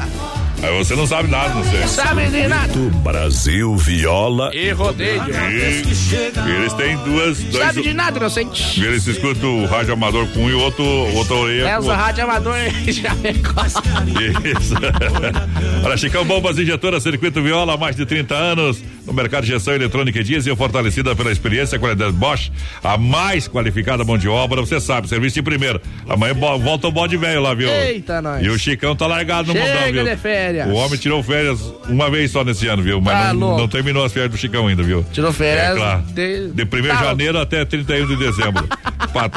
Aí 0.62 0.78
você 0.78 0.94
não 0.94 1.08
sabe 1.08 1.28
nada, 1.28 1.54
não 1.54 1.64
sei. 1.64 1.88
Sabe 1.88 2.26
de 2.26 2.46
nada. 2.46 2.72
Brasil 3.02 3.76
Viola 3.76 4.54
E 4.54 4.70
rodeio. 4.70 5.20
E 5.28 6.50
eles 6.50 6.72
têm 6.74 6.96
duas. 6.98 7.38
Dois, 7.38 7.64
Sabe 7.66 7.82
de 7.82 7.92
nada, 7.92 8.16
inocente. 8.18 8.80
Eles 8.80 9.04
escutam 9.08 9.64
o 9.64 9.66
rádio 9.66 9.92
amador 9.92 10.24
com 10.28 10.44
um 10.44 10.50
e 10.50 10.54
o 10.54 10.60
outro, 10.60 10.84
outra 10.84 11.34
orelha. 11.34 11.68
É, 11.68 11.78
outro. 11.78 11.92
rádio 11.92 12.22
amador 12.22 12.54
e 12.86 12.92
já 12.92 13.10
Isso. 13.10 14.74
Olha, 15.84 15.96
Chicão 15.96 16.24
Bombas 16.24 16.56
Injetora 16.56 17.00
Circuito 17.00 17.42
Viola, 17.42 17.74
há 17.74 17.76
mais 17.76 17.96
de 17.96 18.06
30 18.06 18.32
anos. 18.32 18.84
No 19.06 19.12
mercado 19.12 19.42
de 19.44 19.50
gestão 19.50 19.74
eletrônica 19.74 20.20
e 20.20 20.22
diesel, 20.22 20.54
fortalecida 20.54 21.14
pela 21.16 21.32
experiência 21.32 21.74
e 21.74 21.78
qualidade 21.78 22.12
Bosch, 22.12 22.50
a 22.84 22.96
mais 22.96 23.48
qualificada 23.48 24.04
mão 24.04 24.16
de 24.16 24.28
obra. 24.28 24.60
Você 24.60 24.80
sabe, 24.80 25.08
serviço 25.08 25.34
de 25.34 25.42
primeiro. 25.42 25.80
Amanhã 26.08 26.34
volta 26.34 26.86
o 26.86 26.92
bode 26.92 27.16
velho 27.16 27.40
lá, 27.42 27.52
viu? 27.52 27.68
Eita, 27.68 28.22
nós. 28.22 28.44
E 28.44 28.48
o 28.48 28.56
Chicão 28.58 28.94
tá 28.94 29.06
largado 29.06 29.48
no 29.52 29.54
Chega 29.60 29.74
mundão, 29.74 29.92
viu? 29.92 30.04
de 30.04 30.16
férias. 30.16 30.68
O 30.68 30.74
homem 30.74 30.98
tirou 30.98 31.22
férias 31.22 31.60
uma 31.88 32.08
vez 32.10 32.30
só 32.30 32.44
nesse 32.44 32.68
ano, 32.68 32.82
viu? 32.82 33.00
Mas 33.00 33.12
Tá 33.28 33.34
não, 33.34 33.56
não 33.58 33.66
terminou 33.68 34.04
as 34.04 34.12
férias 34.12 34.30
do 34.30 34.36
Chicão 34.38 34.68
ainda, 34.68 34.82
viu? 34.84 35.04
Tirou 35.12 35.32
férias 35.32 35.72
É 35.72 35.74
claro. 35.76 36.02
de- 36.02 36.48
De 36.52 36.64
1 36.64 36.82
de 36.82 36.88
Tá. 36.88 37.04
janeiro 37.04 37.38
até 37.38 37.64
31 37.64 38.06
de 38.06 38.16
dezembro. 38.16 38.68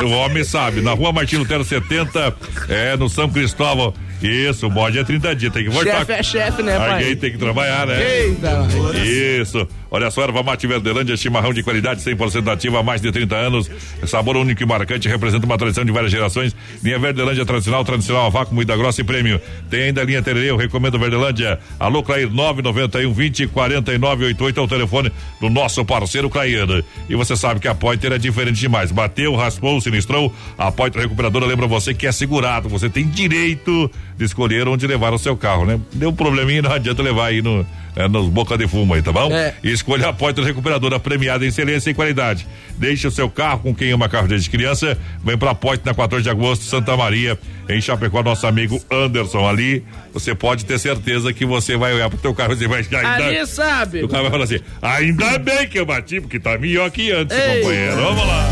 O 0.05 0.09
homem 0.09 0.41
sabe. 0.43 0.79
Na 0.79 0.91
rua 0.93 1.11
Martin 1.11 1.35
Lutero 1.37 1.63
70, 1.65 2.33
é, 2.69 2.95
no 2.95 3.09
São 3.09 3.27
Cristóvão. 3.29 3.93
Isso, 4.25 4.67
o 4.67 4.69
bode 4.69 4.97
é 4.97 5.03
30 5.03 5.35
dias, 5.35 5.53
tem 5.53 5.63
que 5.63 5.69
voltar. 5.69 5.99
Chefe 5.99 6.11
é 6.13 6.23
chefe, 6.23 6.63
né, 6.63 6.77
pai? 6.77 6.93
Alguém 6.93 7.15
tem 7.15 7.31
que 7.31 7.37
trabalhar, 7.37 7.85
né? 7.87 8.01
Eita. 8.01 8.67
Isso. 9.03 9.67
Olha 9.95 10.11
só, 10.11 10.23
erva 10.23 10.43
mate 10.43 10.67
Verdelândia, 10.67 11.15
chimarrão 11.15 11.53
de 11.53 11.63
qualidade 11.63 12.01
100% 12.01 12.43
nativa 12.43 12.81
há 12.81 12.83
mais 12.83 12.99
de 12.99 13.09
30 13.13 13.33
anos. 13.33 13.71
Sabor 14.05 14.35
único 14.35 14.61
e 14.61 14.65
marcante, 14.65 15.07
representa 15.07 15.45
uma 15.45 15.57
tradição 15.57 15.85
de 15.85 15.91
várias 15.93 16.11
gerações. 16.11 16.53
Linha 16.83 16.99
Verdelândia 16.99 17.45
tradicional, 17.45 17.85
tradicional 17.85 18.25
a 18.25 18.29
vácuo, 18.29 18.53
moída 18.53 18.75
grossa 18.75 18.99
e 18.99 19.05
prêmio. 19.05 19.39
Tem 19.69 19.83
ainda 19.83 20.01
a 20.01 20.03
linha 20.03 20.21
Tererê, 20.21 20.49
eu 20.49 20.57
recomendo 20.57 20.99
Verdelândia. 20.99 21.57
Alô, 21.79 22.03
Clair 22.03 22.29
991 22.29 23.13
20 23.13 23.47
49 23.47 24.25
88 24.25 24.59
é 24.59 24.63
o 24.63 24.67
telefone 24.67 25.11
do 25.39 25.49
nosso 25.49 25.85
parceiro 25.85 26.29
Clair. 26.29 26.83
E 27.07 27.15
você 27.15 27.37
sabe 27.37 27.61
que 27.61 27.67
a 27.69 27.73
Pointer 27.73 28.11
é 28.11 28.17
diferente 28.17 28.59
demais. 28.59 28.91
Bateu, 28.91 29.33
raspou, 29.33 29.79
sinistrou. 29.79 30.35
A 30.57 30.73
Pointer 30.73 31.03
Recuperadora 31.03 31.45
lembra 31.45 31.67
você 31.67 31.93
que 31.93 32.05
é 32.05 32.11
segurado. 32.11 32.67
Você 32.67 32.89
tem 32.89 33.07
direito 33.07 33.89
de 34.17 34.25
escolher 34.25 34.67
onde 34.67 34.85
levar 34.85 35.13
o 35.13 35.17
seu 35.17 35.37
carro, 35.37 35.65
né? 35.65 35.79
Deu 35.93 36.09
um 36.09 36.13
probleminha, 36.13 36.61
não 36.61 36.73
adianta 36.73 37.01
levar 37.01 37.27
aí 37.27 37.41
no, 37.41 37.65
é, 37.95 38.07
nos 38.07 38.27
boca 38.27 38.57
de 38.57 38.67
fumo 38.67 38.93
aí, 38.93 39.01
tá 39.01 39.11
bom? 39.11 39.31
É. 39.31 39.53
E 39.63 39.71
escolha 39.71 40.09
a 40.09 40.13
Pointer 40.13 40.43
Recuperadora 40.43 40.99
premiada 40.99 41.45
em 41.45 41.47
excelência 41.47 41.89
e 41.89 41.93
qualidade. 41.93 42.45
Deixe 42.77 43.07
o 43.07 43.11
seu 43.11 43.29
carro 43.29 43.59
com 43.59 43.73
quem 43.73 43.91
ama 43.91 44.09
carro 44.09 44.27
desde 44.27 44.49
criança. 44.49 44.97
Vem 45.23 45.37
pra 45.37 45.55
Pointer 45.55 45.85
na 45.85 45.93
14 45.93 46.23
de 46.23 46.29
agosto, 46.29 46.65
Santa 46.65 46.95
Maria, 46.97 47.39
em 47.69 47.79
Chapecó, 47.79 48.21
nosso 48.21 48.45
amigo 48.45 48.81
Anderson 48.91 49.47
ali. 49.47 49.83
Você 50.13 50.35
pode 50.35 50.65
ter 50.65 50.77
certeza 50.77 51.31
que 51.31 51.45
você 51.45 51.77
vai 51.77 51.93
olhar 51.93 52.09
pro 52.09 52.17
teu 52.17 52.33
carro 52.33 52.53
e 52.53 52.57
você 52.57 52.67
vai 52.67 52.79
ainda, 52.79 53.25
Ali 53.25 53.47
sabe. 53.47 54.03
o 54.03 54.09
cara 54.09 54.23
vai 54.23 54.31
falar 54.31 54.43
assim: 54.43 54.59
ainda 54.81 55.37
bem 55.39 55.67
que 55.67 55.79
eu 55.79 55.85
bati, 55.85 56.19
porque 56.19 56.39
tá 56.39 56.57
melhor 56.57 56.91
que 56.91 57.11
antes, 57.11 57.37
Ei. 57.37 57.61
companheiro. 57.61 57.95
Vamos 57.95 58.27
lá. 58.27 58.49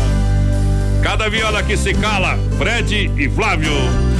Cada 1.02 1.28
viola 1.28 1.62
que 1.62 1.76
se 1.76 1.92
cala, 1.92 2.38
Fred 2.56 3.10
e 3.18 3.28
Flávio. 3.28 4.13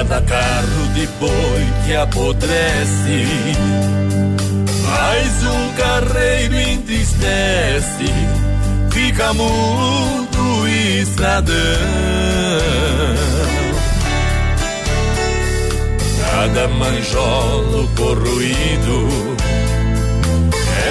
Cada 0.00 0.22
carro 0.22 0.86
de 0.94 1.06
boi 1.18 1.66
que 1.84 1.94
apodrece, 1.94 3.26
mais 4.82 5.44
um 5.44 5.72
carreiro 5.74 6.58
entristece, 6.58 8.06
fica 8.90 9.34
mudo 9.34 10.68
e 10.68 11.02
estradão. 11.02 11.54
Cada 16.30 16.68
manjolo 16.68 17.86
corroído 17.94 19.08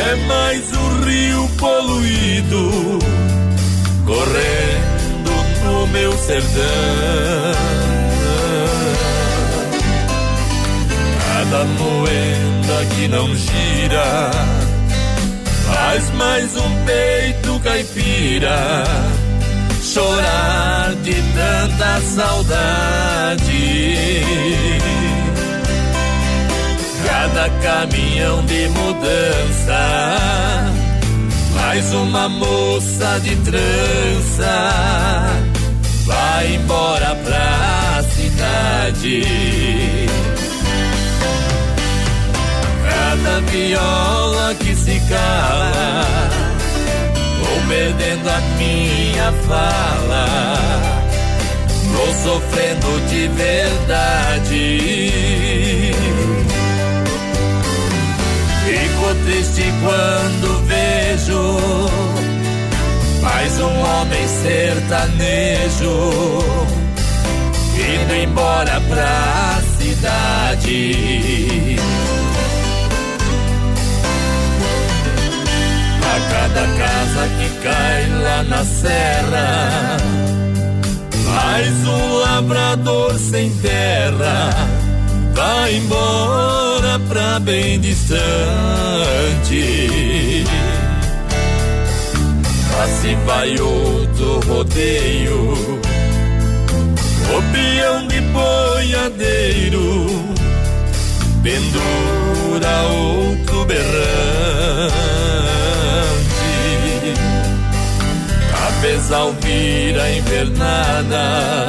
é 0.05 0.15
mais 0.27 0.71
um 0.71 1.03
rio 1.03 1.49
poluído 1.57 2.99
correndo 4.05 5.63
no 5.65 5.87
meu 5.87 6.15
sertão. 6.15 7.78
Cada 11.49 11.65
moeda 11.65 12.85
que 12.95 13.07
não 13.07 13.35
gira 13.35 14.29
faz 15.65 16.11
mais 16.11 16.55
um 16.55 16.85
peito 16.85 17.59
caipira 17.61 18.83
chorar 19.81 20.93
de 21.01 21.15
tanta 21.15 22.01
saudade. 22.01 24.21
Cada 27.07 27.49
caminhão 27.63 28.45
de 28.45 28.69
mudança 28.69 30.17
mais 31.55 31.91
uma 31.93 32.29
moça 32.29 33.19
de 33.23 33.35
trança 33.37 34.69
vai 36.05 36.53
embora 36.53 37.15
pra 37.25 38.03
cidade. 38.03 40.08
Cada 43.39 43.51
viola 43.51 44.53
que 44.55 44.75
se 44.75 44.99
cala, 45.07 45.71
vou 47.39 47.61
perdendo 47.69 48.29
a 48.29 48.41
minha 48.57 49.31
fala, 49.47 50.25
vou 51.85 52.13
sofrendo 52.21 52.99
de 53.07 53.29
verdade. 53.29 54.81
Fico 58.65 59.15
triste 59.25 59.73
quando 59.83 60.65
vejo 60.65 61.89
mais 63.21 63.57
um 63.61 63.79
homem 63.79 64.27
sertanejo 64.27 65.93
indo 67.73 68.15
embora 68.15 68.81
pra 68.89 69.61
cidade. 69.77 71.58
Cada 76.53 76.67
casa 76.77 77.27
que 77.37 77.49
cai 77.61 78.09
lá 78.21 78.43
na 78.43 78.63
serra, 78.63 79.97
mais 81.25 81.87
um 81.87 82.17
lavrador 82.19 83.17
sem 83.17 83.49
terra. 83.57 84.49
Vai 85.33 85.75
embora 85.75 86.99
pra 87.07 87.39
bem 87.39 87.79
distante. 87.79 88.19
Assim 92.83 93.15
vai 93.25 93.59
outro 93.59 94.39
rodeio, 94.47 95.53
o 97.29 97.41
peão 97.51 98.07
de 98.07 98.21
boiadeiro, 98.21 100.05
pendura 101.43 102.81
outro 102.89 103.65
berrante. 108.79 108.99
Apesar 108.99 109.23
ouvir 109.23 109.99
a 109.99 110.11
invernada, 110.11 111.67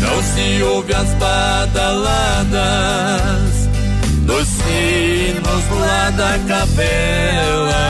não 0.00 0.22
se 0.22 0.62
ouve 0.62 0.94
as 0.94 1.08
badaladas 1.14 2.46
dos 4.22 4.46
sinos 4.48 5.68
lá 5.80 6.10
da 6.10 6.38
capela. 6.48 7.86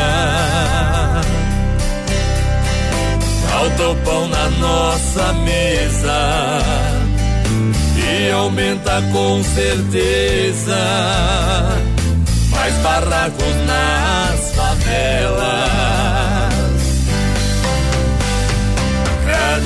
Falta 3.50 3.88
o 3.88 3.96
pão 3.96 4.28
na 4.28 4.50
nossa 4.50 5.32
mesa 5.44 6.60
e 7.96 8.30
aumenta 8.30 9.02
com 9.12 9.42
certeza 9.42 10.76
mais 12.50 12.74
barracos 12.78 13.56
nas 13.66 14.54
favelas. 14.54 15.95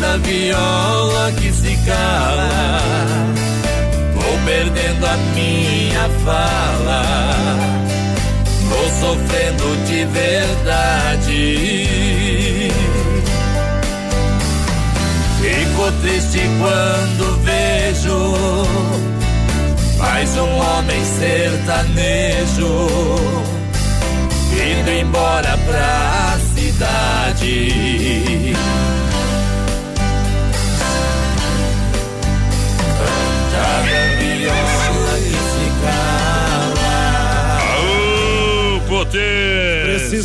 Cada 0.01 0.17
viola 0.17 1.31
que 1.33 1.53
se 1.53 1.77
cala, 1.85 2.81
vou 4.15 4.39
perdendo 4.47 5.07
a 5.07 5.17
minha 5.35 6.09
fala, 6.25 7.03
vou 8.63 8.89
sofrendo 8.99 9.77
de 9.85 10.07
verdade. 10.07 11.61
Fico 15.39 15.93
triste 16.01 16.49
quando 16.59 17.37
vejo 17.45 18.35
mais 19.99 20.35
um 20.35 20.61
homem 20.61 21.05
sertanejo 21.05 22.89
indo 24.51 24.91
embora 24.91 25.59
pra 25.59 26.39
cidade. 26.55 28.50
Aô, 39.21 39.29
poder! 39.29 39.50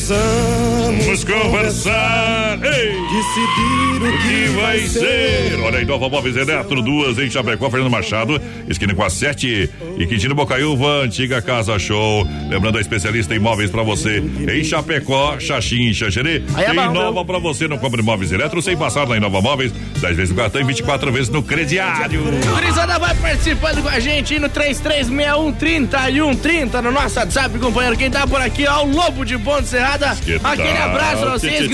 Precisamos 0.05 1.23
conversar, 1.23 2.59
ei! 2.63 3.05
decidir 3.15 4.03
o 4.03 4.11
que 4.21 4.47
vai 4.59 4.79
ser. 4.79 5.57
Olha 5.63 5.79
aí, 5.79 5.85
Nova 5.85 6.09
Móveis 6.09 6.35
Eletro, 6.35 6.81
duas 6.81 7.17
em 7.17 7.29
Chapecó, 7.29 7.69
Fernando 7.69 7.89
Machado, 7.89 8.41
esquina 8.67 8.93
com 8.93 9.03
a 9.03 9.09
7 9.09 9.69
e 9.97 10.05
Quintino 10.05 10.35
Bocaiúva, 10.35 11.03
antiga 11.03 11.41
Casa 11.41 11.79
Show. 11.79 12.27
Lembrando 12.49 12.77
a 12.77 12.81
especialista 12.81 13.33
em 13.35 13.39
móveis 13.39 13.69
pra 13.69 13.83
você 13.83 14.19
em 14.19 14.63
Chapecó, 14.63 15.39
Xaxim 15.39 15.89
e 15.89 15.93
Xaxerê. 15.93 16.43
É 16.57 16.73
bom, 16.73 16.91
Nova 16.91 17.23
pra 17.23 17.39
você, 17.39 17.67
não 17.67 17.77
compre 17.77 18.01
móveis 18.01 18.31
eletro 18.31 18.59
sem 18.61 18.75
passar 18.75 19.07
na 19.07 19.17
Inova 19.17 19.41
Móveis, 19.41 19.71
10 20.01 20.15
vezes 20.15 20.31
no 20.31 20.35
cartão 20.35 20.61
e 20.61 20.65
24 20.65 21.11
vezes 21.11 21.29
no 21.29 21.43
crediário. 21.43 22.23
Gurizada 22.53 22.99
vai 22.99 23.15
participando 23.15 23.81
com 23.81 23.89
a 23.89 23.99
gente 23.99 24.37
no 24.39 24.49
33613130 24.49 26.81
no 26.81 26.91
nosso 26.91 27.17
WhatsApp, 27.19 27.57
companheiro. 27.59 27.97
Quem 27.97 28.11
tá 28.11 28.27
por 28.27 28.41
aqui, 28.41 28.67
ó, 28.67 28.83
o 28.83 28.91
Lobo 28.91 29.25
de 29.25 29.37
Ponte 29.37 29.67
Serrada. 29.67 29.94
Que 30.23 30.39
Aquele 30.43 30.77
abraço 30.77 31.21
pra 31.21 31.31
vocês, 31.31 31.67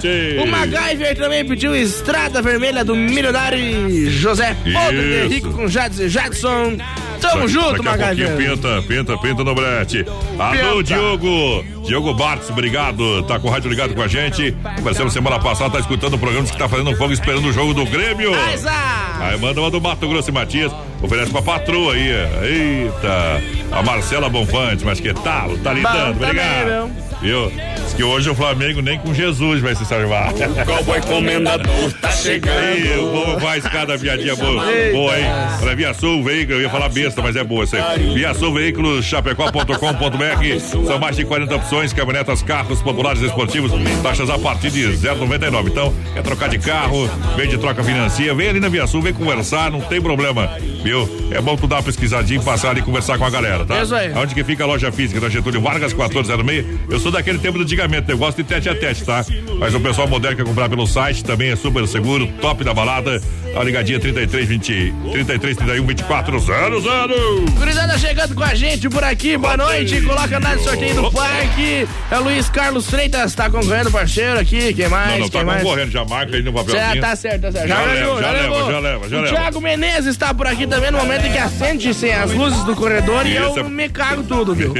tchê. 0.00 0.38
O 0.40 0.46
MacGyver 0.46 1.16
também 1.16 1.44
pediu 1.44 1.74
Estrada 1.74 2.40
Vermelha 2.40 2.84
do 2.84 2.94
milionário 2.94 4.10
José 4.10 4.56
Isso. 4.64 5.28
Rico 5.28 5.52
com 5.52 5.68
Jadson. 5.68 6.76
Tamo 7.20 7.48
junto, 7.48 7.82
MacGyver. 7.82 8.36
pinta, 8.36 8.82
pinta, 8.82 9.18
pinta 9.18 9.44
no 9.44 9.54
brete. 9.54 10.04
Alô. 10.38 10.82
Diogo. 10.82 11.64
Diogo 11.84 12.14
Bartz, 12.14 12.50
obrigado. 12.50 13.22
Tá 13.24 13.38
com 13.38 13.48
o 13.48 13.50
rádio 13.50 13.70
ligado 13.70 13.94
com 13.94 14.02
a 14.02 14.08
gente. 14.08 14.54
Conversamos 14.76 15.12
semana 15.12 15.38
passada, 15.38 15.70
tá 15.70 15.78
escutando 15.80 16.14
o 16.14 16.18
programa 16.18 16.46
que 16.46 16.56
tá 16.56 16.68
fazendo 16.68 16.94
fogo 16.96 17.12
esperando 17.12 17.48
o 17.48 17.52
jogo 17.52 17.74
do 17.74 17.84
Grêmio. 17.86 18.32
Ah, 18.34 19.28
Aí 19.28 19.38
manda 19.38 19.60
uma 19.60 19.70
do 19.70 19.80
Mato 19.80 20.06
Grosso 20.08 20.30
e 20.30 20.32
Matias. 20.32 20.72
Oferece 21.02 21.30
pra 21.30 21.42
patroa 21.42 21.94
aí. 21.94 22.10
Eita. 22.42 23.42
A 23.72 23.82
Marcela 23.82 24.28
Bonfante, 24.28 24.84
mas 24.84 25.00
que 25.00 25.12
tal? 25.12 25.56
Tá 25.58 25.72
lidando, 25.72 26.18
também, 26.18 26.28
obrigado. 26.30 27.07
Viu? 27.20 27.50
Diz 27.50 27.94
que 27.94 28.02
hoje 28.04 28.30
o 28.30 28.34
Flamengo 28.34 28.80
nem 28.80 28.98
com 28.98 29.12
Jesus 29.12 29.60
vai 29.60 29.74
se 29.74 29.84
salvar. 29.84 30.32
Cowboy 30.64 31.00
comendador 31.02 31.92
tá 32.00 32.10
chegando. 32.10 32.58
Aí, 32.58 32.98
o 32.98 33.08
povo 33.10 33.40
faz 33.40 33.64
cada 33.64 33.98
piadinha 33.98 34.36
boa. 34.36 34.64
Boa, 34.92 35.18
hein? 35.18 35.26
Pra 35.60 35.74
Via 35.74 35.92
Sul 35.94 36.22
Veículo, 36.22 36.58
eu 36.58 36.62
ia 36.62 36.70
falar 36.70 36.88
besta, 36.88 37.20
mas 37.20 37.34
é 37.34 37.42
boa 37.42 37.64
isso 37.64 37.76
aí. 37.76 38.14
Via 38.14 38.32
Sul 38.34 38.54
Veículos, 38.54 39.04
chapecó.com.br. 39.04 40.86
São 40.86 40.98
mais 40.98 41.16
de 41.16 41.24
40 41.24 41.56
opções, 41.56 41.92
caminhonetas, 41.92 42.42
carros 42.42 42.80
populares 42.82 43.20
e 43.22 43.26
esportivos, 43.26 43.72
taxas 44.02 44.30
a 44.30 44.38
partir 44.38 44.70
de 44.70 44.84
0,99. 44.88 45.68
Então, 45.68 45.94
quer 46.14 46.22
trocar 46.22 46.48
de 46.48 46.58
carro, 46.58 47.10
vem 47.36 47.48
de 47.48 47.58
troca 47.58 47.82
financia, 47.82 48.32
vem 48.34 48.48
ali 48.48 48.60
na 48.60 48.68
Via 48.68 48.86
Sul, 48.86 49.02
vem 49.02 49.12
conversar, 49.12 49.70
não 49.70 49.80
tem 49.80 50.00
problema, 50.00 50.50
viu? 50.82 51.08
É 51.30 51.40
bom 51.40 51.56
tu 51.56 51.66
dar 51.66 51.76
uma 51.76 51.82
pesquisadinha, 51.82 52.40
passar 52.40 52.70
ali 52.70 52.80
e 52.80 52.82
conversar 52.82 53.18
com 53.18 53.24
a 53.24 53.30
galera, 53.30 53.64
tá? 53.64 53.82
Isso 53.82 53.94
aí. 53.94 54.12
Onde 54.14 54.34
que 54.34 54.44
fica 54.44 54.64
a 54.64 54.66
loja 54.66 54.92
física 54.92 55.20
da 55.20 55.28
Getúlio 55.28 55.60
Vargas, 55.60 55.92
1406. 55.92 56.64
Eu 56.88 56.98
sou 57.00 57.07
daquele 57.10 57.38
tempo 57.38 57.58
do 57.58 57.64
antigamente, 57.64 58.10
eu 58.10 58.18
gosto 58.18 58.38
de 58.38 58.44
tete 58.44 58.68
a 58.68 58.74
tete, 58.74 59.04
tá? 59.04 59.24
Mas 59.58 59.74
o 59.74 59.80
pessoal 59.80 60.06
moderno 60.08 60.36
quer 60.36 60.44
comprar 60.44 60.68
pelo 60.68 60.86
site, 60.86 61.24
também 61.24 61.50
é 61.50 61.56
super 61.56 61.86
seguro, 61.86 62.26
top 62.40 62.64
da 62.64 62.72
balada. 62.72 63.20
Dá 63.44 63.54
uma 63.60 63.64
ligadinha 63.64 63.98
33 63.98 64.46
20 64.48 64.94
33 65.12 65.56
31 65.56 65.86
24 65.86 66.38
00. 66.38 67.44
Gurizada 67.56 67.98
chegando 67.98 68.34
com 68.34 68.42
a 68.42 68.54
gente 68.54 68.88
por 68.88 69.02
aqui, 69.02 69.36
boa 69.36 69.56
noite. 69.56 70.00
Coloca 70.02 70.38
na 70.38 70.58
sorteio 70.58 70.94
do 70.94 71.10
parque. 71.10 71.88
É 72.10 72.18
o 72.18 72.22
Luiz 72.22 72.48
Carlos 72.48 72.88
Freitas, 72.88 73.34
tá 73.34 73.50
concorrendo, 73.50 73.90
parceiro 73.90 74.38
aqui. 74.38 74.72
Quem 74.74 74.88
mais? 74.88 75.10
Não, 75.12 75.18
não, 75.20 75.28
Quem 75.28 75.40
tá 75.40 75.46
mais? 75.46 75.62
concorrendo, 75.62 75.90
já 75.90 76.04
marca 76.04 76.36
aí 76.36 76.42
no 76.42 76.52
papelzinho. 76.52 76.94
Já 76.94 77.00
tá 77.00 77.16
certo, 77.16 77.40
tá 77.42 77.52
certo. 77.52 77.68
Já 77.68 77.78
leva, 77.82 77.92
levou, 77.94 78.20
já 78.20 78.30
leva, 78.30 78.42
levou. 78.54 78.70
já 78.72 78.78
leva, 78.78 79.08
já 79.08 79.16
o 79.16 79.20
leva. 79.22 79.36
Thiago 79.36 79.60
Menezes 79.60 80.06
está 80.06 80.32
por 80.34 80.46
aqui 80.46 80.66
também 80.66 80.90
no 80.90 80.98
momento 80.98 81.26
em 81.26 81.32
que 81.32 81.38
acende-se 81.38 82.10
as 82.10 82.32
luzes 82.32 82.62
do 82.64 82.76
corredor 82.76 83.26
e 83.26 83.36
Isso 83.36 83.58
eu 83.58 83.66
é- 83.66 83.68
me 83.68 83.88
cago 83.88 84.22
tudo, 84.22 84.54
viu? 84.54 84.72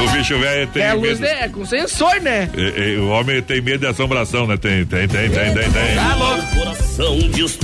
o 0.00 0.10
bicho 0.12 0.38
velho 0.40 0.66
tem 0.68 0.82
É 0.82 0.92
luz 0.94 1.20
medo. 1.20 1.32
é 1.32 1.48
com 1.48 1.64
sensor, 1.64 2.20
né? 2.20 2.48
É, 2.56 2.94
é, 2.94 2.98
o 2.98 3.08
homem 3.08 3.40
tem 3.42 3.60
medo 3.60 3.80
de 3.80 3.86
assombração, 3.86 4.46
né? 4.46 4.56
Tem, 4.56 4.84
tem, 4.84 5.06
tem, 5.06 5.30
tem, 5.30 5.54
tem, 5.54 5.70
tem. 5.70 5.94
Tá 5.94 6.14
louco. 6.16 6.40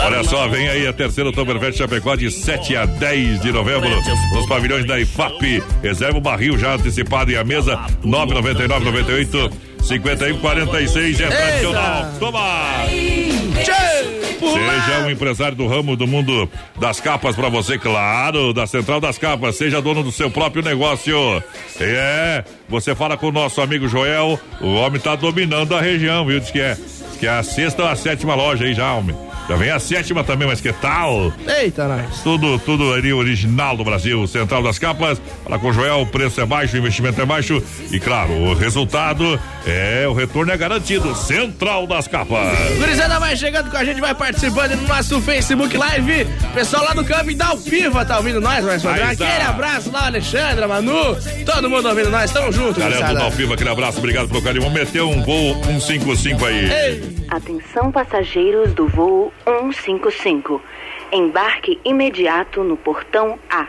Olha 0.01 0.24
só, 0.24 0.48
vem 0.48 0.69
aí 0.69 0.86
a 0.86 0.93
terceira 0.93 1.28
Oktoberfest 1.28 1.77
Chapecó 1.78 2.15
de 2.15 2.31
7 2.31 2.77
a 2.77 2.86
10 2.86 3.40
de 3.40 3.53
novembro 3.53 3.89
nos 4.32 4.47
pavilhões 4.47 4.86
da 4.86 4.98
IFAP. 4.98 5.62
Reserva 5.82 6.16
o 6.16 6.20
barril 6.20 6.57
já 6.59 6.74
antecipado 6.74 7.31
e 7.31 7.36
a 7.36 7.44
mesa 7.44 7.78
999 8.03 8.85
98 8.86 9.51
51 9.82 10.39
46 10.39 11.20
é 11.20 11.27
tradicional. 11.28 12.12
Toma! 12.19 12.86
Seja 13.57 15.01
um 15.05 15.11
empresário 15.11 15.57
do 15.57 15.66
ramo 15.66 15.97
do 15.97 16.07
mundo 16.07 16.49
das 16.78 17.01
capas 17.01 17.35
pra 17.35 17.49
você, 17.49 17.78
claro, 17.78 18.53
da 18.53 18.66
Central 18.66 19.01
das 19.01 19.19
Capas. 19.19 19.57
Seja 19.57 19.81
dono 19.81 20.03
do 20.03 20.12
seu 20.12 20.31
próprio 20.31 20.62
negócio. 20.62 21.43
É, 21.81 22.45
você 22.69 22.95
fala 22.95 23.16
com 23.16 23.28
o 23.28 23.33
nosso 23.33 23.61
amigo 23.61 23.89
Joel, 23.89 24.39
o 24.61 24.74
homem 24.74 25.01
tá 25.01 25.16
dominando 25.16 25.74
a 25.74 25.81
região, 25.81 26.24
viu? 26.27 26.39
Diz 26.41 26.51
que 26.51 26.61
é, 26.61 26.74
diz 26.74 27.16
que 27.19 27.27
é 27.27 27.31
a 27.31 27.43
sexta 27.43 27.83
ou 27.83 27.89
a 27.89 27.97
sétima 27.97 28.35
loja 28.35 28.65
aí 28.65 28.74
já, 28.74 28.93
homem. 28.93 29.16
Já 29.48 29.55
vem 29.55 29.70
a 29.70 29.78
sétima 29.78 30.24
também, 30.24 30.48
mas 30.48 30.60
que 30.60 30.73
tal? 30.73 31.32
Eita, 31.47 31.86
nós. 31.86 32.20
Tudo, 32.23 32.59
tudo 32.59 32.93
ali 32.93 33.12
original 33.12 33.77
do 33.77 33.85
Brasil. 33.85 34.27
Central 34.27 34.62
das 34.62 34.78
Capas. 34.78 35.20
Fala 35.44 35.59
com 35.59 35.68
o 35.68 35.73
Joel, 35.73 36.01
o 36.01 36.06
preço 36.06 36.40
é 36.40 36.47
baixo, 36.47 36.74
o 36.74 36.78
investimento 36.78 37.20
é 37.20 37.24
baixo. 37.24 37.62
E 37.93 38.01
claro, 38.01 38.32
o 38.32 38.55
resultado 38.55 39.39
é 39.64 40.06
o 40.09 40.12
retorno 40.12 40.51
é 40.51 40.56
garantido. 40.56 41.14
Central 41.14 41.86
das 41.86 42.09
Capas. 42.09 42.77
Gurizada 42.77 43.20
vai 43.20 43.36
chegando 43.36 43.70
com 43.70 43.77
a 43.77 43.85
gente, 43.85 44.01
vai 44.01 44.14
participando 44.14 44.74
no 44.74 44.89
nosso 44.89 45.20
Facebook 45.20 45.77
Live. 45.77 46.27
Pessoal 46.52 46.85
lá 46.85 46.94
do 46.94 47.05
Campo 47.05 47.32
da 47.35 47.47
Alpiva 47.48 48.05
tá 48.05 48.16
ouvindo 48.18 48.40
nós, 48.40 48.64
mais 48.64 48.82
está. 48.85 49.10
Aquele 49.10 49.43
abraço 49.43 49.93
lá, 49.93 50.06
Alexandre, 50.06 50.64
a 50.64 50.68
Manu, 50.68 51.16
todo 51.44 51.70
mundo 51.70 51.89
ouvindo 51.89 52.10
nós. 52.10 52.32
Tamo 52.32 52.51
junto, 52.51 52.81
Galera 52.81 53.06
do. 53.09 53.14
Dalpiva, 53.14 53.55
aquele 53.55 53.70
abraço, 53.70 53.98
obrigado 53.98 54.28
pelo 54.28 54.43
carinho. 54.43 54.64
Vamos 54.64 54.78
meter 54.78 55.02
um 55.02 55.23
voo 55.23 55.62
155 55.64 56.44
aí. 56.44 57.16
Atenção 57.28 57.90
passageiros 57.90 58.73
do 58.73 58.86
voo 58.86 59.32
155. 59.44 60.62
Embarque 61.12 61.81
imediato 61.85 62.62
no 62.62 62.77
portão 62.77 63.36
A. 63.51 63.66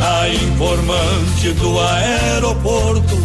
A 0.00 0.28
informante 0.28 1.52
do 1.54 1.80
aeroporto 1.80 3.16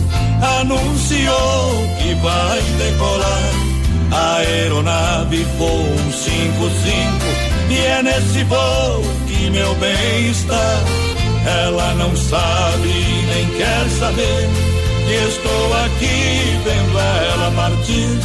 anunciou 0.59 1.87
que 2.01 2.15
vai 2.15 2.61
decolar. 2.61 3.72
A 4.13 4.35
aeronave 4.35 5.43
voa 5.57 6.11
55 6.11 7.43
e 7.69 7.77
é 7.77 8.03
nesse 8.03 8.43
voo 8.43 9.01
que 9.27 9.49
meu 9.49 9.73
bem 9.75 10.29
está. 10.29 10.79
Ela 11.65 11.95
não 11.95 12.15
sabe 12.15 12.93
nem 13.33 13.47
quer 13.57 13.89
saber 13.99 14.49
que 15.05 15.13
estou 15.13 15.73
aqui 15.85 16.59
vendo 16.63 16.99
ela 16.99 17.51
partir. 17.55 18.19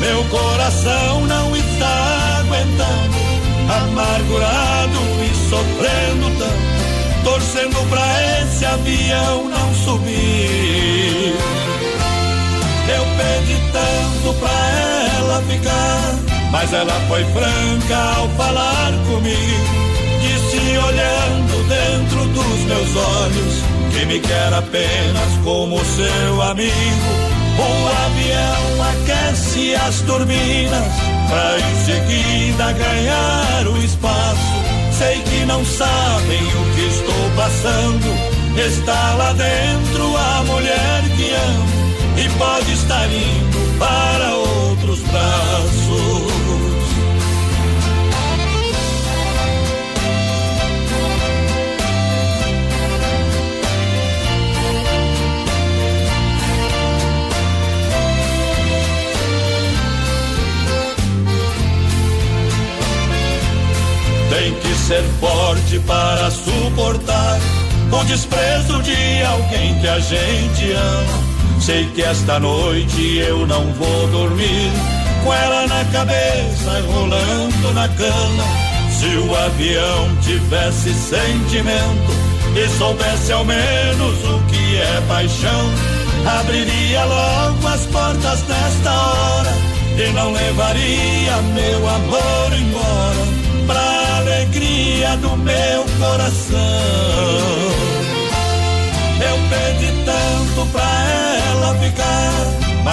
Meu 0.00 0.24
coração 0.24 1.26
não 1.26 1.54
está 1.54 2.40
aguentando, 2.40 3.16
amargurado 3.68 4.98
e 5.22 5.50
sofrendo 5.50 6.38
tanto 6.38 6.76
torcendo 7.26 7.90
pra 7.90 8.40
esse 8.40 8.64
avião 8.64 9.48
não 9.48 9.74
subir. 9.74 11.35
Tanto 13.76 14.32
pra 14.38 14.50
ela 15.18 15.42
ficar, 15.42 16.18
mas 16.50 16.72
ela 16.72 16.92
foi 17.08 17.24
franca 17.24 17.96
ao 18.16 18.28
falar 18.30 18.92
comigo. 19.06 19.86
Disse 20.20 20.78
olhando 20.78 21.68
dentro 21.68 22.24
dos 22.28 22.60
meus 22.64 22.96
olhos 22.96 23.62
que 23.92 24.06
me 24.06 24.20
quer 24.20 24.52
apenas 24.54 25.38
como 25.44 25.78
seu 25.84 26.42
amigo. 26.42 26.72
O 27.58 27.88
avião 28.06 28.88
aquece 28.90 29.74
as 29.74 30.00
turbinas 30.00 30.92
pra 31.28 31.58
em 31.58 31.84
seguida 31.84 32.72
ganhar 32.72 33.66
o 33.66 33.76
espaço. 33.84 34.56
Sei 34.92 35.20
que 35.20 35.44
não 35.44 35.64
sabem 35.64 36.42
o 36.42 36.74
que 36.74 36.86
estou 36.86 37.30
passando. 37.36 38.36
Está 38.58 39.14
lá 39.14 39.32
dentro 39.34 40.16
a 40.16 40.44
mulher 40.44 41.02
que 41.16 41.30
amo 41.30 41.75
e 42.18 42.28
pode 42.38 42.72
estar 42.72 43.06
indo 43.06 43.78
para 43.78 44.34
outros 44.34 45.00
braços. 45.00 46.36
Tem 64.30 64.54
que 64.54 64.74
ser 64.74 65.02
forte 65.20 65.78
para 65.80 66.30
suportar 66.30 67.38
o 67.90 68.04
desprezo 68.04 68.82
de 68.82 69.22
alguém 69.22 69.78
que 69.80 69.88
a 69.88 69.98
gente 69.98 70.72
ama. 70.72 71.25
Sei 71.66 71.84
que 71.86 72.00
esta 72.00 72.38
noite 72.38 73.16
eu 73.16 73.44
não 73.44 73.72
vou 73.72 74.06
dormir 74.06 74.70
com 75.24 75.34
ela 75.34 75.66
na 75.66 75.84
cabeça, 75.86 76.80
rolando 76.86 77.74
na 77.74 77.88
cama. 77.88 78.44
Se 78.88 79.06
o 79.16 79.34
avião 79.34 80.16
tivesse 80.22 80.94
sentimento 80.94 82.12
e 82.54 82.68
soubesse 82.78 83.32
ao 83.32 83.44
menos 83.44 84.24
o 84.26 84.40
que 84.46 84.76
é 84.76 85.02
paixão, 85.08 85.72
abriria 86.38 87.04
logo 87.04 87.66
as 87.66 87.84
portas 87.86 88.44
nesta 88.46 88.92
hora 88.92 89.52
e 89.98 90.12
não 90.12 90.32
levaria 90.34 91.36
meu 91.52 91.88
amor 91.88 92.52
embora 92.60 93.26
pra 93.66 94.18
alegria 94.18 95.16
do 95.16 95.36
meu 95.36 95.84
coração. 95.98 96.60
Eu 99.18 99.36
pedi 99.50 100.04
tanto 100.04 100.70
pra 100.70 100.82
ela 100.82 101.25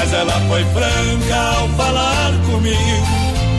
mas 0.04 0.12
ela 0.12 0.34
foi 0.50 0.66
franca 0.66 1.36
ao 1.58 1.70
falar 1.70 2.34
comigo. 2.52 3.08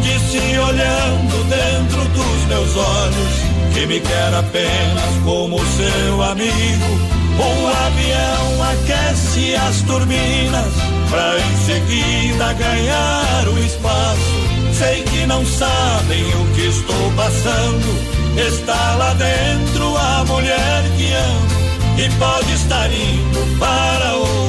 Disse 0.03 0.59
olhando 0.59 1.49
dentro 1.49 2.05
dos 2.11 2.45
meus 2.49 2.77
olhos 2.77 3.73
que 3.73 3.87
me 3.87 3.99
quer 3.99 4.35
apenas 4.35 5.23
como 5.25 5.59
seu 5.59 6.23
amigo. 6.23 7.15
Um 7.39 7.67
avião 7.67 8.63
aquece 8.73 9.57
as 9.57 9.81
turbinas 9.83 10.75
pra 11.09 11.39
em 11.39 11.57
seguida 11.65 12.53
ganhar 12.53 13.49
o 13.49 13.59
espaço. 13.61 14.75
Sei 14.79 15.03
que 15.03 15.27
não 15.27 15.47
sabem 15.47 16.25
o 16.25 16.55
que 16.55 16.67
estou 16.67 17.13
passando. 17.17 18.37
Está 18.37 18.97
lá 18.97 19.15
dentro 19.15 19.97
a 19.97 20.25
mulher 20.27 20.83
que 20.99 21.11
amo 21.11 21.65
e 21.97 22.19
pode 22.19 22.53
estar 22.53 22.93
indo 22.93 23.59
para 23.59 24.15
outros 24.17 24.44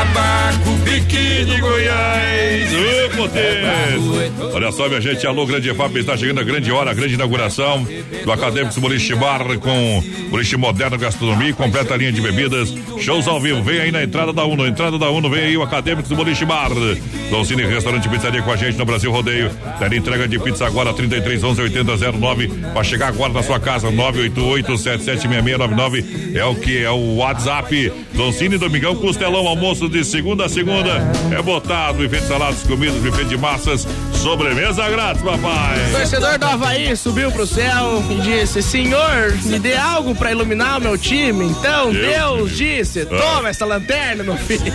acabar 0.00 0.58
com 0.64 0.70
o 0.70 0.78
pique 0.78 1.44
de 1.44 1.60
Goiás. 1.60 2.72
Ô, 2.72 3.16
potência. 3.16 4.30
Olha 4.54 4.72
só, 4.72 4.88
minha 4.88 5.00
gente, 5.00 5.26
alô, 5.26 5.44
Grande 5.46 5.72
FAP, 5.74 5.96
está 5.96 6.16
chegando 6.16 6.40
a 6.40 6.42
grande 6.42 6.72
hora, 6.72 6.90
a 6.90 6.94
grande 6.94 7.14
inauguração 7.14 7.86
do 8.24 8.32
Acadêmicos 8.32 8.78
Boliche 8.78 9.14
Bar 9.14 9.58
com 9.58 10.02
boliche 10.30 10.56
moderno, 10.56 10.96
gastronomia, 10.96 11.52
completa 11.52 11.96
linha 11.96 12.12
de 12.12 12.20
bebidas, 12.20 12.74
shows 12.98 13.28
ao 13.28 13.40
vivo. 13.40 13.62
Vem 13.62 13.80
aí 13.80 13.92
na 13.92 14.02
entrada 14.02 14.32
da 14.32 14.44
Uno, 14.44 14.66
entrada 14.66 14.98
da 14.98 15.10
Uno, 15.10 15.28
vem 15.28 15.44
aí 15.44 15.56
o 15.56 15.62
Acadêmicos 15.62 16.10
Boliche 16.10 16.44
Bar. 16.44 16.70
Dom 17.30 17.44
Cine 17.44 17.64
Restaurante 17.64 18.08
Pizzaria 18.08 18.42
com 18.42 18.50
a 18.50 18.56
gente 18.56 18.78
no 18.78 18.84
Brasil 18.84 19.10
Rodeio. 19.12 19.50
Tem 19.78 19.98
entrega 19.98 20.26
de 20.26 20.38
pizza 20.38 20.66
agora, 20.66 20.94
33 20.94 21.44
11 21.44 21.62
80 21.62 22.12
09. 22.12 22.48
Para 22.72 22.84
chegar 22.84 23.08
agora 23.08 23.32
na 23.32 23.42
sua 23.42 23.60
casa, 23.60 23.90
988 23.90 24.78
776699 24.78 26.38
é 26.38 26.44
o 26.44 26.54
que 26.54 26.82
é 26.82 26.90
o 26.90 27.16
WhatsApp. 27.16 27.92
Dom 28.14 28.32
Cine 28.32 28.56
Domingão, 28.56 28.96
Costelão, 28.96 29.46
almoço 29.46 29.88
de 29.90 30.04
segunda 30.04 30.46
a 30.46 30.48
segunda. 30.48 30.90
É 31.36 31.42
botado, 31.42 31.98
buffet 31.98 32.20
de 32.20 32.26
saladas, 32.28 32.62
comidas, 32.62 32.96
buffet 33.02 33.24
de 33.24 33.36
massas, 33.36 33.86
sobremesa 34.12 34.88
grátis, 34.88 35.22
papai. 35.22 35.88
O 35.88 35.98
torcedor 35.98 36.38
do 36.38 36.46
Havaí 36.46 36.96
subiu 36.96 37.30
pro 37.32 37.46
céu 37.46 38.02
e 38.10 38.14
disse: 38.20 38.62
Senhor, 38.62 39.32
me 39.44 39.58
dê 39.58 39.76
algo 39.76 40.14
pra 40.14 40.30
iluminar 40.30 40.78
o 40.78 40.82
meu 40.82 40.96
time. 40.96 41.46
Então 41.46 41.92
Deus 41.92 42.20
Deus 42.20 42.56
disse: 42.56 43.06
Ah. 43.10 43.16
Toma 43.16 43.48
essa 43.48 43.64
lanterna, 43.64 44.22
meu 44.22 44.36
filho. 44.36 44.72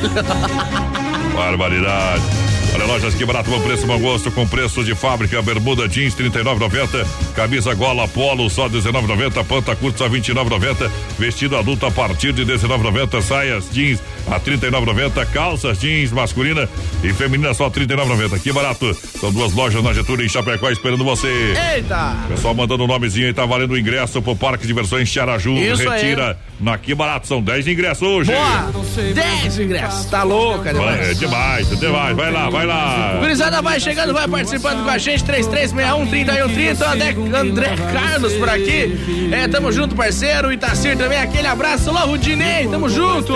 Barbaridade. 1.35 2.54
Olha, 2.75 2.87
lojas 2.87 3.15
que 3.15 3.25
barato, 3.25 3.49
bom 3.49 3.61
preço, 3.61 3.87
bom 3.87 3.97
gosto, 3.97 4.29
com 4.29 4.45
preço 4.45 4.83
de 4.83 4.93
fábrica, 4.93 5.41
bermuda 5.41 5.87
jeans 5.87 6.13
39,90, 6.13 7.07
camisa 7.33 7.73
gola 7.73 8.05
polo 8.05 8.49
só 8.49 8.67
19,90, 8.67 9.45
panta 9.45 9.73
curta 9.77 9.99
só 9.99 10.09
29,90, 10.09 10.91
vestido 11.17 11.55
adulto 11.55 11.85
a 11.85 11.91
partir 11.91 12.33
de 12.33 12.45
19,90, 12.45 13.21
saias 13.21 13.69
jeans 13.71 14.03
a 14.27 14.41
39,90, 14.41 15.25
calças 15.27 15.79
jeans 15.79 16.11
masculina 16.11 16.67
e 17.01 17.13
feminina 17.13 17.53
só 17.53 17.69
39,90. 17.69 18.41
Que 18.41 18.51
barato. 18.51 18.93
São 18.93 19.31
duas 19.31 19.53
lojas 19.53 19.81
na 19.81 19.93
Getúlio 19.93 20.25
em 20.25 20.29
Chapecó 20.29 20.69
esperando 20.69 21.05
você. 21.05 21.53
Eita! 21.75 22.17
Pessoal 22.27 22.53
mandando 22.53 22.83
o 22.83 22.87
nomezinho 22.87 23.27
aí, 23.27 23.33
tá 23.33 23.45
valendo 23.45 23.71
o 23.71 23.77
ingresso 23.77 24.21
pro 24.21 24.35
Parque 24.35 24.63
de 24.63 24.67
Diversões 24.67 25.07
Xaraju. 25.07 25.53
Isso 25.53 25.89
aí. 25.89 26.35
Na 26.59 26.77
Que 26.77 26.95
Barato, 26.95 27.27
são 27.27 27.41
10 27.41 27.67
ingressos 27.67 28.01
hoje. 28.07 28.31
Boa! 28.31 28.71
10 29.13 29.59
ingressos. 29.59 30.05
Tá 30.05 30.23
louca, 30.23 30.69
É 30.69 30.73
demais. 30.73 31.19
demais, 31.19 31.71
é 31.71 31.75
demais. 31.75 32.15
Vai 32.15 32.31
lá, 32.31 32.49
vai 32.49 32.65
lá. 32.65 33.17
Gurizada 33.19 33.61
vai 33.61 33.79
chegando, 33.79 34.13
vai 34.13 34.27
participando 34.27 34.83
com 34.83 34.89
a 34.89 34.97
gente, 34.97 35.23
3361 35.25 36.07
3130, 36.07 36.91
André, 36.91 37.39
André 37.39 37.75
Carlos 37.91 38.33
por 38.33 38.49
aqui. 38.49 39.29
É, 39.33 39.47
tamo 39.49 39.71
junto, 39.71 39.95
parceiro. 39.95 40.51
Itacir 40.53 40.97
também, 40.97 41.19
aquele 41.19 41.47
abraço. 41.47 41.89
Alô, 41.89 42.11
Rudinei, 42.11 42.67
tamo 42.67 42.87
junto. 42.89 43.33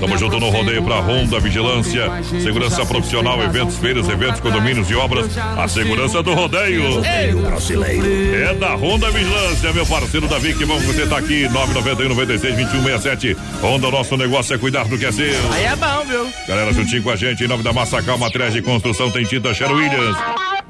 Tamo 0.00 0.18
junto 0.18 0.38
no 0.38 0.50
rodeio 0.50 0.82
pra 0.82 0.96
Ronda 1.00 1.40
Vigilância, 1.40 2.10
segurança 2.42 2.84
profissional, 2.84 3.42
eventos, 3.42 3.76
feiras, 3.78 4.08
eventos, 4.08 4.40
condomínios 4.40 4.90
e 4.90 4.94
obras. 4.94 5.26
A 5.56 5.66
segurança 5.68 6.22
do 6.22 6.34
rodeio. 6.34 7.02
Ei, 7.04 7.32
brasileiro. 7.32 8.34
É 8.34 8.54
da 8.54 8.74
Ronda 8.74 9.10
Vigilância, 9.10 9.72
meu 9.72 9.86
parceiro 9.86 10.28
Davi, 10.28 10.54
que 10.54 10.66
bom 10.66 10.78
que 10.78 10.86
você 10.86 11.06
tá 11.06 11.16
aqui. 11.18 11.48
991 11.48 12.09
96 12.10 12.54
2167. 12.56 13.36
Honda, 13.62 13.88
o 13.88 13.90
nosso 13.90 14.16
negócio 14.16 14.54
é 14.54 14.58
cuidar 14.58 14.84
do 14.84 14.98
que 14.98 15.06
é 15.06 15.12
seu. 15.12 15.52
Aí 15.52 15.64
é 15.64 15.76
bom, 15.76 16.04
viu? 16.06 16.32
Galera, 16.46 16.72
juntinho 16.72 17.02
com 17.02 17.10
a 17.10 17.16
gente, 17.16 17.44
em 17.44 17.48
nome 17.48 17.62
da 17.62 17.72
Massacal 17.72 18.18
Materiais 18.18 18.52
de 18.52 18.62
Construção, 18.62 19.10
tem 19.10 19.24
tinta 19.24 19.52
Sher 19.54 19.70
Williams. 19.70 20.16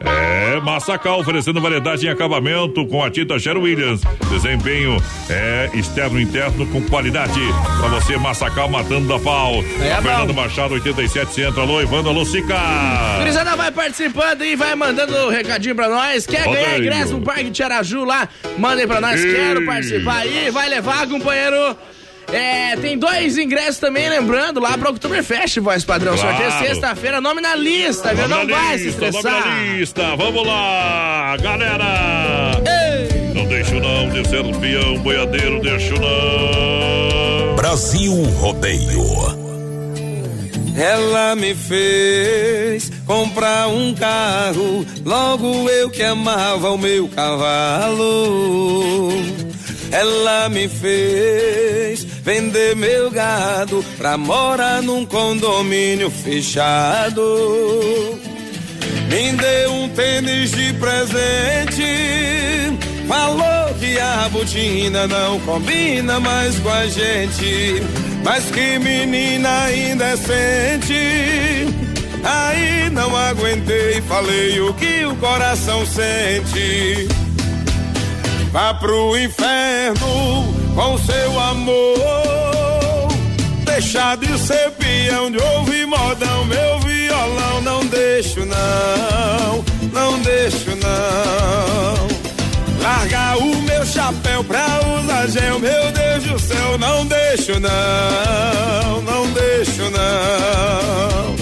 É, 0.02 0.58
Massacal 0.60 1.20
oferecendo 1.20 1.60
variedade 1.60 2.06
em 2.06 2.08
acabamento 2.10 2.86
com 2.86 3.04
a 3.04 3.10
tinta 3.10 3.38
Sher 3.38 3.56
Williams. 3.58 4.00
Desempenho 4.30 4.96
é 5.28 5.68
externo 5.74 6.18
e 6.18 6.22
interno 6.22 6.66
com 6.66 6.80
qualidade. 6.82 7.38
Pra 7.78 7.88
você, 7.88 8.16
Massacal 8.16 8.68
matando 8.68 9.06
da 9.06 9.18
pau. 9.18 9.62
É, 9.80 9.92
a 9.92 10.00
Fernando 10.02 10.32
bom. 10.32 10.40
Machado 10.42 10.74
87 10.74 11.32
Centro. 11.32 11.60
Alô, 11.60 11.80
Evandro, 11.80 12.10
alô, 12.10 12.24
Sica. 12.24 12.56
Gurizada 13.18 13.54
vai 13.56 13.70
participando 13.70 14.42
e 14.42 14.56
vai 14.56 14.74
mandando 14.74 15.14
um 15.26 15.28
recadinho 15.28 15.74
pra 15.74 15.88
nós. 15.88 16.26
Quer 16.26 16.46
Rodeio. 16.46 16.64
ganhar 16.64 16.78
ingresso 16.78 17.12
no 17.18 17.22
Parque 17.22 17.50
de 17.50 17.62
Araju 17.62 18.04
lá? 18.04 18.28
Manda 18.58 18.80
aí 18.80 18.86
pra 18.86 19.00
nós. 19.00 19.20
Quero 19.22 19.60
Ei. 19.60 19.66
participar 19.66 20.16
aí. 20.18 20.50
Vai 20.50 20.68
levar, 20.68 21.06
companheiro. 21.06 21.76
É, 22.32 22.76
tem 22.76 22.96
dois 22.98 23.36
ingressos 23.38 23.78
também, 23.78 24.08
lembrando, 24.08 24.60
lá 24.60 24.76
pro 24.78 24.90
Oktoberfest, 24.90 25.58
voz 25.58 25.84
padrão. 25.84 26.16
Claro. 26.16 26.36
Sorteio 26.36 26.58
sexta-feira, 26.66 27.20
nome 27.20 27.40
na 27.40 27.54
lista, 27.56 28.14
viu? 28.14 28.28
Não 28.28 28.44
na 28.44 28.56
vai 28.56 28.78
se 28.78 28.84
lista, 28.84 29.06
estressar. 29.06 29.32
Nome 29.32 29.56
na 29.56 29.72
lista, 29.74 30.16
vamos 30.16 30.46
lá, 30.46 31.36
galera! 31.38 32.52
Não 33.34 33.46
deixo 33.46 33.74
não 33.74 34.08
de 34.10 34.28
ser 34.28 34.44
peão, 34.58 34.98
boiadeiro, 34.98 35.60
deixo 35.60 35.94
não. 35.94 37.56
Brasil 37.56 38.12
Rodeio. 38.38 39.40
Ela 40.76 41.34
me 41.36 41.54
fez 41.54 42.90
comprar 43.04 43.68
um 43.68 43.92
carro, 43.94 44.86
logo 45.04 45.68
eu 45.68 45.90
que 45.90 46.02
amava 46.02 46.70
o 46.70 46.78
meu 46.78 47.06
cavalo. 47.08 49.10
Ela 49.92 50.48
me 50.48 50.68
fez 50.68 52.06
vender 52.22 52.76
meu 52.76 53.10
gado 53.10 53.84
pra 53.96 54.16
morar 54.16 54.82
num 54.82 55.04
condomínio 55.06 56.10
fechado. 56.10 57.22
Me 59.08 59.32
deu 59.32 59.72
um 59.72 59.88
tênis 59.88 60.52
de 60.52 60.72
presente. 60.74 61.82
Falou 63.08 63.74
que 63.78 63.98
a 63.98 64.28
botina 64.28 65.06
não 65.08 65.40
combina 65.40 66.20
mais 66.20 66.58
com 66.60 66.68
a 66.68 66.86
gente. 66.86 67.82
Mas 68.22 68.44
que 68.50 68.78
menina 68.78 69.72
indecente. 69.72 70.94
Aí 72.22 72.90
não 72.90 73.16
aguentei, 73.16 74.00
falei 74.02 74.60
o 74.60 74.74
que 74.74 75.04
o 75.06 75.16
coração 75.16 75.84
sente. 75.86 77.08
Vá 78.52 78.74
pro 78.74 79.16
inferno 79.16 80.59
com 80.74 80.98
seu 80.98 81.40
amor. 81.40 83.08
Deixar 83.64 84.16
de 84.16 84.38
ser 84.38 84.70
peão, 84.72 85.30
de 85.30 85.38
ouvir 85.38 85.86
modão, 85.86 86.44
meu 86.44 86.80
violão. 86.80 87.60
Não 87.62 87.86
deixo, 87.86 88.40
não, 88.44 89.64
não 89.92 90.18
deixo, 90.20 90.70
não. 90.76 92.20
Largar 92.82 93.36
o 93.38 93.56
meu 93.62 93.84
chapéu 93.84 94.42
pra 94.44 94.66
usar 94.98 95.28
gel, 95.28 95.58
meu 95.58 95.92
Deus 95.92 96.24
do 96.24 96.38
céu, 96.38 96.78
não 96.78 97.06
deixo, 97.06 97.60
não, 97.60 99.02
não 99.02 99.30
deixo, 99.32 99.82
não. 99.90 101.36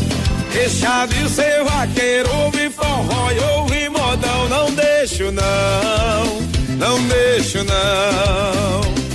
Deixar 0.52 1.06
de 1.06 1.28
ser 1.28 1.64
vaqueiro, 1.64 2.28
ouvir 2.36 2.70
forró 2.70 3.30
e 3.30 3.38
ouvir 3.58 3.90
modão, 3.90 4.48
não 4.48 4.72
deixo, 4.72 5.30
não, 5.30 6.40
não 6.76 7.00
deixo, 7.06 7.58
não. 7.64 9.07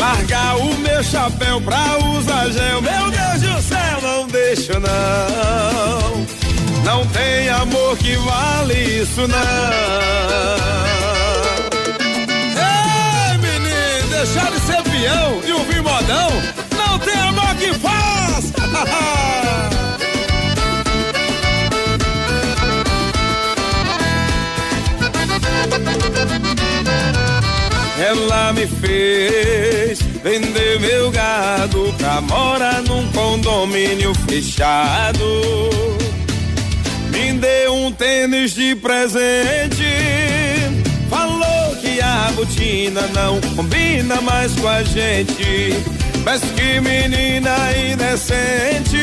Largar 0.00 0.56
o 0.56 0.74
meu 0.78 1.04
chapéu 1.04 1.60
pra 1.60 1.98
usar 2.16 2.50
gel, 2.50 2.80
meu 2.80 3.10
Deus 3.10 3.42
do 3.42 3.62
céu, 3.62 4.00
não 4.00 4.26
deixo, 4.28 4.72
não. 4.80 6.26
Não 6.82 7.06
tem 7.08 7.50
amor 7.50 7.98
que 7.98 8.16
vale 8.16 9.02
isso, 9.02 9.28
não. 9.28 9.38
Ei, 12.56 13.36
menino, 13.36 14.08
deixar 14.08 14.50
de 14.50 14.60
ser 14.60 14.82
peão 14.84 15.42
e 15.46 15.52
ouvir 15.52 15.82
modão, 15.82 16.30
não 16.78 16.98
tem 16.98 17.20
amor 17.20 17.54
que 17.56 17.74
faz. 17.74 18.52
Ela 28.00 28.54
me 28.54 28.66
fez 28.66 30.00
vender 30.24 30.80
meu 30.80 31.10
gado 31.10 31.94
pra 31.98 32.22
morar 32.22 32.80
num 32.80 33.06
condomínio 33.12 34.14
fechado. 34.26 35.22
Me 37.10 37.34
deu 37.34 37.74
um 37.74 37.92
tênis 37.92 38.54
de 38.54 38.74
presente. 38.76 39.84
Falou 41.10 41.76
que 41.82 42.00
a 42.00 42.32
botina 42.34 43.02
não 43.08 43.38
combina 43.54 44.18
mais 44.22 44.54
com 44.54 44.66
a 44.66 44.82
gente. 44.82 45.74
Mas 46.24 46.40
que 46.40 46.80
menina 46.80 47.54
indecente. 47.76 48.96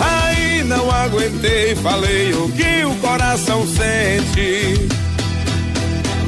Aí 0.00 0.64
não 0.64 0.90
aguentei, 0.90 1.76
falei 1.76 2.32
o 2.32 2.50
que 2.52 2.86
o 2.86 2.94
coração 3.02 3.66
sente. 3.66 5.05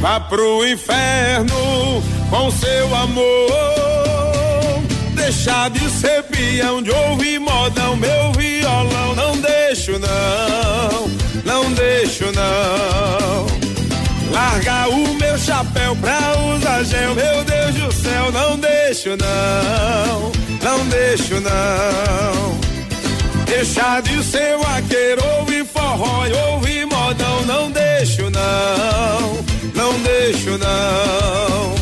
Vá 0.01 0.21
pro 0.21 0.67
inferno 0.67 2.03
com 2.31 2.51
seu 2.53 2.95
amor. 2.95 4.83
Deixar 5.15 5.71
de 5.71 5.91
ser 5.91 6.23
peão, 6.25 6.81
de 6.81 6.91
ouvir 6.91 7.41
modão, 7.41 7.97
meu 7.97 8.33
violão. 8.33 9.15
Não 9.17 9.37
deixo, 9.41 9.99
não, 9.99 11.09
não 11.45 11.73
deixo, 11.73 12.25
não. 12.33 13.47
Largar 14.33 14.89
o 14.89 15.15
meu 15.15 15.37
chapéu 15.37 15.97
pra 15.97 16.19
usar 16.55 16.85
gel, 16.85 17.15
meu 17.15 17.45
Deus 17.45 17.75
do 17.75 17.93
céu. 17.93 18.31
Não 18.31 18.57
deixo, 18.57 19.11
não, 19.17 20.33
não 20.63 20.87
deixo, 20.87 21.41
não. 21.41 22.78
Deixar 23.49 24.03
de 24.03 24.23
ser 24.23 24.59
vaqueiro, 24.59 25.23
ouvir 25.39 25.65
forró 25.65 26.27
e 26.27 26.33
ouvir 26.53 26.87
modão. 26.87 27.45
Não 27.47 27.71
deixo, 27.71 28.31
não, 28.31 29.45
não 29.75 29.99
deixo, 30.01 30.51
não. 30.59 31.75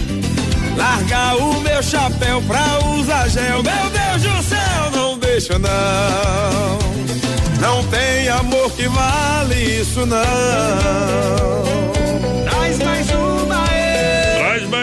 Largar 0.76 1.36
o 1.36 1.60
meu 1.60 1.82
chapéu 1.82 2.40
pra 2.43 2.78
usar 2.90 3.28
gel, 3.28 3.62
meu 3.62 3.90
Deus 3.90 4.22
do 4.22 4.43
céu. 4.43 4.90
Não 4.93 5.18
deixo, 5.18 5.59
não. 5.59 6.78
Não 7.60 7.84
tem 7.88 8.28
amor 8.28 8.70
que 8.72 8.86
vale 8.88 9.80
isso, 9.80 10.06
não. 10.06 10.16
Traz 12.48 12.78
mais 12.78 13.10
uma 13.10 13.68
aí. 13.70 13.86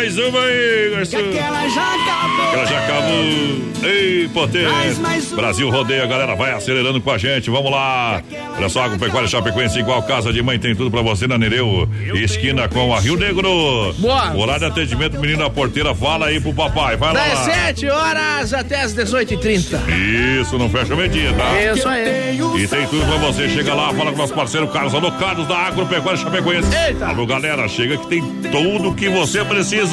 Mais 0.04 0.18
uma 0.18 0.38
aí, 0.38 0.92
garçom. 0.92 1.18
Aquela 1.18 1.70
já 1.70 1.94
acabou. 1.94 2.54
Ela 2.54 2.66
já 2.66 2.80
acabou. 2.84 3.64
Ei, 3.84 4.30
potência. 4.34 4.70
Traz 4.70 5.00
mais 5.00 5.32
uma. 5.32 5.42
Brasil 5.42 5.70
rodeia, 5.70 6.06
galera. 6.06 6.36
Vai 6.36 6.52
acelerando 6.52 7.00
com 7.00 7.10
a 7.10 7.18
gente. 7.18 7.50
Vamos 7.50 7.72
lá. 7.72 8.22
Olha 8.58 8.68
só, 8.68 8.84
Agropecuária 8.84 9.30
Chapecoense, 9.30 9.80
igual 9.80 10.04
casa 10.04 10.34
de 10.34 10.42
mãe, 10.42 10.60
tem 10.60 10.76
tudo 10.76 10.92
pra 10.92 11.02
você 11.02 11.26
na 11.26 11.38
Nereu. 11.38 11.88
Esquina 12.16 12.68
com 12.68 12.94
a 12.94 13.00
Rio 13.00 13.16
Negro. 13.16 13.94
Boa. 13.98 14.36
Horário 14.36 14.60
de 14.60 14.66
atendimento, 14.66 15.18
menino 15.20 15.40
da 15.40 15.50
porteira. 15.50 15.96
Fala 15.96 16.28
aí 16.28 16.40
pro 16.42 16.54
papai. 16.54 16.98
Vai 16.98 17.14
lá. 17.14 17.26
Das 17.26 17.40
7 17.40 17.90
horas 17.90 18.54
até 18.54 18.82
as 18.82 18.94
18h30. 18.94 19.80
Isso, 20.42 20.58
não 20.58 20.70
fecha 20.70 20.94
o 20.94 20.98
meio-dia, 20.98 21.32
tá? 21.32 21.74
Isso 21.74 21.88
aí. 21.88 22.38
E 22.58 22.68
tem 22.68 22.86
tudo 22.88 23.06
pra 23.06 23.18
você. 23.20 23.48
Chega 23.48 23.74
lá, 23.74 23.94
fala 23.94 24.12
com 24.12 24.18
nosso 24.18 24.34
parceiro 24.34 24.68
Carlos 24.68 24.94
Alô, 24.94 25.14
Carlos 25.14 25.48
da 25.48 25.60
Agropecuária 25.60 26.20
Chapecoense. 26.20 26.70
Eita! 26.88 27.08
Alô, 27.08 27.26
galera, 27.26 27.70
chega 27.70 27.98
que 27.98 28.08
tem 28.08 28.22
tudo 28.52 28.94
que 28.94 29.08
você 29.08 29.46
precisa. 29.46 29.93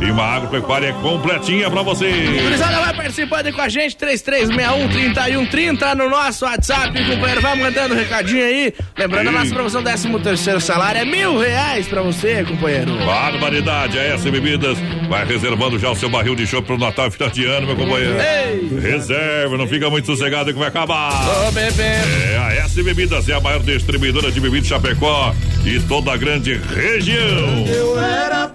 E 0.00 0.10
uma 0.10 0.24
agropecuária 0.24 0.94
completinha 0.94 1.70
pra 1.70 1.82
você. 1.82 2.10
Gurizada 2.42 2.80
vai 2.80 2.94
participando 2.94 3.46
aí 3.46 3.52
com 3.52 3.60
a 3.60 3.68
gente, 3.68 3.96
3361-3130 3.96 5.94
no 5.94 6.08
nosso 6.08 6.46
WhatsApp, 6.46 6.92
companheiro. 7.04 7.40
Vai 7.42 7.54
mandando 7.56 7.94
um 7.94 7.98
recadinho 7.98 8.42
aí. 8.44 8.72
Lembrando, 8.96 9.28
a 9.28 9.32
nossa 9.32 9.52
promoção 9.52 9.82
13 9.82 10.18
terceiro 10.20 10.60
salário 10.60 11.02
é 11.02 11.04
mil 11.04 11.38
reais 11.38 11.86
pra 11.86 12.00
você, 12.00 12.42
companheiro. 12.44 12.96
Barbaridade, 13.04 13.98
a 13.98 14.04
S 14.14 14.30
Bebidas 14.30 14.78
vai 15.08 15.26
reservando 15.26 15.78
já 15.78 15.90
o 15.90 15.96
seu 15.96 16.08
barril 16.08 16.34
de 16.34 16.46
chopp 16.46 16.66
pro 16.66 16.78
Natal 16.78 17.08
e 17.08 17.10
final 17.10 17.28
de 17.28 17.44
ano, 17.44 17.66
meu 17.66 17.76
companheiro. 17.76 18.16
Ei! 18.20 18.80
Reserva, 18.80 19.58
não 19.58 19.66
fica 19.66 19.90
muito 19.90 20.06
sossegado 20.06 20.52
que 20.52 20.58
vai 20.58 20.68
acabar. 20.68 21.12
Ô, 21.46 21.52
bebê. 21.52 21.82
É, 21.82 22.38
a 22.38 22.54
S 22.64 22.82
Bebidas 22.82 23.28
é 23.28 23.34
a 23.34 23.40
maior 23.40 23.60
distribuidora 23.60 24.30
de 24.30 24.40
bebidas 24.40 24.62
de 24.62 24.68
Chapecó 24.68 25.34
e 25.64 25.78
toda 25.80 26.12
a 26.12 26.16
grande 26.16 26.54
região. 26.54 27.66
Eu 27.66 28.00
era 28.00 28.50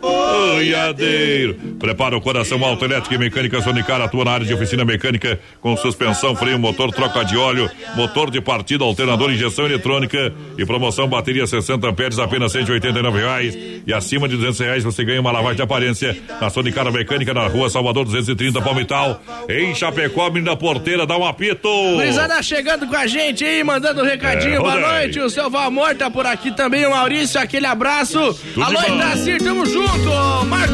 Oi, 0.56 0.74
Brigadeiro. 0.94 1.56
Prepara 1.80 2.18
o 2.18 2.22
coração 2.22 2.64
autoelétrica 2.64 3.16
e 3.16 3.18
mecânica 3.18 3.62
Sonicar 3.62 4.02
atua 4.02 4.26
na 4.26 4.32
área 4.32 4.46
de 4.46 4.54
oficina 4.54 4.86
mecânica 4.86 5.40
com 5.62 5.76
suspensão, 5.78 6.36
freio, 6.36 6.60
motor, 6.60 6.92
troca 6.92 7.24
de 7.24 7.38
óleo, 7.38 7.70
motor 7.96 8.30
de 8.30 8.42
partida, 8.42 8.84
alternador, 8.84 9.32
injeção 9.32 9.66
eletrônica 9.66 10.34
e 10.58 10.66
promoção 10.66 11.08
bateria 11.08 11.48
60 11.48 11.88
amperes 11.88 12.20
apenas 12.20 12.52
189 12.52 13.20
reais 13.20 13.58
e 13.86 13.94
acima 13.94 14.28
de 14.28 14.36
200 14.36 14.60
reais 14.60 14.84
você 14.84 15.04
ganha 15.04 15.22
uma 15.22 15.32
lavagem 15.32 15.58
de 15.58 15.62
aparência 15.62 16.18
na 16.40 16.50
Sonicar 16.50 16.92
Mecânica 16.92 17.34
na 17.34 17.48
rua 17.48 17.70
Salvador 17.70 18.06
230 18.06 18.62
Palmital 18.62 19.22
em 19.50 19.74
Chapecó, 19.74 20.30
menina 20.30 20.56
porteira, 20.56 21.06
dá 21.06 21.18
um 21.18 21.26
apito. 21.26 21.70
Brisada 21.98 22.42
chegando 22.44 22.88
com 22.88 22.96
a 22.96 23.08
gente 23.08 23.44
aí, 23.44 23.64
mandando 23.64 24.02
um 24.02 24.06
recadinho, 24.06 24.56
É, 24.56 24.60
boa 24.60 24.80
noite, 24.80 25.20
o 25.20 25.30
seu 25.30 25.50
Valmor 25.50 25.96
tá 25.96 26.10
por 26.10 26.26
aqui 26.26 26.52
também, 26.52 26.86
o 26.86 26.92
Maurício, 26.92 27.40
aquele 27.40 27.66
abraço. 27.66 28.20
Alô, 28.20 28.82
de 28.82 28.90
bom. 28.90 28.96
Itacir, 28.96 29.42
tamo 29.42 29.66
junto. 29.66 30.10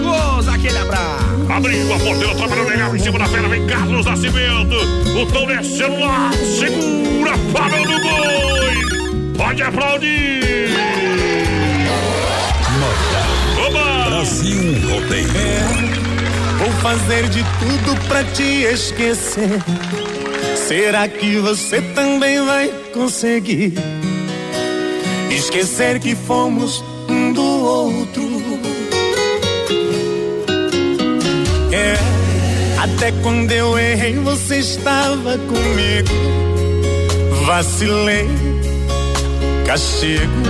Marcos, 0.01 0.47
aquele 0.47 0.77
abraço. 0.77 1.25
Abriu 1.49 1.93
a 1.93 1.99
porteira, 1.99 2.35
trabalhando 2.35 2.69
legal 2.69 2.95
em 2.95 2.99
cima 2.99 3.19
da 3.19 3.25
fera, 3.25 3.47
vem 3.47 3.67
Carlos 3.67 4.05
Nascimento. 4.05 4.75
O 5.19 5.25
tom 5.27 5.49
é 5.49 5.63
celular, 5.63 6.33
segura, 6.33 7.37
Fábio 7.53 7.83
do 7.83 8.01
Boi. 8.01 9.35
Pode 9.37 9.63
aplaudir. 9.63 10.71
Oba! 13.67 14.09
Brasil 14.09 14.89
Rodeio. 14.89 15.27
Vou 16.57 16.71
fazer 16.81 17.27
de 17.29 17.43
tudo 17.59 18.07
pra 18.07 18.23
te 18.23 18.63
esquecer. 18.63 19.61
Será 20.55 21.07
que 21.07 21.37
você 21.37 21.81
também 21.81 22.43
vai 22.45 22.69
conseguir 22.93 23.73
esquecer 25.29 25.99
que 25.99 26.15
fomos 26.15 26.83
um 27.09 27.33
do 27.33 27.43
outro? 27.43 28.40
Até 32.81 33.11
quando 33.21 33.51
eu 33.51 33.77
errei 33.77 34.15
você 34.15 34.57
estava 34.57 35.37
comigo. 35.37 36.09
Vacilei, 37.45 38.27
castigo. 39.65 40.41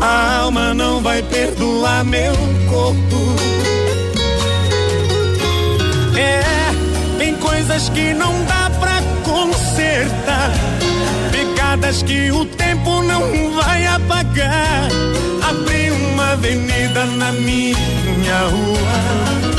A 0.00 0.40
alma 0.42 0.72
não 0.72 1.02
vai 1.02 1.22
perdoar 1.22 2.04
meu 2.04 2.32
corpo. 2.70 3.18
É, 6.16 6.42
tem 7.18 7.34
coisas 7.36 7.90
que 7.90 8.14
não 8.14 8.32
dá 8.44 8.70
pra 8.80 9.02
consertar. 9.24 10.52
Pegadas 11.30 12.02
que 12.02 12.30
o 12.32 12.46
tempo 12.46 13.02
não 13.02 13.52
vai 13.52 13.86
apagar. 13.86 14.88
Abri 15.46 15.90
uma 15.90 16.32
avenida 16.32 17.04
na 17.04 17.32
minha 17.32 18.38
rua. 18.50 19.57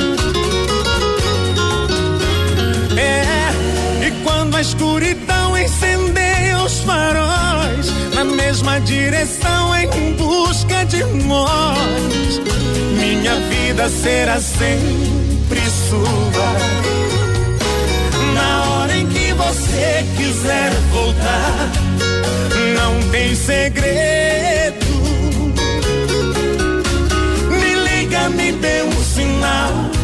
É, 3.00 4.08
e 4.08 4.12
quando 4.24 4.58
a 4.58 4.62
escuridão 4.62 5.58
incendeia 5.58 6.58
os 6.58 6.82
faróis, 6.82 7.88
na 8.14 8.26
mesma 8.26 8.80
direção 8.82 9.74
em 9.74 10.14
busca 10.16 10.84
de 10.84 11.02
nós, 11.26 12.42
minha 13.00 13.36
vida 13.36 13.88
será 13.88 14.42
sempre 14.42 15.62
sua. 15.88 16.52
Na 18.34 18.64
hora 18.70 18.98
em 18.98 19.08
que 19.08 19.32
você 19.34 20.06
quiser 20.18 20.72
voltar, 20.92 21.72
não 22.76 23.10
tem 23.12 23.34
segredo. 23.34 24.86
Me 27.50 27.76
liga, 27.76 28.28
me 28.30 28.52
dê 28.52 28.84
um 28.84 29.04
sinal. 29.04 29.99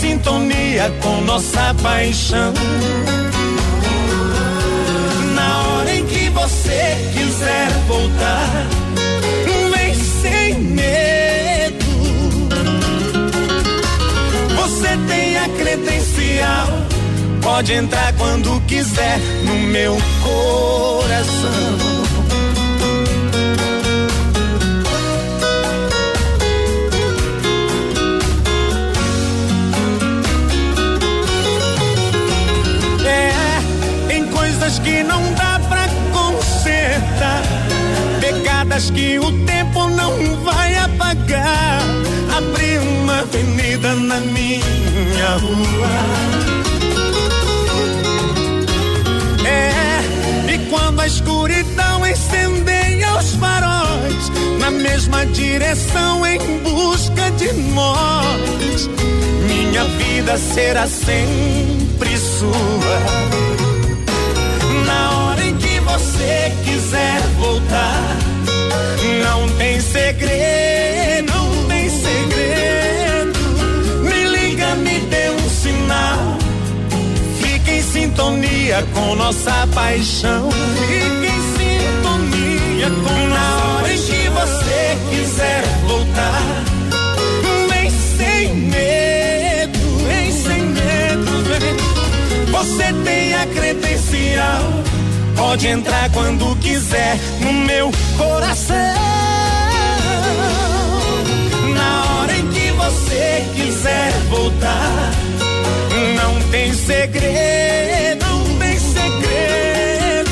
Sintonia 0.00 0.92
com 1.00 1.20
nossa 1.22 1.74
paixão. 1.82 2.52
Na 5.34 5.68
hora 5.68 5.94
em 5.94 6.04
que 6.06 6.28
você 6.30 6.96
quiser 7.14 7.68
voltar, 7.86 8.66
vem 9.74 9.94
sem 9.94 10.54
medo. 10.60 11.86
Você 14.56 14.96
tem 15.08 15.38
a 15.38 15.48
credencial, 15.50 16.68
pode 17.40 17.72
entrar 17.72 18.12
quando 18.14 18.60
quiser 18.66 19.18
no 19.44 19.54
meu 19.54 19.96
coração. 20.22 21.91
Coisas 34.72 34.78
que 34.78 35.02
não 35.02 35.20
dá 35.34 35.60
pra 35.68 35.88
consertar. 36.12 37.42
Pegadas 38.20 38.90
que 38.90 39.18
o 39.18 39.32
tempo 39.44 39.88
não 39.88 40.36
vai 40.44 40.74
apagar. 40.76 41.82
Abri 42.36 42.78
uma 42.78 43.20
avenida 43.20 43.94
na 43.94 44.20
minha 44.20 45.36
rua. 45.40 45.88
É, 49.44 50.54
e 50.54 50.58
quando 50.70 51.00
a 51.00 51.06
escuridão 51.06 52.06
incendeia 52.06 53.14
os 53.18 53.34
faróis, 53.34 54.30
na 54.58 54.70
mesma 54.70 55.26
direção 55.26 56.24
em 56.26 56.58
busca 56.58 57.30
de 57.32 57.52
nós, 57.74 58.88
minha 59.46 59.84
vida 59.84 60.38
será 60.38 60.86
sempre 60.86 62.16
sua. 62.16 63.31
Você 66.22 66.52
quiser 66.64 67.20
voltar, 67.36 68.16
não 69.24 69.48
tem 69.56 69.80
segredo, 69.80 71.32
não 71.32 71.66
tem 71.66 71.90
segredo. 71.90 73.38
Me 74.02 74.24
liga, 74.24 74.74
me 74.76 75.00
dê 75.00 75.30
um 75.30 75.48
sinal. 75.48 76.38
Fique 77.40 77.70
em 77.72 77.82
sintonia 77.82 78.84
com 78.94 79.16
nossa 79.16 79.66
paixão. 79.74 80.48
Fique 80.50 81.26
em 81.26 81.42
sintonia 81.56 82.90
com 82.90 83.28
na 83.28 83.78
hora 83.78 83.92
em 83.92 83.98
que 83.98 84.28
você 84.28 84.98
quiser 85.10 85.64
voltar. 85.86 86.42
Vem 87.68 87.90
sem 87.90 88.54
medo, 88.54 89.78
vem 90.06 90.30
sem 90.30 90.62
medo. 90.66 91.32
Você 92.52 92.92
tem 93.04 93.34
a 93.34 93.46
credencial. 93.46 94.91
Pode 95.42 95.66
entrar 95.66 96.08
quando 96.10 96.56
quiser 96.60 97.18
no 97.40 97.52
meu 97.52 97.90
coração. 98.16 98.76
Na 101.74 102.04
hora 102.14 102.32
em 102.38 102.46
que 102.46 102.70
você 102.70 103.44
quiser 103.56 104.12
voltar, 104.30 105.10
não 106.16 106.40
tem 106.48 106.72
segredo, 106.72 108.24
não 108.24 108.56
tem 108.56 108.78
segredo. 108.78 110.30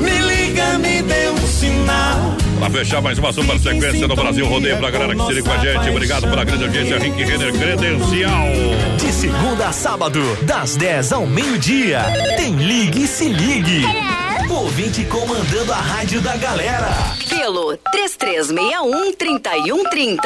Me 0.00 0.18
liga, 0.18 0.78
me 0.78 1.02
dê 1.02 1.28
um 1.28 1.46
sinal. 1.46 2.34
Pra 2.58 2.70
fechar 2.70 3.02
mais 3.02 3.18
uma 3.18 3.30
super 3.30 3.58
sequência 3.60 4.08
no 4.08 4.16
Brasil 4.16 4.46
Rodeio 4.46 4.78
pra 4.78 4.90
galera 4.90 5.14
que 5.14 5.26
se 5.26 5.32
liga 5.34 5.48
com 5.50 5.54
a 5.54 5.58
gente. 5.58 5.90
Obrigado 5.90 6.22
pela 6.22 6.42
grande 6.42 6.64
audiência, 6.64 6.98
Rick 6.98 7.22
Renner 7.22 7.52
Credencial. 7.52 8.48
De 8.96 9.12
segunda 9.12 9.68
a 9.68 9.72
sábado, 9.72 10.22
das 10.42 10.74
10 10.74 11.12
ao 11.12 11.26
meio-dia, 11.26 12.00
tem 12.38 12.56
Ligue 12.56 13.04
e 13.04 13.06
Se 13.06 13.28
Ligue. 13.28 14.07
Ouvinte 14.50 15.04
comandando 15.04 15.72
a 15.72 15.76
rádio 15.76 16.20
da 16.20 16.36
galera. 16.36 16.88
Pelo 17.28 17.76
3361-3130. 17.94 20.18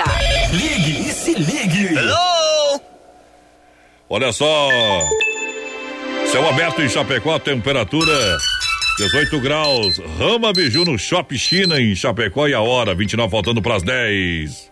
Ligue 0.53 1.09
e 1.09 1.12
Se 1.12 1.35
Ligue. 1.35 1.90
Olha 4.09 4.32
só. 4.32 4.69
Céu 6.27 6.49
aberto 6.49 6.82
em 6.82 6.89
Chapecó, 6.89 7.39
temperatura 7.39 8.39
18 8.99 9.40
graus. 9.40 9.99
Rama 10.19 10.53
Biju 10.53 10.85
no 10.85 10.99
Shop 10.99 11.36
China 11.36 11.81
em 11.81 11.94
Chapecó 11.94 12.47
e 12.47 12.55
a 12.55 12.61
hora 12.61 12.94
29 12.94 13.31
faltando 13.31 13.61
para 13.61 13.77
as 13.77 13.82
10. 13.82 14.72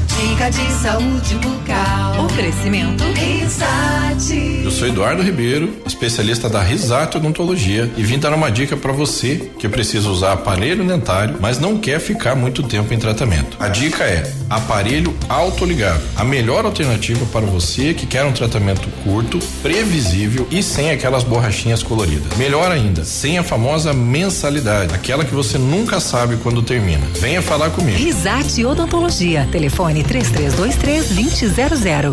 Dica 0.06 0.52
de 0.52 0.72
saúde 0.80 1.34
bucal. 1.36 2.13
Oferecimento 2.24 3.04
Risate. 3.04 4.62
Eu 4.64 4.72
sou 4.72 4.88
Eduardo 4.88 5.22
Ribeiro, 5.22 5.74
especialista 5.86 6.50
da 6.50 6.62
Risato 6.62 7.18
Odontologia 7.18 7.92
e 7.98 8.04
vim 8.04 8.18
dar 8.18 8.34
uma 8.34 8.50
dica 8.50 8.78
para 8.78 8.94
você 8.94 9.52
que 9.60 9.68
precisa 9.68 10.10
usar 10.10 10.32
aparelho 10.32 10.86
dentário, 10.86 11.36
mas 11.42 11.60
não 11.60 11.78
quer 11.78 12.00
ficar 12.00 12.34
muito 12.34 12.64
tempo 12.64 12.94
em 12.94 12.98
tratamento. 12.98 13.58
A 13.60 13.68
dica 13.68 14.06
é 14.06 14.32
aparelho 14.50 15.14
autoligado, 15.28 16.02
a 16.16 16.24
melhor 16.24 16.66
alternativa 16.66 17.26
para 17.26 17.46
você 17.46 17.94
que 17.94 18.06
quer 18.06 18.24
um 18.24 18.32
tratamento 18.32 18.88
curto, 19.04 19.40
previsível 19.62 20.48
e 20.50 20.64
sem 20.64 20.92
aquelas 20.92 21.24
borrachinhas 21.24 21.84
coloridas. 21.84 22.38
Melhor 22.38 22.72
ainda, 22.72 23.04
sem 23.04 23.38
a 23.38 23.44
famosa 23.44 23.92
mensalidade, 23.94 24.94
aquela 24.94 25.26
que 25.26 25.36
você 25.36 25.58
nunca 25.58 26.00
sabe 26.00 26.38
quando 26.38 26.62
termina. 26.62 27.06
Venha 27.20 27.42
falar 27.42 27.70
comigo. 27.72 27.98
Risate 27.98 28.64
Odontologia. 28.64 29.48
Telefone 29.52 30.04
3323 30.04 31.10
2000. 31.10 32.13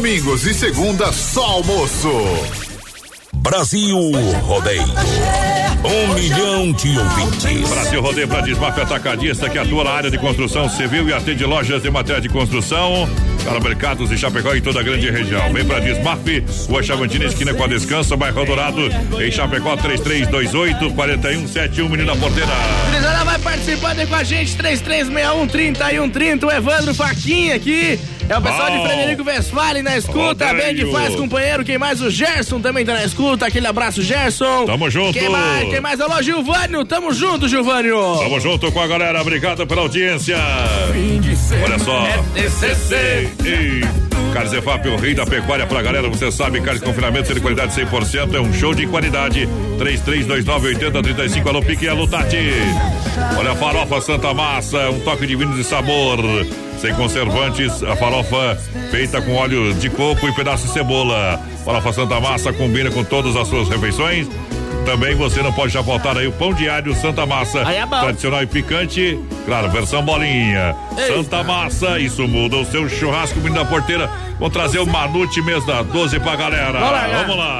Domingos 0.00 0.46
e 0.46 0.54
segunda 0.54 1.12
só 1.12 1.44
almoço. 1.44 2.08
Brasil 3.34 3.98
Rodeio. 4.44 4.82
Um 5.84 6.14
milhão 6.14 6.72
de 6.72 6.98
ouvintes. 6.98 7.68
Brasil 7.68 8.00
Rodeio 8.00 8.26
para 8.26 8.40
Desmaf 8.40 8.80
Atacadista 8.80 9.50
que 9.50 9.58
atua 9.58 9.84
na 9.84 9.90
área 9.90 10.10
de 10.10 10.16
construção 10.16 10.70
civil 10.70 11.06
e 11.06 11.12
atende 11.12 11.44
lojas 11.44 11.82
de 11.82 11.90
material 11.90 12.22
de 12.22 12.30
construção 12.30 13.06
para 13.44 13.60
mercados 13.60 14.08
de 14.08 14.16
Chapecó 14.16 14.54
e 14.54 14.62
toda 14.62 14.80
a 14.80 14.82
grande 14.82 15.10
região. 15.10 15.52
Vem 15.52 15.66
para 15.66 15.80
Desmaf, 15.80 16.44
Rua 16.66 16.82
Chavantina, 16.82 17.26
esquina 17.26 17.52
com 17.52 17.64
a 17.64 17.66
Descanso, 17.66 18.16
bairro 18.16 18.46
Dourado, 18.46 18.80
em 19.22 19.30
Chapecó 19.30 19.76
3328 19.76 20.94
4171, 20.94 21.88
menina 21.90 22.16
porteira. 22.16 22.48
Gurizada 22.86 23.22
vai 23.22 23.38
participando 23.38 23.98
aí 23.98 24.06
com 24.06 24.14
a 24.14 24.24
gente, 24.24 24.56
3361 24.56 25.46
3130, 25.46 26.46
o 26.46 26.50
Evandro 26.50 26.94
Faquinha 26.94 27.56
aqui. 27.56 28.00
É 28.30 28.38
o 28.38 28.40
pessoal 28.40 28.70
de. 28.70 28.86
Frederico 28.86 29.24
Westphalen 29.24 29.82
na 29.82 29.96
escuta, 29.96 30.46
Rodeio. 30.46 30.56
bem 30.56 30.74
de 30.74 30.92
faz, 30.92 31.16
companheiro. 31.16 31.64
Quem 31.64 31.76
mais? 31.76 32.00
O 32.00 32.08
Gerson 32.08 32.60
também 32.60 32.84
tá 32.84 32.94
na 32.94 33.04
escuta. 33.04 33.46
Aquele 33.46 33.66
abraço, 33.66 34.00
Gerson. 34.02 34.66
Tamo 34.66 34.88
junto. 34.88 35.18
Quem 35.18 35.28
mais? 35.28 35.68
Quem 35.68 35.80
mais? 35.80 36.00
Alô, 36.00 36.22
Gilvânio. 36.22 36.84
Tamo 36.84 37.12
junto, 37.12 37.48
Gilvânio. 37.48 37.96
Tamo 38.20 38.38
junto 38.38 38.70
com 38.70 38.80
a 38.80 38.86
galera, 38.86 39.20
obrigado 39.20 39.66
pela 39.66 39.82
audiência. 39.82 40.36
Olha 41.64 41.78
só. 41.78 42.06
TCC. 42.34 43.30
Ei, 43.44 43.80
Carnes 44.32 44.52
EFAP, 44.52 44.88
o 44.88 44.96
rei 44.96 45.14
da 45.14 45.26
pecuária 45.26 45.66
pra 45.66 45.82
galera, 45.82 46.08
você 46.08 46.30
sabe, 46.30 46.60
carne 46.60 46.78
de 46.78 46.86
confinamento 46.86 47.34
de 47.34 47.40
qualidade 47.40 47.74
100%, 47.74 48.34
é 48.34 48.40
um 48.40 48.52
show 48.52 48.72
de 48.72 48.86
qualidade. 48.86 49.48
33298035, 49.78 51.46
alô 51.48 51.60
Pique, 51.62 51.88
alô 51.88 52.06
Tati. 52.06 52.36
Olha 53.36 53.52
a 53.52 53.56
farofa 53.56 54.00
Santa 54.00 54.32
Massa, 54.32 54.90
um 54.90 55.00
toque 55.00 55.26
de 55.26 55.34
vinho 55.34 55.54
de 55.54 55.64
sabor. 55.64 56.18
Sem 56.78 56.94
conservantes, 56.94 57.82
a 57.82 57.96
farofa 57.96 58.56
feita 58.90 59.20
com 59.20 59.34
óleo 59.34 59.74
de 59.74 59.90
coco 59.90 60.28
e 60.28 60.34
pedaço 60.34 60.66
de 60.66 60.72
cebola. 60.72 61.40
Farofa 61.64 61.92
Santa 61.92 62.20
Massa 62.20 62.52
combina 62.52 62.90
com 62.90 63.02
todas 63.02 63.34
as 63.36 63.48
suas 63.48 63.68
refeições. 63.68 64.28
Também 64.84 65.14
você 65.14 65.42
não 65.42 65.52
pode 65.52 65.72
já 65.72 65.82
faltar 65.82 66.16
aí 66.16 66.26
o 66.26 66.32
pão 66.32 66.52
diário 66.52 66.94
Santa 66.94 67.24
Massa. 67.24 67.66
Aí 67.66 67.76
é 67.76 67.86
bom. 67.86 68.00
Tradicional 68.00 68.42
e 68.42 68.46
picante. 68.46 69.20
Claro, 69.44 69.70
versão 69.70 70.02
bolinha. 70.02 70.74
Eita. 70.96 71.14
Santa 71.14 71.44
Massa, 71.44 71.98
isso 71.98 72.26
muda 72.26 72.56
o 72.56 72.64
seu 72.64 72.88
churrasco, 72.88 73.38
menino 73.38 73.62
da 73.62 73.64
porteira. 73.64 74.10
Vou 74.38 74.50
trazer 74.50 74.78
o 74.78 74.86
Manute 74.86 75.40
mês 75.42 75.64
da 75.66 75.82
12 75.82 76.18
pra 76.20 76.34
galera. 76.34 76.80
Vamos 76.80 76.92
lá? 76.92 77.08
Vamos 77.08 77.36
lá. 77.36 77.58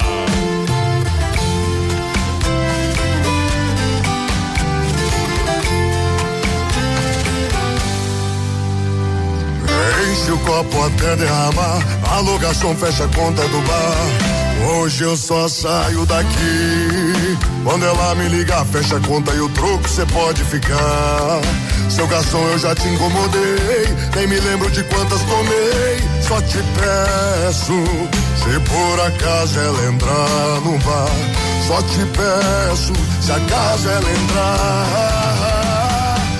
Enche 10.11 10.33
o 10.33 10.39
copo 10.39 10.85
até 10.85 11.17
derramar. 11.17 11.79
Alô, 12.11 12.39
garçom, 12.39 12.75
fecha 12.75 13.05
a 13.05 13.09
conta 13.09 13.43
do 13.49 13.61
bar. 13.61 14.40
Hoje 14.67 15.05
eu 15.05 15.17
só 15.17 15.49
saio 15.49 16.05
daqui. 16.07 17.39
Quando 17.65 17.85
ela 17.85 18.15
me 18.15 18.29
ligar, 18.29 18.65
fecha 18.67 18.97
a 18.97 19.01
conta 19.01 19.33
e 19.33 19.41
o 19.41 19.49
troco 19.51 19.89
cê 19.89 20.05
pode 20.07 20.45
ficar. 20.45 21.41
Seu 21.89 22.07
garçom, 22.07 22.47
eu 22.49 22.59
já 22.59 22.75
te 22.75 22.87
incomodei. 22.89 23.87
Nem 24.15 24.27
me 24.27 24.39
lembro 24.41 24.71
de 24.71 24.83
quantas 24.85 25.21
tomei. 25.23 26.11
Só 26.23 26.41
te 26.43 26.59
peço, 26.59 27.73
Se 28.37 28.61
por 28.61 29.01
acaso 29.01 29.59
ela 29.59 29.93
entrar 29.93 30.61
no 30.65 30.79
bar, 30.79 31.11
só 31.67 31.83
te 31.83 32.07
peço, 32.17 32.93
se 33.21 33.33
acaso 33.33 33.89
ela 33.89 34.11
entrar. 34.11 35.50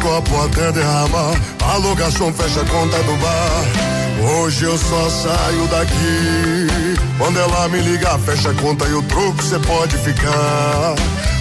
Copo 0.00 0.44
até 0.44 0.72
derramar. 0.72 1.34
Alô, 1.62 1.94
garçom, 1.94 2.32
fecha 2.32 2.62
a 2.62 2.64
conta 2.64 2.98
do 3.02 3.16
bar. 3.16 3.90
Hoje 4.32 4.64
eu 4.64 4.76
só 4.76 5.08
saio 5.08 5.66
daqui. 5.68 6.96
Quando 7.18 7.38
ela 7.38 7.68
me 7.68 7.80
ligar, 7.80 8.18
fecha 8.18 8.50
a 8.50 8.54
conta 8.54 8.86
e 8.86 8.94
o 8.94 9.02
troco 9.02 9.42
cê 9.42 9.58
pode 9.58 9.96
ficar. 9.98 10.94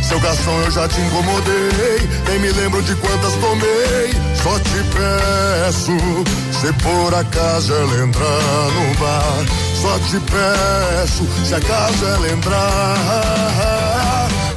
Seu 0.08 0.20
garçom, 0.20 0.62
eu 0.62 0.72
já 0.72 0.88
te 0.88 1.00
incomodei. 1.02 2.10
Nem 2.28 2.40
me 2.40 2.52
lembro 2.52 2.82
de 2.82 2.96
quantas 2.96 3.34
tomei. 3.36 4.14
Só 4.42 4.58
te 4.60 4.84
peço, 4.96 5.92
se 6.60 6.74
por 6.82 7.14
acaso 7.14 7.74
ela 7.74 8.04
entrar 8.04 8.72
no 8.74 8.96
bar. 9.00 9.46
Só 9.82 10.00
te 10.00 10.20
peço, 10.20 11.28
se 11.46 11.56
acaso 11.56 12.06
ela 12.06 12.32
entrar. 12.32 13.89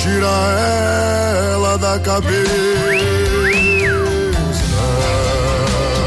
Tira 0.00 0.26
ela 1.52 1.76
da 1.76 1.98
cabeça. 2.00 2.50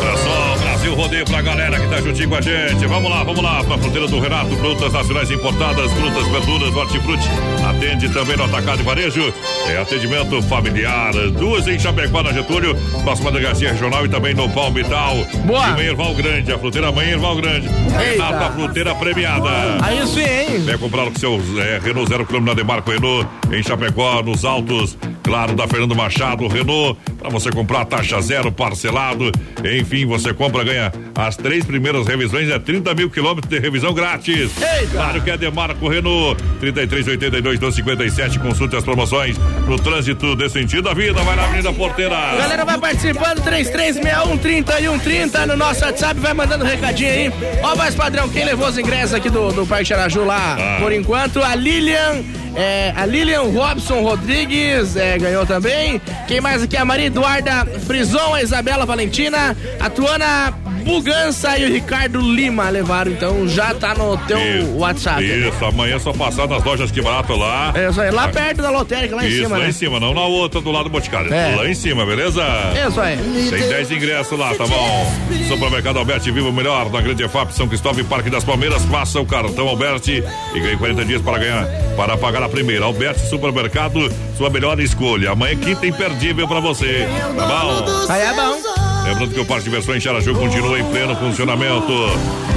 Olha 0.02 0.18
só, 0.18 0.58
Brasil 0.64 0.96
Rodeio 0.96 1.26
pra 1.26 1.42
galera 1.44 1.73
tá 1.94 2.02
juntinho 2.02 2.30
com 2.30 2.36
a 2.36 2.42
gente. 2.42 2.86
Vamos 2.88 3.10
lá, 3.10 3.24
vamos 3.24 3.44
lá, 3.44 3.64
pra 3.64 3.78
fruteira 3.78 4.08
do 4.08 4.20
Renato, 4.20 4.56
frutas 4.56 4.94
nacionais 4.94 5.30
importadas, 5.30 5.92
frutas, 5.92 6.28
verduras, 6.28 6.76
hortifruti. 6.76 7.30
Atende 7.68 8.10
também 8.10 8.36
no 8.36 8.46
atacado 8.46 8.82
e 8.82 8.84
varejo. 8.84 9.34
É 9.68 9.78
atendimento 9.78 10.42
familiar. 10.44 11.14
Duas 11.38 11.68
em 11.68 11.78
Chapecó, 11.78 12.24
na 12.24 12.34
Getúlio, 12.34 12.76
próxima 13.04 13.32
delegacia 13.32 13.72
regional 13.72 14.06
e 14.06 14.10
também 14.10 14.34
no 14.34 14.50
Palmital. 14.50 15.16
Boa. 15.46 15.68
E 15.68 15.72
Mãe 15.74 15.86
Erval 15.86 16.14
Grande, 16.16 16.52
a 16.52 16.58
fruteira 16.58 16.92
Mãe 16.92 17.12
Erval 17.12 17.36
Grande. 17.36 17.68
Renato, 17.68 18.44
a 18.44 18.52
fruteira 18.52 18.96
premiada. 18.96 19.50
Aí 19.82 20.06
sim, 20.08 20.22
hein? 20.22 20.60
Vem 20.66 20.78
comprar 20.78 21.08
o 21.08 21.20
seu 21.20 21.40
é, 21.60 21.80
Renault 21.84 22.10
zero 22.10 22.26
quilômetro 22.26 22.56
na 22.56 22.62
Demarco 22.62 22.90
Renault, 22.90 23.28
em 23.52 23.62
Chapecó, 23.62 24.24
nos 24.24 24.44
altos. 24.44 24.98
Claro, 25.22 25.56
da 25.56 25.66
Fernando 25.68 25.96
Machado, 25.96 26.48
Renault, 26.48 27.00
para 27.18 27.30
você 27.30 27.50
comprar 27.50 27.86
taxa 27.86 28.20
zero, 28.22 28.52
parcelado. 28.52 29.32
Enfim, 29.80 30.06
você 30.06 30.34
compra, 30.34 30.64
ganha 30.64 30.92
as 31.16 31.38
três 31.38 31.64
primeiras 31.64 31.83
revisões, 32.08 32.50
é 32.50 32.58
30 32.60 32.94
mil 32.96 33.10
quilômetros 33.10 33.50
de 33.50 33.60
revisão 33.60 33.94
grátis. 33.94 34.52
Eita. 34.62 34.92
Claro 34.92 35.22
que 35.22 35.30
é 35.32 35.38
Demarco 35.38 35.88
Renault, 35.88 36.42
3382 36.60 37.60
257, 37.60 38.40
consulte 38.40 38.76
as 38.76 38.84
promoções 38.84 39.38
no 39.68 39.78
trânsito 39.78 40.36
desse 40.36 40.60
sentido 40.60 40.84
da 40.84 40.94
vida. 40.94 41.22
Vai 41.24 41.36
na 41.36 41.44
Avenida 41.44 41.74
Porteira. 41.74 42.16
Galera 42.38 42.66
vai 42.66 42.78
participando, 42.78 43.42
3361 43.44 44.38
3130 44.38 45.46
no 45.48 45.56
nosso 45.58 45.84
WhatsApp, 45.84 46.20
vai 46.20 46.34
mandando 46.34 46.64
recadinho 46.64 47.10
aí. 47.12 47.32
Ó, 47.62 47.76
mais 47.76 47.96
padrão, 47.96 48.30
quem 48.30 48.46
levou 48.46 48.68
os 48.68 48.78
ingressos 48.78 49.14
aqui 49.14 49.30
do, 49.30 49.52
do 49.52 49.66
Parque 49.66 49.94
Araju 49.94 50.24
lá, 50.26 50.58
Ah. 50.60 50.78
por 50.82 50.92
enquanto, 50.92 51.42
a 51.42 51.56
Lilian, 51.56 52.24
é, 52.56 52.94
a 52.96 53.06
Lilian 53.06 53.42
Robson 53.44 54.02
Rodrigues 54.02 54.96
é, 54.96 55.18
ganhou 55.18 55.46
também. 55.46 56.02
Quem 56.28 56.40
mais 56.42 56.62
aqui? 56.62 56.78
A 56.78 56.86
Maria 56.86 57.08
Eduarda 57.08 57.66
Frison, 57.86 58.34
a 58.34 58.42
Isabela 58.42 58.86
Valentina, 58.86 59.56
a 59.80 59.90
Tuana 59.90 60.54
Bugança 60.84 61.58
e 61.58 61.66
o 61.66 61.74
Ricardo 61.74 62.20
Lima 62.20 62.70
levaram, 62.70 63.12
então 63.12 63.48
já 63.48 63.74
tá 63.74 63.96
no 63.96 64.18
teu 64.18 64.38
Isso, 64.38 64.78
WhatsApp. 64.78 65.24
Isso, 65.24 65.66
amanhã 65.66 65.96
é 65.96 66.00
só 66.00 66.14
passar 66.14 66.48
nas 66.48 66.64
lojas 66.64 66.92
que 66.92 67.02
barato 67.02 67.36
lá. 67.36 67.72
É 67.76 67.90
isso 67.90 68.02
aí, 68.02 68.12
lá 68.12 68.28
perto 68.28 68.62
da 68.62 68.70
lotérica, 68.70 69.16
lá 69.16 69.26
em 69.26 69.30
Isso, 69.30 69.44
cima, 69.44 69.58
lá 69.58 69.64
né? 69.64 69.70
em 69.70 69.74
cima, 69.74 70.00
não 70.00 70.14
na 70.14 70.26
outra 70.26 70.62
do 70.62 70.72
lado 70.72 70.86
do 70.86 70.90
Boticário. 70.90 71.34
É. 71.34 71.56
Lá 71.56 71.68
em 71.68 71.74
cima, 71.74 72.06
beleza? 72.06 72.44
Isso 72.88 73.00
aí. 73.00 73.18
Tem 73.50 73.70
10 73.70 73.92
ingressos 73.92 74.38
lá, 74.38 74.54
tá 74.56 74.66
bom? 74.68 75.14
Supermercado 75.48 75.98
Alberti 75.98 76.32
Viva 76.32 76.50
o 76.50 76.54
Melhor, 76.54 76.90
na 76.92 77.02
Grande 77.02 77.24
EFAP, 77.24 77.54
São 77.54 77.68
Cristóvão 77.68 78.02
e 78.02 78.04
Parque 78.04 78.30
das 78.30 78.44
Palmeiras. 78.44 78.84
Faça 78.86 79.20
o 79.20 79.26
cartão 79.26 79.68
Alberti 79.68 80.24
e 80.54 80.60
ganhe 80.60 80.78
40 80.78 81.06
dias 81.06 81.22
para 81.22 81.38
ganhar, 81.38 81.66
para 81.96 82.18
pagar 82.18 82.44
a 82.44 82.50
primeira. 82.50 82.86
Alberti 82.86 83.22
Supermercado, 83.30 84.12
sua 84.38 84.50
melhor 84.50 84.80
escolha. 84.80 85.32
Amanhã 85.32 85.56
quinta 85.56 85.86
imperdível 85.86 86.48
para 86.48 86.60
você, 86.60 87.08
tá 87.38 87.46
bom? 87.46 88.06
Aí 88.10 88.22
é 88.22 88.34
bom. 88.34 88.73
Lembrando 89.04 89.34
que 89.34 89.40
o 89.40 89.46
Parque 89.46 89.66
de 89.66 89.70
Diversões 89.70 90.02
Xaraju 90.02 90.34
continua 90.36 90.80
em 90.80 90.84
pleno 90.86 91.16
funcionamento. 91.16 91.94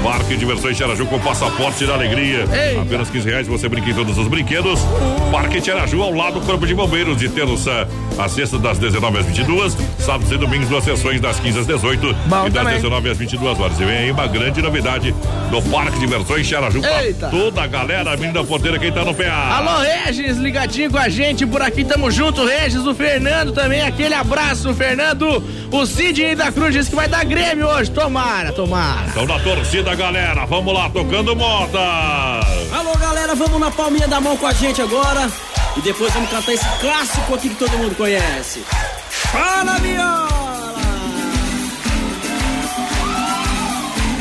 Parque 0.02 0.28
de 0.28 0.36
Diversões 0.36 0.76
Xaraju 0.76 1.04
com 1.06 1.18
passaporte 1.18 1.84
da 1.84 1.94
alegria. 1.94 2.44
Eita. 2.52 2.82
Apenas 2.82 3.10
15 3.10 3.28
reais 3.28 3.46
você 3.48 3.68
brinca 3.68 3.90
em 3.90 3.94
todos 3.94 4.16
os 4.16 4.28
brinquedos. 4.28 4.78
Parque 5.32 5.60
Xaraju 5.60 6.02
ao 6.02 6.12
lado 6.12 6.38
do 6.38 6.46
Corpo 6.46 6.66
de 6.66 6.74
Bombeiros, 6.74 7.16
de 7.16 7.28
terça 7.28 7.88
a 8.18 8.28
sexta, 8.28 8.58
das 8.58 8.78
19 8.78 9.18
às 9.18 9.26
22. 9.26 9.76
Sábados 9.98 10.30
e 10.30 10.36
domingos, 10.36 10.68
duas 10.68 10.84
sessões 10.84 11.20
das 11.20 11.40
15 11.40 11.58
às 11.58 11.66
18 11.66 12.14
Bom 12.26 12.46
e 12.46 12.50
das 12.50 12.62
também. 12.62 12.76
19 12.76 13.10
às 13.10 13.18
22 13.18 13.60
horas. 13.60 13.80
E 13.80 13.84
vem 13.84 13.96
aí 13.96 14.10
uma 14.10 14.26
grande 14.28 14.62
novidade 14.62 15.14
do 15.50 15.62
Parque 15.62 15.98
de 15.98 16.06
Diversões 16.06 16.46
Xaraju 16.46 16.80
pra 16.80 17.28
toda 17.28 17.62
a 17.62 17.66
galera, 17.66 18.12
a 18.12 18.16
menina 18.16 18.44
porteira, 18.44 18.78
quem 18.78 18.92
tá 18.92 19.04
no 19.04 19.12
PA. 19.14 19.56
Alô, 19.56 19.80
Regis, 19.80 20.36
ligadinho 20.36 20.90
com 20.90 20.98
a 20.98 21.08
gente 21.08 21.44
por 21.44 21.60
aqui, 21.60 21.84
tamo 21.84 22.10
junto, 22.10 22.44
Regis, 22.44 22.86
o 22.86 22.94
Fernando 22.94 23.52
também, 23.52 23.82
aquele 23.82 24.14
abraço, 24.14 24.72
Fernando. 24.74 25.42
O 25.72 25.84
Sidney 25.84 26.35
da 26.36 26.52
Cruz 26.52 26.72
disse 26.72 26.90
que 26.90 26.96
vai 26.96 27.08
dar 27.08 27.24
Grêmio 27.24 27.66
hoje, 27.66 27.90
tomara, 27.90 28.52
tomara. 28.52 29.08
Então 29.08 29.26
na 29.26 29.38
torcida, 29.40 29.94
galera, 29.94 30.44
vamos 30.46 30.72
lá, 30.72 30.88
tocando 30.90 31.34
moda. 31.34 31.80
Alô, 32.72 32.94
galera, 32.98 33.34
vamos 33.34 33.58
na 33.58 33.70
palminha 33.70 34.06
da 34.06 34.20
mão 34.20 34.36
com 34.36 34.46
a 34.46 34.52
gente 34.52 34.80
agora. 34.80 35.30
E 35.76 35.80
depois 35.80 36.12
vamos 36.12 36.30
cantar 36.30 36.52
esse 36.52 36.64
clássico 36.80 37.34
aqui 37.34 37.48
que 37.48 37.56
todo 37.56 37.76
mundo 37.78 37.94
conhece. 37.96 38.62
Fala, 39.10 39.78
viola! 39.78 40.74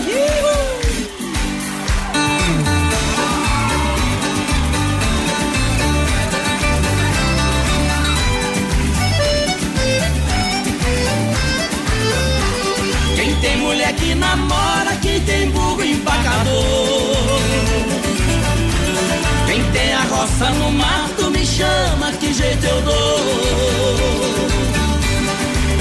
Quem 0.05 0.54
mulher 13.65 13.93
que 13.95 14.13
namora, 14.13 14.95
quem 15.01 15.19
tem 15.21 15.49
burro 15.49 15.83
empacador. 15.83 17.41
Quem 19.47 19.63
tem 19.71 19.93
a 19.93 20.01
roça 20.01 20.49
no 20.51 20.71
mato 20.71 21.31
me 21.31 21.43
chama, 21.45 22.11
que 22.19 22.31
jeito 22.31 22.65
eu 22.65 22.81
dou. 22.83 23.19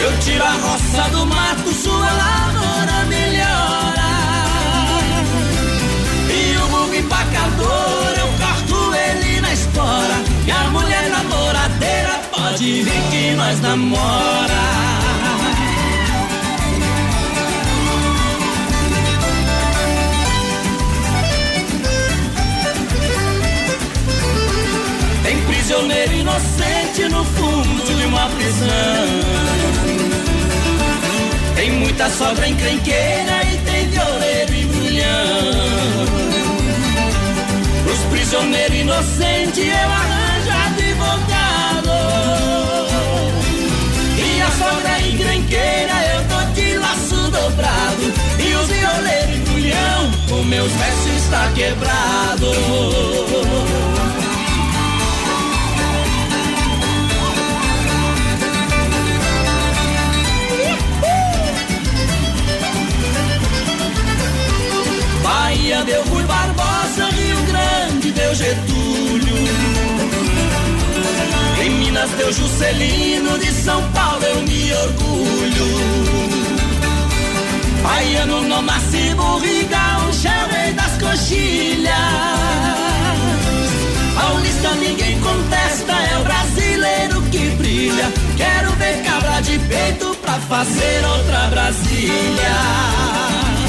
Eu 0.04 0.18
tiro 0.20 0.44
a 0.44 0.54
roça 0.64 1.02
do 1.10 1.26
mato, 1.26 1.72
sua 1.72 2.10
lavoura 2.22 2.96
melhora. 3.14 4.10
E 6.38 6.56
o 6.56 6.66
burro 6.68 6.94
empacador, 6.94 8.14
é 8.16 8.20
eu 8.22 8.30
corto 8.42 8.94
ele 9.06 9.40
na 9.42 9.52
espora. 9.52 10.16
E 10.46 10.50
a 10.50 10.64
mulher 10.70 11.10
namoradeira 11.10 12.14
pode 12.32 12.82
ver 12.82 13.02
que 13.10 13.34
nós 13.34 13.60
namora. 13.60 14.43
Inocente 26.34 27.08
no 27.10 27.24
fundo 27.24 27.84
de 27.84 28.06
uma 28.06 28.28
prisão. 28.30 28.66
Tem 31.54 31.70
muita 31.70 32.10
sogra 32.10 32.48
encrenqueira 32.48 33.44
e 33.44 33.58
tem 33.58 33.88
violeiro 33.88 34.54
e 34.54 34.64
brulhão. 34.64 36.08
Os 37.86 38.00
prisioneiros 38.10 38.76
inocentes 38.76 39.64
eu 39.64 39.74
arranjo 39.74 40.50
advogado. 40.66 41.92
E 44.18 44.42
a 44.42 44.50
sogra 44.50 45.00
encrenqueira 45.00 45.94
eu 46.14 46.24
dou 46.24 46.44
de 46.52 46.76
laço 46.78 47.30
dobrado. 47.30 48.12
E 48.40 48.54
os 48.56 48.68
violeiros 48.68 49.36
e 49.36 49.38
brulhão, 49.38 50.10
o 50.40 50.44
meus 50.44 50.72
versos 50.72 51.14
está 51.16 51.48
quebrado. 51.54 53.93
Getúlio. 68.34 69.36
Em 71.62 71.70
Minas 71.70 72.10
deu 72.10 72.32
Juscelino, 72.32 73.38
de 73.38 73.52
São 73.52 73.80
Paulo 73.92 74.24
eu 74.24 74.42
me 74.42 74.72
orgulho. 74.72 75.66
Baiano 77.82 78.42
não 78.48 78.62
nasce 78.62 79.14
burriga, 79.14 79.78
rei 80.50 80.72
das 80.72 81.00
coxilhas. 81.00 81.94
Paulista 84.16 84.74
ninguém 84.74 85.20
contesta, 85.20 85.92
é 85.92 86.18
o 86.18 86.24
brasileiro 86.24 87.22
que 87.30 87.50
brilha. 87.50 88.12
Quero 88.36 88.72
ver 88.72 89.00
cabra 89.04 89.40
de 89.42 89.60
peito 89.60 90.12
pra 90.16 90.40
fazer 90.40 91.04
outra 91.04 91.46
Brasília. 91.50 93.63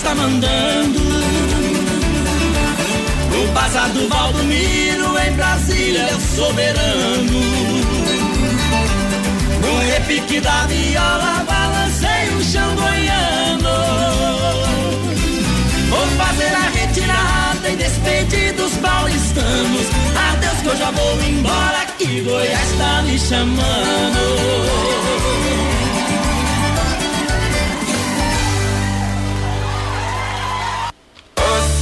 Está 0.00 0.14
mandando. 0.14 0.98
No 3.30 3.52
bazar 3.52 3.90
do 3.90 4.08
Valdomiro, 4.08 5.18
em 5.18 5.32
Brasília, 5.32 6.08
eu 6.10 6.20
soberano. 6.20 7.40
No 9.60 9.78
repique 9.92 10.40
da 10.40 10.66
viola, 10.66 11.44
balancei 11.46 12.34
o 12.34 12.42
chão 12.42 12.74
goiano. 12.76 13.76
Vou 15.90 16.06
fazer 16.16 16.54
a 16.54 16.70
retirada 16.70 17.68
e 17.68 17.76
despedir 17.76 18.54
dos 18.54 18.72
paulistanos. 18.78 19.86
Adeus 20.32 20.62
que 20.62 20.66
eu 20.68 20.76
já 20.76 20.90
vou 20.92 21.22
embora, 21.22 21.84
que 21.98 22.22
Goiás 22.22 22.72
tá 22.78 23.02
me 23.02 23.18
chamando. 23.18 24.30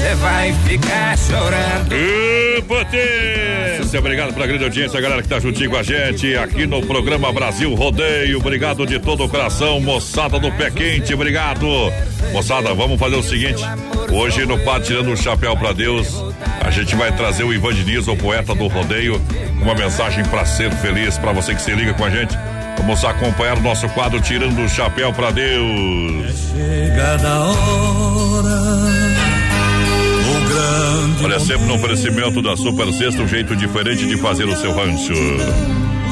Você 0.09 0.15
vai 0.15 0.55
ficar 0.65 1.19
chorando. 1.19 1.95
E 1.95 2.63
potência! 2.63 3.99
Obrigado 3.99 4.33
pela 4.33 4.47
grande 4.47 4.65
audiência, 4.65 4.99
galera 5.03 5.21
que 5.21 5.29
tá 5.29 5.39
juntinho 5.39 5.69
com 5.69 5.77
a 5.77 5.83
gente 5.83 6.35
aqui 6.35 6.67
no 6.67 6.81
programa 6.81 7.31
Brasil 7.31 7.75
Rodeio. 7.75 8.39
Obrigado 8.39 8.87
de 8.87 8.99
todo 8.99 9.25
o 9.25 9.29
coração, 9.29 9.79
moçada 9.83 10.39
do 10.39 10.51
pé 10.53 10.71
quente, 10.71 11.13
obrigado. 11.13 11.67
Moçada, 12.33 12.73
vamos 12.73 12.99
fazer 12.99 13.17
o 13.17 13.23
seguinte: 13.23 13.63
hoje 14.11 14.47
no 14.47 14.59
Pá 14.61 14.81
Tirando 14.81 15.13
o 15.13 15.17
Chapéu 15.17 15.55
pra 15.59 15.75
Deus, 15.75 16.25
a 16.65 16.71
gente 16.71 16.97
vai 16.97 17.15
trazer 17.15 17.45
o 17.45 17.53
Ivan 17.53 17.75
Diniz, 17.75 18.09
o 18.09 18.17
poeta 18.17 18.55
do 18.55 18.67
rodeio, 18.67 19.21
uma 19.61 19.75
mensagem 19.75 20.25
pra 20.25 20.47
ser 20.47 20.73
feliz, 20.77 21.19
pra 21.19 21.33
você 21.33 21.55
que 21.55 21.61
se 21.61 21.73
liga 21.73 21.93
com 21.93 22.07
a 22.07 22.09
gente. 22.09 22.35
Vamos 22.79 23.05
acompanhar 23.05 23.59
o 23.59 23.61
nosso 23.61 23.87
quadro 23.91 24.23
Tirando 24.23 24.59
o 24.59 24.69
Chapéu 24.71 25.13
pra 25.13 25.31
Deus. 25.31 26.49
Chegada 26.55 27.29
a 27.29 27.45
hora. 27.51 28.98
Olha, 31.23 31.41
sempre 31.41 31.67
no 31.67 31.75
oferecimento 31.75 32.41
da 32.41 32.57
Super 32.57 32.93
Sexta, 32.93 33.23
um 33.23 33.29
jeito 33.29 33.57
diferente 33.57 34.07
de 34.07 34.17
fazer 34.17 34.45
o 34.45 34.57
seu 34.57 34.73
rancho. 34.73 35.13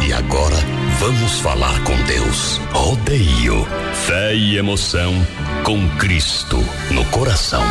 E 0.07 0.13
agora, 0.13 0.57
vamos 0.99 1.41
falar 1.41 1.81
com 1.85 1.97
Deus. 2.05 2.61
Rodeio. 2.73 3.67
Fé 4.07 4.35
e 4.35 4.57
emoção 4.57 5.15
com 5.63 5.89
Cristo 5.97 6.59
no 6.91 7.05
coração. 7.07 7.63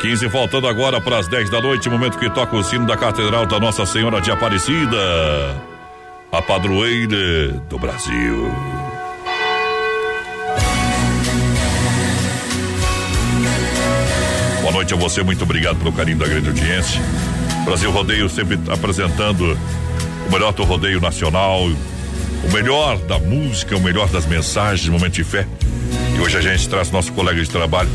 15 0.00 0.28
faltando 0.28 0.66
agora 0.66 1.00
para 1.00 1.18
as 1.18 1.28
10 1.28 1.48
da 1.50 1.60
noite, 1.60 1.88
momento 1.88 2.18
que 2.18 2.28
toca 2.28 2.56
o 2.56 2.62
sino 2.62 2.84
da 2.84 2.96
Catedral 2.96 3.46
da 3.46 3.58
Nossa 3.58 3.86
Senhora 3.86 4.20
de 4.20 4.30
Aparecida, 4.30 5.62
a 6.30 6.42
padroeira 6.42 7.52
do 7.70 7.78
Brasil. 7.78 8.52
Noite 14.74 14.92
a 14.92 14.96
você, 14.96 15.22
muito 15.22 15.44
obrigado 15.44 15.76
pelo 15.76 15.92
carinho 15.92 16.18
da 16.18 16.26
grande 16.26 16.48
audiência. 16.48 17.00
Brasil 17.64 17.92
Rodeio 17.92 18.28
sempre 18.28 18.58
apresentando 18.68 19.56
o 20.26 20.32
melhor 20.32 20.52
do 20.52 20.64
rodeio 20.64 21.00
nacional, 21.00 21.62
o 21.62 22.52
melhor 22.52 22.98
da 22.98 23.16
música, 23.20 23.76
o 23.76 23.80
melhor 23.80 24.08
das 24.08 24.26
mensagens, 24.26 24.88
momento 24.88 25.12
de 25.12 25.22
fé. 25.22 25.46
E 26.16 26.20
hoje 26.20 26.36
a 26.36 26.40
gente 26.40 26.68
traz 26.68 26.90
nosso 26.90 27.12
colega 27.12 27.40
de 27.40 27.48
trabalho, 27.48 27.88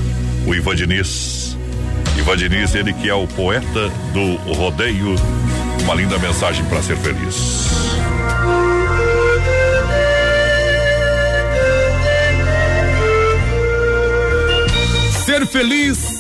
o 0.48 0.56
Ivan 0.56 0.74
Diniz. 0.74 1.58
Ivan 2.18 2.38
Diniz, 2.38 2.74
ele 2.74 2.94
que 2.94 3.10
é 3.10 3.14
o 3.14 3.28
poeta 3.28 3.90
do 4.14 4.36
rodeio, 4.54 5.16
uma 5.84 5.94
linda 5.94 6.18
mensagem 6.18 6.64
para 6.64 6.82
ser 6.82 6.96
feliz. 6.96 7.68
Ser 15.26 15.46
feliz 15.46 16.19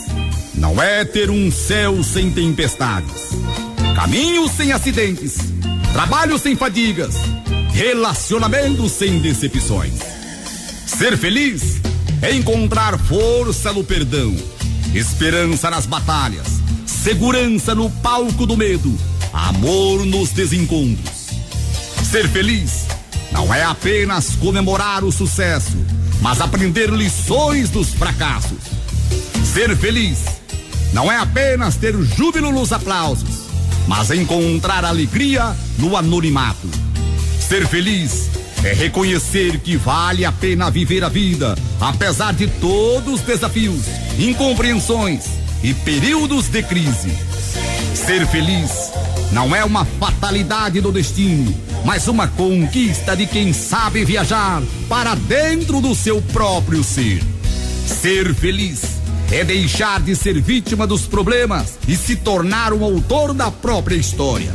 não 0.59 0.81
é 0.81 1.05
ter 1.05 1.31
um 1.31 1.49
céu 1.49 2.03
sem 2.03 2.29
tempestades, 2.31 3.29
caminhos 3.95 4.51
sem 4.51 4.73
acidentes, 4.73 5.37
trabalho 5.93 6.37
sem 6.37 6.55
fadigas, 6.55 7.15
relacionamentos 7.71 8.91
sem 8.91 9.19
decepções. 9.19 9.93
Ser 10.85 11.17
feliz 11.17 11.77
é 12.21 12.35
encontrar 12.35 12.99
força 12.99 13.71
no 13.71 13.85
perdão, 13.85 14.35
esperança 14.93 15.69
nas 15.69 15.85
batalhas, 15.85 16.47
segurança 16.85 17.73
no 17.73 17.89
palco 17.89 18.45
do 18.45 18.57
medo, 18.57 18.93
amor 19.31 20.05
nos 20.05 20.31
desencontros. 20.31 21.29
Ser 22.11 22.27
feliz 22.27 22.85
não 23.31 23.53
é 23.53 23.63
apenas 23.63 24.35
comemorar 24.35 25.05
o 25.05 25.11
sucesso, 25.11 25.77
mas 26.21 26.41
aprender 26.41 26.89
lições 26.89 27.69
dos 27.69 27.93
fracassos. 27.93 28.59
Ser 29.53 29.75
feliz 29.77 30.38
não 30.93 31.11
é 31.11 31.17
apenas 31.17 31.75
ter 31.75 31.95
júbilo 32.01 32.51
nos 32.51 32.71
aplausos, 32.71 33.47
mas 33.87 34.11
encontrar 34.11 34.83
alegria 34.83 35.55
no 35.77 35.95
anonimato. 35.95 36.67
Ser 37.39 37.67
feliz 37.67 38.29
é 38.63 38.73
reconhecer 38.73 39.59
que 39.59 39.77
vale 39.77 40.25
a 40.25 40.31
pena 40.31 40.69
viver 40.69 41.03
a 41.03 41.09
vida, 41.09 41.55
apesar 41.79 42.33
de 42.33 42.47
todos 42.47 43.15
os 43.15 43.21
desafios, 43.21 43.83
incompreensões 44.17 45.25
e 45.63 45.73
períodos 45.73 46.49
de 46.49 46.61
crise. 46.63 47.11
Ser 47.93 48.27
feliz 48.27 48.91
não 49.31 49.55
é 49.55 49.63
uma 49.63 49.85
fatalidade 49.85 50.81
do 50.81 50.91
destino, 50.91 51.53
mas 51.85 52.07
uma 52.07 52.27
conquista 52.27 53.15
de 53.15 53.27
quem 53.27 53.53
sabe 53.53 54.03
viajar 54.03 54.61
para 54.87 55.15
dentro 55.15 55.79
do 55.79 55.93
seu 55.95 56.21
próprio 56.21 56.83
ser. 56.83 57.21
Ser 57.87 58.33
feliz 58.33 58.98
é 59.31 59.43
deixar 59.43 60.01
de 60.01 60.15
ser 60.15 60.39
vítima 60.41 60.87
dos 60.87 61.05
problemas 61.05 61.77
e 61.87 61.95
se 61.95 62.15
tornar 62.15 62.73
um 62.73 62.83
autor 62.83 63.33
da 63.33 63.51
própria 63.51 63.95
história. 63.95 64.51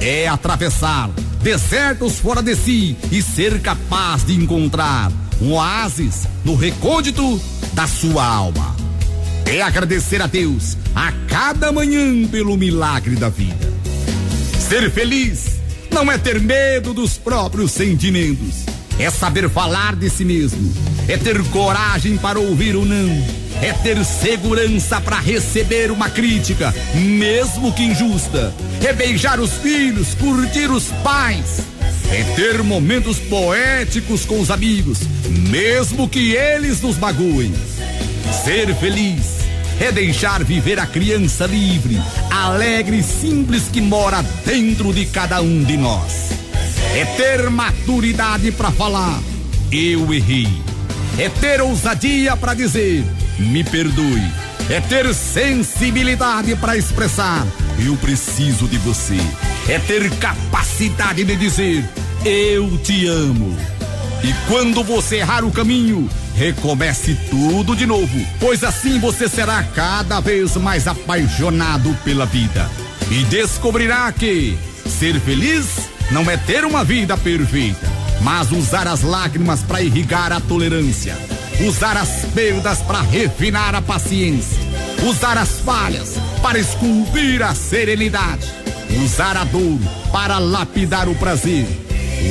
É 0.00 0.28
atravessar 0.28 1.10
desertos 1.42 2.18
fora 2.18 2.42
de 2.42 2.54
si 2.54 2.96
e 3.10 3.22
ser 3.22 3.60
capaz 3.60 4.24
de 4.24 4.34
encontrar 4.34 5.10
um 5.40 5.52
oásis 5.52 6.26
no 6.44 6.54
recôndito 6.54 7.40
da 7.72 7.86
sua 7.86 8.24
alma. 8.24 8.76
É 9.46 9.62
agradecer 9.62 10.20
a 10.20 10.26
Deus 10.26 10.76
a 10.94 11.10
cada 11.26 11.72
manhã 11.72 12.26
pelo 12.28 12.56
milagre 12.56 13.16
da 13.16 13.30
vida. 13.30 13.72
Ser 14.68 14.90
feliz 14.90 15.58
não 15.90 16.12
é 16.12 16.18
ter 16.18 16.38
medo 16.38 16.92
dos 16.92 17.16
próprios 17.16 17.72
sentimentos, 17.72 18.66
é 18.98 19.08
saber 19.08 19.48
falar 19.48 19.96
de 19.96 20.10
si 20.10 20.24
mesmo, 20.24 20.70
é 21.08 21.16
ter 21.16 21.42
coragem 21.44 22.18
para 22.18 22.38
ouvir 22.38 22.76
o 22.76 22.84
não, 22.84 23.08
é 23.62 23.72
ter 23.72 24.04
segurança 24.04 25.00
para 25.00 25.18
receber 25.18 25.90
uma 25.90 26.08
crítica, 26.08 26.74
mesmo 26.94 27.72
que 27.72 27.82
injusta, 27.82 28.54
é 28.84 28.92
beijar 28.92 29.40
os 29.40 29.52
filhos, 29.54 30.14
curtir 30.14 30.70
os 30.70 30.84
pais, 31.02 31.60
é 32.10 32.22
ter 32.36 32.62
momentos 32.62 33.18
poéticos 33.18 34.24
com 34.24 34.40
os 34.40 34.50
amigos, 34.50 35.00
mesmo 35.50 36.08
que 36.08 36.32
eles 36.32 36.80
nos 36.80 36.96
magoem. 36.96 37.52
Ser 38.44 38.74
feliz 38.76 39.38
é 39.80 39.90
deixar 39.92 40.42
viver 40.44 40.78
a 40.78 40.86
criança 40.86 41.46
livre, 41.46 42.00
alegre 42.30 42.98
e 42.98 43.02
simples 43.02 43.64
que 43.72 43.80
mora 43.80 44.22
dentro 44.44 44.92
de 44.92 45.06
cada 45.06 45.40
um 45.40 45.62
de 45.62 45.76
nós. 45.76 46.30
É 46.94 47.04
ter 47.04 47.50
maturidade 47.50 48.50
para 48.52 48.70
falar, 48.70 49.20
eu 49.70 50.12
errei. 50.12 50.48
É 51.18 51.28
ter 51.28 51.60
ousadia 51.60 52.36
para 52.36 52.54
dizer, 52.54 53.04
me 53.38 53.64
perdoe. 53.64 54.32
É 54.70 54.80
ter 54.80 55.14
sensibilidade 55.14 56.54
para 56.56 56.76
expressar, 56.76 57.46
eu 57.84 57.96
preciso 57.96 58.66
de 58.66 58.76
você. 58.78 59.18
É 59.68 59.78
ter 59.78 60.10
capacidade 60.16 61.24
de 61.24 61.36
dizer, 61.36 61.88
eu 62.24 62.76
te 62.78 63.06
amo. 63.06 63.56
E 64.22 64.34
quando 64.48 64.82
você 64.82 65.16
errar 65.16 65.44
o 65.44 65.50
caminho, 65.50 66.08
recomece 66.34 67.16
tudo 67.30 67.74
de 67.74 67.86
novo, 67.86 68.26
pois 68.38 68.62
assim 68.62 68.98
você 68.98 69.28
será 69.28 69.62
cada 69.62 70.20
vez 70.20 70.56
mais 70.56 70.86
apaixonado 70.86 71.96
pela 72.04 72.26
vida 72.26 72.68
e 73.10 73.24
descobrirá 73.24 74.10
que 74.12 74.58
ser 74.86 75.18
feliz 75.20 75.66
não 76.10 76.28
é 76.30 76.36
ter 76.36 76.64
uma 76.64 76.84
vida 76.84 77.16
perfeita, 77.16 77.86
mas 78.22 78.50
usar 78.52 78.86
as 78.86 79.02
lágrimas 79.02 79.62
para 79.62 79.82
irrigar 79.82 80.32
a 80.32 80.40
tolerância, 80.40 81.16
usar 81.60 81.96
as 81.96 82.24
perdas 82.34 82.80
para 82.82 83.00
refinar 83.00 83.74
a 83.74 83.82
paciência, 83.82 84.58
usar 85.08 85.36
as 85.36 85.60
falhas 85.60 86.14
para 86.42 86.58
esculpir 86.58 87.42
a 87.42 87.54
serenidade, 87.54 88.46
usar 89.04 89.36
a 89.36 89.44
dor 89.44 89.78
para 90.12 90.38
lapidar 90.38 91.08
o 91.08 91.14
prazer, 91.16 91.66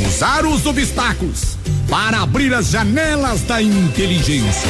usar 0.07 0.45
os 0.45 0.65
obstáculos 0.65 1.57
para 1.89 2.21
abrir 2.21 2.53
as 2.53 2.67
janelas 2.69 3.41
da 3.41 3.61
inteligência. 3.61 4.69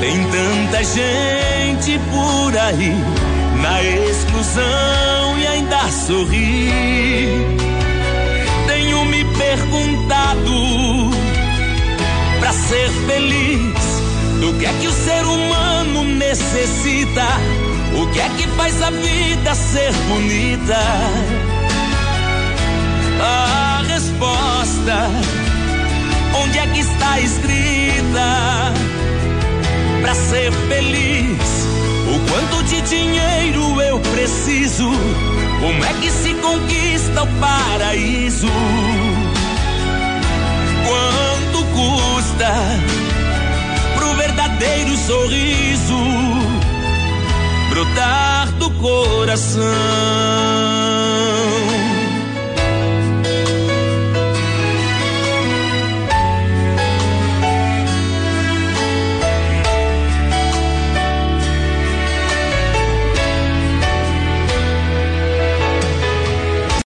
Tem 0.00 0.16
tanta 0.24 0.82
gente 0.82 1.98
por 2.10 2.56
aí 2.56 2.94
na 3.60 3.82
exclusão 3.82 5.38
e 5.38 5.46
ainda 5.46 5.88
sorri. 5.90 6.70
Tenho 8.66 9.04
me 9.04 9.22
perguntado 9.24 11.10
para 12.38 12.50
ser 12.50 12.88
feliz, 13.06 13.74
do 14.40 14.54
que 14.58 14.64
é 14.64 14.72
que 14.80 14.88
o 14.88 14.92
ser 14.92 15.22
humano 15.22 16.04
necessita? 16.04 17.26
O 17.94 18.06
que 18.06 18.20
é 18.20 18.28
que 18.38 18.48
faz 18.56 18.82
a 18.82 18.90
vida 18.90 19.54
ser 19.54 19.92
bonita? 20.08 20.78
A 23.22 23.82
resposta, 23.86 25.10
onde 26.42 26.58
é 26.58 26.66
que 26.68 26.80
está 26.80 27.20
escrita? 27.20 28.89
Para 30.00 30.14
ser 30.14 30.50
feliz, 30.68 31.68
o 32.08 32.30
quanto 32.30 32.62
de 32.64 32.80
dinheiro 32.82 33.80
eu 33.82 34.00
preciso? 34.00 34.90
Como 35.60 35.84
é 35.84 35.92
que 36.00 36.10
se 36.10 36.32
conquista 36.34 37.22
o 37.22 37.26
paraíso? 37.38 38.48
Quanto 40.86 41.64
custa 41.66 42.52
pro 43.94 44.14
verdadeiro 44.14 44.96
sorriso 44.96 45.98
brotar 47.68 48.50
do 48.52 48.70
coração? 48.70 49.60